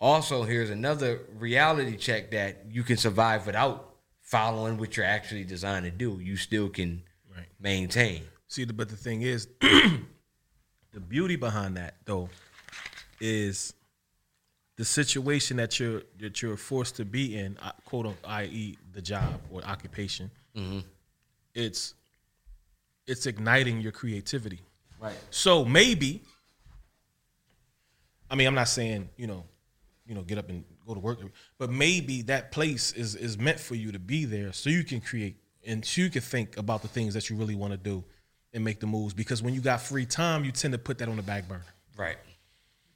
also 0.00 0.42
here's 0.42 0.70
another 0.70 1.20
reality 1.38 1.96
check 1.96 2.30
that 2.32 2.64
you 2.70 2.82
can 2.82 2.96
survive 2.96 3.46
without 3.46 3.90
following 4.20 4.78
what 4.78 4.96
you're 4.96 5.06
actually 5.06 5.44
designed 5.44 5.84
to 5.84 5.90
do. 5.90 6.18
You 6.20 6.36
still 6.36 6.68
can 6.68 7.02
Right. 7.34 7.46
maintain. 7.60 8.24
See, 8.48 8.64
but 8.66 8.88
the 8.90 8.96
thing 8.96 9.22
is, 9.22 9.48
the 10.92 11.00
beauty 11.00 11.36
behind 11.36 11.76
that 11.76 11.94
though 12.04 12.28
is 13.20 13.74
the 14.76 14.84
situation 14.84 15.56
that 15.58 15.78
you're 15.78 16.02
that 16.18 16.42
you're 16.42 16.56
forced 16.56 16.96
to 16.96 17.04
be 17.04 17.36
in, 17.36 17.56
uh, 17.62 17.72
quote 17.84 18.06
unquote, 18.06 18.30
i.e., 18.30 18.76
the 18.92 19.02
job 19.02 19.40
or 19.50 19.62
occupation. 19.64 20.30
Mhm. 20.56 20.84
It's 21.54 21.94
it's 23.06 23.26
igniting 23.26 23.80
your 23.80 23.92
creativity. 23.92 24.60
Right. 25.00 25.16
So 25.30 25.64
maybe, 25.64 26.22
I 28.30 28.34
mean, 28.34 28.46
I'm 28.46 28.54
not 28.54 28.68
saying 28.68 29.08
you 29.16 29.26
know, 29.26 29.44
you 30.06 30.14
know, 30.14 30.22
get 30.22 30.38
up 30.38 30.48
and 30.48 30.64
go 30.86 30.94
to 30.94 31.00
work, 31.00 31.18
but 31.58 31.70
maybe 31.70 32.22
that 32.22 32.50
place 32.52 32.92
is 32.92 33.14
is 33.14 33.38
meant 33.38 33.60
for 33.60 33.74
you 33.74 33.92
to 33.92 33.98
be 33.98 34.24
there 34.24 34.52
so 34.52 34.70
you 34.70 34.84
can 34.84 35.00
create 35.00 35.36
and 35.64 35.84
so 35.84 36.00
you 36.00 36.10
can 36.10 36.22
think 36.22 36.56
about 36.56 36.82
the 36.82 36.88
things 36.88 37.14
that 37.14 37.30
you 37.30 37.36
really 37.36 37.54
want 37.54 37.72
to 37.72 37.76
do 37.76 38.02
and 38.54 38.64
make 38.64 38.80
the 38.80 38.86
moves. 38.86 39.14
Because 39.14 39.42
when 39.42 39.54
you 39.54 39.60
got 39.60 39.80
free 39.80 40.06
time, 40.06 40.44
you 40.44 40.52
tend 40.52 40.72
to 40.72 40.78
put 40.78 40.98
that 40.98 41.08
on 41.08 41.16
the 41.16 41.22
back 41.22 41.48
burner. 41.48 41.64
Right. 41.96 42.16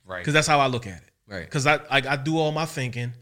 Right. 0.04 0.18
Because 0.20 0.34
that's 0.34 0.46
how 0.46 0.60
I 0.60 0.66
look 0.66 0.86
at 0.86 0.98
it. 0.98 1.10
Right. 1.28 1.44
Because 1.44 1.66
I, 1.66 1.76
I 1.90 2.02
I 2.08 2.16
do 2.16 2.38
all 2.38 2.52
my 2.52 2.66
thinking 2.66 3.12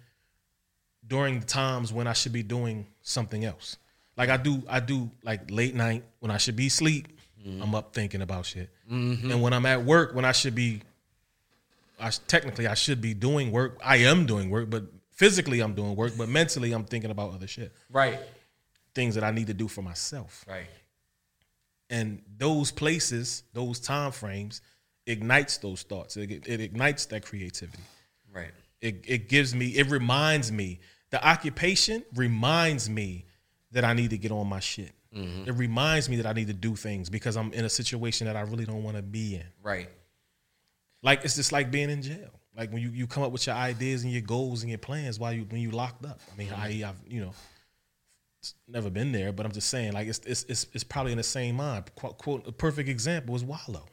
during 1.07 1.41
the 1.41 1.47
times 1.47 1.93
when 1.93 2.07
I 2.07 2.13
should 2.13 2.33
be 2.33 2.43
doing 2.43 2.87
something 3.03 3.45
else. 3.45 3.77
Like 4.17 4.29
I 4.31 4.37
do 4.37 4.63
I 4.69 4.81
do 4.81 5.11
like 5.23 5.51
late 5.51 5.75
night 5.75 6.05
when 6.21 6.31
I 6.31 6.37
should 6.39 6.57
be 6.57 6.67
asleep. 6.67 7.09
I'm 7.47 7.75
up 7.75 7.93
thinking 7.93 8.23
about 8.23 8.47
shit. 8.47 8.71
Mhm. 8.91 9.31
And 9.31 9.43
when 9.43 9.53
I'm 9.53 9.67
at 9.67 9.85
work, 9.85 10.15
when 10.15 10.25
I 10.25 10.33
should 10.33 10.55
be, 10.55 10.81
I 12.01 12.09
technically 12.27 12.67
I 12.67 12.73
should 12.73 13.03
be 13.03 13.13
doing 13.13 13.53
work. 13.53 13.79
I 13.85 13.97
am 13.97 14.25
doing 14.25 14.49
work, 14.49 14.71
but 14.71 14.85
physically 15.11 15.61
I'm 15.61 15.75
doing 15.75 15.95
work. 15.95 16.15
But 16.17 16.31
mentally 16.31 16.73
I'm 16.73 16.85
thinking 16.85 17.11
about 17.11 17.35
other 17.35 17.47
shit. 17.47 17.71
Right. 17.91 18.19
Things 18.95 19.15
that 19.17 19.25
I 19.25 19.31
need 19.31 19.49
to 19.49 19.53
do 19.55 19.69
for 19.69 19.83
myself. 19.83 20.43
Right. 20.49 20.65
And 21.95 22.23
those 22.39 22.73
places, 22.73 23.45
those 23.53 23.79
time 23.79 24.11
frames, 24.11 24.63
ignites 25.07 25.59
those 25.59 25.83
thoughts. 25.83 26.17
It, 26.17 26.49
it 26.49 26.61
ignites 26.61 27.07
that 27.07 27.25
creativity. 27.25 27.83
Right. 28.33 28.51
It 28.81 29.05
it 29.07 29.29
gives 29.29 29.55
me. 29.55 29.67
It 29.69 29.89
reminds 29.91 30.51
me. 30.51 30.81
The 31.11 31.25
occupation 31.25 32.03
reminds 32.15 32.91
me 32.91 33.27
that 33.71 33.85
I 33.85 33.93
need 33.93 34.11
to 34.11 34.19
get 34.19 34.33
on 34.33 34.49
my 34.49 34.59
shit. 34.59 34.91
Mhm. 35.17 35.47
It 35.47 35.53
reminds 35.53 36.09
me 36.09 36.17
that 36.17 36.27
I 36.27 36.33
need 36.33 36.49
to 36.49 36.53
do 36.69 36.75
things 36.75 37.09
because 37.09 37.37
I'm 37.37 37.53
in 37.53 37.65
a 37.65 37.69
situation 37.71 38.27
that 38.27 38.35
I 38.37 38.41
really 38.41 38.65
don't 38.65 38.83
want 38.83 38.97
to 38.97 39.03
be 39.03 39.37
in. 39.37 39.47
Right. 39.63 39.89
Like 41.03 41.25
it's 41.25 41.37
just 41.37 41.53
like 41.53 41.71
being 41.71 41.91
in 41.91 42.03
jail. 42.03 42.31
Like 42.57 42.73
when 42.73 42.83
you, 42.83 42.91
you 42.91 43.07
come 43.07 43.23
up 43.23 43.31
with 43.31 43.47
your 43.47 43.55
ideas 43.55 44.03
and 44.03 44.13
your 44.13 44.23
goals 44.23 44.63
and 44.63 44.71
your 44.71 44.79
plans 44.79 45.21
while 45.21 45.33
you 45.33 45.45
when 45.45 45.61
you 45.61 45.71
locked 45.71 46.05
up. 46.05 46.21
I 46.33 46.37
mean, 46.37 46.53
I 46.53 46.89
I've 46.89 47.01
you 47.07 47.21
know 47.21 47.35
never 48.69 48.91
been 48.91 49.13
there, 49.13 49.33
but 49.33 49.47
I'm 49.47 49.53
just 49.53 49.71
saying 49.71 49.93
like 49.93 50.09
it's 50.09 50.21
it's 50.27 50.45
it's, 50.49 50.67
it's 50.73 50.85
probably 50.85 51.13
in 51.13 51.19
the 51.19 51.25
same 51.25 51.57
mind. 51.57 51.85
Quote, 51.95 52.19
quote 52.19 52.47
a 52.47 52.53
perfect 52.53 52.89
example 52.89 53.35
is 53.35 53.45
Wallo. 53.45 53.87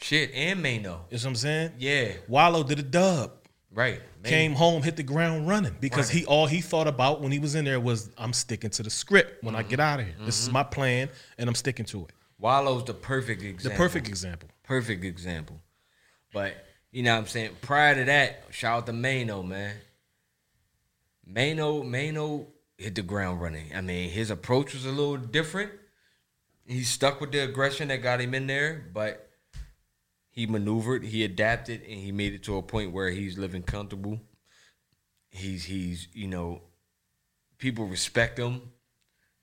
Shit, 0.00 0.30
and 0.34 0.62
Maino. 0.62 0.76
You 0.76 0.88
know 0.90 1.02
what 1.10 1.26
I'm 1.26 1.34
saying? 1.36 1.72
Yeah. 1.78 2.12
Wallo 2.28 2.62
did 2.62 2.78
a 2.78 2.82
dub. 2.82 3.32
Right. 3.70 4.00
Came 4.24 4.54
home, 4.54 4.82
hit 4.82 4.96
the 4.96 5.02
ground 5.02 5.46
running 5.46 5.76
because 5.80 6.08
he 6.08 6.24
all 6.24 6.46
he 6.46 6.60
thought 6.60 6.86
about 6.86 7.20
when 7.20 7.30
he 7.30 7.38
was 7.38 7.54
in 7.54 7.64
there 7.64 7.78
was 7.78 8.10
I'm 8.16 8.32
sticking 8.32 8.70
to 8.70 8.82
the 8.82 8.90
script 8.90 9.44
when 9.44 9.54
I 9.54 9.60
mm-hmm. 9.60 9.68
get 9.68 9.80
out 9.80 10.00
of 10.00 10.06
here. 10.06 10.14
This 10.20 10.40
is 10.40 10.50
my 10.50 10.62
mm-hmm. 10.62 10.72
plan 10.72 11.08
and 11.36 11.48
I'm 11.48 11.54
sticking 11.54 11.84
to 11.86 12.04
it. 12.04 12.12
Wallo's 12.38 12.84
the 12.84 12.94
perfect 12.94 13.42
example. 13.42 13.70
The 13.70 13.76
perfect 13.76 14.08
example. 14.08 14.48
Perfect 14.62 15.04
example. 15.04 15.60
But 16.32 16.54
you 16.90 17.02
know 17.02 17.12
what 17.14 17.20
I'm 17.20 17.26
saying? 17.26 17.50
Prior 17.60 17.94
to 17.94 18.04
that, 18.04 18.44
shout 18.50 18.78
out 18.78 18.86
to 18.86 18.92
Maino, 18.92 19.46
man. 19.46 19.74
Maino, 21.30 21.84
Maino 21.84 22.46
hit 22.76 22.94
the 22.94 23.02
ground 23.02 23.40
running. 23.40 23.70
I 23.74 23.80
mean, 23.80 24.10
his 24.10 24.30
approach 24.30 24.74
was 24.74 24.84
a 24.84 24.90
little 24.90 25.16
different. 25.16 25.72
He 26.66 26.82
stuck 26.82 27.20
with 27.20 27.32
the 27.32 27.38
aggression 27.38 27.88
that 27.88 28.02
got 28.02 28.20
him 28.20 28.34
in 28.34 28.46
there, 28.46 28.90
but 28.92 29.30
he 30.30 30.46
maneuvered, 30.46 31.04
he 31.04 31.24
adapted, 31.24 31.80
and 31.82 31.98
he 32.00 32.12
made 32.12 32.34
it 32.34 32.42
to 32.44 32.56
a 32.56 32.62
point 32.62 32.92
where 32.92 33.10
he's 33.10 33.38
living 33.38 33.62
comfortable. 33.62 34.20
He's 35.30 35.64
he's 35.64 36.08
you 36.12 36.26
know, 36.26 36.62
people 37.58 37.86
respect 37.86 38.38
him. 38.38 38.62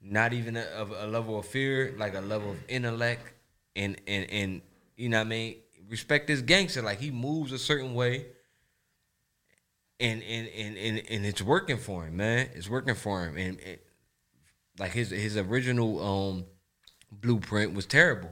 Not 0.05 0.33
even 0.33 0.57
a, 0.57 0.61
of 0.61 0.91
a 0.91 1.07
level 1.07 1.39
of 1.39 1.45
fear, 1.45 1.95
like 1.97 2.13
a 2.13 2.19
level 2.19 2.51
of 2.51 2.57
intellect, 2.67 3.33
and 3.75 3.99
and 4.05 4.29
and 4.29 4.61
you 4.97 5.09
know 5.09 5.19
what 5.19 5.27
I 5.27 5.29
mean. 5.29 5.55
Respect 5.89 6.27
this 6.27 6.41
gangster, 6.41 6.81
like 6.81 6.99
he 6.99 7.09
moves 7.09 7.51
a 7.51 7.59
certain 7.59 7.93
way, 7.93 8.27
and 10.03 10.21
and 10.23 10.47
and 10.49 10.77
and, 10.77 11.03
and 11.09 11.25
it's 11.25 11.41
working 11.41 11.77
for 11.77 12.05
him, 12.05 12.17
man. 12.17 12.49
It's 12.53 12.69
working 12.69 12.95
for 12.95 13.25
him, 13.25 13.37
and, 13.37 13.59
and 13.65 13.77
like 14.77 14.91
his 14.91 15.09
his 15.09 15.37
original 15.37 16.01
um 16.01 16.45
blueprint 17.11 17.73
was 17.73 17.85
terrible. 17.85 18.31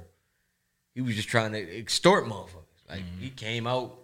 He 0.93 1.02
was 1.02 1.15
just 1.15 1.30
trying 1.30 1.53
to 1.53 1.77
extort 1.77 2.26
motherfuckers. 2.26 2.89
Like 2.89 3.03
he 3.19 3.30
came 3.30 3.65
out 3.65 3.98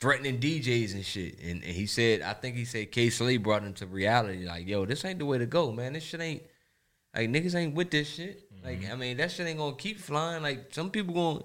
threatening 0.00 0.38
DJs 0.38 0.92
and 0.92 1.04
shit. 1.04 1.38
And, 1.40 1.64
and 1.64 1.72
he 1.72 1.86
said, 1.86 2.20
I 2.20 2.34
think 2.34 2.56
he 2.56 2.66
said 2.66 2.92
Kay 2.92 3.08
Slay 3.08 3.38
brought 3.38 3.62
him 3.62 3.72
to 3.74 3.86
reality. 3.86 4.44
Like, 4.46 4.66
yo, 4.66 4.84
this 4.84 5.02
ain't 5.04 5.18
the 5.18 5.24
way 5.24 5.38
to 5.38 5.46
go, 5.46 5.72
man. 5.72 5.94
This 5.94 6.02
shit 6.02 6.20
ain't 6.20 6.42
like 7.16 7.30
niggas 7.30 7.54
ain't 7.54 7.74
with 7.74 7.90
this 7.90 8.08
shit. 8.08 8.42
Like, 8.62 8.90
I 8.90 8.96
mean, 8.96 9.16
that 9.16 9.30
shit 9.30 9.46
ain't 9.46 9.58
gonna 9.58 9.76
keep 9.76 9.98
flying. 9.98 10.42
Like, 10.42 10.74
some 10.74 10.90
people 10.90 11.14
gonna 11.14 11.44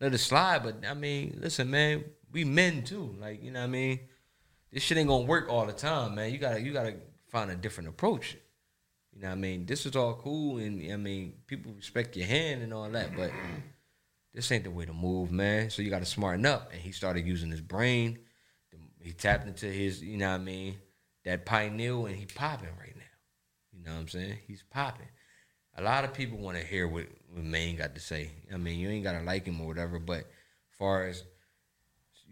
let 0.00 0.12
it 0.12 0.18
slide, 0.18 0.64
but 0.64 0.84
I 0.88 0.94
mean, 0.94 1.38
listen, 1.40 1.70
man, 1.70 2.04
we 2.32 2.44
men 2.44 2.82
too. 2.82 3.14
Like, 3.20 3.44
you 3.44 3.52
know 3.52 3.60
what 3.60 3.66
I 3.66 3.68
mean? 3.68 4.00
This 4.72 4.82
shit 4.82 4.98
ain't 4.98 5.08
gonna 5.08 5.24
work 5.24 5.48
all 5.48 5.66
the 5.66 5.72
time, 5.72 6.14
man. 6.14 6.32
You 6.32 6.38
gotta 6.38 6.60
you 6.60 6.72
gotta 6.72 6.94
find 7.28 7.50
a 7.50 7.56
different 7.56 7.88
approach. 7.88 8.36
You 9.12 9.22
know 9.22 9.28
what 9.28 9.34
I 9.34 9.38
mean? 9.38 9.66
This 9.66 9.86
is 9.86 9.96
all 9.96 10.14
cool 10.14 10.58
and 10.58 10.92
I 10.92 10.96
mean, 10.96 11.34
people 11.46 11.72
respect 11.72 12.16
your 12.16 12.26
hand 12.26 12.62
and 12.62 12.72
all 12.72 12.88
that, 12.90 13.16
but 13.16 13.32
this 14.32 14.50
ain't 14.52 14.64
the 14.64 14.70
way 14.70 14.86
to 14.86 14.92
move, 14.92 15.32
man. 15.32 15.70
So 15.70 15.82
you 15.82 15.90
gotta 15.90 16.04
smarten 16.04 16.46
up. 16.46 16.70
And 16.72 16.80
he 16.80 16.92
started 16.92 17.26
using 17.26 17.50
his 17.50 17.60
brain. 17.60 18.20
He 19.00 19.12
tapped 19.12 19.46
into 19.46 19.66
his, 19.66 20.02
you 20.02 20.18
know 20.18 20.28
what 20.28 20.40
I 20.40 20.44
mean, 20.44 20.76
that 21.24 21.46
pineal 21.46 22.06
and 22.06 22.16
he 22.16 22.26
popping 22.26 22.68
right 22.78 22.94
now. 22.94 23.02
You 23.72 23.84
know 23.84 23.92
what 23.92 24.00
I'm 24.00 24.08
saying? 24.08 24.38
He's 24.46 24.62
popping. 24.70 25.08
A 25.76 25.82
lot 25.82 26.04
of 26.04 26.12
people 26.12 26.38
want 26.38 26.58
to 26.58 26.64
hear 26.64 26.86
what, 26.86 27.06
what 27.32 27.44
Maine 27.44 27.76
got 27.76 27.94
to 27.94 28.00
say. 28.00 28.30
I 28.52 28.58
mean, 28.58 28.78
you 28.78 28.90
ain't 28.90 29.04
gotta 29.04 29.24
like 29.24 29.46
him 29.46 29.60
or 29.60 29.66
whatever, 29.66 29.98
but 29.98 30.26
far 30.78 31.06
as 31.06 31.24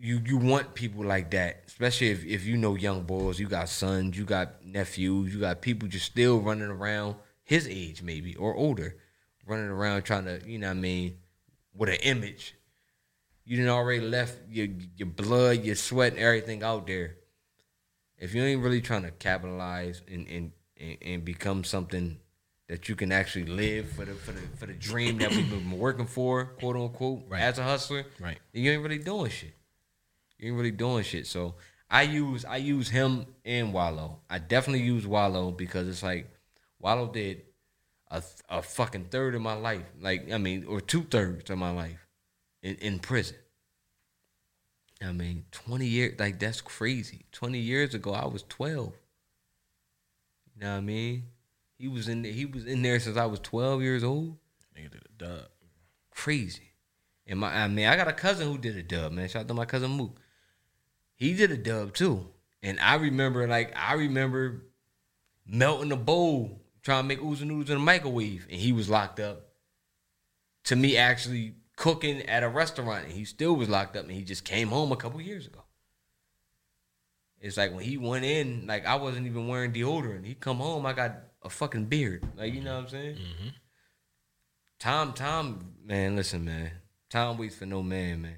you 0.00 0.20
you 0.24 0.36
want 0.36 0.74
people 0.74 1.04
like 1.04 1.30
that, 1.32 1.64
especially 1.66 2.10
if, 2.10 2.24
if 2.24 2.46
you 2.46 2.56
know 2.56 2.74
young 2.74 3.02
boys, 3.02 3.38
you 3.38 3.48
got 3.48 3.68
sons, 3.68 4.16
you 4.16 4.24
got 4.24 4.64
nephews, 4.64 5.34
you 5.34 5.40
got 5.40 5.60
people 5.60 5.88
just 5.88 6.06
still 6.06 6.38
running 6.40 6.68
around 6.68 7.16
his 7.44 7.66
age 7.66 8.02
maybe 8.02 8.34
or 8.36 8.54
older, 8.54 8.96
running 9.46 9.66
around 9.68 10.02
trying 10.02 10.24
to, 10.26 10.40
you 10.46 10.58
know 10.58 10.68
what 10.68 10.76
I 10.76 10.80
mean, 10.80 11.16
with 11.74 11.88
an 11.88 11.96
image. 11.96 12.54
You 13.44 13.56
didn't 13.56 13.70
already 13.70 14.02
left 14.06 14.38
your 14.50 14.68
your 14.96 15.08
blood, 15.08 15.64
your 15.64 15.74
sweat, 15.74 16.12
and 16.12 16.20
everything 16.20 16.62
out 16.62 16.86
there. 16.86 17.16
If 18.18 18.34
you 18.34 18.42
ain't 18.42 18.62
really 18.62 18.80
trying 18.80 19.02
to 19.02 19.10
capitalize 19.10 20.02
and 20.06 20.26
and, 20.28 20.52
and, 20.78 20.96
and 21.02 21.24
become 21.24 21.64
something 21.64 22.18
that 22.68 22.88
you 22.88 22.94
can 22.94 23.10
actually 23.10 23.46
live 23.46 23.90
for 23.92 24.04
the 24.04 24.12
for 24.14 24.32
the 24.32 24.40
for 24.58 24.66
the 24.66 24.74
dream 24.74 25.18
that 25.18 25.30
we've 25.30 25.48
been 25.48 25.70
working 25.78 26.06
for, 26.06 26.44
quote 26.60 26.76
unquote, 26.76 27.22
as 27.32 27.58
a 27.58 27.62
hustler, 27.64 28.04
Right. 28.20 28.38
then 28.52 28.62
you 28.62 28.70
ain't 28.72 28.82
really 28.82 28.98
doing 28.98 29.30
shit. 29.30 29.54
You 30.38 30.48
ain't 30.48 30.56
really 30.56 30.70
doing 30.70 31.04
shit. 31.04 31.26
So 31.26 31.54
I 31.90 32.02
use 32.02 32.44
I 32.44 32.56
use 32.56 32.88
him 32.88 33.26
and 33.44 33.72
Wallo. 33.72 34.20
I 34.28 34.38
definitely 34.38 34.84
use 34.84 35.06
Wallo 35.06 35.50
because 35.50 35.88
it's 35.88 36.02
like 36.02 36.30
Wallo 36.78 37.10
did 37.10 37.42
a 38.10 38.22
a 38.48 38.62
fucking 38.62 39.06
third 39.06 39.34
of 39.34 39.42
my 39.42 39.54
life, 39.54 39.84
like 40.00 40.30
I 40.30 40.38
mean, 40.38 40.64
or 40.66 40.80
two 40.80 41.02
thirds 41.02 41.50
of 41.50 41.58
my 41.58 41.70
life 41.70 42.06
in 42.62 42.76
in 42.76 42.98
prison. 42.98 43.36
I 45.02 45.12
mean, 45.12 45.44
twenty 45.50 45.86
years 45.86 46.18
like 46.18 46.38
that's 46.38 46.60
crazy. 46.60 47.24
Twenty 47.32 47.58
years 47.58 47.94
ago, 47.94 48.12
I 48.12 48.26
was 48.26 48.44
twelve. 48.48 48.94
You 50.54 50.62
know 50.62 50.72
what 50.72 50.78
I 50.78 50.80
mean? 50.80 51.24
He 51.78 51.86
was 51.88 52.08
in 52.08 52.22
there, 52.22 52.32
he 52.32 52.44
was 52.44 52.66
in 52.66 52.82
there 52.82 52.98
since 53.00 53.16
I 53.16 53.26
was 53.26 53.40
twelve 53.40 53.80
years 53.80 54.04
old. 54.04 54.36
Nigga 54.76 54.90
did 54.90 55.02
a 55.02 55.24
dub. 55.24 55.48
Crazy. 56.10 56.72
And 57.26 57.40
my 57.40 57.54
I 57.54 57.68
mean, 57.68 57.86
I 57.86 57.96
got 57.96 58.08
a 58.08 58.12
cousin 58.12 58.48
who 58.48 58.58
did 58.58 58.76
a 58.76 58.82
dub, 58.82 59.12
man. 59.12 59.28
Shout 59.28 59.42
out 59.42 59.48
to 59.48 59.54
my 59.54 59.64
cousin 59.64 59.90
Mook. 59.92 60.18
He 61.18 61.34
did 61.34 61.50
a 61.50 61.56
dub 61.56 61.94
too. 61.94 62.28
And 62.62 62.78
I 62.80 62.94
remember 62.94 63.46
like 63.46 63.72
I 63.76 63.94
remember 63.94 64.62
melting 65.46 65.92
a 65.92 65.96
bowl, 65.96 66.62
trying 66.82 67.04
to 67.04 67.08
make 67.08 67.22
ooze 67.22 67.40
and 67.40 67.50
noodles 67.50 67.70
in 67.70 67.76
the 67.76 67.84
microwave, 67.84 68.46
and 68.50 68.60
he 68.60 68.72
was 68.72 68.88
locked 68.88 69.20
up. 69.20 69.48
To 70.64 70.76
me 70.76 70.96
actually 70.96 71.54
cooking 71.76 72.22
at 72.22 72.42
a 72.42 72.48
restaurant 72.48 73.04
and 73.04 73.12
he 73.12 73.24
still 73.24 73.54
was 73.54 73.68
locked 73.68 73.96
up 73.96 74.04
and 74.04 74.12
he 74.12 74.22
just 74.22 74.44
came 74.44 74.68
home 74.68 74.90
a 74.92 74.96
couple 74.96 75.20
years 75.20 75.46
ago. 75.46 75.62
It's 77.40 77.56
like 77.56 77.72
when 77.72 77.84
he 77.84 77.96
went 77.96 78.24
in, 78.24 78.66
like 78.66 78.84
I 78.84 78.96
wasn't 78.96 79.26
even 79.26 79.46
wearing 79.46 79.72
deodorant. 79.72 80.24
He 80.24 80.34
come 80.34 80.58
home, 80.58 80.84
I 80.86 80.92
got 80.92 81.16
a 81.42 81.48
fucking 81.48 81.86
beard. 81.86 82.26
Like 82.36 82.52
you 82.52 82.60
know 82.60 82.76
what 82.76 82.84
I'm 82.84 82.88
saying? 82.88 83.14
Mm-hmm. 83.14 83.48
Tom, 84.80 85.12
Tom, 85.12 85.74
man, 85.84 86.16
listen, 86.16 86.44
man. 86.44 86.70
Tom 87.10 87.38
waits 87.38 87.56
for 87.56 87.66
no 87.66 87.82
man, 87.82 88.22
man. 88.22 88.36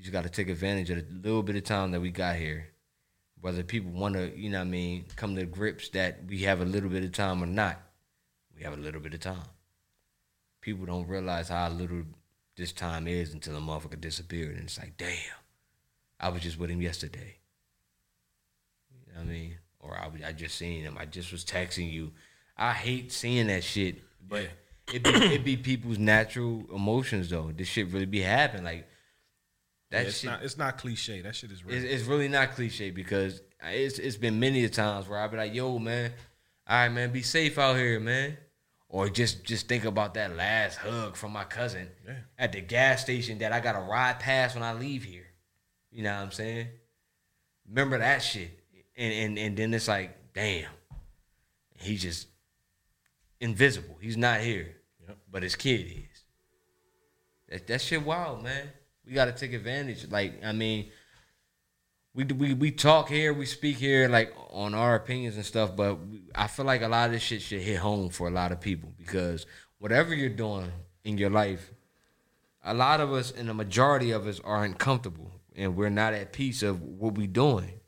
You 0.00 0.04
just 0.04 0.14
got 0.14 0.22
to 0.22 0.30
take 0.30 0.48
advantage 0.48 0.88
of 0.88 0.96
the 0.96 1.28
little 1.28 1.42
bit 1.42 1.56
of 1.56 1.64
time 1.64 1.90
that 1.90 2.00
we 2.00 2.10
got 2.10 2.36
here. 2.36 2.68
Whether 3.42 3.62
people 3.62 3.90
want 3.90 4.14
to, 4.14 4.34
you 4.34 4.48
know 4.48 4.56
what 4.56 4.68
I 4.68 4.70
mean, 4.70 5.04
come 5.14 5.36
to 5.36 5.44
grips 5.44 5.90
that 5.90 6.20
we 6.26 6.38
have 6.44 6.62
a 6.62 6.64
little 6.64 6.88
bit 6.88 7.04
of 7.04 7.12
time 7.12 7.42
or 7.42 7.46
not, 7.46 7.78
we 8.56 8.62
have 8.62 8.72
a 8.72 8.80
little 8.80 9.02
bit 9.02 9.12
of 9.12 9.20
time. 9.20 9.44
People 10.62 10.86
don't 10.86 11.06
realize 11.06 11.50
how 11.50 11.68
little 11.68 12.04
this 12.56 12.72
time 12.72 13.06
is 13.06 13.34
until 13.34 13.54
a 13.58 13.60
motherfucker 13.60 14.00
disappeared. 14.00 14.56
And 14.56 14.64
it's 14.64 14.78
like, 14.78 14.96
damn, 14.96 15.18
I 16.18 16.30
was 16.30 16.40
just 16.40 16.58
with 16.58 16.70
him 16.70 16.80
yesterday. 16.80 17.36
You 19.06 19.12
know 19.12 19.18
what 19.20 19.28
I 19.28 19.32
mean? 19.32 19.54
Or 19.80 19.98
I, 19.98 20.28
I 20.28 20.32
just 20.32 20.56
seen 20.56 20.80
him. 20.80 20.96
I 20.98 21.04
just 21.04 21.30
was 21.30 21.44
texting 21.44 21.92
you. 21.92 22.12
I 22.56 22.72
hate 22.72 23.12
seeing 23.12 23.48
that 23.48 23.64
shit, 23.64 23.98
but 24.26 24.48
it 24.94 25.04
be 25.04 25.10
it 25.10 25.44
be 25.44 25.58
people's 25.58 25.98
natural 25.98 26.64
emotions 26.74 27.28
though. 27.28 27.52
This 27.54 27.68
shit 27.68 27.88
really 27.88 28.06
be 28.06 28.22
happening. 28.22 28.64
Like 28.64 28.86
that 29.90 30.02
Yeah, 30.02 30.08
it's 30.08 30.18
shit. 30.18 30.30
not 30.30 30.42
it's 30.42 30.56
not 30.58 30.78
cliche. 30.78 31.20
That 31.22 31.34
shit 31.34 31.50
is 31.50 31.64
real. 31.64 31.76
It's, 31.76 31.84
it's 31.84 32.04
really 32.04 32.28
not 32.28 32.52
cliche 32.52 32.90
because 32.90 33.42
it's 33.62 33.98
it's 33.98 34.16
been 34.16 34.38
many 34.40 34.64
a 34.64 34.68
times 34.68 35.08
where 35.08 35.18
I 35.18 35.26
be 35.28 35.36
like, 35.36 35.54
"Yo, 35.54 35.78
man, 35.78 36.12
all 36.66 36.76
right, 36.76 36.88
man, 36.88 37.12
be 37.12 37.22
safe 37.22 37.58
out 37.58 37.76
here, 37.76 37.98
man," 38.00 38.36
or 38.88 39.08
just 39.08 39.44
just 39.44 39.68
think 39.68 39.84
about 39.84 40.14
that 40.14 40.36
last 40.36 40.76
hug 40.76 41.16
from 41.16 41.32
my 41.32 41.44
cousin 41.44 41.88
Yeah. 42.06 42.14
at 42.38 42.52
the 42.52 42.60
gas 42.60 43.02
station 43.02 43.38
that 43.38 43.52
I 43.52 43.60
got 43.60 43.72
to 43.72 43.80
ride 43.80 44.20
past 44.20 44.54
when 44.54 44.62
I 44.64 44.72
leave 44.74 45.04
here. 45.04 45.26
You 45.90 46.04
know 46.04 46.14
what 46.14 46.22
I'm 46.22 46.30
saying? 46.32 46.68
Remember 47.68 47.98
that 47.98 48.18
shit, 48.22 48.50
and 48.96 49.12
and 49.12 49.38
and 49.38 49.56
then 49.56 49.74
it's 49.74 49.88
like, 49.88 50.16
damn, 50.34 50.70
he's 51.78 52.02
just 52.02 52.28
invisible. 53.40 53.96
He's 54.00 54.16
not 54.16 54.40
here, 54.40 54.76
Yep. 55.08 55.18
but 55.30 55.42
his 55.42 55.56
kid 55.56 55.86
is. 55.86 56.24
That 57.48 57.66
that 57.66 57.80
shit 57.80 58.02
wild, 58.04 58.42
man. 58.44 58.70
We 59.10 59.16
got 59.16 59.24
to 59.24 59.32
take 59.32 59.52
advantage. 59.54 60.08
Like, 60.08 60.44
I 60.44 60.52
mean, 60.52 60.88
we 62.14 62.22
we 62.22 62.54
we 62.54 62.70
talk 62.70 63.08
here, 63.08 63.34
we 63.34 63.44
speak 63.44 63.76
here, 63.76 64.08
like 64.08 64.32
on 64.50 64.72
our 64.72 64.94
opinions 64.94 65.34
and 65.34 65.44
stuff. 65.44 65.74
But 65.74 65.98
I 66.32 66.46
feel 66.46 66.64
like 66.64 66.82
a 66.82 66.88
lot 66.88 67.06
of 67.06 67.12
this 67.12 67.22
shit 67.22 67.42
should 67.42 67.60
hit 67.60 67.78
home 67.78 68.10
for 68.10 68.28
a 68.28 68.30
lot 68.30 68.52
of 68.52 68.60
people 68.60 68.92
because 68.96 69.46
whatever 69.78 70.14
you're 70.14 70.28
doing 70.28 70.70
in 71.02 71.18
your 71.18 71.28
life, 71.28 71.72
a 72.64 72.72
lot 72.72 73.00
of 73.00 73.12
us 73.12 73.32
and 73.32 73.48
the 73.48 73.54
majority 73.54 74.12
of 74.12 74.28
us 74.28 74.38
are 74.44 74.62
uncomfortable 74.62 75.32
and 75.56 75.74
we're 75.74 75.90
not 75.90 76.14
at 76.14 76.32
peace 76.32 76.62
of 76.62 76.80
what 76.80 77.14
we're 77.14 77.26
doing. 77.26 77.80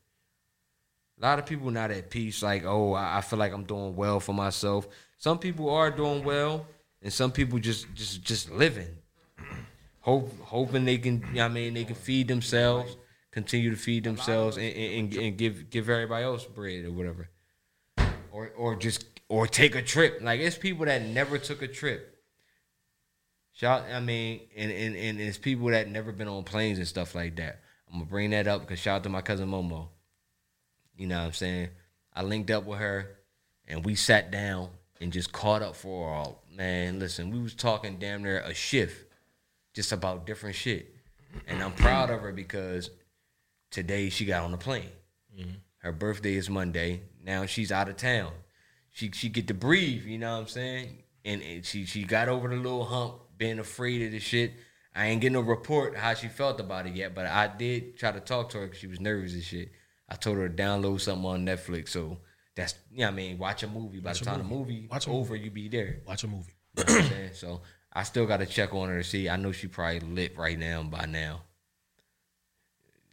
A 1.21 1.23
lot 1.23 1.39
of 1.39 1.47
people 1.47 1.71
not 1.71 1.93
at 1.93 2.11
peace, 2.11 2.43
like, 2.43 2.65
oh, 2.65 2.95
I 2.95 3.19
I 3.19 3.21
feel 3.21 3.39
like 3.39 3.53
I'm 3.53 3.63
doing 3.63 3.95
well 3.95 4.19
for 4.19 4.33
myself. 4.33 4.89
Some 5.19 5.39
people 5.39 5.71
are 5.71 5.93
doing 5.93 6.25
well, 6.25 6.67
and 7.01 7.13
some 7.13 7.31
people 7.31 7.61
just 7.61 7.87
just 7.95 8.23
just 8.23 8.51
living, 8.51 8.89
hope 10.03 10.31
hoping 10.43 10.85
they 10.85 10.99
can. 10.99 11.25
You 11.31 11.37
know 11.37 11.47
I 11.47 11.49
mean, 11.49 11.75
they 11.75 11.85
can 11.85 11.95
feed 11.95 12.29
themselves, 12.29 12.97
continue 13.31 13.71
to 13.71 13.77
feed 13.77 14.05
themselves, 14.05 14.57
and, 14.59 14.77
and, 14.77 15.15
and 15.15 15.39
give 15.39 15.71
give 15.71 15.89
everybody 15.89 16.25
else 16.25 16.45
bread 16.45 16.85
or 16.85 16.93
whatever, 16.93 17.29
or 18.31 18.53
or 18.57 18.77
just 18.77 19.07
or 19.29 19.47
take 19.47 19.75
a 19.75 19.83
trip. 19.83 20.19
Like 20.21 20.41
it's 20.41 20.59
people 20.59 20.87
that 20.87 21.03
never 21.03 21.39
took 21.39 21.63
a 21.63 21.69
trip. 21.69 22.11
Shout, 23.55 23.85
I 23.93 24.01
mean, 24.01 24.41
and, 24.57 24.71
and 24.71 24.97
and 24.97 25.21
it's 25.21 25.39
people 25.39 25.69
that 25.69 25.89
never 25.89 26.13
been 26.13 26.29
on 26.29 26.45
planes 26.45 26.79
and 26.79 26.87
stuff 26.89 27.15
like 27.15 27.37
that. 27.37 27.61
I'm 27.89 27.99
gonna 27.99 28.07
bring 28.07 28.31
that 28.31 28.47
up 28.47 28.63
because 28.63 28.79
shout 28.79 28.97
out 28.97 29.03
to 29.05 29.09
my 29.09 29.23
cousin 29.23 29.51
Momo. 29.51 29.89
You 30.97 31.07
know 31.07 31.19
what 31.19 31.27
I'm 31.27 31.33
saying? 31.33 31.69
I 32.15 32.23
linked 32.23 32.51
up 32.51 32.65
with 32.65 32.79
her 32.79 33.19
and 33.67 33.85
we 33.85 33.95
sat 33.95 34.31
down 34.31 34.71
and 35.01 35.13
just 35.13 35.33
caught 35.33 35.63
up 35.63 35.77
for 35.77 36.13
all 36.13 36.43
man, 36.55 36.99
listen, 36.99 37.31
we 37.31 37.41
was 37.41 37.55
talking 37.55 37.99
damn 37.99 38.23
near 38.23 38.41
a 38.41 38.55
shift 38.55 39.07
just 39.75 39.93
about 39.93 40.27
different 40.27 40.57
shit. 40.57 40.95
And 41.47 41.63
I'm 41.63 41.73
proud 41.73 42.11
of 42.11 42.21
her 42.21 42.33
because 42.33 42.91
today 43.71 44.11
she 44.11 44.25
got 44.25 44.45
on 44.45 44.51
the 44.53 44.59
plane. 44.59 44.91
Mm-hmm. 45.39 45.53
Her 45.79 45.93
birthday 45.93 46.35
is 46.35 46.51
Monday. 46.51 47.03
Now 47.25 47.47
she's 47.47 47.73
out 47.73 47.89
of 47.89 47.97
town. 47.97 48.33
She 48.91 49.11
she 49.13 49.29
get 49.29 49.49
to 49.49 49.55
breathe, 49.55 50.05
you 50.05 50.19
know 50.19 50.35
what 50.35 50.41
I'm 50.43 50.49
saying? 50.49 51.03
And, 51.25 51.43
and 51.43 51.65
she 51.65 51.87
she 51.87 52.05
got 52.05 52.29
over 52.29 52.49
the 52.49 52.57
little 52.57 52.85
hump, 52.85 53.15
being 53.39 53.59
afraid 53.59 54.03
of 54.07 54.13
the 54.13 54.19
shit. 54.19 54.53
I 54.95 55.07
ain't 55.07 55.23
getting 55.23 55.37
a 55.37 55.43
report 55.43 55.97
how 55.97 56.13
she 56.13 56.29
felt 56.29 56.61
about 56.61 56.87
it 56.87 56.95
yet, 56.95 57.15
but 57.15 57.27
I 57.27 57.47
did 57.47 57.97
try 57.97 58.13
to 58.13 58.21
talk 58.21 58.51
to 58.51 58.59
her 58.59 58.67
because 58.67 58.79
she 58.79 58.87
was 58.87 59.01
nervous 59.01 59.33
and 59.33 59.43
shit. 59.43 59.73
I 60.09 60.17
told 60.17 60.37
her 60.37 60.49
to 60.49 60.55
download 60.55 61.01
something 61.01 61.25
on 61.25 61.47
Netflix, 61.47 61.89
so 61.89 62.19
that's 62.55 62.75
you 62.91 62.99
know 62.99 63.07
what 63.07 63.13
I 63.13 63.17
mean. 63.17 63.39
Watch 63.39 63.63
a 63.63 63.69
movie. 63.69 64.01
By 64.01 64.11
Watch 64.11 64.19
the 64.19 64.25
time 64.27 64.39
the 64.39 64.45
movie. 64.45 64.75
movie 64.75 64.89
Watch 64.91 65.09
over, 65.09 65.35
you 65.35 65.51
be 65.51 65.69
there. 65.69 66.01
Watch 66.07 66.25
a 66.25 66.29
movie. 66.29 66.53
You 66.77 66.85
know 66.85 66.93
what 66.93 67.03
I'm 67.03 67.09
saying? 67.09 67.31
So 67.35 67.63
I 67.93 68.05
still 68.05 68.27
got 68.27 68.39
to 68.39 68.47
check 68.47 68.75
on 68.75 68.89
her 68.89 68.99
to 68.99 69.05
see. 69.05 69.29
I 69.29 69.37
know 69.37 69.53
she 69.53 69.67
probably 69.67 70.01
lit 70.01 70.37
right 70.37 70.59
now 70.59 70.83
by 70.83 71.07
now. 71.07 71.43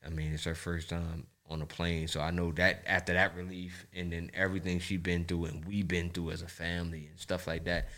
I 0.06 0.10
mean, 0.10 0.34
it's 0.34 0.46
her 0.46 0.56
first 0.56 0.90
time 0.90 1.28
on 1.50 1.62
a 1.62 1.66
plane, 1.66 2.08
so 2.08 2.22
I 2.22 2.32
know 2.32 2.52
that 2.54 2.84
after 2.86 3.14
that 3.14 3.36
relief, 3.36 3.86
and 3.94 4.14
then 4.14 4.32
everything 4.34 4.80
she's 4.80 5.00
been 5.00 5.26
through 5.26 5.46
and 5.46 5.66
we've 5.66 5.88
been 5.88 6.10
through 6.10 6.32
as 6.32 6.42
a 6.42 6.48
family 6.48 7.08
and 7.10 7.20
stuff 7.20 7.48
like 7.48 7.66
that. 7.66 7.90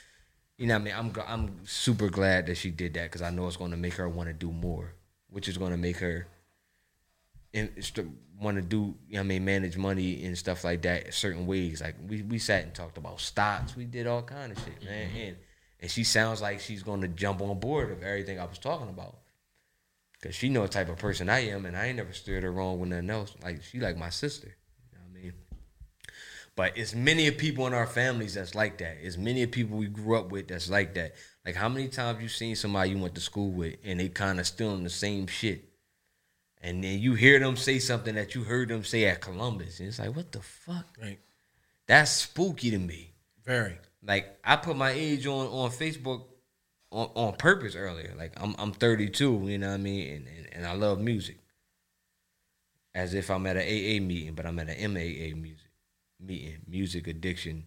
You 0.57 0.67
know, 0.67 0.75
what 0.75 0.81
I 0.81 0.83
mean, 0.83 0.93
I'm 0.95 1.13
I'm 1.27 1.65
super 1.65 2.09
glad 2.09 2.47
that 2.47 2.55
she 2.55 2.71
did 2.71 2.93
that 2.95 3.03
because 3.03 3.21
I 3.21 3.29
know 3.29 3.47
it's 3.47 3.57
going 3.57 3.71
to 3.71 3.77
make 3.77 3.93
her 3.95 4.09
want 4.09 4.29
to 4.29 4.33
do 4.33 4.51
more, 4.51 4.93
which 5.29 5.47
is 5.47 5.57
going 5.57 5.71
to 5.71 5.77
make 5.77 5.97
her 5.97 6.27
want 7.53 8.55
to 8.55 8.61
do, 8.61 8.95
you 9.07 9.15
know 9.15 9.19
what 9.19 9.19
I 9.19 9.23
mean, 9.23 9.45
manage 9.45 9.77
money 9.77 10.23
and 10.23 10.37
stuff 10.37 10.63
like 10.63 10.81
that 10.83 11.13
certain 11.13 11.45
ways. 11.45 11.81
Like 11.81 11.95
we, 12.07 12.21
we 12.23 12.39
sat 12.39 12.63
and 12.63 12.73
talked 12.73 12.97
about 12.97 13.19
stocks. 13.19 13.75
We 13.75 13.85
did 13.85 14.07
all 14.07 14.23
kind 14.23 14.51
of 14.51 14.57
shit, 14.59 14.83
man. 14.83 15.09
Mm-hmm. 15.09 15.17
And 15.17 15.37
and 15.81 15.89
she 15.89 16.03
sounds 16.03 16.41
like 16.41 16.59
she's 16.59 16.83
gonna 16.83 17.07
jump 17.07 17.41
on 17.41 17.59
board 17.59 17.91
of 17.91 18.03
everything 18.03 18.39
I 18.39 18.45
was 18.45 18.59
talking 18.59 18.89
about. 18.89 19.17
Cause 20.21 20.35
she 20.35 20.49
know 20.49 20.61
the 20.61 20.67
type 20.67 20.89
of 20.89 20.97
person 20.97 21.29
I 21.29 21.47
am, 21.47 21.65
and 21.65 21.75
I 21.75 21.87
ain't 21.87 21.97
never 21.97 22.13
steered 22.13 22.43
her 22.43 22.51
wrong 22.51 22.79
with 22.79 22.89
nothing 22.89 23.09
else. 23.09 23.35
Like 23.43 23.63
she 23.63 23.79
like 23.79 23.97
my 23.97 24.11
sister. 24.11 24.55
You 24.91 24.99
know 24.99 25.03
what 25.09 25.19
I 25.19 25.23
mean? 25.23 25.33
But 26.55 26.77
it's 26.77 26.93
many 26.93 27.27
of 27.27 27.39
people 27.39 27.65
in 27.65 27.73
our 27.73 27.87
families 27.87 28.35
that's 28.35 28.53
like 28.53 28.77
that. 28.77 28.97
It's 29.01 29.17
many 29.17 29.41
of 29.41 29.49
people 29.49 29.77
we 29.77 29.87
grew 29.87 30.15
up 30.15 30.31
with 30.31 30.47
that's 30.47 30.69
like 30.69 30.93
that. 30.93 31.15
Like 31.43 31.55
how 31.55 31.69
many 31.69 31.87
times 31.87 32.21
you 32.21 32.27
seen 32.27 32.55
somebody 32.55 32.91
you 32.91 32.99
went 32.99 33.15
to 33.15 33.21
school 33.21 33.51
with 33.51 33.77
and 33.83 33.99
they 33.99 34.09
kind 34.09 34.39
of 34.39 34.45
still 34.45 34.75
in 34.75 34.83
the 34.83 34.91
same 34.91 35.25
shit, 35.25 35.63
and 36.61 36.83
then 36.83 36.99
you 36.99 37.15
hear 37.15 37.39
them 37.39 37.57
say 37.57 37.79
something 37.79 38.13
that 38.13 38.35
you 38.35 38.43
heard 38.43 38.69
them 38.69 38.83
say 38.83 39.05
at 39.05 39.21
Columbus, 39.21 39.79
and 39.79 39.89
it's 39.89 39.97
like, 39.97 40.15
what 40.15 40.31
the 40.31 40.41
fuck? 40.41 40.85
Right. 41.01 41.19
That's 41.87 42.11
spooky 42.11 42.69
to 42.69 42.77
me. 42.77 43.15
Very. 43.43 43.79
Like 44.05 44.39
I 44.43 44.55
put 44.55 44.75
my 44.75 44.91
age 44.91 45.27
on 45.27 45.47
on 45.47 45.69
Facebook 45.69 46.23
on, 46.91 47.09
on 47.15 47.33
purpose 47.35 47.75
earlier. 47.75 48.13
Like 48.17 48.33
I'm 48.37 48.55
I'm 48.57 48.71
32, 48.71 49.43
you 49.45 49.57
know 49.57 49.67
what 49.67 49.73
I 49.73 49.77
mean, 49.77 50.07
and, 50.07 50.27
and 50.27 50.47
and 50.53 50.65
I 50.65 50.73
love 50.73 50.99
music. 50.99 51.37
As 52.93 53.13
if 53.13 53.29
I'm 53.31 53.47
at 53.47 53.55
an 53.55 53.63
AA 53.63 54.05
meeting, 54.05 54.33
but 54.33 54.45
I'm 54.45 54.59
at 54.59 54.69
an 54.69 54.93
MAA 54.93 55.35
music 55.39 55.71
meeting, 56.19 56.57
Music 56.67 57.07
Addiction 57.07 57.65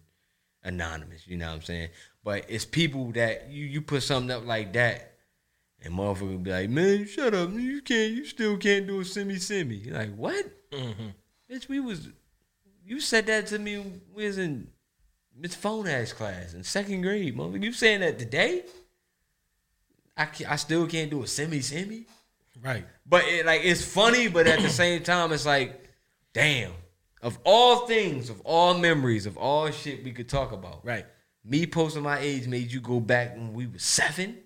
Anonymous. 0.63 1.27
You 1.27 1.37
know 1.37 1.47
what 1.47 1.55
I'm 1.55 1.61
saying? 1.61 1.89
But 2.23 2.45
it's 2.47 2.65
people 2.65 3.11
that 3.13 3.49
you 3.49 3.65
you 3.65 3.81
put 3.81 4.03
something 4.03 4.31
up 4.31 4.45
like 4.45 4.73
that, 4.73 5.13
and 5.83 5.93
motherfucker 5.93 6.41
be 6.41 6.51
like, 6.51 6.69
man, 6.69 7.07
shut 7.07 7.33
up, 7.33 7.51
you 7.53 7.81
can't, 7.81 8.13
you 8.13 8.25
still 8.25 8.57
can't 8.57 8.87
do 8.87 8.99
a 8.99 9.05
semi 9.05 9.37
semi. 9.37 9.85
Like 9.85 10.15
what? 10.15 10.45
Mm-hmm. 10.71 11.09
Bitch, 11.51 11.67
we 11.67 11.79
was 11.79 12.09
you 12.83 12.99
said 12.99 13.25
that 13.27 13.47
to 13.47 13.59
me. 13.59 13.83
We 14.13 14.25
was 14.25 14.37
in 14.37 14.67
Miss 15.37 15.55
Phone 15.55 15.87
Ass 15.87 16.13
class 16.13 16.53
in 16.53 16.63
second 16.63 17.01
grade, 17.01 17.35
motherfucker. 17.37 17.63
You 17.63 17.73
saying 17.73 17.99
that 18.01 18.17
today? 18.17 18.63
I 20.17 20.27
I 20.47 20.55
still 20.55 20.87
can't 20.87 21.09
do 21.11 21.23
a 21.23 21.27
semi 21.27 21.59
semi. 21.61 22.05
Right. 22.63 22.85
But 23.05 23.25
it, 23.25 23.45
like 23.45 23.61
it's 23.63 23.83
funny, 23.83 24.27
but 24.29 24.47
at 24.47 24.61
the 24.61 24.69
same 24.83 25.03
time, 25.03 25.31
it's 25.33 25.45
like, 25.45 25.89
damn. 26.33 26.71
Of 27.21 27.39
all 27.43 27.87
things, 27.87 28.29
of 28.29 28.39
all 28.41 28.77
memories, 28.77 29.25
of 29.25 29.35
all 29.37 29.71
shit 29.71 30.03
we 30.03 30.11
could 30.11 30.29
talk 30.29 30.51
about, 30.51 30.85
Right. 30.85 31.05
me 31.43 31.65
posting 31.65 32.03
my 32.03 32.19
age 32.19 32.47
made 32.47 32.71
you 32.71 32.79
go 32.79 32.99
back 32.99 33.35
when 33.35 33.53
we 33.53 33.65
were 33.65 33.79
seven. 33.79 34.37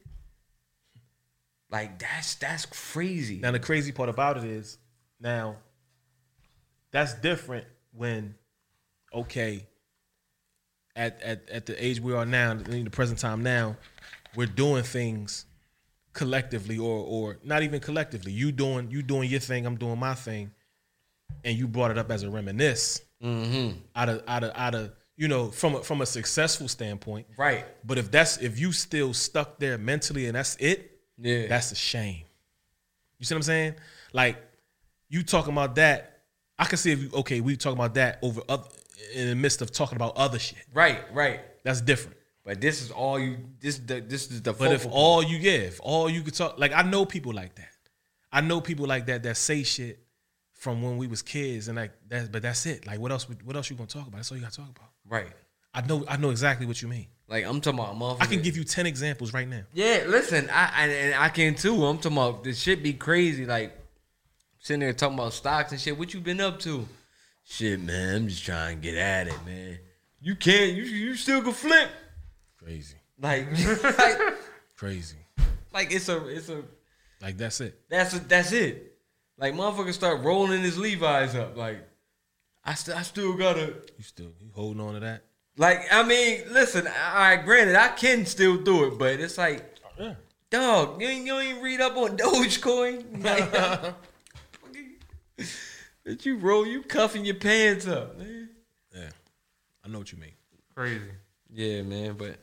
Like 1.70 2.00
that's 2.00 2.36
that's 2.36 2.66
crazy. 2.66 3.38
Now 3.38 3.52
the 3.52 3.60
crazy 3.60 3.92
part 3.92 4.10
about 4.10 4.38
it 4.38 4.44
is 4.46 4.78
now 5.20 5.58
that's 6.92 7.14
different 7.16 7.68
when 7.92 8.34
okay 9.14 9.68
at 11.00 11.22
at, 11.24 11.50
at 11.50 11.66
the 11.66 11.84
age 11.84 12.00
we 12.00 12.14
are 12.14 12.26
now 12.26 12.52
in 12.52 12.84
the 12.84 12.90
present 12.90 13.18
time 13.20 13.42
now 13.42 13.76
we're 14.36 14.46
doing 14.46 14.84
things 14.84 15.46
collectively 16.14 16.78
or 16.78 16.98
or 17.08 17.38
not 17.44 17.64
even 17.64 17.80
collectively 17.80 18.32
you 18.32 18.52
doing 18.52 18.90
you 18.92 19.02
doing 19.02 19.30
your 19.30 19.40
thing 19.40 19.66
I'm 19.66 19.78
doing 19.78 20.00
my 20.00 20.14
thing 20.16 20.52
and 21.44 21.58
you 21.58 21.68
brought 21.68 21.92
it 21.92 21.98
up 21.98 22.12
as 22.12 22.24
a 22.24 22.30
reminisce 22.30 23.02
Mm-hmm. 23.22 23.78
out 23.98 24.08
of 24.08 24.24
out 24.30 24.44
of 24.46 24.52
out 24.56 24.76
of 24.76 24.92
you 25.18 25.28
know 25.28 25.52
from 25.52 25.76
a, 25.76 25.84
from 25.84 26.00
a 26.00 26.06
successful 26.06 26.70
standpoint 26.70 27.28
Right. 27.38 27.66
but 27.86 27.98
if 27.98 28.10
that's 28.10 28.38
if 28.38 28.58
you 28.58 28.72
still 28.72 29.14
stuck 29.14 29.60
there 29.60 29.78
mentally 29.78 30.28
and 30.28 30.36
that's 30.38 30.56
it 30.56 31.00
Yeah. 31.18 31.48
that's 31.48 31.74
a 31.74 31.76
shame. 31.76 32.24
You 33.18 33.26
see 33.26 33.34
what 33.36 33.40
I'm 33.40 33.44
saying? 33.44 33.74
Like 34.14 34.38
you 35.10 35.24
talking 35.24 35.52
about 35.52 35.76
that, 35.76 36.22
I 36.58 36.64
can 36.64 36.78
see 36.78 36.94
if 36.94 37.02
you 37.04 37.10
okay, 37.14 37.42
we 37.42 37.58
talking 37.58 37.78
about 37.78 37.96
that 37.96 38.20
over 38.22 38.42
other 38.48 38.70
in 39.14 39.30
the 39.30 39.36
midst 39.36 39.62
of 39.62 39.72
talking 39.72 39.96
about 39.96 40.16
other 40.18 40.40
shit. 40.40 40.66
Right, 40.74 41.02
right. 41.14 41.42
That's 41.64 41.82
different. 41.82 42.18
But 42.44 42.62
this 42.62 42.82
is 42.82 42.92
all 42.92 43.20
you. 43.20 43.38
This 43.60 43.78
the 43.80 44.02
this 44.02 44.32
is 44.32 44.42
the. 44.42 44.54
But 44.54 44.72
if 44.72 44.84
focal 44.84 44.98
all 44.98 45.24
you 45.24 45.40
give, 45.40 45.80
all 45.84 46.10
you 46.10 46.22
could 46.22 46.34
talk 46.34 46.58
like 46.58 46.74
I 46.74 46.82
know 46.82 47.06
people 47.06 47.34
like 47.34 47.56
that. 47.56 47.70
I 48.32 48.42
know 48.42 48.62
people 48.62 48.88
like 48.88 49.06
that 49.08 49.24
that 49.24 49.38
say 49.38 49.64
shit 49.64 50.00
from 50.54 50.82
when 50.82 50.98
we 50.98 51.08
was 51.08 51.22
kids 51.22 51.68
and 51.68 51.78
like 51.78 51.92
that. 52.10 52.32
But 52.32 52.42
that's 52.42 52.66
it. 52.66 52.88
Like 52.88 53.00
what 53.00 53.12
else? 53.12 53.28
What 53.44 53.56
else 53.56 53.70
you 53.70 53.76
gonna 53.76 53.88
talk 53.88 54.08
about? 54.08 54.18
That's 54.18 54.32
all 54.32 54.38
you 54.38 54.44
gotta 54.44 54.56
talk 54.56 54.70
about. 54.70 54.90
right, 55.08 55.28
I 55.74 55.82
know. 55.82 56.06
I 56.08 56.18
know 56.18 56.32
exactly 56.32 56.66
what 56.66 56.82
you 56.82 56.88
mean. 56.88 57.08
like 57.28 57.46
I'm 57.46 57.62
talking 57.62 57.80
about 57.80 57.96
motherfucker. 57.96 58.24
I 58.24 58.26
can 58.26 58.42
give 58.42 58.58
you 58.58 58.64
ten 58.64 58.86
examples 58.86 59.34
right 59.34 59.48
now. 59.48 59.62
Yeah, 59.74 60.06
listen, 60.08 60.50
I 60.50 60.84
and, 60.84 60.92
and 60.92 61.16
I 61.16 61.30
can 61.30 61.56
too. 61.56 61.86
I'm 61.86 61.98
talking 61.98 62.18
about 62.18 62.44
this 62.44 62.60
shit 62.60 62.82
be 62.82 62.94
crazy. 62.94 63.46
Like 63.46 63.78
sitting 64.60 64.80
there 64.80 64.94
talking 64.94 65.18
about 65.20 65.34
stocks 65.34 65.72
and 65.72 65.80
shit. 65.80 65.98
What 65.98 66.14
you 66.14 66.20
been 66.20 66.42
up 66.42 66.60
to? 66.62 66.88
Shit, 67.52 67.80
man. 67.82 68.16
I'm 68.16 68.28
just 68.28 68.46
trying 68.46 68.80
to 68.80 68.82
get 68.82 68.96
at 68.96 69.28
it, 69.28 69.34
man. 69.46 69.80
You 70.22 70.36
can't. 70.36 70.72
You 70.74 70.84
you 70.84 71.16
still 71.16 71.42
can 71.42 71.52
flip. 71.52 71.90
Crazy, 72.64 72.98
Like 73.20 73.48
like, 73.84 74.20
crazy. 74.78 75.18
like 75.74 75.92
it's 75.92 76.10
a 76.10 76.28
it's 76.28 76.50
a 76.50 76.62
Like 77.22 77.38
that's 77.38 77.60
it. 77.62 77.80
that's 77.90 78.14
a, 78.14 78.20
that's 78.20 78.52
it. 78.52 78.98
Like 79.38 79.54
motherfucker 79.56 79.94
start 79.94 80.22
rolling 80.24 80.62
his 80.62 80.78
Levi's 80.78 81.36
up. 81.36 81.58
Like 81.58 81.80
I 82.64 82.76
still 82.76 82.96
I 82.96 83.02
still 83.02 83.34
gotta. 83.36 83.74
You 83.98 84.04
still 84.04 84.32
you 84.40 84.52
holding 84.54 84.82
on 84.82 84.94
to 84.94 85.00
that? 85.00 85.24
Like 85.58 85.82
I 85.92 86.04
mean, 86.04 86.44
listen. 86.52 86.86
All 86.86 86.94
right, 87.16 87.44
granted, 87.44 87.76
I 87.76 87.88
can 87.90 88.26
still 88.28 88.58
do 88.58 88.86
it, 88.86 89.00
but 89.00 89.20
it's 89.20 89.38
like, 89.40 89.76
oh, 90.00 90.04
Yeah. 90.04 90.14
dog, 90.52 91.02
you 91.02 91.08
ain't 91.08 91.26
you 91.26 91.40
ain't 91.40 91.64
read 91.64 91.82
up 91.82 91.98
on 91.98 92.16
Dogecoin. 92.18 93.24
Like, 93.24 93.94
that 96.10 96.26
you 96.26 96.38
roll, 96.38 96.66
you 96.66 96.82
cuffing 96.82 97.24
your 97.24 97.36
pants 97.36 97.88
up, 97.88 98.18
man. 98.18 98.50
Yeah. 98.96 99.10
I 99.86 99.90
know 99.90 100.00
what 100.00 100.12
you 100.12 100.18
mean. 100.18 100.34
Crazy. 100.76 101.02
Yeah, 101.54 101.84
man. 101.84 102.14
But 102.14 102.38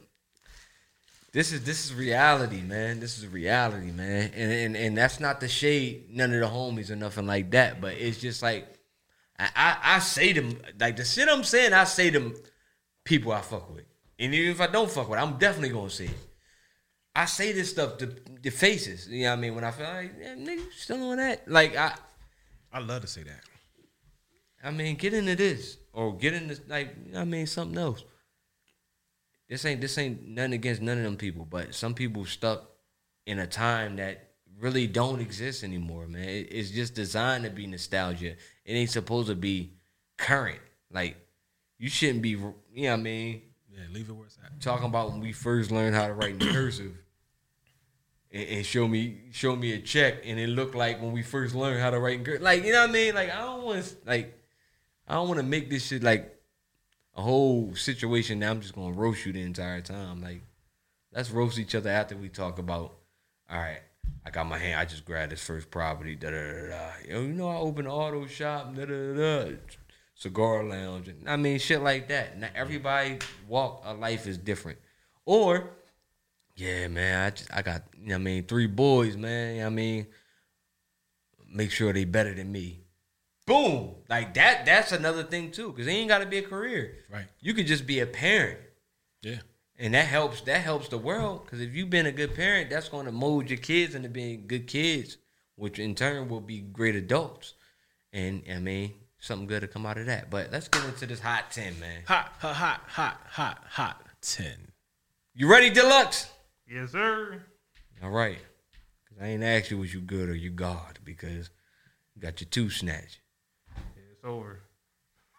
this 1.33 1.53
is 1.53 1.65
this 1.65 1.85
is 1.85 1.93
reality, 1.93 2.63
man. 2.63 3.01
This 3.01 3.19
is 3.19 3.27
reality, 3.27 3.91
man. 3.91 4.31
And 4.37 4.53
and 4.53 4.77
and 4.77 4.97
that's 4.97 5.19
not 5.19 5.41
the 5.41 5.49
shade, 5.49 6.07
none 6.11 6.33
of 6.33 6.41
the 6.41 6.47
homies 6.47 6.91
or 6.91 6.97
nothing 6.97 7.27
like 7.27 7.51
that. 7.51 7.81
But 7.81 7.95
it's 7.95 8.19
just 8.19 8.41
like 8.41 8.69
I 9.37 9.51
I, 9.57 9.77
I 9.83 9.99
say 9.99 10.33
them 10.33 10.61
like 10.79 10.97
the 10.97 11.05
shit 11.05 11.29
I'm 11.29 11.43
saying. 11.43 11.73
I 11.73 11.85
say 11.85 12.11
them 12.11 12.35
people 13.03 13.33
I 13.33 13.41
fuck 13.41 13.75
with, 13.75 13.85
and 14.19 14.33
even 14.33 14.53
if 14.53 14.61
I 14.61 14.69
don't 14.69 14.91
fuck 14.91 15.09
with, 15.09 15.19
I'm 15.19 15.39
definitely 15.39 15.71
gonna 15.71 15.91
say 15.91 16.05
it. 16.05 16.19
I 17.17 17.25
say 17.25 17.51
this 17.51 17.71
stuff 17.71 17.99
to 17.99 18.15
the 18.43 18.51
faces. 18.51 19.09
You 19.09 19.25
know 19.25 19.31
what 19.31 19.39
I 19.39 19.41
mean? 19.41 19.55
When 19.57 19.65
I 19.65 19.71
feel 19.73 19.87
like, 19.87 20.13
yeah, 20.21 20.35
nigga, 20.35 20.71
still 20.73 21.03
on 21.11 21.17
that? 21.17 21.51
Like 21.51 21.75
I, 21.75 21.95
I 22.73 22.79
love 22.79 23.03
to 23.03 23.09
say 23.09 23.25
that. 23.25 23.41
I 24.67 24.71
mean, 24.73 24.97
get 24.97 25.15
into 25.15 25.37
this 25.37 25.79
or 25.93 26.17
get 26.17 26.35
into 26.35 26.61
like 26.69 26.95
you 27.07 27.13
know 27.13 27.19
what 27.19 27.23
I 27.23 27.25
mean 27.25 27.47
something 27.47 27.79
else. 27.79 28.05
This 29.49 29.65
ain't 29.65 29.81
this 29.81 29.97
ain't 29.99 30.27
nothing 30.27 30.55
against 30.55 30.83
none 30.83 30.99
of 30.99 31.05
them 31.05 31.17
people, 31.17 31.47
but 31.49 31.75
some 31.75 31.95
people 31.95 32.25
stuck 32.25 32.69
in 33.27 33.39
a 33.39 33.47
time 33.47 33.97
that 33.97 34.31
really 34.59 34.87
don't 34.87 35.21
exist 35.21 35.63
anymore, 35.63 36.07
man. 36.07 36.29
It- 36.29 36.49
it's 36.53 36.71
just 36.71 36.95
designed 36.95 37.45
to 37.45 37.51
be 37.51 37.67
nostalgia. 37.67 38.31
It 38.65 38.73
ain't 38.73 38.91
supposed 38.91 39.29
to 39.29 39.35
be 39.35 39.73
current. 40.17 40.61
Like 40.91 41.17
you 41.79 41.89
shouldn't 41.89 42.23
be, 42.23 42.31
you 42.31 42.39
know 42.39 42.53
what 42.75 42.93
I 42.93 42.97
mean, 42.97 43.43
Yeah, 43.71 43.81
leave 43.93 44.09
it 44.09 44.13
where 44.15 44.27
it's 44.27 44.39
at. 44.45 44.61
talking 44.61 44.87
about 44.87 45.11
when 45.13 45.21
we 45.21 45.33
first 45.33 45.71
learned 45.71 45.95
how 45.95 46.07
to 46.09 46.15
write 46.15 46.31
in 46.31 46.39
cursive. 46.41 46.97
And, 48.33 48.49
and 48.49 48.67
show 48.67 48.89
me 48.89 49.19
show 49.31 49.55
me 49.55 49.73
a 49.75 49.79
check, 49.79 50.23
and 50.25 50.41
it 50.41 50.49
looked 50.49 50.75
like 50.75 51.01
when 51.01 51.13
we 51.13 51.23
first 51.23 51.55
learned 51.55 51.81
how 51.81 51.91
to 51.91 52.01
write 52.01 52.19
in 52.19 52.25
cursive. 52.25 52.43
Like 52.43 52.65
you 52.65 52.73
know 52.73 52.81
what 52.81 52.91
I 52.91 52.93
mean? 52.93 53.15
Like 53.15 53.31
I 53.31 53.39
don't 53.43 53.63
want 53.63 53.95
like 54.07 54.33
I 55.09 55.15
don't 55.15 55.29
want 55.29 55.39
to 55.39 55.47
make 55.47 55.71
this 55.71 55.87
shit 55.87 56.03
like 56.03 56.37
a 57.15 57.23
whole 57.23 57.75
situation 57.75 58.39
Now 58.39 58.51
I'm 58.51 58.61
just 58.61 58.75
gonna 58.75 58.93
roast 58.93 59.25
you 59.25 59.33
the 59.33 59.43
entire 59.43 59.81
time. 59.81 60.21
Like, 60.21 60.43
let's 61.13 61.31
roast 61.31 61.59
each 61.59 61.75
other 61.75 61.91
after 61.91 62.17
we 62.17 62.29
talk 62.29 62.59
about. 62.59 62.95
All 63.49 63.59
right, 63.59 63.81
I 64.25 64.31
got 64.31 64.47
my 64.47 64.59
hand. 64.59 64.81
I 64.81 64.85
just 64.85 65.05
grabbed 65.05 65.33
this 65.33 65.43
first 65.43 65.71
property. 65.71 66.17
Da 66.17 66.31
da 66.31 66.53
da 66.53 66.69
da. 66.69 66.91
Yo, 67.09 67.23
you 67.23 67.33
know 67.33 67.49
I 67.49 67.57
opened 67.57 67.89
auto 67.89 68.27
shop. 68.27 68.75
Da 68.75 68.85
da 68.85 69.15
da. 69.15 69.53
cigar 70.15 70.65
lounge. 70.65 71.11
I 71.27 71.37
mean, 71.37 71.59
shit 71.59 71.81
like 71.81 72.09
that. 72.09 72.39
Now 72.39 72.49
everybody 72.55 73.19
walk 73.49 73.83
a 73.85 73.95
life 73.95 74.27
is 74.27 74.37
different. 74.37 74.79
Or, 75.25 75.71
yeah, 76.57 76.89
man, 76.89 77.27
I 77.27 77.31
just 77.31 77.55
I 77.55 77.63
got 77.63 77.83
you 77.99 78.09
know 78.09 78.17
I 78.17 78.19
mean 78.19 78.45
three 78.45 78.67
boys, 78.67 79.17
man. 79.17 79.55
You 79.55 79.61
know 79.61 79.67
I 79.67 79.71
mean, 79.71 80.07
make 81.51 81.71
sure 81.71 81.93
they 81.93 82.05
better 82.05 82.35
than 82.35 82.51
me. 82.51 82.86
Boom, 83.47 83.95
like 84.09 84.35
that. 84.35 84.67
That's 84.67 84.91
another 84.93 85.23
thing 85.23 85.53
too, 85.53 85.71
because 85.71 85.87
it 85.87 85.91
ain't 85.91 86.09
got 86.09 86.19
to 86.19 86.27
be 86.27 86.39
a 86.39 86.43
career. 86.43 86.97
Right. 87.11 87.27
You 87.41 87.55
could 87.55 87.67
just 87.67 87.87
be 87.87 88.01
a 88.01 88.07
parent. 88.07 88.59
Yeah. 89.23 89.39
And 89.79 89.95
that 89.95 90.07
helps. 90.07 90.41
That 90.43 90.63
helps 90.63 90.89
the 90.89 90.99
world 90.99 91.45
because 91.45 91.61
if 91.61 91.75
you've 91.75 91.91
been 91.91 92.07
a 92.07 92.13
good 92.13 92.35
parent, 92.35 92.71
that's 92.71 92.89
going 92.89 93.07
to 93.07 93.13
mold 93.13 93.49
your 93.49 93.59
kids 93.59 93.95
into 93.95 94.09
being 94.09 94.47
good 94.47 94.67
kids, 94.67 95.19
which 95.55 95.79
in 95.79 95.95
turn 95.95 96.29
will 96.29 96.41
be 96.41 96.61
great 96.61 96.97
adults. 96.97 97.55
And 98.13 98.43
I 98.51 98.59
mean, 98.59 98.95
something 99.19 99.47
good 99.47 99.61
to 99.61 99.69
come 99.69 99.87
out 99.87 99.99
of 99.99 100.07
that. 100.07 100.31
But 100.31 100.51
let's 100.51 100.69
get 100.69 100.85
into 100.85 101.07
this 101.07 101.21
hot 101.21 101.51
ten, 101.51 101.79
man. 101.79 102.03
Hot, 102.07 102.33
hot, 102.39 102.55
hot, 102.55 102.81
hot, 102.87 103.21
hot, 103.29 103.65
hot. 103.69 104.03
Ten. 104.23 104.73
You 105.35 105.49
ready, 105.49 105.71
Deluxe? 105.71 106.31
Yes, 106.67 106.93
sir. 106.93 107.43
All 108.03 108.11
right. 108.11 108.39
Because 109.05 109.23
I 109.23 109.29
ain't 109.29 109.45
asked 109.45 109.71
you 109.71 109.79
was 109.79 109.93
you 109.95 110.01
good 110.01 110.29
or 110.29 110.35
you 110.35 110.51
God 110.51 110.99
because 111.05 111.51
You 112.17 112.23
got 112.23 112.41
your 112.41 112.49
two 112.49 112.71
snatched. 112.71 113.21
It's 114.27 114.33
over. 114.33 114.59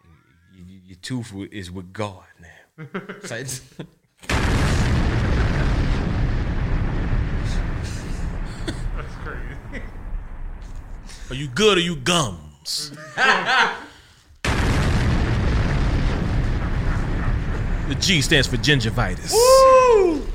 Y- 0.02 0.64
y- 0.66 0.80
Your 0.86 0.96
tooth 1.02 1.28
wi- 1.28 1.50
is 1.52 1.70
with 1.70 1.92
God 1.92 2.24
now. 2.40 2.86
It's 3.22 3.30
like- 3.30 3.46
That's 8.96 9.14
crazy. 9.22 9.82
Are 11.28 11.34
you 11.34 11.48
good 11.48 11.76
or 11.76 11.80
you 11.82 11.96
gums? 11.96 12.90
the 13.14 13.74
G 18.00 18.22
stands 18.22 18.46
for 18.48 18.56
gingivitis. 18.56 19.34
Woo! 19.34 20.26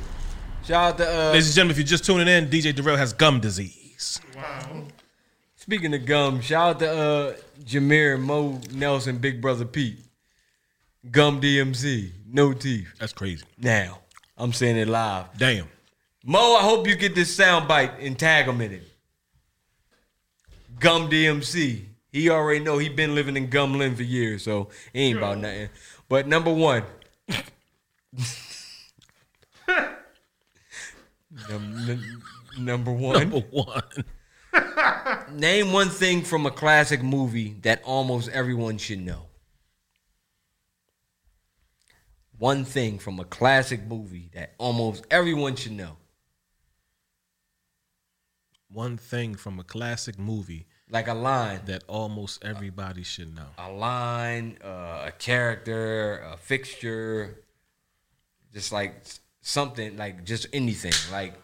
Shout 0.64 0.92
out 0.94 0.98
to 1.00 1.10
uh, 1.10 1.30
Ladies 1.32 1.48
and 1.48 1.56
gentlemen, 1.56 1.72
if 1.72 1.78
you're 1.80 1.88
just 1.88 2.06
tuning 2.06 2.28
in, 2.28 2.50
DJ 2.50 2.76
Darrell 2.76 2.98
has 2.98 3.14
gum 3.14 3.40
disease. 3.40 4.22
Wow. 4.36 4.84
Speaking 5.56 5.94
of 5.94 6.06
gum, 6.06 6.42
shout 6.42 6.76
out 6.76 6.80
to 6.80 6.92
uh, 6.92 7.34
Jameer 7.66 8.20
Mo 8.20 8.60
Nelson, 8.72 9.18
Big 9.18 9.42
Brother 9.42 9.66
Pete. 9.66 10.00
Gum 11.12 11.42
DMC, 11.42 12.12
no 12.28 12.54
teeth. 12.54 12.88
That's 13.00 13.12
crazy. 13.14 13.44
Now, 13.58 14.00
I'm 14.38 14.54
saying 14.54 14.78
it 14.78 14.88
live. 14.88 15.26
Damn. 15.38 15.68
Mo, 16.24 16.56
I 16.56 16.62
hope 16.62 16.88
you 16.88 16.96
get 16.96 17.14
this 17.16 17.36
sound 17.36 17.68
bite 17.68 18.00
and 18.00 18.18
tag 18.18 18.48
him 18.48 18.62
in 18.62 18.72
it. 18.72 18.84
Gum 20.80 21.10
DMC. 21.10 21.84
He 22.12 22.30
already 22.30 22.60
know 22.60 22.78
he 22.78 22.90
been 22.90 23.16
living 23.16 23.36
in 23.36 23.50
Gumlin 23.50 23.96
for 23.96 24.04
years, 24.04 24.44
so 24.44 24.70
he 24.94 25.00
ain't 25.02 25.18
about 25.18 25.40
nothing. 25.40 25.70
But 26.08 26.28
number 26.28 26.54
one. 26.54 26.84
Num- 31.50 31.88
num- 31.88 32.24
number 32.60 32.92
one. 32.92 33.20
Number 33.20 33.40
one. 33.40 33.82
Name 35.32 35.72
one 35.72 35.90
thing 35.90 36.22
from 36.24 36.46
a 36.46 36.52
classic 36.52 37.02
movie 37.02 37.56
that 37.62 37.82
almost 37.84 38.30
everyone 38.30 38.78
should 38.78 39.02
know. 39.02 39.28
One 42.38 42.66
thing 42.66 43.00
from 43.00 43.20
a 43.20 43.26
classic 43.26 43.86
movie 43.88 44.30
that 44.34 44.54
almost 44.58 45.06
everyone 45.10 45.56
should 45.56 45.72
know. 45.74 45.98
One 48.70 48.98
thing 48.98 49.36
from 49.36 49.60
a 49.60 49.64
classic 49.64 50.18
movie 50.18 50.68
Like 50.90 51.08
a 51.08 51.14
line. 51.14 51.62
that 51.66 51.84
almost 51.88 52.44
everybody 52.44 53.04
should 53.04 53.34
know. 53.36 53.50
A 53.58 53.72
line, 53.72 54.58
uh, 54.64 55.06
a 55.08 55.12
character, 55.18 56.18
a 56.20 56.38
fixture, 56.38 57.44
just 58.54 58.72
like 58.72 59.04
something, 59.42 59.96
like 59.96 60.24
just 60.24 60.48
anything. 60.54 60.94
Like, 61.12 61.36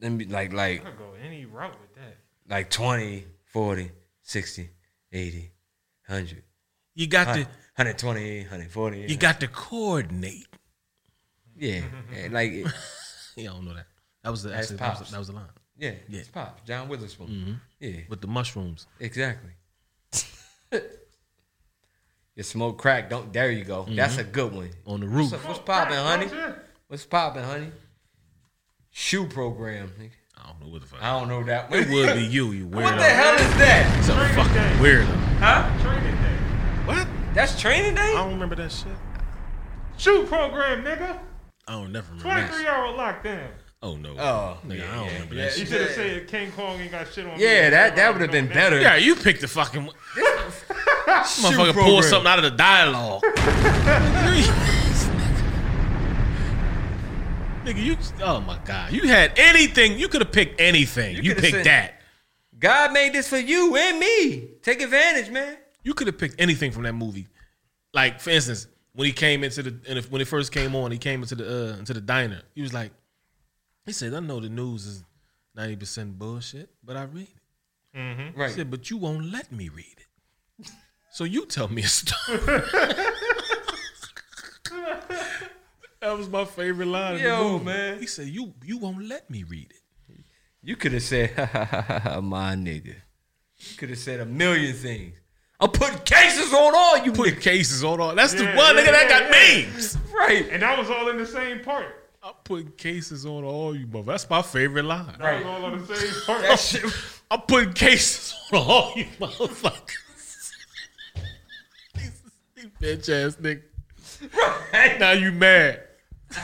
let 0.00 0.12
me, 0.12 0.24
like, 0.26 0.52
like, 0.52 0.80
I 0.82 0.90
could 0.90 0.98
go 0.98 1.14
any 1.24 1.44
route 1.44 1.76
with 1.80 1.94
that. 1.96 2.16
like 2.48 2.70
20, 2.70 3.24
40, 3.46 3.90
60, 4.22 4.68
80, 5.12 5.52
100. 6.06 6.42
You 6.94 7.06
got 7.06 7.34
to 7.34 7.40
120, 7.40 8.40
140. 8.40 9.00
you 9.08 9.16
got 9.16 9.40
to 9.40 9.48
coordinate. 9.48 10.46
Yeah, 11.56 11.82
and 12.14 12.32
like 12.32 12.52
it- 12.52 12.66
Yeah, 13.36 13.50
I 13.50 13.54
don't 13.54 13.64
know 13.66 13.74
that. 13.74 13.86
That 14.24 14.30
was 14.30 14.42
the 14.42 14.48
That's 14.50 14.70
actually, 14.72 14.76
that, 14.78 14.88
was, 14.90 14.98
Pops. 14.98 15.10
that 15.12 15.18
was 15.18 15.26
the 15.28 15.32
line. 15.34 15.44
yeah, 15.76 15.92
Yeah. 16.08 16.20
it's 16.20 16.28
Pop, 16.28 16.64
John 16.66 16.88
Witherspoon. 16.88 17.28
Mhm. 17.28 17.60
Yeah, 17.80 18.00
With 18.08 18.20
the 18.20 18.26
mushrooms. 18.26 18.86
exactly. 18.98 19.52
you 22.34 22.42
smoke 22.42 22.78
crack, 22.78 23.10
don't. 23.10 23.32
There 23.32 23.50
you 23.50 23.64
go. 23.64 23.86
That's 23.88 24.18
a 24.18 24.24
good 24.24 24.52
one. 24.52 24.70
On 24.86 25.00
the 25.00 25.08
roof. 25.08 25.32
up- 25.32 25.44
what's 25.46 25.58
popping, 25.60 25.94
honey? 25.96 26.28
What's 26.88 27.04
popping, 27.06 27.42
honey? 27.44 27.72
Shoe 29.00 29.26
program. 29.26 29.92
nigga. 29.96 30.10
I 30.36 30.48
don't 30.48 30.60
know 30.60 30.72
what 30.72 30.80
the 30.80 30.88
fuck. 30.88 31.00
I 31.00 31.16
don't 31.16 31.28
know 31.28 31.44
that 31.44 31.70
one. 31.70 31.78
It 31.78 31.88
would 31.88 32.16
be 32.16 32.24
you, 32.24 32.50
you 32.50 32.66
weirdo. 32.68 32.82
What 32.82 32.96
the 32.96 33.04
hell 33.04 33.34
is 33.34 33.56
that? 33.58 33.96
It's 34.00 34.08
a 34.08 34.12
Training 34.12 34.34
fucking 34.34 34.54
day. 34.54 34.76
weirdo. 34.82 35.14
Huh? 35.38 35.82
Training 35.84 36.16
day. 36.16 36.36
What? 36.84 37.08
That's 37.32 37.60
training 37.60 37.94
day. 37.94 38.00
I 38.00 38.14
don't 38.16 38.32
remember 38.32 38.56
that 38.56 38.72
shit. 38.72 38.88
Shoe 39.98 40.26
program, 40.26 40.82
nigga. 40.82 41.16
I 41.68 41.72
don't 41.72 41.92
never 41.92 42.08
remember 42.12 42.28
that 42.28 42.48
23 42.50 42.58
shit. 42.58 42.66
hour 42.66 42.92
lockdown. 42.98 43.48
Oh 43.82 43.94
no. 43.94 44.16
Oh, 44.18 44.58
Nigga, 44.66 44.78
yeah, 44.78 44.90
I 44.92 44.94
don't 44.96 45.04
yeah, 45.06 45.12
remember 45.12 45.34
yeah. 45.36 45.44
that 45.44 45.52
You 45.58 45.64
shit. 45.64 45.68
should 45.68 45.80
have 45.82 45.90
said 45.92 46.26
King 46.26 46.50
Kong 46.50 46.80
ain't 46.80 46.90
got 46.90 47.06
shit 47.12 47.24
on 47.24 47.36
me. 47.38 47.44
Yeah, 47.44 47.70
that 47.70 47.94
that 47.94 48.12
would 48.12 48.20
have 48.22 48.32
been 48.32 48.48
better. 48.48 48.80
Yeah, 48.80 48.96
you 48.96 49.14
picked 49.14 49.42
the 49.42 49.46
fucking 49.48 49.86
one. 49.86 49.94
Motherfucker 51.06 51.72
pulled 51.74 52.02
something 52.02 52.26
out 52.28 52.38
of 52.38 52.44
the 52.50 52.50
dialogue. 52.56 53.22
Nigga, 57.68 57.84
you 57.84 57.98
oh 58.22 58.40
my 58.40 58.58
god. 58.64 58.92
You 58.92 59.02
had 59.02 59.38
anything, 59.38 59.98
you 59.98 60.08
could 60.08 60.22
have 60.22 60.32
picked 60.32 60.58
anything. 60.58 61.16
You, 61.16 61.34
coulda 61.34 61.40
picked 61.42 61.54
said- 61.54 61.66
that. 61.66 62.00
God 62.58 62.92
made 62.92 63.12
this 63.12 63.28
for 63.28 63.36
you 63.36 63.76
and 63.76 63.98
me. 64.00 64.48
Take 64.62 64.80
advantage, 64.80 65.30
man. 65.30 65.58
You 65.84 65.92
could 65.92 66.06
have 66.06 66.16
picked 66.16 66.40
anything 66.40 66.72
from 66.72 66.84
that 66.84 66.94
movie. 66.94 67.28
Like, 67.92 68.20
for 68.20 68.30
instance, 68.30 68.68
when 68.94 69.04
he 69.04 69.12
came 69.12 69.44
into 69.44 69.62
the 69.62 69.76
and 69.86 69.98
if, 69.98 70.10
when 70.10 70.22
it 70.22 70.28
first 70.28 70.50
came 70.50 70.74
on, 70.74 70.92
he 70.92 70.96
came 70.96 71.20
into 71.20 71.34
the 71.34 71.44
uh, 71.44 71.76
into 71.78 71.92
the 71.92 72.00
diner. 72.00 72.40
He 72.54 72.62
was 72.62 72.72
like, 72.72 72.90
he 73.84 73.92
said, 73.92 74.14
"I 74.14 74.20
know 74.20 74.40
the 74.40 74.48
news 74.48 74.86
is 74.86 75.04
ninety 75.54 75.76
percent 75.76 76.18
bullshit, 76.18 76.70
but 76.82 76.96
I 76.96 77.02
read 77.02 77.28
it." 77.28 77.98
Mm-hmm. 77.98 78.40
Right. 78.40 78.48
He 78.48 78.56
said, 78.56 78.70
"But 78.70 78.88
you 78.88 78.96
won't 78.96 79.30
let 79.30 79.52
me 79.52 79.68
read 79.68 79.98
it, 79.98 80.70
so 81.12 81.24
you 81.24 81.44
tell 81.44 81.68
me 81.68 81.82
a 81.82 81.86
story." 81.86 82.62
that 86.00 86.16
was 86.16 86.28
my 86.28 86.44
favorite 86.44 86.86
line. 86.86 87.16
in 87.16 87.22
the 87.22 87.28
Yo, 87.28 87.58
man. 87.58 87.98
He 87.98 88.06
said, 88.06 88.28
"You 88.28 88.54
you 88.64 88.78
won't 88.78 89.04
let 89.06 89.28
me 89.30 89.42
read 89.44 89.70
it." 89.70 89.78
You 90.62 90.76
could 90.76 90.92
have 90.92 91.02
said, 91.02 91.36
my 92.22 92.54
nigga. 92.54 92.94
You 93.56 93.76
could 93.76 93.90
have 93.90 93.98
said 93.98 94.20
a 94.20 94.26
million 94.26 94.74
things. 94.74 95.14
I'm 95.60 95.70
putting 95.70 95.98
cases 96.00 96.52
on 96.52 96.72
all 96.74 96.98
you 96.98 97.10
Put 97.10 97.40
cases 97.40 97.82
on 97.82 98.00
all. 98.00 98.14
That's 98.14 98.34
the 98.34 98.44
one 98.44 98.76
yeah, 98.76 98.82
nigga 98.82 98.92
that 98.92 99.08
got 99.08 99.22
yeah, 99.30 99.56
yeah. 99.56 99.66
memes. 99.66 99.98
Right. 100.14 100.48
And 100.50 100.62
that 100.62 100.78
was 100.78 100.90
all 100.90 101.08
in 101.08 101.16
the 101.16 101.26
same 101.26 101.60
part. 101.60 101.86
I'm 102.22 102.34
putting 102.44 102.70
cases 102.72 103.24
on 103.26 103.44
all 103.44 103.74
you 103.74 103.86
mother. 103.86 104.12
That's 104.12 104.28
my 104.28 104.42
favorite 104.42 104.84
line. 104.84 105.16
That 105.18 105.38
was 105.38 105.46
all 105.46 105.64
on 105.64 105.78
the 105.78 105.96
same 105.96 106.22
part. 106.26 106.42
That 106.42 106.58
shit. 106.60 106.84
I'm 107.30 107.40
putting 107.40 107.72
cases 107.72 108.34
on 108.52 108.58
all 108.58 108.92
you 108.94 109.06
motherfuckers. 109.18 110.52
you 112.56 112.70
bitch 112.80 113.08
ass 113.08 113.36
nigga. 113.36 113.62
Right. 114.72 115.00
Now 115.00 115.12
you 115.12 115.32
mad. 115.32 115.87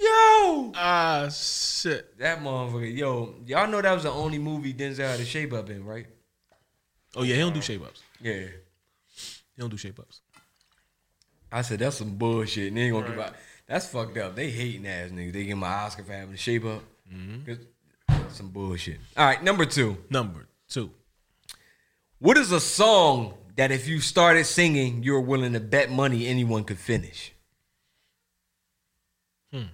Yo. 0.00 0.72
Ah 0.76 1.28
shit. 1.30 2.16
That 2.18 2.40
motherfucker. 2.40 2.96
Yo, 2.96 3.34
y'all 3.46 3.66
know 3.68 3.80
that 3.82 3.92
was 3.94 4.04
the 4.04 4.10
only 4.12 4.38
movie 4.38 4.72
Denzel 4.72 5.10
had 5.10 5.20
a 5.20 5.24
shape 5.24 5.52
up 5.52 5.70
in, 5.70 5.84
right? 5.84 6.06
Oh 7.16 7.22
yeah, 7.22 7.34
he 7.34 7.40
don't 7.40 7.54
do 7.54 7.60
shape 7.62 7.82
ups. 7.82 8.02
Yeah. 8.20 8.34
He 8.34 9.60
don't 9.60 9.70
do 9.70 9.76
shape 9.76 9.98
ups. 9.98 10.20
I 11.50 11.62
said 11.62 11.78
that's 11.80 11.96
some 11.96 12.16
bullshit. 12.16 12.68
And 12.68 12.76
they 12.76 12.82
ain't 12.82 12.92
gonna 12.94 13.08
give 13.08 13.18
out. 13.18 13.34
That's 13.66 13.88
fucked 13.88 14.16
up. 14.18 14.36
They 14.36 14.50
hating 14.50 14.86
ass 14.86 15.10
niggas. 15.10 15.32
They 15.32 15.44
give 15.44 15.58
my 15.58 15.66
Oscar 15.68 16.04
for 16.04 16.12
having 16.12 16.34
a 16.34 16.38
shape 16.38 16.64
up. 16.64 16.82
Mm-hmm. 17.12 17.44
'Cause- 17.46 17.64
Some 18.36 18.48
bullshit. 18.50 18.98
All 19.16 19.26
right, 19.26 19.42
number 19.42 19.64
two. 19.64 19.96
Number 20.10 20.46
two. 20.68 20.90
What 22.18 22.36
is 22.36 22.52
a 22.52 22.60
song 22.60 23.34
that 23.58 23.72
if 23.72 23.88
you 23.88 23.98
started 23.98 24.44
singing, 24.44 25.02
you're 25.02 25.20
willing 25.20 25.52
to 25.52 25.58
bet 25.58 25.90
money 25.90 26.28
anyone 26.28 26.62
could 26.62 26.78
finish? 26.78 27.32
Hmm. 29.52 29.72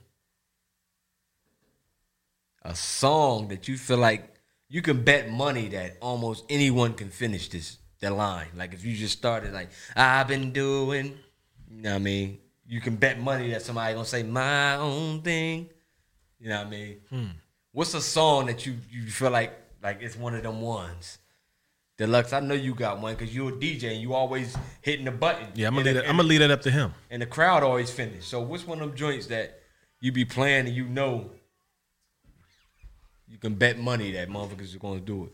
A 2.63 2.75
song 2.75 3.49
that 3.49 3.69
you 3.69 3.77
feel 3.77 3.99
like 3.99 4.37
you 4.71 4.81
can 4.81 5.03
bet 5.05 5.31
money 5.31 5.69
that 5.69 5.99
almost 6.01 6.47
anyone 6.49 6.95
can 6.95 7.11
finish 7.11 7.51
this 7.51 7.77
the 8.01 8.11
line. 8.11 8.49
Like 8.57 8.73
if 8.73 8.87
you 8.87 8.97
just 8.97 9.19
started 9.19 9.53
like 9.53 9.69
I've 9.95 10.29
been 10.29 10.51
doing, 10.53 11.19
you 11.69 11.83
know 11.83 11.91
what 11.91 11.97
I 11.97 11.99
mean? 11.99 12.39
You 12.67 12.81
can 12.81 12.97
bet 12.97 13.21
money 13.21 13.51
that 13.51 13.61
somebody 13.61 13.93
gonna 13.93 14.07
say 14.07 14.23
my 14.23 14.77
own 14.77 15.21
thing. 15.21 15.69
You 16.41 16.49
know 16.49 16.59
what 16.59 16.69
I 16.69 16.71
mean? 16.71 16.97
Hmm. 17.11 17.27
What's 17.73 17.93
a 17.93 18.01
song 18.01 18.47
that 18.47 18.65
you 18.65 18.77
you 18.91 19.09
feel 19.09 19.31
like 19.31 19.53
like 19.83 20.01
it's 20.01 20.17
one 20.17 20.35
of 20.35 20.43
them 20.43 20.63
ones? 20.63 21.19
Deluxe, 21.97 22.33
I 22.33 22.41
know 22.41 22.55
you 22.55 22.75
got 22.75 23.01
one 23.01 23.15
because 23.15 23.33
you're 23.35 23.51
a 23.51 23.53
DJ 23.53 23.93
and 23.93 24.01
you 24.03 24.15
always 24.15 24.57
hitting 24.83 25.05
the 25.05 25.13
button. 25.13 25.47
Yeah, 25.55 25.69
I'm 25.69 25.75
gonna 25.75 25.79
And 25.81 25.85
leave 25.87 25.95
the- 25.95 26.01
that. 26.03 26.09
I'm 26.11 26.17
gonna 26.17 26.29
leave 26.29 26.41
that 26.41 26.51
up 26.51 26.63
to 26.63 26.71
him. 26.71 26.93
And 27.11 27.23
the 27.23 27.27
crowd 27.27 27.63
always 27.63 27.91
finish. 27.91 28.27
So 28.27 28.41
what's 28.41 28.67
one 28.67 28.81
of 28.81 28.89
them 28.89 28.97
joints 28.97 29.27
that 29.29 29.61
you 30.01 30.11
be 30.11 30.25
playing 30.25 30.67
and 30.67 30.75
you 30.75 30.87
know 30.89 31.31
you 33.29 33.39
can 33.39 33.55
bet 33.55 33.79
money 33.79 34.11
that 34.13 34.29
motherfuckers 34.29 34.75
are 34.75 34.79
gonna 34.81 35.01
do 35.01 35.25
it? 35.27 35.33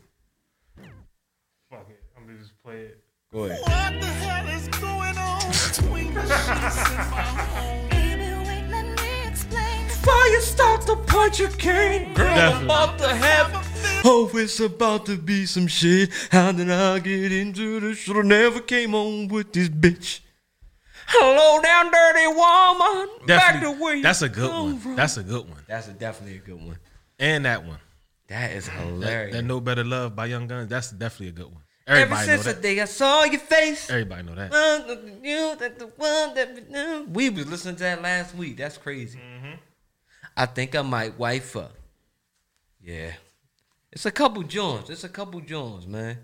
Fuck 1.71 1.87
it. 1.89 2.03
I'm 2.17 2.27
gonna 2.27 2.39
just 2.39 2.63
play 2.63 2.81
it. 2.83 3.05
Go 3.33 3.45
ahead. 3.45 3.61
What 3.61 4.01
the 4.01 4.07
hell 4.07 4.49
is 4.49 4.69
going 4.69 5.17
on 5.17 5.41
between 5.49 6.13
the 6.15 6.21
sheets 6.23 6.91
in 6.91 7.11
my 7.11 7.23
home? 7.23 7.87
Before 9.87 10.27
you 10.29 10.41
start 10.41 10.81
to 10.87 10.97
punch 10.97 11.39
your 11.39 11.51
cane, 11.51 12.15
girl, 12.15 12.27
I'm 12.27 12.65
about 12.65 12.99
to 12.99 13.09
have. 13.15 13.70
Oh, 14.03 14.31
it's 14.35 14.61
about 14.61 15.07
to 15.07 15.17
be 15.17 15.45
some 15.47 15.67
shit. 15.67 16.11
How 16.31 16.53
did 16.53 16.71
I 16.71 16.99
get 17.01 17.33
into 17.33 17.81
this? 17.81 17.99
Shoulda 17.99 18.23
never 18.23 18.61
came 18.61 18.95
on 18.95 19.29
with 19.29 19.53
this 19.53 19.69
bitch. 19.69 20.21
Hello, 21.07 21.61
down 21.61 21.91
dirty 21.91 22.27
woman. 22.29 23.27
Back 23.27 23.61
to 23.63 23.71
where 23.73 23.97
Definitely. 23.97 23.97
you 23.97 24.03
That's 24.03 24.23
a 24.23 24.29
good 24.29 24.51
come 24.51 24.65
one. 24.65 24.79
from. 24.79 24.97
That's 24.97 25.17
a 25.17 25.23
good 25.23 25.49
one. 25.49 25.63
That's 25.67 25.89
a 25.89 25.93
definitely 25.93 26.37
a 26.39 26.41
good 26.41 26.55
one. 26.65 26.79
And 27.19 27.45
that 27.45 27.65
one. 27.65 27.79
That 28.29 28.53
is 28.53 28.69
hilarious. 28.69 29.35
that 29.35 29.43
No 29.43 29.61
Better 29.61 29.85
Love 29.85 30.15
by 30.15 30.27
Young 30.27 30.49
Gunz. 30.49 30.69
That's 30.69 30.91
definitely 30.93 31.29
a 31.29 31.33
good 31.33 31.53
one. 31.53 31.63
Ever 31.87 32.01
Everybody 32.03 32.27
know 32.29 32.33
since 32.35 32.45
the 32.45 32.53
that. 32.53 32.63
day 32.63 32.81
I 32.81 32.85
saw 32.85 33.25
your 33.25 33.41
face. 33.41 33.91
Everybody 33.91 34.23
know 34.23 34.35
that. 34.37 34.53
You, 35.23 35.57
that 35.57 35.79
the 35.79 35.87
one 35.87 36.35
that 36.35 37.07
we 37.11 37.29
was 37.31 37.47
listening 37.49 37.75
to 37.77 37.83
that 37.83 38.01
last 38.03 38.35
week. 38.37 38.57
That's 38.59 38.79
crazy. 38.79 39.19
Mm-hmm. 39.19 39.55
I 40.37 40.47
think 40.47 40.77
I 40.77 40.83
might 40.83 41.19
wife 41.19 41.53
her. 41.55 41.71
Yeah, 42.83 43.13
it's 43.93 44.07
a 44.07 44.11
couple 44.11 44.43
joints. 44.43 44.91
It's 44.91 45.05
a 45.05 45.09
couple 45.09 45.41
joints, 45.41 45.87
man. 45.87 46.19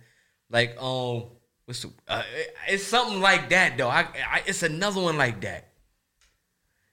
Like 0.50 0.76
um, 0.80 1.24
what's 1.64 1.82
the, 1.82 1.90
uh, 2.08 2.22
it- 2.34 2.54
it's 2.68 2.84
something 2.84 3.20
like 3.20 3.48
that 3.50 3.76
though. 3.76 3.88
I, 3.88 4.02
I 4.30 4.42
it's 4.46 4.62
another 4.62 5.00
one 5.00 5.16
like 5.16 5.40
that. 5.42 5.68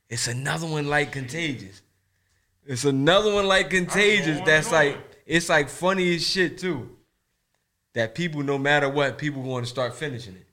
It's 0.09 0.27
another 0.27 0.67
one 0.67 0.87
like 0.87 1.11
Contagious. 1.11 1.81
It's 2.65 2.85
another 2.85 3.33
one 3.33 3.47
like 3.47 3.69
Contagious. 3.69 4.39
That's 4.45 4.71
like 4.71 4.97
it's 5.25 5.49
like 5.49 5.69
funny 5.69 6.15
as 6.15 6.25
shit 6.25 6.57
too. 6.57 6.89
That 7.93 8.15
people, 8.15 8.41
no 8.41 8.57
matter 8.57 8.89
what, 8.89 9.17
people 9.19 9.43
going 9.43 9.63
to 9.63 9.69
start 9.69 9.93
finishing 9.95 10.33
it. 10.35 10.45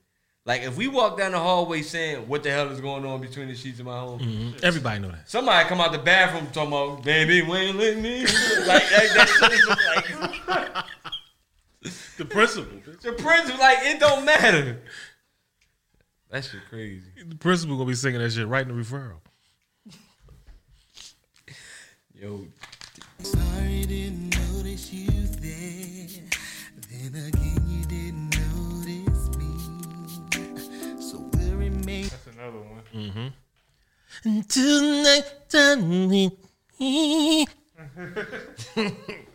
Like 0.47 0.63
if 0.63 0.77
we 0.77 0.89
walk 0.89 1.19
down 1.19 1.33
the 1.33 1.39
hallway 1.39 1.83
saying, 1.83 2.27
"What 2.27 2.43
the 2.43 2.51
hell 2.51 2.71
is 2.71 2.81
going 2.81 3.05
on 3.05 3.21
between 3.21 3.49
the 3.49 3.55
sheets 3.55 3.79
of 3.81 3.87
my 3.87 3.99
home?" 3.99 4.21
Mhm. 4.21 4.63
Everybody 4.65 4.99
know 5.01 5.09
that. 5.11 5.29
Somebody 5.29 5.69
come 5.69 5.81
out 5.81 5.93
the 5.93 5.99
bathroom 5.99 6.47
talking 6.49 6.69
about, 6.69 7.03
"Baby, 7.05 7.43
when 7.43 7.69
you 7.69 7.73
let 7.75 7.99
me," 7.99 8.21
like 8.67 8.89
that, 8.89 9.11
that 9.15 9.29
shit 9.29 9.53
is 9.53 9.59
just 9.67 9.69
like 9.69 9.79
the 12.17 12.25
principal. 12.25 12.79
The 13.03 13.13
principal, 13.13 13.61
like 13.61 13.79
it 13.83 14.01
don't 14.01 14.25
matter. 14.25 14.81
That 16.31 16.45
shit 16.45 16.61
crazy. 16.69 17.03
The 17.27 17.37
principal 17.37 17.77
gonna 17.77 17.89
be 17.89 17.95
singing 17.95 18.21
that 18.21 18.33
shit 18.33 18.47
right 18.47 18.67
in 18.67 18.77
the 18.77 18.83
referral. 18.83 19.19
Yo, 22.15 22.47
Sorry, 23.23 23.85
didn't 23.87 24.37
notice 24.55 24.93
you 24.93 25.11
there. 25.41 26.09
Then 26.89 27.27
again, 27.27 27.59
you 27.69 27.85
didn't 27.85 28.31
notice 28.37 29.29
me. 29.37 29.51
So 31.01 31.19
we'll 31.33 31.57
remain. 31.57 32.05
That's 32.05 32.27
another 32.29 32.59
one. 32.59 32.83
Mm-hmm. 32.95 33.29
Until 34.25 35.03
next 35.03 35.51
time 35.51 36.09
we 36.09 36.31
meet. 36.79 37.49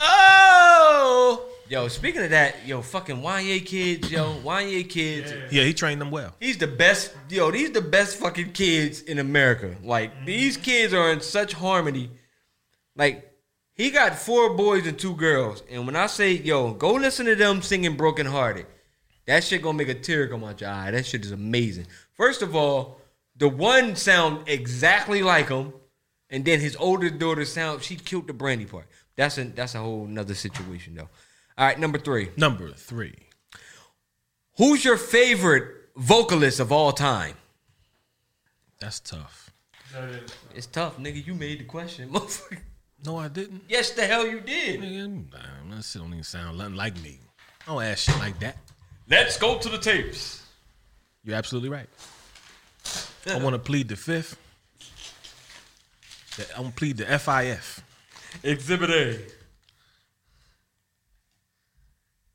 Oh, 0.00 1.44
yo. 1.68 1.86
Speaking 1.86 2.22
of 2.22 2.30
that, 2.30 2.66
yo, 2.66 2.82
fucking 2.82 3.18
Wanya 3.18 3.64
kids, 3.64 4.10
yo, 4.10 4.34
Wanya 4.40 4.88
kids. 4.88 5.32
Yeah, 5.52 5.62
he 5.62 5.72
trained 5.72 6.00
them 6.00 6.10
well. 6.10 6.34
He's 6.40 6.58
the 6.58 6.66
best, 6.66 7.14
yo. 7.28 7.52
These 7.52 7.70
the 7.70 7.80
best 7.80 8.16
fucking 8.16 8.52
kids 8.52 9.02
in 9.02 9.20
America. 9.20 9.76
Like 9.84 10.12
mm-hmm. 10.16 10.24
these 10.24 10.56
kids 10.56 10.92
are 10.92 11.12
in 11.12 11.20
such 11.20 11.52
harmony. 11.52 12.10
Like 12.96 13.32
he 13.72 13.92
got 13.92 14.16
four 14.16 14.54
boys 14.54 14.84
and 14.88 14.98
two 14.98 15.14
girls, 15.14 15.62
and 15.70 15.86
when 15.86 15.94
I 15.94 16.06
say, 16.06 16.32
yo, 16.32 16.72
go 16.72 16.94
listen 16.94 17.26
to 17.26 17.36
them 17.36 17.62
singing 17.62 17.96
"Broken 17.96 18.26
Hearted," 18.26 18.66
that 19.26 19.44
shit 19.44 19.62
gonna 19.62 19.78
make 19.78 19.88
a 19.88 19.94
tear 19.94 20.26
come 20.26 20.42
out 20.42 20.60
your 20.60 20.70
eye. 20.70 20.90
That 20.90 21.06
shit 21.06 21.24
is 21.24 21.30
amazing. 21.30 21.86
First 22.14 22.42
of 22.42 22.56
all, 22.56 22.99
the 23.40 23.48
one 23.48 23.96
sound 23.96 24.46
exactly 24.46 25.22
like 25.22 25.48
him, 25.48 25.72
and 26.28 26.44
then 26.44 26.60
his 26.60 26.76
older 26.76 27.10
daughter 27.10 27.44
sound. 27.44 27.82
She 27.82 27.96
killed 27.96 28.28
the 28.28 28.34
Brandy 28.34 28.66
part. 28.66 28.86
That's 29.16 29.38
a 29.38 29.44
that's 29.44 29.74
a 29.74 29.78
whole 29.78 30.06
nother 30.06 30.34
situation 30.34 30.94
though. 30.94 31.08
All 31.58 31.66
right, 31.66 31.78
number 31.78 31.98
three. 31.98 32.30
Number 32.36 32.70
three. 32.70 33.14
Who's 34.58 34.84
your 34.84 34.98
favorite 34.98 35.64
vocalist 35.96 36.60
of 36.60 36.70
all 36.70 36.92
time? 36.92 37.34
That's 38.78 39.00
tough. 39.00 39.50
It's 40.54 40.66
tough, 40.66 40.98
nigga. 40.98 41.26
You 41.26 41.34
made 41.34 41.60
the 41.60 41.64
question, 41.64 42.10
motherfucker. 42.12 42.58
No, 43.04 43.16
I 43.16 43.28
didn't. 43.28 43.62
Yes, 43.68 43.90
the 43.92 44.06
hell 44.06 44.26
you 44.26 44.40
did. 44.40 44.80
Nigga, 44.80 45.32
nah, 45.32 45.76
that 45.76 45.84
shit 45.84 46.02
don't 46.02 46.12
even 46.12 46.22
sound 46.22 46.58
nothing 46.58 46.74
like 46.74 46.94
me. 47.02 47.18
I 47.66 47.72
don't 47.72 47.82
ask 47.82 48.10
shit 48.10 48.18
like 48.18 48.38
that. 48.40 48.58
Let's 49.08 49.38
go 49.38 49.58
to 49.58 49.68
the 49.70 49.78
tapes. 49.78 50.46
You're 51.24 51.36
absolutely 51.36 51.70
right. 51.70 51.88
I 53.26 53.36
want 53.38 53.54
to 53.54 53.58
plead 53.58 53.88
the 53.88 53.96
fifth. 53.96 54.36
The- 56.36 56.56
I 56.56 56.60
want 56.60 56.74
to 56.74 56.78
plead 56.78 56.96
the 56.96 57.04
FIF. 57.18 57.82
Exhibit 58.42 58.90
A. 58.90 59.18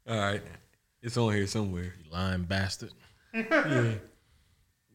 All 0.08 0.18
right, 0.20 0.42
it's 1.02 1.18
on 1.18 1.34
here 1.34 1.48
somewhere. 1.48 1.86
You 2.04 2.12
lying 2.12 2.44
bastard. 2.44 2.92
yeah, 3.34 3.94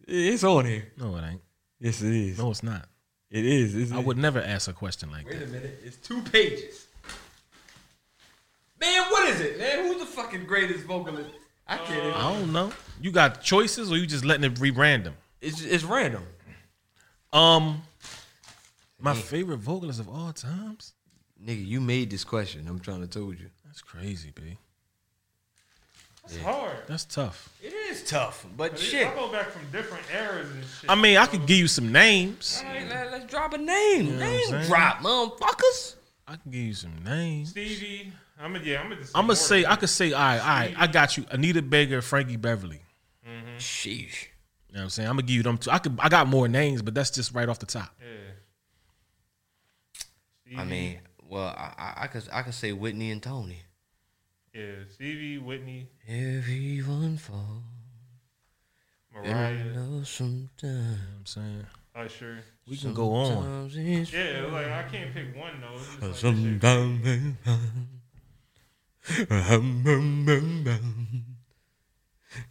it's 0.06 0.44
on 0.44 0.64
here. 0.66 0.86
No, 0.96 1.16
it 1.16 1.24
ain't. 1.24 1.40
Yes, 1.80 2.00
it 2.02 2.14
is. 2.14 2.38
No, 2.38 2.50
it's 2.50 2.62
not. 2.62 2.86
It 3.30 3.44
is. 3.44 3.74
Isn't 3.74 3.96
I 3.96 4.00
it? 4.00 4.06
would 4.06 4.18
never 4.18 4.40
ask 4.40 4.68
a 4.68 4.72
question 4.72 5.10
like 5.10 5.26
Wait 5.26 5.38
that. 5.40 5.48
Wait 5.48 5.48
a 5.48 5.52
minute. 5.52 5.80
It's 5.84 5.96
two 5.96 6.20
pages. 6.22 6.86
Man, 8.80 9.02
what 9.10 9.28
is 9.30 9.40
it, 9.40 9.58
man? 9.58 9.84
Who's 9.86 9.98
the 10.00 10.06
fucking 10.06 10.44
greatest 10.46 10.84
vocalist? 10.84 11.30
I 11.66 11.76
can't. 11.78 11.90
even- 11.98 12.12
I 12.12 12.32
don't 12.32 12.52
know. 12.52 12.72
You 13.00 13.10
got 13.10 13.42
choices, 13.42 13.90
or 13.90 13.96
you 13.96 14.06
just 14.06 14.24
letting 14.24 14.44
it 14.44 14.60
be 14.60 14.70
random? 14.70 15.14
It's 15.40 15.62
it's 15.62 15.84
random. 15.84 16.24
Um, 17.32 17.82
my 19.00 19.14
favorite 19.14 19.58
vocalist 19.58 20.00
of 20.00 20.08
all 20.08 20.32
times. 20.32 20.94
Nigga, 21.42 21.66
you 21.66 21.80
made 21.80 22.10
this 22.10 22.24
question. 22.24 22.66
I'm 22.68 22.80
trying 22.80 23.00
to 23.00 23.06
told 23.06 23.38
you. 23.38 23.46
That's 23.64 23.80
crazy, 23.80 24.32
b. 24.34 24.58
It's 26.24 26.36
hard. 26.38 26.76
That's 26.86 27.06
tough. 27.06 27.48
It 27.62 27.72
is 27.72 28.04
tough, 28.04 28.46
but 28.56 28.72
But 28.72 28.80
shit. 28.80 29.06
I 29.06 29.14
go 29.14 29.32
back 29.32 29.50
from 29.50 29.62
different 29.72 30.04
eras 30.14 30.50
and 30.50 30.64
shit. 30.64 30.90
I 30.90 30.94
mean, 30.94 31.16
I 31.16 31.26
could 31.26 31.46
give 31.46 31.56
you 31.56 31.66
some 31.66 31.90
names. 31.90 32.62
All 32.64 32.72
right, 32.72 32.88
let, 32.88 33.22
us 33.22 33.30
drop 33.30 33.54
a 33.54 33.58
name. 33.58 34.06
You 34.06 34.12
know 34.12 34.30
what 34.30 34.52
I'm 34.52 34.58
name 34.58 34.66
drop, 34.68 34.98
motherfuckers. 34.98 35.94
I 36.28 36.36
can 36.36 36.50
give 36.50 36.60
you 36.60 36.74
some 36.74 37.02
names. 37.02 37.50
Stevie. 37.50 38.12
I'm 38.38 38.52
gonna 38.52 38.64
yeah. 38.64 38.80
I'm 38.80 38.90
gonna. 38.90 39.02
I'm 39.14 39.26
gonna 39.26 39.36
say 39.36 39.64
I 39.64 39.76
could 39.76 39.88
say, 39.88 40.12
all 40.12 40.20
right, 40.20 40.38
all 40.38 40.46
right, 40.46 40.74
I 40.76 40.86
got 40.86 41.16
you. 41.16 41.24
Anita 41.30 41.62
Baker, 41.62 42.00
Frankie 42.02 42.36
Beverly. 42.36 42.82
Sheesh. 43.58 44.29
You 44.70 44.74
know 44.76 44.80
what 44.82 44.84
I'm 44.84 44.90
saying? 44.90 45.08
I'm 45.08 45.16
gonna 45.16 45.26
give 45.26 45.34
you 45.36 45.42
them 45.42 45.58
two. 45.58 45.70
I 45.70 45.78
could, 45.78 45.98
I 45.98 46.08
got 46.08 46.28
more 46.28 46.46
names, 46.46 46.80
but 46.80 46.94
that's 46.94 47.10
just 47.10 47.34
right 47.34 47.48
off 47.48 47.58
the 47.58 47.66
top. 47.66 47.92
Yeah. 50.46 50.60
I 50.60 50.64
mean, 50.64 51.00
well, 51.28 51.48
I, 51.48 51.72
I, 51.76 52.04
I 52.04 52.06
could 52.06 52.22
I 52.32 52.42
could 52.42 52.54
say 52.54 52.72
Whitney 52.72 53.10
and 53.10 53.20
Tony. 53.22 53.58
Yeah, 54.54 54.84
Stevie, 54.94 55.38
Whitney, 55.38 55.88
Everyone 56.08 57.16
fall. 57.18 57.62
Mariah, 59.12 59.28
And 59.28 59.70
I 59.70 59.74
know 59.74 60.02
sometimes. 60.04 60.98
I'm 61.18 61.26
saying 61.26 61.66
Usher. 61.96 62.44
we 62.68 62.76
can 62.76 62.94
go 62.94 63.12
on. 63.12 63.26
Sometimes 63.26 63.76
it's 63.76 64.12
Yeah, 64.12 64.46
like 64.52 64.66
I 64.68 64.82
can't 64.84 65.12
pick 65.12 65.36
one 65.36 65.60
though. 65.60 65.74
It's 65.74 65.86
just 65.96 66.02
like, 66.02 66.14
Sometimes. 66.16 67.36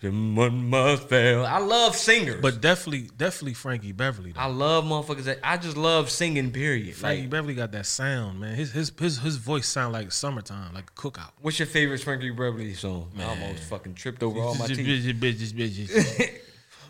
Someone 0.01 0.69
must 0.69 1.07
fail. 1.07 1.45
I 1.45 1.59
love 1.59 1.95
singers, 1.95 2.41
But 2.41 2.59
definitely, 2.59 3.09
definitely 3.15 3.53
Frankie 3.53 3.93
Beverly. 3.93 4.33
Though. 4.33 4.41
I 4.41 4.47
love 4.47 4.83
motherfuckers. 4.83 5.23
That, 5.23 5.39
I 5.41 5.55
just 5.57 5.77
love 5.77 6.09
singing. 6.09 6.51
Period. 6.51 6.95
Frankie 6.95 7.21
Like, 7.21 7.29
Beverly 7.29 7.53
got 7.55 7.71
that 7.71 7.85
sound, 7.85 8.39
man. 8.41 8.55
His 8.55 8.71
his 8.71 8.91
his 8.99 9.17
his 9.19 9.37
voice 9.37 9.67
sound 9.67 9.93
like 9.93 10.11
summertime, 10.11 10.73
like 10.73 10.89
a 10.89 10.93
cookout. 10.93 11.31
what's 11.41 11.59
your 11.59 11.65
favorite 11.67 12.01
Frankie 12.01 12.29
Beverly 12.31 12.73
song? 12.73 13.09
I 13.17 13.23
almost 13.23 13.63
fucking 13.63 13.93
tripped 13.95 14.21
over 14.21 14.39
all 14.41 14.55
my 14.55 14.67
teeth. 14.67 14.79
Bitches, 14.79 15.13
bitches, 15.19 15.53
bitches. 15.53 16.29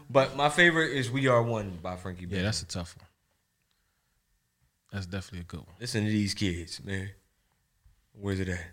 But 0.09 0.35
my 0.35 0.49
favorite 0.49 0.91
is 0.93 1.11
"We 1.11 1.27
Are 1.27 1.43
One" 1.43 1.77
by 1.83 1.95
Frankie 1.95 2.25
Beverly. 2.25 2.39
yeah, 2.39 2.45
that's 2.45 2.63
a 2.63 2.67
tough 2.67 2.95
one. 2.97 3.05
That's 4.91 5.05
definitely 5.05 5.41
a 5.41 5.43
good 5.43 5.59
one. 5.59 5.75
Listen 5.79 6.03
to 6.05 6.09
these 6.09 6.33
kids, 6.33 6.83
man. 6.83 7.11
Where's 8.13 8.39
it 8.39 8.49
at? 8.49 8.65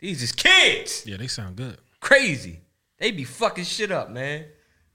These 0.00 0.22
is 0.22 0.32
kids. 0.32 1.04
Yeah, 1.04 1.18
they 1.18 1.26
sound 1.26 1.56
good. 1.56 1.76
Crazy. 2.00 2.60
They 2.98 3.10
be 3.10 3.24
fucking 3.24 3.64
shit 3.64 3.90
up, 3.90 4.10
man. 4.10 4.46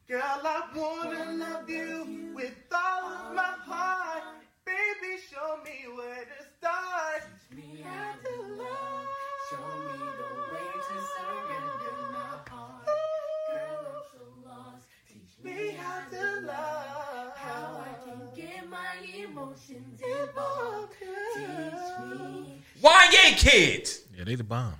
Girl, 0.07 0.21
I 0.23 0.63
wanna 0.75 1.31
love 1.33 1.69
you 1.69 2.31
with 2.33 2.55
all 2.71 3.03
of 3.11 3.35
my 3.35 3.53
heart. 3.65 4.23
Baby, 4.65 5.21
show 5.31 5.59
me 5.63 5.93
where 5.95 6.25
to 6.25 6.45
start. 6.57 7.21
Me 7.55 7.83
how 7.83 8.13
to 8.23 8.41
love. 8.53 9.05
Show 9.51 9.57
me 9.57 9.97
the 10.17 10.29
way 10.53 10.71
to 10.73 10.97
surrender 11.13 11.97
my 12.11 12.49
heart. 12.49 12.85
Girl, 12.85 13.85
I'm 13.85 14.01
so 14.11 14.49
lost. 14.49 14.87
Teach 15.07 15.43
me 15.43 15.75
how 15.77 16.01
to 16.09 16.41
love. 16.41 17.37
How 17.37 17.85
I 17.85 18.05
can 18.05 18.21
get 18.35 18.67
my 18.67 18.95
emotions 19.23 20.01
involved. 20.01 20.93
Teach 21.35 21.45
me. 22.09 22.61
Wanya 22.81 23.37
kids. 23.37 24.01
Yeah, 24.17 24.23
they 24.23 24.35
the 24.35 24.43
bomb, 24.43 24.73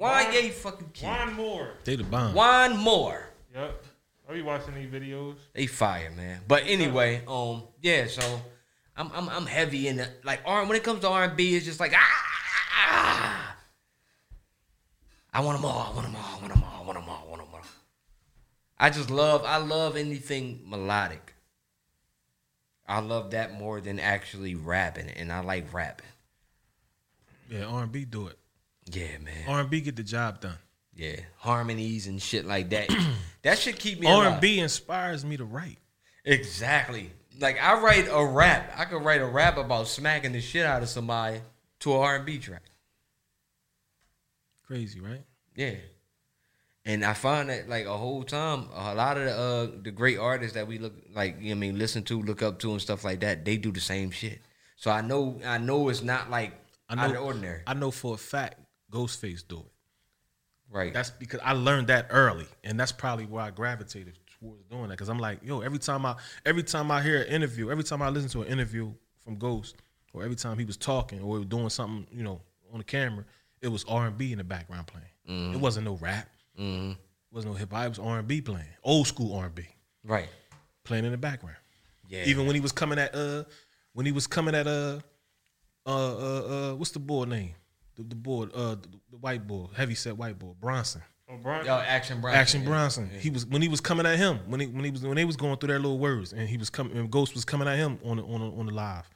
man. 0.00 0.32
Wanya 0.32 0.50
fucking 0.50 0.90
kids. 0.92 1.04
One 1.04 1.34
more. 1.34 1.68
They 1.84 1.96
the 1.96 2.04
bomb. 2.04 2.34
One 2.34 2.76
more. 2.76 3.28
Yep. 3.54 3.84
Are 4.28 4.36
you 4.36 4.44
watching 4.44 4.74
these 4.74 4.88
videos. 4.88 5.36
They 5.54 5.66
fire, 5.66 6.10
man. 6.16 6.40
But 6.46 6.62
anyway, 6.66 7.22
um, 7.26 7.64
yeah. 7.82 8.06
So 8.06 8.22
I'm 8.96 9.10
I'm 9.12 9.28
I'm 9.28 9.46
heavy 9.46 9.88
in 9.88 9.96
the 9.96 10.08
like 10.24 10.40
R. 10.44 10.64
When 10.64 10.76
it 10.76 10.84
comes 10.84 11.00
to 11.00 11.08
R 11.08 11.24
and 11.24 11.36
B, 11.36 11.56
it's 11.56 11.64
just 11.64 11.80
like 11.80 11.92
ah, 11.94 12.24
ah. 12.76 13.56
I 15.32 15.40
want 15.40 15.58
them 15.58 15.64
all. 15.64 15.90
I 15.90 15.94
want 15.94 16.06
them 16.06 16.16
all. 16.16 16.22
I 16.22 16.40
want 16.40 16.54
them 16.54 16.62
all. 16.62 16.82
I 16.82 16.86
want 16.86 16.98
them 16.98 17.08
all. 17.08 17.24
I 17.26 17.28
want 17.28 17.42
them 17.42 17.48
all. 17.52 17.60
I 18.78 18.90
just 18.90 19.10
love. 19.10 19.44
I 19.44 19.58
love 19.58 19.96
anything 19.96 20.62
melodic. 20.64 21.34
I 22.86 23.00
love 23.00 23.32
that 23.32 23.52
more 23.52 23.80
than 23.80 24.00
actually 24.00 24.54
rapping, 24.54 25.10
and 25.10 25.32
I 25.32 25.40
like 25.40 25.72
rapping. 25.72 26.06
Yeah, 27.48 27.64
R 27.64 27.82
and 27.82 27.92
B 27.92 28.04
do 28.04 28.26
it. 28.26 28.38
Yeah, 28.90 29.18
man. 29.22 29.44
R 29.48 29.60
and 29.60 29.70
B 29.70 29.80
get 29.80 29.96
the 29.96 30.02
job 30.02 30.40
done. 30.40 30.58
Yeah, 30.94 31.16
harmonies 31.38 32.06
and 32.06 32.20
shit 32.20 32.44
like 32.44 32.70
that. 32.70 32.88
that 33.42 33.58
should 33.58 33.78
keep 33.78 34.00
me 34.00 34.06
R 34.06 34.26
and 34.26 34.40
B 34.40 34.58
inspires 34.58 35.24
me 35.24 35.36
to 35.36 35.44
write. 35.44 35.78
Exactly. 36.24 37.10
Like 37.38 37.60
I 37.62 37.80
write 37.80 38.08
a 38.10 38.24
rap. 38.24 38.72
I 38.76 38.84
could 38.84 39.02
write 39.02 39.20
a 39.20 39.26
rap 39.26 39.56
about 39.56 39.88
smacking 39.88 40.32
the 40.32 40.40
shit 40.40 40.66
out 40.66 40.82
of 40.82 40.88
somebody 40.88 41.40
to 41.80 41.94
an 41.94 42.00
R 42.00 42.16
and 42.16 42.26
B 42.26 42.38
track. 42.38 42.62
Crazy, 44.66 45.00
right? 45.00 45.24
Yeah. 45.54 45.74
And 46.84 47.04
I 47.04 47.14
find 47.14 47.50
that 47.50 47.68
like 47.68 47.86
a 47.86 47.96
whole 47.96 48.22
time, 48.24 48.68
a 48.74 48.94
lot 48.94 49.16
of 49.16 49.24
the 49.24 49.36
uh, 49.36 49.82
the 49.82 49.90
great 49.90 50.18
artists 50.18 50.54
that 50.54 50.66
we 50.66 50.78
look 50.78 50.94
like, 51.14 51.36
you 51.40 51.50
know 51.50 51.50
what 51.50 51.56
I 51.56 51.60
mean, 51.60 51.78
listen 51.78 52.02
to, 52.04 52.20
look 52.20 52.42
up 52.42 52.58
to, 52.60 52.72
and 52.72 52.80
stuff 52.80 53.04
like 53.04 53.20
that, 53.20 53.44
they 53.44 53.56
do 53.56 53.70
the 53.70 53.80
same 53.80 54.10
shit. 54.10 54.40
So 54.76 54.90
I 54.90 55.02
know, 55.02 55.40
I 55.44 55.58
know 55.58 55.88
it's 55.88 56.02
not 56.02 56.30
like 56.30 56.54
I 56.88 56.94
know, 56.94 57.02
out 57.02 57.06
of 57.10 57.16
the 57.16 57.18
ordinary. 57.20 57.62
I 57.66 57.74
know 57.74 57.90
for 57.90 58.14
a 58.14 58.18
fact 58.18 58.59
Ghostface 58.90 59.46
do 59.46 59.58
it. 59.60 59.72
Right. 60.72 60.92
That's 60.92 61.10
because 61.10 61.40
I 61.42 61.52
learned 61.52 61.88
that 61.88 62.06
early, 62.10 62.46
and 62.62 62.78
that's 62.78 62.92
probably 62.92 63.26
why 63.26 63.46
I 63.48 63.50
gravitated 63.50 64.16
towards 64.38 64.62
doing 64.64 64.82
that. 64.84 64.90
Because 64.90 65.08
I'm 65.08 65.18
like, 65.18 65.40
yo, 65.42 65.60
every 65.60 65.78
time 65.78 66.06
I 66.06 66.16
every 66.46 66.62
time 66.62 66.90
I 66.90 67.02
hear 67.02 67.22
an 67.22 67.28
interview, 67.28 67.70
every 67.70 67.84
time 67.84 68.02
I 68.02 68.08
listen 68.08 68.28
to 68.30 68.42
an 68.42 68.48
interview 68.48 68.92
from 69.24 69.36
Ghost, 69.36 69.76
or 70.12 70.22
every 70.22 70.36
time 70.36 70.58
he 70.58 70.64
was 70.64 70.76
talking 70.76 71.20
or 71.22 71.40
doing 71.40 71.70
something, 71.70 72.06
you 72.16 72.22
know, 72.22 72.40
on 72.72 72.78
the 72.78 72.84
camera, 72.84 73.24
it 73.60 73.68
was 73.68 73.84
R 73.84 74.06
and 74.06 74.16
B 74.16 74.32
in 74.32 74.38
the 74.38 74.44
background 74.44 74.86
playing. 74.86 75.06
Mhm. 75.28 75.54
It 75.54 75.60
wasn't 75.60 75.86
no 75.86 75.96
rap. 75.96 76.28
Mhm. 76.58 76.92
It 76.92 76.98
wasn't 77.32 77.52
no 77.54 77.58
hip 77.58 77.72
hop. 77.72 77.86
It 77.86 77.88
was 77.90 77.98
R 77.98 78.18
and 78.20 78.28
B 78.28 78.40
playing, 78.40 78.66
old 78.84 79.06
school 79.08 79.34
R 79.34 79.46
and 79.46 79.54
B, 79.54 79.66
Right. 80.04 80.28
playing 80.84 81.04
in 81.04 81.10
the 81.10 81.18
background. 81.18 81.56
Yeah. 82.08 82.24
Even 82.26 82.46
when 82.46 82.54
he 82.54 82.60
was 82.60 82.72
coming 82.72 82.98
at 82.98 83.14
uh, 83.14 83.44
when 83.92 84.06
he 84.06 84.12
was 84.12 84.26
coming 84.28 84.54
at 84.54 84.66
uh, 84.68 85.00
uh, 85.84 85.90
uh, 85.90 86.70
uh 86.72 86.74
what's 86.76 86.90
the 86.92 86.98
boy 87.00 87.24
name? 87.24 87.54
The, 88.00 88.08
the 88.08 88.16
boy, 88.16 88.44
uh, 88.54 88.76
the, 88.76 88.88
the 89.10 89.18
white 89.18 89.46
boy, 89.46 89.68
heavy 89.76 89.94
set 89.94 90.16
white 90.16 90.38
boy, 90.38 90.54
Bronson. 90.58 91.02
Oh, 91.28 91.36
Bronson. 91.36 91.66
Yo, 91.66 91.74
Action 91.74 92.20
Bronson. 92.20 92.40
Action 92.40 92.62
yeah. 92.62 92.68
Bronson. 92.68 93.10
Yeah. 93.12 93.20
He 93.20 93.30
was 93.30 93.44
when 93.44 93.60
he 93.62 93.68
was 93.68 93.80
coming 93.80 94.06
at 94.06 94.16
him 94.16 94.38
when 94.46 94.60
he 94.60 94.66
when 94.66 94.84
he 94.84 94.90
was 94.90 95.02
when 95.02 95.16
they 95.16 95.24
was 95.24 95.36
going 95.36 95.58
through 95.58 95.68
their 95.68 95.78
little 95.78 95.98
words 95.98 96.32
and 96.32 96.48
he 96.48 96.56
was 96.56 96.70
coming 96.70 96.96
and 96.96 97.10
Ghost 97.10 97.34
was 97.34 97.44
coming 97.44 97.68
at 97.68 97.76
him 97.76 97.98
on 98.04 98.16
the, 98.16 98.24
on 98.24 98.40
the, 98.40 98.46
on 98.46 98.66
the 98.66 98.72
live, 98.72 99.08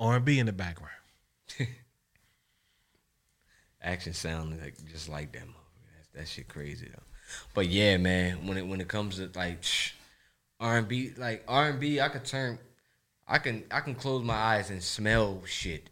R 0.00 0.16
and 0.16 0.24
B 0.24 0.38
in 0.38 0.46
the 0.46 0.52
background. 0.52 0.92
Action 3.82 4.14
sound 4.14 4.58
like 4.60 4.74
just 4.90 5.08
like 5.08 5.32
that. 5.32 5.42
motherfucker. 5.42 6.12
That, 6.14 6.20
that 6.20 6.28
shit 6.28 6.48
crazy 6.48 6.88
though. 6.92 7.02
But 7.54 7.68
yeah, 7.68 7.96
man, 7.98 8.46
when 8.46 8.56
it 8.56 8.66
when 8.66 8.80
it 8.80 8.88
comes 8.88 9.16
to 9.16 9.30
like 9.34 9.62
R 10.60 10.78
and 10.78 10.88
B, 10.88 11.12
like 11.16 11.44
R 11.46 11.68
and 11.68 11.78
B, 11.78 12.00
I 12.00 12.08
could 12.08 12.24
turn, 12.24 12.58
I 13.28 13.38
can 13.38 13.64
I 13.70 13.80
can 13.80 13.94
close 13.94 14.24
my 14.24 14.34
eyes 14.34 14.70
and 14.70 14.82
smell 14.82 15.42
shit, 15.44 15.90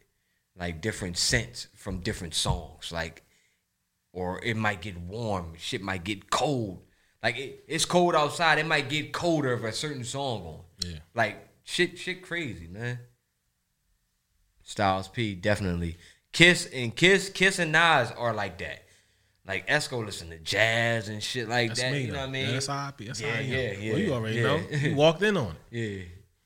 like 0.56 0.80
different 0.80 1.18
scents 1.18 1.68
from 1.74 1.98
different 2.00 2.34
songs, 2.34 2.92
like, 2.92 3.22
or 4.12 4.40
it 4.44 4.56
might 4.56 4.80
get 4.80 4.98
warm, 4.98 5.54
shit 5.56 5.82
might 5.82 6.04
get 6.04 6.30
cold. 6.30 6.82
Like 7.22 7.38
it, 7.38 7.64
it's 7.66 7.84
cold 7.84 8.14
outside, 8.14 8.58
it 8.58 8.66
might 8.66 8.88
get 8.88 9.12
colder 9.12 9.54
if 9.54 9.64
a 9.64 9.72
certain 9.72 10.04
song 10.04 10.42
on. 10.42 10.60
Yeah. 10.86 10.98
Like 11.14 11.48
shit, 11.64 11.98
shit 11.98 12.22
crazy, 12.22 12.68
man. 12.68 12.98
Styles 14.62 15.08
P 15.08 15.34
definitely. 15.34 15.96
Kiss 16.32 16.68
and 16.72 16.94
Kiss, 16.94 17.30
Kiss 17.30 17.58
and 17.58 17.72
Nas 17.72 18.10
are 18.12 18.32
like 18.32 18.58
that. 18.58 18.84
Like 19.46 19.66
Esco 19.68 20.04
listen 20.04 20.30
to 20.30 20.38
jazz 20.38 21.08
and 21.08 21.22
shit 21.22 21.48
like 21.48 21.68
That's 21.68 21.82
that. 21.82 21.92
me, 21.92 22.02
you 22.02 22.06
know 22.08 22.14
though. 22.14 22.20
what 22.20 22.28
I 22.28 22.32
mean? 22.32 22.46
Yeah, 22.46 22.52
that's 22.52 22.66
how 22.66 22.76
I 22.76 22.92
be. 22.96 23.04
That's 23.06 23.20
yeah, 23.20 23.30
how 23.30 23.36
I 23.36 23.40
am. 23.40 23.50
yeah, 23.50 23.72
yeah. 23.72 23.92
Well, 23.92 24.00
you 24.00 24.12
already 24.12 24.36
yeah. 24.36 24.42
know. 24.42 24.60
You 24.70 24.94
walked 24.94 25.22
in 25.22 25.36
on 25.36 25.50
it. 25.50 25.56
Yeah, 25.70 26.04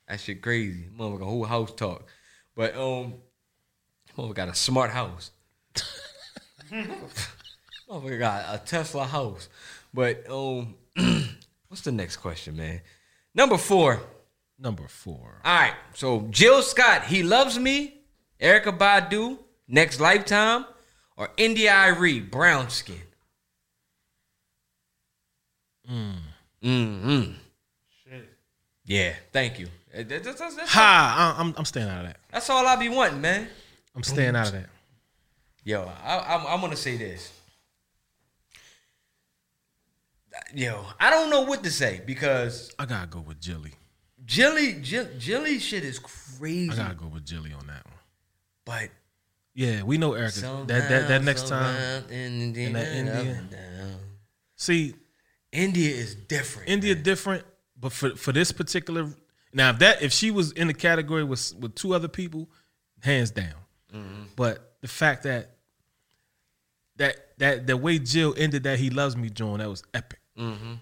that 0.08 0.20
shit 0.20 0.42
crazy. 0.42 0.88
Motherfucker, 0.96 1.22
whole 1.22 1.44
house 1.44 1.72
talk. 1.74 2.08
But 2.56 2.76
um, 2.76 3.14
motherfucker 4.18 4.34
got 4.34 4.48
a 4.48 4.54
smart 4.54 4.90
house. 4.90 5.30
motherfucker 6.70 8.18
got 8.18 8.54
a 8.54 8.58
Tesla 8.64 9.04
house. 9.04 9.48
But 9.94 10.28
um, 10.30 10.74
what's 11.68 11.82
the 11.82 11.92
next 11.92 12.16
question, 12.18 12.56
man? 12.56 12.80
Number 13.34 13.56
four. 13.56 14.00
Number 14.58 14.88
four. 14.88 15.40
All 15.44 15.54
right. 15.60 15.74
So 15.94 16.26
Jill 16.30 16.62
Scott, 16.62 17.04
he 17.04 17.22
loves 17.22 17.58
me. 17.58 17.94
Erykah 18.40 18.76
Badu, 18.78 19.38
Next 19.66 20.00
Lifetime, 20.00 20.64
or 21.16 21.28
India.Arie, 21.36 22.20
Brown 22.20 22.70
Skin. 22.70 22.96
Mm. 25.90 26.14
Mm-hmm. 26.62 27.32
Shit. 28.04 28.28
Yeah. 28.84 29.14
Thank 29.32 29.58
you. 29.58 29.68
That's- 29.92 30.22
that's- 30.22 30.38
that's- 30.38 30.68
Ha! 30.70 31.34
I- 31.36 31.40
I'm 31.40 31.54
I'm 31.56 31.64
staying 31.64 31.88
out 31.88 32.00
of 32.04 32.06
that. 32.08 32.18
That's 32.30 32.48
all 32.50 32.64
I 32.66 32.76
be 32.76 32.88
wanting, 32.88 33.20
man. 33.20 33.48
I'm 33.98 34.04
staying 34.04 34.36
out 34.36 34.46
of 34.46 34.52
that. 34.52 34.68
Yo, 35.64 35.90
I, 36.04 36.36
I'm, 36.36 36.46
I'm 36.46 36.60
gonna 36.60 36.76
say 36.76 36.96
this. 36.96 37.32
Yo, 40.54 40.84
I 41.00 41.10
don't 41.10 41.30
know 41.30 41.42
what 41.42 41.64
to 41.64 41.70
say 41.70 42.00
because 42.06 42.72
I 42.78 42.86
gotta 42.86 43.08
go 43.08 43.18
with 43.18 43.40
Jilly. 43.40 43.72
Jilly, 44.24 44.74
Jill, 44.74 45.08
Jilly 45.18 45.58
shit 45.58 45.84
is 45.84 45.98
crazy. 45.98 46.70
I 46.70 46.76
gotta 46.76 46.94
go 46.94 47.06
with 47.08 47.24
Jilly 47.24 47.52
on 47.52 47.66
that 47.66 47.84
one. 47.84 47.94
But 48.64 48.90
Yeah, 49.52 49.82
we 49.82 49.98
know 49.98 50.12
Erykah. 50.12 50.68
That 50.68 50.88
that 50.88 51.08
that 51.08 51.24
next 51.24 51.48
time 51.48 52.04
in, 52.08 52.52
that 52.52 52.88
India. 52.94 53.42
See, 54.54 54.94
India 55.50 55.90
is 55.90 56.14
different. 56.14 56.68
India 56.68 56.94
different, 56.94 57.44
but 57.76 57.92
for 57.92 58.14
for 58.14 58.30
this 58.30 58.52
particular 58.52 59.12
now, 59.52 59.70
if 59.70 59.80
that 59.80 60.02
if 60.02 60.12
she 60.12 60.30
was 60.30 60.52
in 60.52 60.68
the 60.68 60.74
category 60.74 61.24
with 61.24 61.52
with 61.58 61.74
two 61.74 61.94
other 61.94 62.08
people, 62.08 62.48
hands 63.00 63.32
down. 63.32 63.54
Mhm. 63.94 64.28
But 64.36 64.74
the 64.80 64.88
fact 64.88 65.22
that 65.24 65.56
that 66.96 67.38
that 67.38 67.66
the 67.66 67.76
way 67.76 67.98
Jill 67.98 68.34
ended 68.36 68.64
that 68.64 68.78
he 68.78 68.90
loves 68.90 69.16
me, 69.16 69.30
John, 69.30 69.58
that 69.58 69.68
was 69.68 69.82
epic. 69.94 70.20
Mm-hmm. 70.38 70.74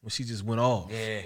When 0.00 0.10
she 0.10 0.24
just 0.24 0.44
went 0.44 0.60
off. 0.60 0.90
Yeah. 0.90 1.22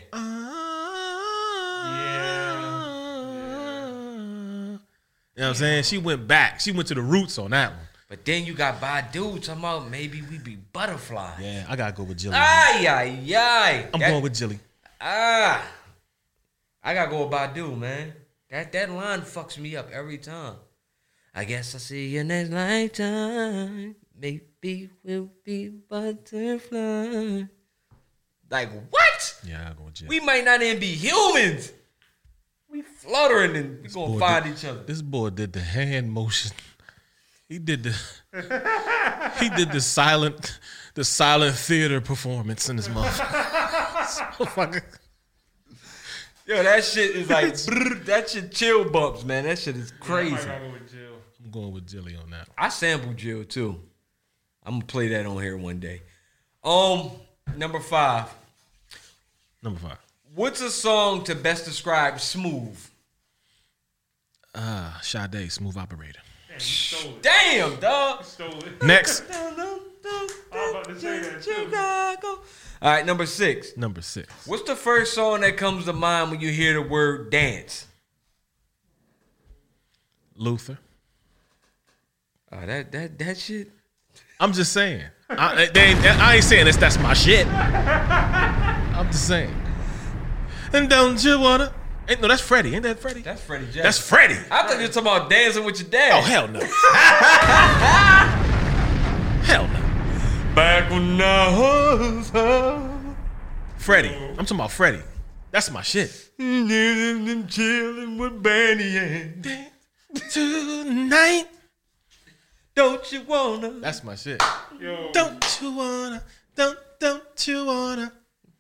You 5.35 5.41
know 5.41 5.45
what 5.45 5.49
I'm 5.49 5.55
saying? 5.55 5.85
She 5.85 5.99
went 5.99 6.27
back. 6.29 6.61
She 6.61 6.73
went 6.73 6.89
to 6.89 6.95
the 6.95 7.01
roots 7.03 7.39
on 7.39 7.51
that 7.53 7.71
one. 7.71 7.81
But 8.09 8.25
then 8.27 8.45
you 8.45 8.53
got 8.53 8.79
Badu 8.81 9.41
talking 9.43 9.61
about 9.63 9.89
maybe 9.91 10.21
we 10.23 10.37
be 10.39 10.57
butterflies. 10.57 11.41
Yeah, 11.41 11.65
I 11.69 11.77
gotta 11.77 11.93
go 11.95 12.03
with 12.03 12.19
Jilly. 12.19 12.35
Ay, 12.37 12.87
ay, 12.87 13.35
ay. 13.35 13.89
I'm 13.95 14.01
That- 14.01 14.11
going 14.11 14.23
with 14.23 14.35
Jilly. 14.35 14.59
Ah, 15.01 15.67
I 16.83 16.93
gotta 16.95 17.11
go 17.11 17.25
with 17.27 17.33
Badu, 17.33 17.77
man. 17.79 18.13
That 18.53 18.71
that 18.73 18.91
line 18.91 19.23
fucks 19.23 19.57
me 19.57 19.77
up 19.77 19.91
every 19.91 20.19
time. 20.19 20.57
I 21.35 21.45
guess 21.45 21.75
I'll 21.75 21.81
see 21.81 22.09
you 22.09 22.23
next 22.23 22.51
lifetime. 22.51 23.97
Maybe 24.15 24.91
we'll 25.03 25.31
be 25.43 25.69
butterfly. 25.69 27.45
Like 28.51 28.71
what? 28.91 29.41
Yeah, 29.49 29.73
go 29.75 29.85
with 29.85 29.95
Jilly. 29.95 30.09
We 30.11 30.21
might 30.21 30.45
not 30.45 30.61
even 30.63 30.79
be 30.79 30.95
humans. 30.95 31.73
We 32.69 32.83
fluttering 32.83 33.57
and 33.57 33.83
we 33.83 33.89
gonna 33.89 34.19
find 34.19 34.45
did- 34.45 34.53
each 34.53 34.65
other. 34.67 34.83
This 34.83 35.01
boy 35.01 35.31
did 35.31 35.55
the 35.55 35.61
hand 35.61 36.13
motion. 36.13 36.53
He 37.49 37.59
did 37.59 37.85
the 37.85 37.97
he 39.41 39.49
did 39.49 39.73
the 39.73 39.81
silent 39.81 40.61
the 40.93 41.05
silent 41.05 41.57
theater 41.57 42.03
performance 42.03 42.69
in 42.69 42.77
his 42.77 42.91
mouth. 42.91 43.19
Motherfucker. 43.19 44.83
Yo, 46.47 46.63
that 46.63 46.85
shit 46.85 47.15
is 47.15 47.31
like 47.31 47.47
brrr, 47.55 48.05
that 48.07 48.31
shit 48.31 48.53
chill 48.53 48.89
bumps, 48.89 49.25
man. 49.25 49.45
That 49.45 49.59
shit 49.59 49.77
is 49.77 49.93
crazy. 50.01 50.35
I 50.35 50.45
gotta 50.45 50.67
go 50.67 50.73
with 50.73 50.91
Jill. 50.91 51.13
I'm 51.45 51.51
going 51.51 51.73
with 51.73 51.87
Jilly 51.87 52.17
on 52.17 52.31
that. 52.31 52.49
I 52.59 52.69
sampled 52.69 53.17
Jill 53.17 53.45
too. 53.45 53.81
I'm 54.65 54.75
gonna 54.75 54.85
play 54.87 55.09
that 55.09 55.27
on 55.27 55.41
here 55.41 55.57
one 55.57 55.79
day. 55.79 56.03
Um, 56.65 57.11
number 57.57 57.81
five. 57.81 58.29
Number 59.63 59.81
five. 59.81 59.99
What's 60.35 60.61
a 60.61 60.71
song 60.71 61.25
to 61.25 61.35
best 61.35 61.65
describe 61.65 62.21
Smooth? 62.21 62.79
Ah, 64.55 64.99
Sade, 65.03 65.51
smooth 65.51 65.77
operator. 65.77 66.21
Damn, 66.49 66.55
you 66.57 66.61
stole 66.61 67.11
it. 67.13 67.23
Damn, 67.23 67.81
dog. 67.81 68.21
You 68.21 68.25
stole 68.27 68.65
it. 68.65 68.83
Next. 68.83 69.25
I 70.05 70.29
was 70.53 70.71
about 70.71 70.85
to 70.85 71.01
say 71.01 71.21
that 71.21 71.43
too. 71.43 71.53
Chicago. 71.53 72.43
All 72.83 72.91
right, 72.91 73.07
number 73.07 73.27
six. 73.27 73.77
Number 73.77 74.03
six. 74.03 74.33
What's 74.47 74.65
the 74.65 74.75
first 74.75 75.15
song 75.15 75.43
that 75.43 75.57
comes 75.57 75.85
to 75.85 75.93
mind 75.93 76.31
when 76.31 76.41
you 76.41 76.51
hear 76.51 76.75
the 76.75 76.83
word 76.83 77.31
dance? 77.31 77.87
Luther. 80.37 80.79
Uh, 82.51 82.67
that 82.67 82.93
that 82.93 83.19
that 83.19 83.39
shit. 83.39 83.71
I'm 84.41 84.53
just 84.53 84.73
saying. 84.73 85.05
I, 85.31 85.67
they 85.73 85.81
ain't, 85.81 86.05
I 86.05 86.35
ain't 86.35 86.45
saying 86.45 86.67
this. 86.67 86.77
That's 86.77 86.99
my 86.99 87.15
shit. 87.15 87.47
I'm 87.47 89.07
just 89.07 89.27
saying. 89.27 89.55
And 90.73 90.89
don't 90.89 91.23
you 91.23 91.39
wanna? 91.39 91.73
Ain't, 92.09 92.21
no, 92.21 92.29
that's 92.29 92.43
Freddie. 92.43 92.75
Ain't 92.75 92.83
that 92.83 92.99
Freddie? 92.99 93.23
That's 93.23 93.41
Freddie 93.41 93.67
Jackson. 93.67 93.83
That's 93.83 93.99
Freddie. 93.99 94.39
I 94.51 94.67
thought 94.67 94.77
you 94.77 94.83
were 94.83 94.89
talking 94.89 95.03
about 95.03 95.31
dancing 95.31 95.65
with 95.65 95.81
your 95.81 95.89
dad. 95.89 96.13
Oh 96.15 96.23
hell 96.23 96.49
no. 96.49 96.61
hell 99.47 99.69
no. 99.69 99.82
Back 100.55 100.91
when 100.91 101.21
I 101.21 101.59
was. 101.59 102.31
Freddie. 103.79 104.15
I'm 104.15 104.37
talking 104.45 104.57
about 104.57 104.71
Freddie. 104.71 105.03
That's 105.51 105.71
my 105.71 105.81
shit. 105.83 106.31
Chilling 106.39 108.19
with 108.19 108.43
Benny 108.43 108.97
and 108.99 109.47
Tonight. 110.31 111.47
Don't 112.75 113.13
you 113.13 113.23
wanna? 113.23 113.71
That's 113.81 114.03
my 114.05 114.15
shit. 114.15 114.43
Yo, 114.81 115.11
Don't 115.13 115.59
you 115.63 115.73
wanna? 115.73 116.23
Don't 116.55 116.79
don't 117.01 117.47
you 117.47 117.67
wanna? 117.67 118.13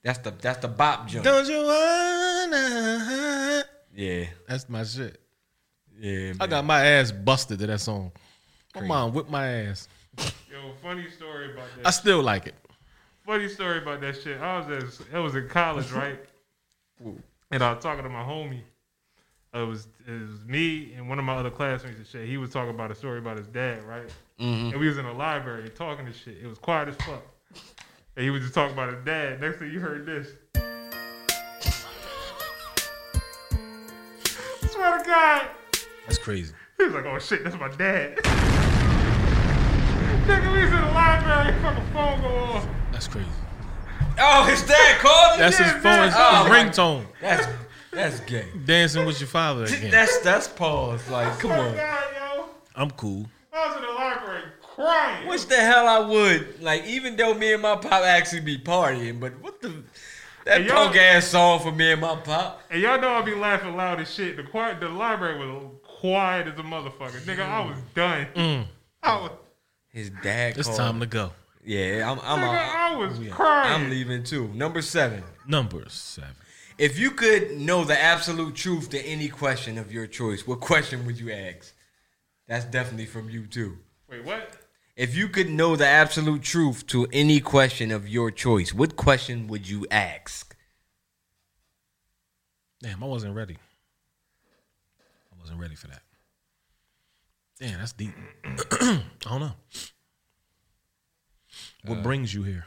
That's 0.02 0.18
the 0.20 0.30
that's 0.30 0.58
the 0.58 0.68
bop 0.68 1.08
joint. 1.08 1.24
Don't 1.24 1.46
you 1.48 1.62
wanna? 1.64 3.64
Yeah, 3.94 4.24
That's 4.48 4.68
my 4.68 4.84
shit. 4.84 5.20
yeah. 5.98 6.32
I 6.40 6.46
got 6.46 6.64
my 6.64 6.84
ass 6.84 7.12
busted 7.12 7.58
to 7.58 7.66
that 7.66 7.80
song. 7.80 8.12
My 8.74 8.80
mom 8.82 9.12
whipped 9.12 9.30
my 9.30 9.46
ass. 9.46 9.88
Yo, 10.18 10.72
funny 10.82 11.08
story 11.10 11.52
about 11.52 11.68
that. 11.76 11.86
I 11.86 11.90
still 11.90 12.22
like 12.22 12.46
it. 12.46 12.54
funny 13.26 13.48
story 13.48 13.78
about 13.78 14.00
that 14.00 14.20
shit. 14.20 14.40
I 14.40 14.58
was 14.58 15.00
at, 15.00 15.14
I 15.14 15.18
was 15.18 15.34
in 15.34 15.48
college, 15.48 15.90
right? 15.92 16.18
and 17.50 17.62
I 17.62 17.72
was 17.72 17.82
talking 17.82 18.02
to 18.04 18.10
my 18.10 18.22
homie. 18.22 18.62
It 19.54 19.66
was 19.66 19.86
it 20.06 20.12
was 20.12 20.46
me 20.46 20.94
and 20.94 21.08
one 21.08 21.18
of 21.18 21.24
my 21.26 21.34
other 21.34 21.50
classmates 21.50 21.98
and 21.98 22.06
shit. 22.06 22.26
He 22.26 22.38
was 22.38 22.50
talking 22.50 22.70
about 22.70 22.90
a 22.90 22.94
story 22.94 23.18
about 23.18 23.36
his 23.36 23.46
dad, 23.48 23.84
right? 23.84 24.08
Mm-hmm. 24.40 24.70
And 24.70 24.80
we 24.80 24.88
was 24.88 24.96
in 24.96 25.04
the 25.04 25.12
library 25.12 25.68
talking 25.68 26.06
to 26.06 26.12
shit. 26.12 26.38
It 26.42 26.46
was 26.46 26.58
quiet 26.58 26.88
as 26.88 26.96
fuck. 26.96 27.22
And 28.16 28.24
he 28.24 28.30
was 28.30 28.42
just 28.42 28.54
talking 28.54 28.72
about 28.72 28.94
his 28.94 29.04
dad. 29.04 29.40
Next 29.40 29.58
thing 29.58 29.70
you 29.70 29.80
heard 29.80 30.06
this. 30.06 30.28
Swear 34.70 34.98
to 34.98 35.04
God. 35.04 35.46
That's 36.06 36.18
crazy. 36.18 36.54
He 36.78 36.84
was 36.84 36.94
like, 36.94 37.04
oh 37.04 37.18
shit, 37.18 37.44
that's 37.44 37.58
my 37.58 37.68
dad. 37.68 38.18
Nigga, 40.26 40.52
we 40.52 40.62
was 40.64 40.72
in 40.72 40.80
the 40.80 40.92
library, 40.92 41.52
fucking 41.62 41.84
phone 41.92 42.20
go 42.20 42.28
off. 42.28 42.66
That's 42.92 43.08
crazy. 43.08 43.28
Oh, 44.18 44.44
his 44.44 44.62
dad 44.66 44.98
called 45.00 45.32
him. 45.34 45.40
That's 45.40 45.58
his 45.58 45.66
Yeah, 45.66 45.72
phone. 45.80 45.82
man. 45.82 46.04
His 46.08 46.14
Oh, 46.16 46.48
my- 46.48 46.50
ringtone. 46.58 47.06
That's 47.20 47.46
that's 47.90 48.20
gay. 48.20 48.46
Dancing 48.64 49.04
with 49.04 49.20
your 49.20 49.28
father 49.28 49.64
again. 49.64 49.90
That's 49.90 50.18
that's 50.20 50.48
pause. 50.48 51.08
Like, 51.10 51.38
come 51.38 51.52
on. 51.52 51.74
God, 51.74 52.04
yo. 52.36 52.44
I'm 52.76 52.90
cool. 52.92 53.26
I 53.52 53.66
was 53.68 53.76
in 53.76 53.82
the 53.82 53.88
library 53.92 54.42
crying. 54.62 55.26
Which 55.28 55.46
the 55.46 55.56
hell 55.56 55.86
I 55.88 55.98
would 55.98 56.62
like, 56.62 56.84
even 56.84 57.16
though 57.16 57.34
me 57.34 57.52
and 57.52 57.62
my 57.62 57.76
pop 57.76 58.02
actually 58.04 58.40
be 58.40 58.58
partying, 58.58 59.18
but 59.20 59.38
what 59.40 59.60
the 59.60 59.82
that 60.44 60.62
Hey, 60.62 60.68
punk 60.68 60.96
ass 60.96 61.26
song 61.26 61.60
for 61.60 61.70
me 61.72 61.92
and 61.92 62.00
my 62.00 62.16
pop. 62.16 62.62
And 62.70 62.80
y'all 62.82 63.00
know 63.00 63.10
I 63.12 63.22
be 63.22 63.34
laughing 63.34 63.76
loud 63.76 64.00
as 64.00 64.12
shit. 64.12 64.36
The 64.36 64.42
quiet, 64.42 64.80
the 64.80 64.88
library 64.88 65.38
was 65.38 65.70
quiet 66.00 66.48
as 66.48 66.58
a 66.58 66.62
motherfucker. 66.62 67.20
Nigga, 67.22 67.46
I 67.48 67.60
was 67.66 67.78
done. 67.94 68.26
Mm. 68.34 68.64
I 69.04 69.16
was, 69.20 69.30
His 69.92 70.10
dad. 70.22 70.56
It's 70.56 70.66
called. 70.66 70.78
time 70.78 71.00
to 71.00 71.06
go. 71.06 71.32
Yeah, 71.64 72.10
I'm. 72.10 72.18
I'm. 72.20 72.38
nigga, 72.40 72.58
out. 72.58 72.92
I 72.92 72.96
was 72.96 73.28
crying. 73.30 73.84
I'm 73.84 73.90
leaving 73.90 74.24
too. 74.24 74.48
Number 74.48 74.82
seven. 74.82 75.22
Number 75.46 75.84
seven. 75.88 76.34
If 76.78 76.98
you 76.98 77.10
could 77.10 77.58
know 77.58 77.84
the 77.84 78.00
absolute 78.00 78.54
truth 78.54 78.90
to 78.90 79.00
any 79.04 79.28
question 79.28 79.78
of 79.78 79.92
your 79.92 80.06
choice, 80.06 80.46
what 80.46 80.60
question 80.60 81.06
would 81.06 81.20
you 81.20 81.30
ask? 81.30 81.74
That's 82.48 82.64
definitely 82.64 83.06
from 83.06 83.30
you 83.30 83.46
too. 83.46 83.78
Wait, 84.10 84.24
what? 84.24 84.56
If 84.96 85.14
you 85.14 85.28
could 85.28 85.48
know 85.48 85.76
the 85.76 85.86
absolute 85.86 86.42
truth 86.42 86.86
to 86.88 87.06
any 87.12 87.40
question 87.40 87.90
of 87.90 88.08
your 88.08 88.30
choice, 88.30 88.74
what 88.74 88.96
question 88.96 89.46
would 89.48 89.68
you 89.68 89.86
ask? 89.90 90.56
Damn, 92.82 93.02
I 93.02 93.06
wasn't 93.06 93.34
ready. 93.34 93.56
I 95.32 95.40
wasn't 95.40 95.60
ready 95.60 95.76
for 95.76 95.86
that. 95.86 96.02
Damn, 97.62 97.78
that's 97.78 97.92
deep. 97.92 98.12
I 98.44 99.02
don't 99.24 99.40
know. 99.40 99.52
What 101.84 101.98
uh, 101.98 102.02
brings 102.02 102.34
you 102.34 102.42
here? 102.42 102.66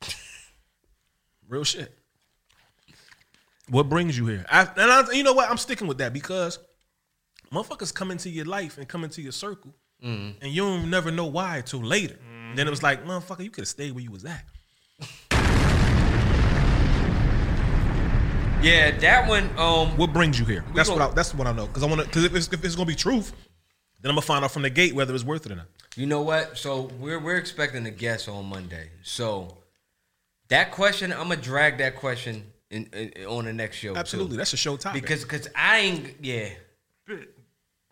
Real 1.48 1.64
shit. 1.64 1.92
What 3.68 3.88
brings 3.88 4.16
you 4.16 4.26
here? 4.26 4.46
I, 4.48 4.60
and 4.76 4.92
I, 4.92 5.10
you 5.10 5.24
know 5.24 5.32
what? 5.32 5.50
I'm 5.50 5.56
sticking 5.56 5.88
with 5.88 5.98
that 5.98 6.12
because 6.12 6.60
motherfuckers 7.52 7.92
come 7.92 8.12
into 8.12 8.30
your 8.30 8.44
life 8.44 8.78
and 8.78 8.86
come 8.86 9.02
into 9.02 9.20
your 9.20 9.32
circle, 9.32 9.74
mm. 10.04 10.34
and 10.40 10.52
you 10.52 10.62
don't 10.62 10.88
never 10.88 11.10
know 11.10 11.26
why 11.26 11.60
till 11.66 11.80
later. 11.82 12.14
Mm. 12.14 12.54
Then 12.54 12.68
it 12.68 12.70
was 12.70 12.82
like, 12.82 13.04
motherfucker, 13.04 13.42
you 13.42 13.50
could 13.50 13.62
have 13.62 13.68
stayed 13.68 13.90
where 13.90 14.04
you 14.04 14.12
was 14.12 14.24
at. 14.24 14.44
Yeah, 18.62 18.96
that 18.98 19.28
one. 19.28 19.50
Um, 19.58 19.96
What 19.96 20.12
brings 20.12 20.38
you 20.38 20.44
here? 20.44 20.64
That's 20.76 20.88
gon- 20.88 21.00
what 21.00 21.10
I, 21.10 21.14
that's 21.14 21.34
what 21.34 21.48
I 21.48 21.52
know 21.52 21.66
because 21.66 21.82
I 21.82 21.86
want 21.86 22.02
to 22.02 22.06
because 22.06 22.24
if 22.24 22.34
if 22.52 22.64
it's 22.64 22.74
gonna 22.76 22.86
be 22.86 22.94
truth, 22.94 23.32
then 24.00 24.10
I'm 24.10 24.14
gonna 24.14 24.22
find 24.22 24.44
out 24.44 24.50
from 24.52 24.62
the 24.62 24.70
gate 24.70 24.94
whether 24.94 25.14
it's 25.14 25.24
worth 25.24 25.46
it 25.46 25.52
or 25.52 25.56
not. 25.56 25.66
You 25.96 26.06
know 26.06 26.22
what? 26.22 26.56
So 26.58 26.90
we're 26.98 27.18
we're 27.18 27.36
expecting 27.36 27.84
a 27.86 27.90
guest 27.90 28.28
on 28.28 28.46
Monday. 28.46 28.90
So 29.02 29.56
that 30.48 30.70
question, 30.70 31.12
I'm 31.12 31.28
gonna 31.28 31.36
drag 31.36 31.78
that 31.78 31.96
question 31.96 32.44
in, 32.70 32.86
in 32.92 33.26
on 33.26 33.44
the 33.46 33.52
next 33.52 33.76
show. 33.78 33.94
too. 33.94 33.98
Absolutely, 33.98 34.36
that's 34.36 34.52
a 34.52 34.56
show 34.56 34.76
topic. 34.76 35.02
because 35.02 35.22
because 35.24 35.48
I 35.56 35.78
ain't 35.78 36.14
yeah 36.20 36.50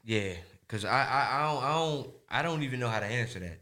yeah 0.05 0.33
because 0.61 0.85
I, 0.85 0.91
I 1.05 1.39
I 1.39 1.43
don't 1.53 1.65
I 1.65 1.73
don't 1.75 2.11
I 2.31 2.43
don't 2.43 2.63
even 2.63 2.79
know 2.81 2.89
how 2.89 3.01
to 3.01 3.07
answer 3.07 3.39
that 3.41 3.59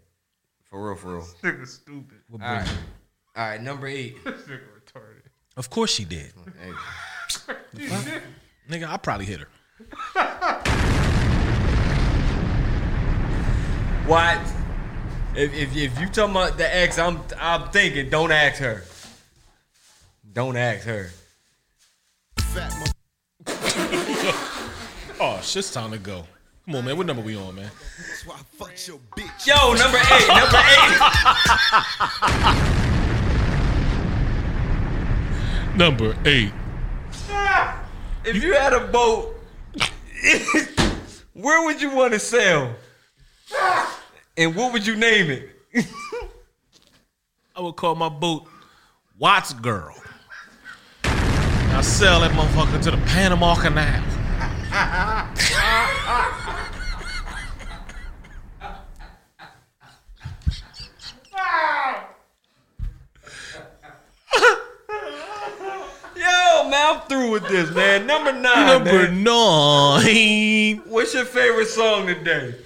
for 0.65 0.89
real 0.89 0.97
for 0.97 1.15
real. 1.17 1.27
Nigga 1.43 1.67
stupid. 1.67 2.19
What 2.29 2.43
All 2.43 2.49
brings 2.55 2.69
right, 2.69 2.77
you? 2.77 3.41
all 3.43 3.49
right. 3.49 3.63
Number 3.63 3.87
eight. 3.87 4.23
This 4.25 4.43
nigga 4.43 4.61
retarded. 4.85 5.21
Of 5.57 5.71
course 5.71 5.93
she 5.93 6.05
did, 6.05 6.33
Hey, 6.61 6.73
nigga. 8.69 8.89
I 8.89 8.97
probably 8.97 9.25
hit 9.27 9.41
her. 9.41 9.49
what? 14.07 14.39
If, 15.37 15.53
if 15.53 15.77
if 15.77 16.01
you 16.01 16.07
talking 16.07 16.31
about 16.37 16.57
the 16.57 16.75
ex, 16.77 16.97
I'm 16.99 17.21
I'm 17.41 17.69
thinking. 17.71 18.09
Don't 18.11 18.31
ask 18.33 18.61
her. 18.61 18.85
Don't 20.33 20.57
ask 20.57 20.85
her. 20.87 21.11
Oh, 25.21 25.41
shit's 25.43 25.73
time 25.73 25.93
to 25.93 25.99
go. 25.99 26.25
Come 26.67 26.75
on, 26.75 26.85
man. 26.85 26.97
What 26.97 27.07
number 27.07 27.23
we 27.23 27.37
on, 27.37 27.55
man? 27.55 27.71
Yo, 29.47 29.75
number 29.75 29.97
eight. 29.97 30.29
Number 30.29 30.59
eight. 30.59 30.99
Number 35.77 36.17
eight. 36.25 36.53
Ah, 37.31 37.85
if 38.25 38.41
you 38.41 38.53
had 38.55 38.73
a 38.73 38.87
boat, 38.87 39.35
where 41.33 41.65
would 41.65 41.83
you 41.83 41.91
want 41.91 42.13
to 42.13 42.21
sail? 42.21 42.73
And 44.37 44.57
what 44.57 44.73
would 44.73 44.87
you 44.87 44.97
name 44.97 45.31
it? 45.31 45.87
I 47.57 47.61
would 47.61 47.77
call 47.77 47.95
my 47.95 48.09
boat 48.09 48.49
Watts 49.19 49.53
Girl. 49.53 49.95
I 51.05 51.81
sell 51.83 52.21
that 52.21 52.33
motherfucker 52.33 52.83
to 52.83 52.91
the 52.91 52.97
Panama 53.07 53.55
Canal. 53.55 54.03
Yo, 66.17 66.71
man, 66.71 66.97
I'm 66.97 67.01
through 67.09 67.31
with 67.31 67.49
this, 67.49 67.71
man. 67.71 68.07
Number 68.07 68.33
nine. 68.33 68.67
Number 68.67 69.11
man. 69.11 69.23
nine. 69.23 70.83
What's 70.89 71.15
your 71.15 71.25
favorite 71.25 71.69
song 71.69 72.07
today? 72.07 72.64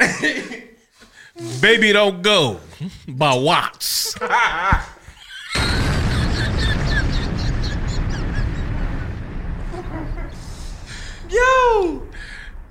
Baby 1.60 1.92
Don't 1.92 2.22
Go 2.22 2.60
by 3.08 3.34
Watts. 3.34 4.14
Yo, 11.28 12.02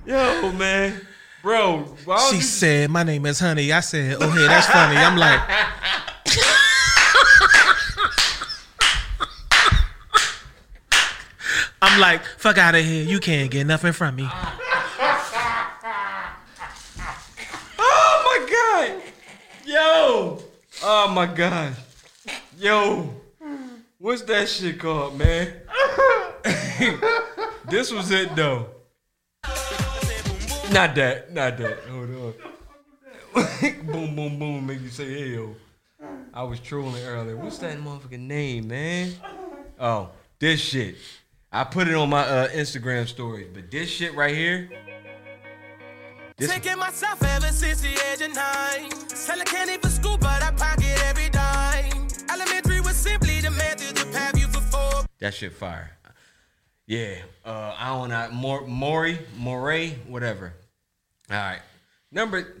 yo, 0.04 0.52
man, 0.52 1.00
bro. 1.42 1.96
She 2.28 2.36
you- 2.36 2.42
said, 2.42 2.90
My 2.90 3.02
name 3.02 3.24
is 3.26 3.40
Honey. 3.40 3.72
I 3.72 3.80
said, 3.80 4.16
Oh, 4.20 4.30
hey, 4.30 4.46
that's 4.46 4.66
funny. 4.66 4.96
I'm 4.96 5.16
like, 5.16 5.40
I'm 11.82 11.98
like, 12.00 12.22
fuck 12.38 12.58
out 12.58 12.74
of 12.74 12.84
here. 12.84 13.04
You 13.04 13.20
can't 13.20 13.50
get 13.50 13.66
nothing 13.66 13.92
from 13.92 14.16
me. 14.16 14.28
Oh 17.78 18.22
my 18.26 18.46
god, 18.50 19.02
yo, 19.66 20.42
oh 20.92 21.08
my 21.08 21.26
god, 21.26 21.72
yo, 22.58 23.14
what's 23.98 24.22
that 24.22 24.48
shit 24.48 24.80
called, 24.80 25.16
man? 25.16 25.52
this 27.68 27.92
was 27.92 28.10
it 28.10 28.34
though. 28.34 28.66
Not 30.72 30.96
that, 30.96 31.32
not 31.32 31.56
that. 31.58 31.78
Hold 31.88 32.10
on. 32.10 32.34
boom, 33.86 34.16
boom, 34.16 34.38
boom, 34.38 34.66
make 34.66 34.80
you 34.80 34.88
say 34.88 35.08
hey 35.08 35.28
yo. 35.28 35.54
I 36.34 36.42
was 36.42 36.58
trolling 36.58 37.04
earlier. 37.04 37.36
What's 37.36 37.58
that 37.58 37.78
motherfucking 37.78 38.18
name, 38.18 38.66
man? 38.68 39.12
Oh, 39.78 40.10
this 40.40 40.60
shit. 40.60 40.96
I 41.52 41.64
put 41.64 41.86
it 41.86 41.94
on 41.94 42.10
my 42.10 42.22
uh, 42.22 42.48
Instagram 42.48 43.06
stories, 43.06 43.48
but 43.52 43.70
this 43.70 43.88
shit 43.88 44.14
right 44.16 44.34
here. 44.34 44.70
This 46.36 46.50
Taking 46.50 46.78
myself 46.78 47.22
ever 47.22 47.48
since 47.48 47.80
the 47.80 47.88
age 47.88 48.22
of 48.22 48.34
nine. 48.34 49.00
That 55.20 55.34
shit 55.34 55.52
fire. 55.52 55.90
Yeah. 56.86 57.16
Uh, 57.44 57.74
I 57.78 57.88
don't 57.88 58.08
know. 58.08 58.28
Mor- 58.32 58.66
Maury, 58.66 59.18
Moray, 59.36 59.90
whatever. 60.06 60.54
All 61.30 61.36
right. 61.36 61.60
Number 62.10 62.56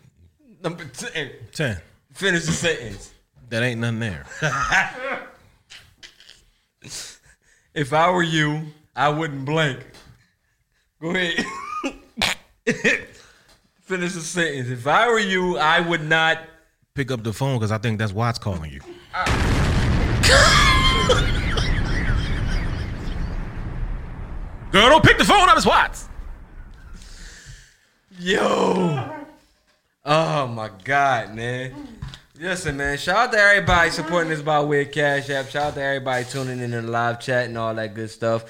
number 0.62 0.84
ten. 0.84 1.32
Ten. 1.52 1.80
Finish 2.12 2.46
the 2.46 2.52
sentence. 2.52 3.12
That 3.50 3.62
ain't 3.62 3.80
nothing 3.80 4.00
there. 4.00 4.24
if 7.74 7.92
I 7.92 8.10
were 8.10 8.22
you, 8.22 8.62
I 8.94 9.10
wouldn't 9.10 9.44
blink. 9.44 9.80
Go 11.00 11.10
ahead. 11.10 11.44
Finish 13.82 14.14
the 14.14 14.20
sentence. 14.20 14.70
If 14.70 14.86
I 14.86 15.08
were 15.08 15.18
you, 15.18 15.58
I 15.58 15.80
would 15.80 16.02
not 16.02 16.38
Pick 16.96 17.10
up 17.10 17.22
the 17.22 17.32
phone 17.34 17.58
because 17.58 17.72
I 17.72 17.76
think 17.76 17.98
that's 17.98 18.14
Watts 18.14 18.38
calling 18.38 18.72
you. 18.72 18.80
Girl, 24.76 24.90
don't 24.90 25.02
pick 25.02 25.16
the 25.16 25.24
phone 25.24 25.48
up. 25.48 25.56
It's 25.56 25.64
Watts. 25.64 26.06
Yo. 28.18 29.10
Oh 30.04 30.46
my 30.48 30.70
God, 30.84 31.34
man. 31.34 31.72
Listen, 32.38 32.76
man. 32.76 32.98
Shout 32.98 33.16
out 33.16 33.32
to 33.32 33.38
everybody 33.38 33.88
supporting 33.90 34.28
this 34.28 34.42
by 34.42 34.58
of 34.58 34.92
Cash 34.92 35.30
App. 35.30 35.48
Shout 35.48 35.68
out 35.68 35.74
to 35.76 35.82
everybody 35.82 36.26
tuning 36.26 36.60
in 36.60 36.72
the 36.72 36.82
live 36.82 37.20
chat 37.20 37.46
and 37.46 37.56
all 37.56 37.74
that 37.74 37.94
good 37.94 38.10
stuff. 38.10 38.44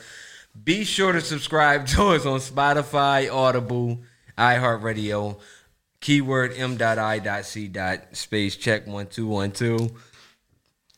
Be 0.64 0.82
sure 0.82 1.12
to 1.12 1.20
subscribe 1.20 1.86
to 1.94 2.08
us 2.08 2.26
on 2.26 2.40
Spotify, 2.40 3.32
Audible, 3.32 4.00
iHeartRadio. 4.36 5.38
Keyword 6.00 6.54
m.i.c. 6.56 7.72
space 8.14 8.56
check 8.56 8.84
one 8.88 9.06
two 9.06 9.28
one 9.28 9.52
two. 9.52 9.92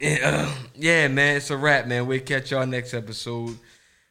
Yeah, 0.00 0.18
uh, 0.22 0.54
yeah, 0.74 1.08
man. 1.08 1.36
It's 1.36 1.50
a 1.50 1.56
wrap, 1.58 1.86
man. 1.86 2.06
We'll 2.06 2.20
catch 2.20 2.50
y'all 2.50 2.64
next 2.64 2.94
episode. 2.94 3.58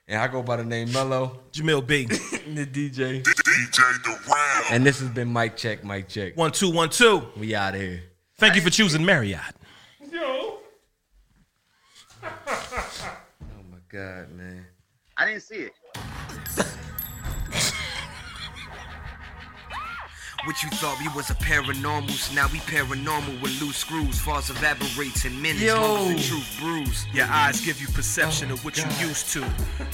And 0.10 0.22
I 0.22 0.28
go 0.30 0.42
by 0.42 0.56
the 0.56 0.64
name 0.64 0.92
Mello. 0.94 1.40
Jamil 1.52 1.86
B. 1.86 2.06
the 2.06 2.66
DJ. 2.66 3.24
DJ 3.24 4.04
The 4.04 4.18
Ram. 4.32 4.64
And 4.72 4.86
this 4.86 5.00
has 5.02 5.10
been 5.10 5.32
Mic 5.32 5.58
Check, 5.58 5.84
Mic 5.84 6.08
Check. 6.08 6.38
One, 6.38 6.52
two, 6.52 6.72
one, 6.72 6.90
two. 6.90 7.24
We 7.36 7.54
out 7.54 7.76
of 7.76 7.82
here. 7.82 8.04
Thank 8.38 8.56
you 8.56 8.62
for 8.62 8.70
choosing 8.70 9.06
Marriott. 9.06 9.42
Yo. 10.12 10.60
Oh 12.50 13.64
my 13.70 13.78
God, 13.90 14.32
man. 14.32 14.66
I 15.18 15.26
didn't 15.26 15.42
see 15.42 15.68
it. 15.68 15.74
What 20.46 20.64
you 20.64 20.70
thought 20.70 20.98
we 21.00 21.10
was 21.10 21.30
a 21.30 21.34
paranormal, 21.36 22.12
so 22.12 22.34
now 22.34 22.48
we 22.54 22.60
paranormal 22.60 23.42
with 23.42 23.60
loose 23.62 23.78
screws. 23.78 24.20
Falls 24.20 24.50
evaporates 24.50 25.26
in 25.26 25.42
minutes, 25.42 25.64
Yo. 25.64 26.06
the 26.08 26.14
truth 26.14 26.58
brews. 26.60 27.06
Your 27.14 27.26
eyes 27.26 27.60
give 27.60 27.82
you 27.82 27.88
perception 27.88 28.52
of 28.52 28.64
what 28.64 28.76
God. 28.76 28.86
you 28.86 29.06
oh, 29.06 29.08
used 29.10 29.30
to. 29.34 29.46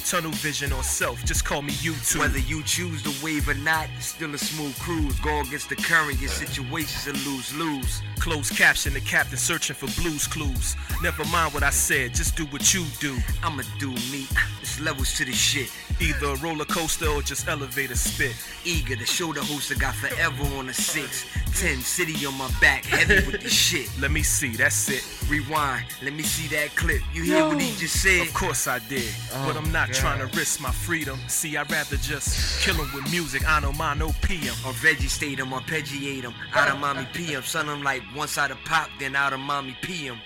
Tunnel 0.06 0.32
vision 0.32 0.72
or 0.72 0.84
self, 0.84 1.24
just 1.26 1.44
call 1.46 1.62
me 1.62 1.74
YouTube. 1.74 2.20
Whether 2.20 2.40
you 2.40 2.62
choose 2.64 3.02
the 3.02 3.16
wave 3.24 3.50
or 3.50 3.56
not, 3.56 3.88
it's 3.98 4.08
still 4.08 4.34
a 4.36 4.38
smooth 4.38 4.78
cruise. 4.80 5.20
Go 5.22 5.42
against 5.42 5.70
the 5.70 5.76
current, 5.76 6.20
your 6.20 6.30
situation's 6.30 7.08
a 7.08 7.30
lose-lose. 7.30 8.02
Closed 8.20 8.56
caption, 8.56 8.94
the 8.94 9.02
captain 9.02 9.38
searching 9.38 9.76
for 9.76 9.88
blues 10.02 10.28
clues. 10.28 10.76
Never 11.02 11.26
mind 11.26 11.54
what 11.54 11.64
I 11.64 11.72
said, 11.72 12.14
just 12.14 12.36
do 12.36 12.46
what 12.48 12.74
you 12.74 12.86
do. 13.00 13.18
I'ma 13.44 13.64
do 13.80 13.90
me. 13.90 14.28
Uh, 14.38 14.48
it's 14.62 14.80
levels 14.80 15.14
to 15.18 15.26
the 15.26 15.34
shit. 15.34 15.72
Either 16.00 16.28
a 16.28 16.36
roller 16.38 16.66
coaster 16.66 17.08
or 17.08 17.22
just 17.22 17.48
elevator 17.48 17.96
spit. 17.96 18.36
Eager 18.66 18.96
to 18.96 19.06
show 19.06 19.34
the 19.34 19.42
host 19.42 19.72
I 19.72 19.76
got 19.76 19.96
forever 19.96 20.33
on 20.42 20.70
a 20.70 20.74
six. 20.74 21.26
Ten 21.60 21.80
city 21.82 22.26
on 22.26 22.36
my 22.36 22.50
back, 22.60 22.84
heavy 22.86 23.26
with 23.32 23.44
the 23.44 23.50
shit. 23.64 23.88
Let 24.00 24.10
me 24.12 24.24
see, 24.24 24.56
that's 24.56 24.90
it. 24.90 25.06
Rewind, 25.30 25.86
let 26.02 26.14
me 26.14 26.24
see 26.24 26.48
that 26.56 26.76
clip. 26.76 27.02
You 27.14 27.24
hear 27.24 27.46
what 27.48 27.62
he 27.62 27.76
just 27.78 28.02
said? 28.02 28.28
Of 28.28 28.34
course 28.34 28.68
I 28.68 28.80
did, 28.80 29.14
oh, 29.34 29.46
but 29.48 29.56
I'm 29.56 29.72
not 29.72 29.90
God. 29.90 29.96
trying 29.96 30.20
to 30.28 30.38
risk 30.38 30.60
my 30.62 30.72
freedom. 30.72 31.20
See, 31.28 31.56
I'd 31.56 31.70
rather 31.72 31.98
just 31.98 32.66
kill 32.66 32.82
'em 32.82 32.92
with 32.94 33.10
music. 33.12 33.48
I 33.48 33.60
know 33.60 33.72
mine, 33.74 34.00
no 34.00 34.12
PM. 34.24 34.56
Or 34.66 34.74
vegetate 34.74 35.40
him, 35.40 35.54
or 35.54 35.60
arpeggiate 35.60 36.24
him. 36.24 36.34
Out 36.54 36.70
of 36.70 36.80
mommy 36.82 37.06
PM. 37.14 37.44
Son, 37.44 37.70
I'm 37.70 37.84
like 37.84 38.02
once 38.16 38.38
out 38.40 38.50
of 38.50 38.58
pop, 38.66 38.90
then 39.00 39.16
out 39.16 39.32
of 39.34 39.40
mommy 39.40 39.78
PM. 39.82 40.20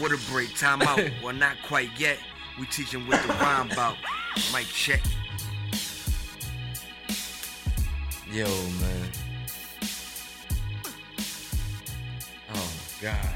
Water 0.00 0.16
break, 0.30 0.54
time 0.56 0.80
out. 0.82 1.00
well, 1.22 1.34
not 1.34 1.56
quite 1.66 1.90
yet. 1.98 2.18
We 2.58 2.64
teach 2.66 2.92
him 2.94 3.06
what 3.06 3.20
the 3.22 3.28
rhyme 3.34 3.70
about. 3.70 3.96
Mic 4.54 4.66
check. 4.66 5.02
Yo, 8.32 8.46
man. 8.46 9.10
God. 13.06 13.35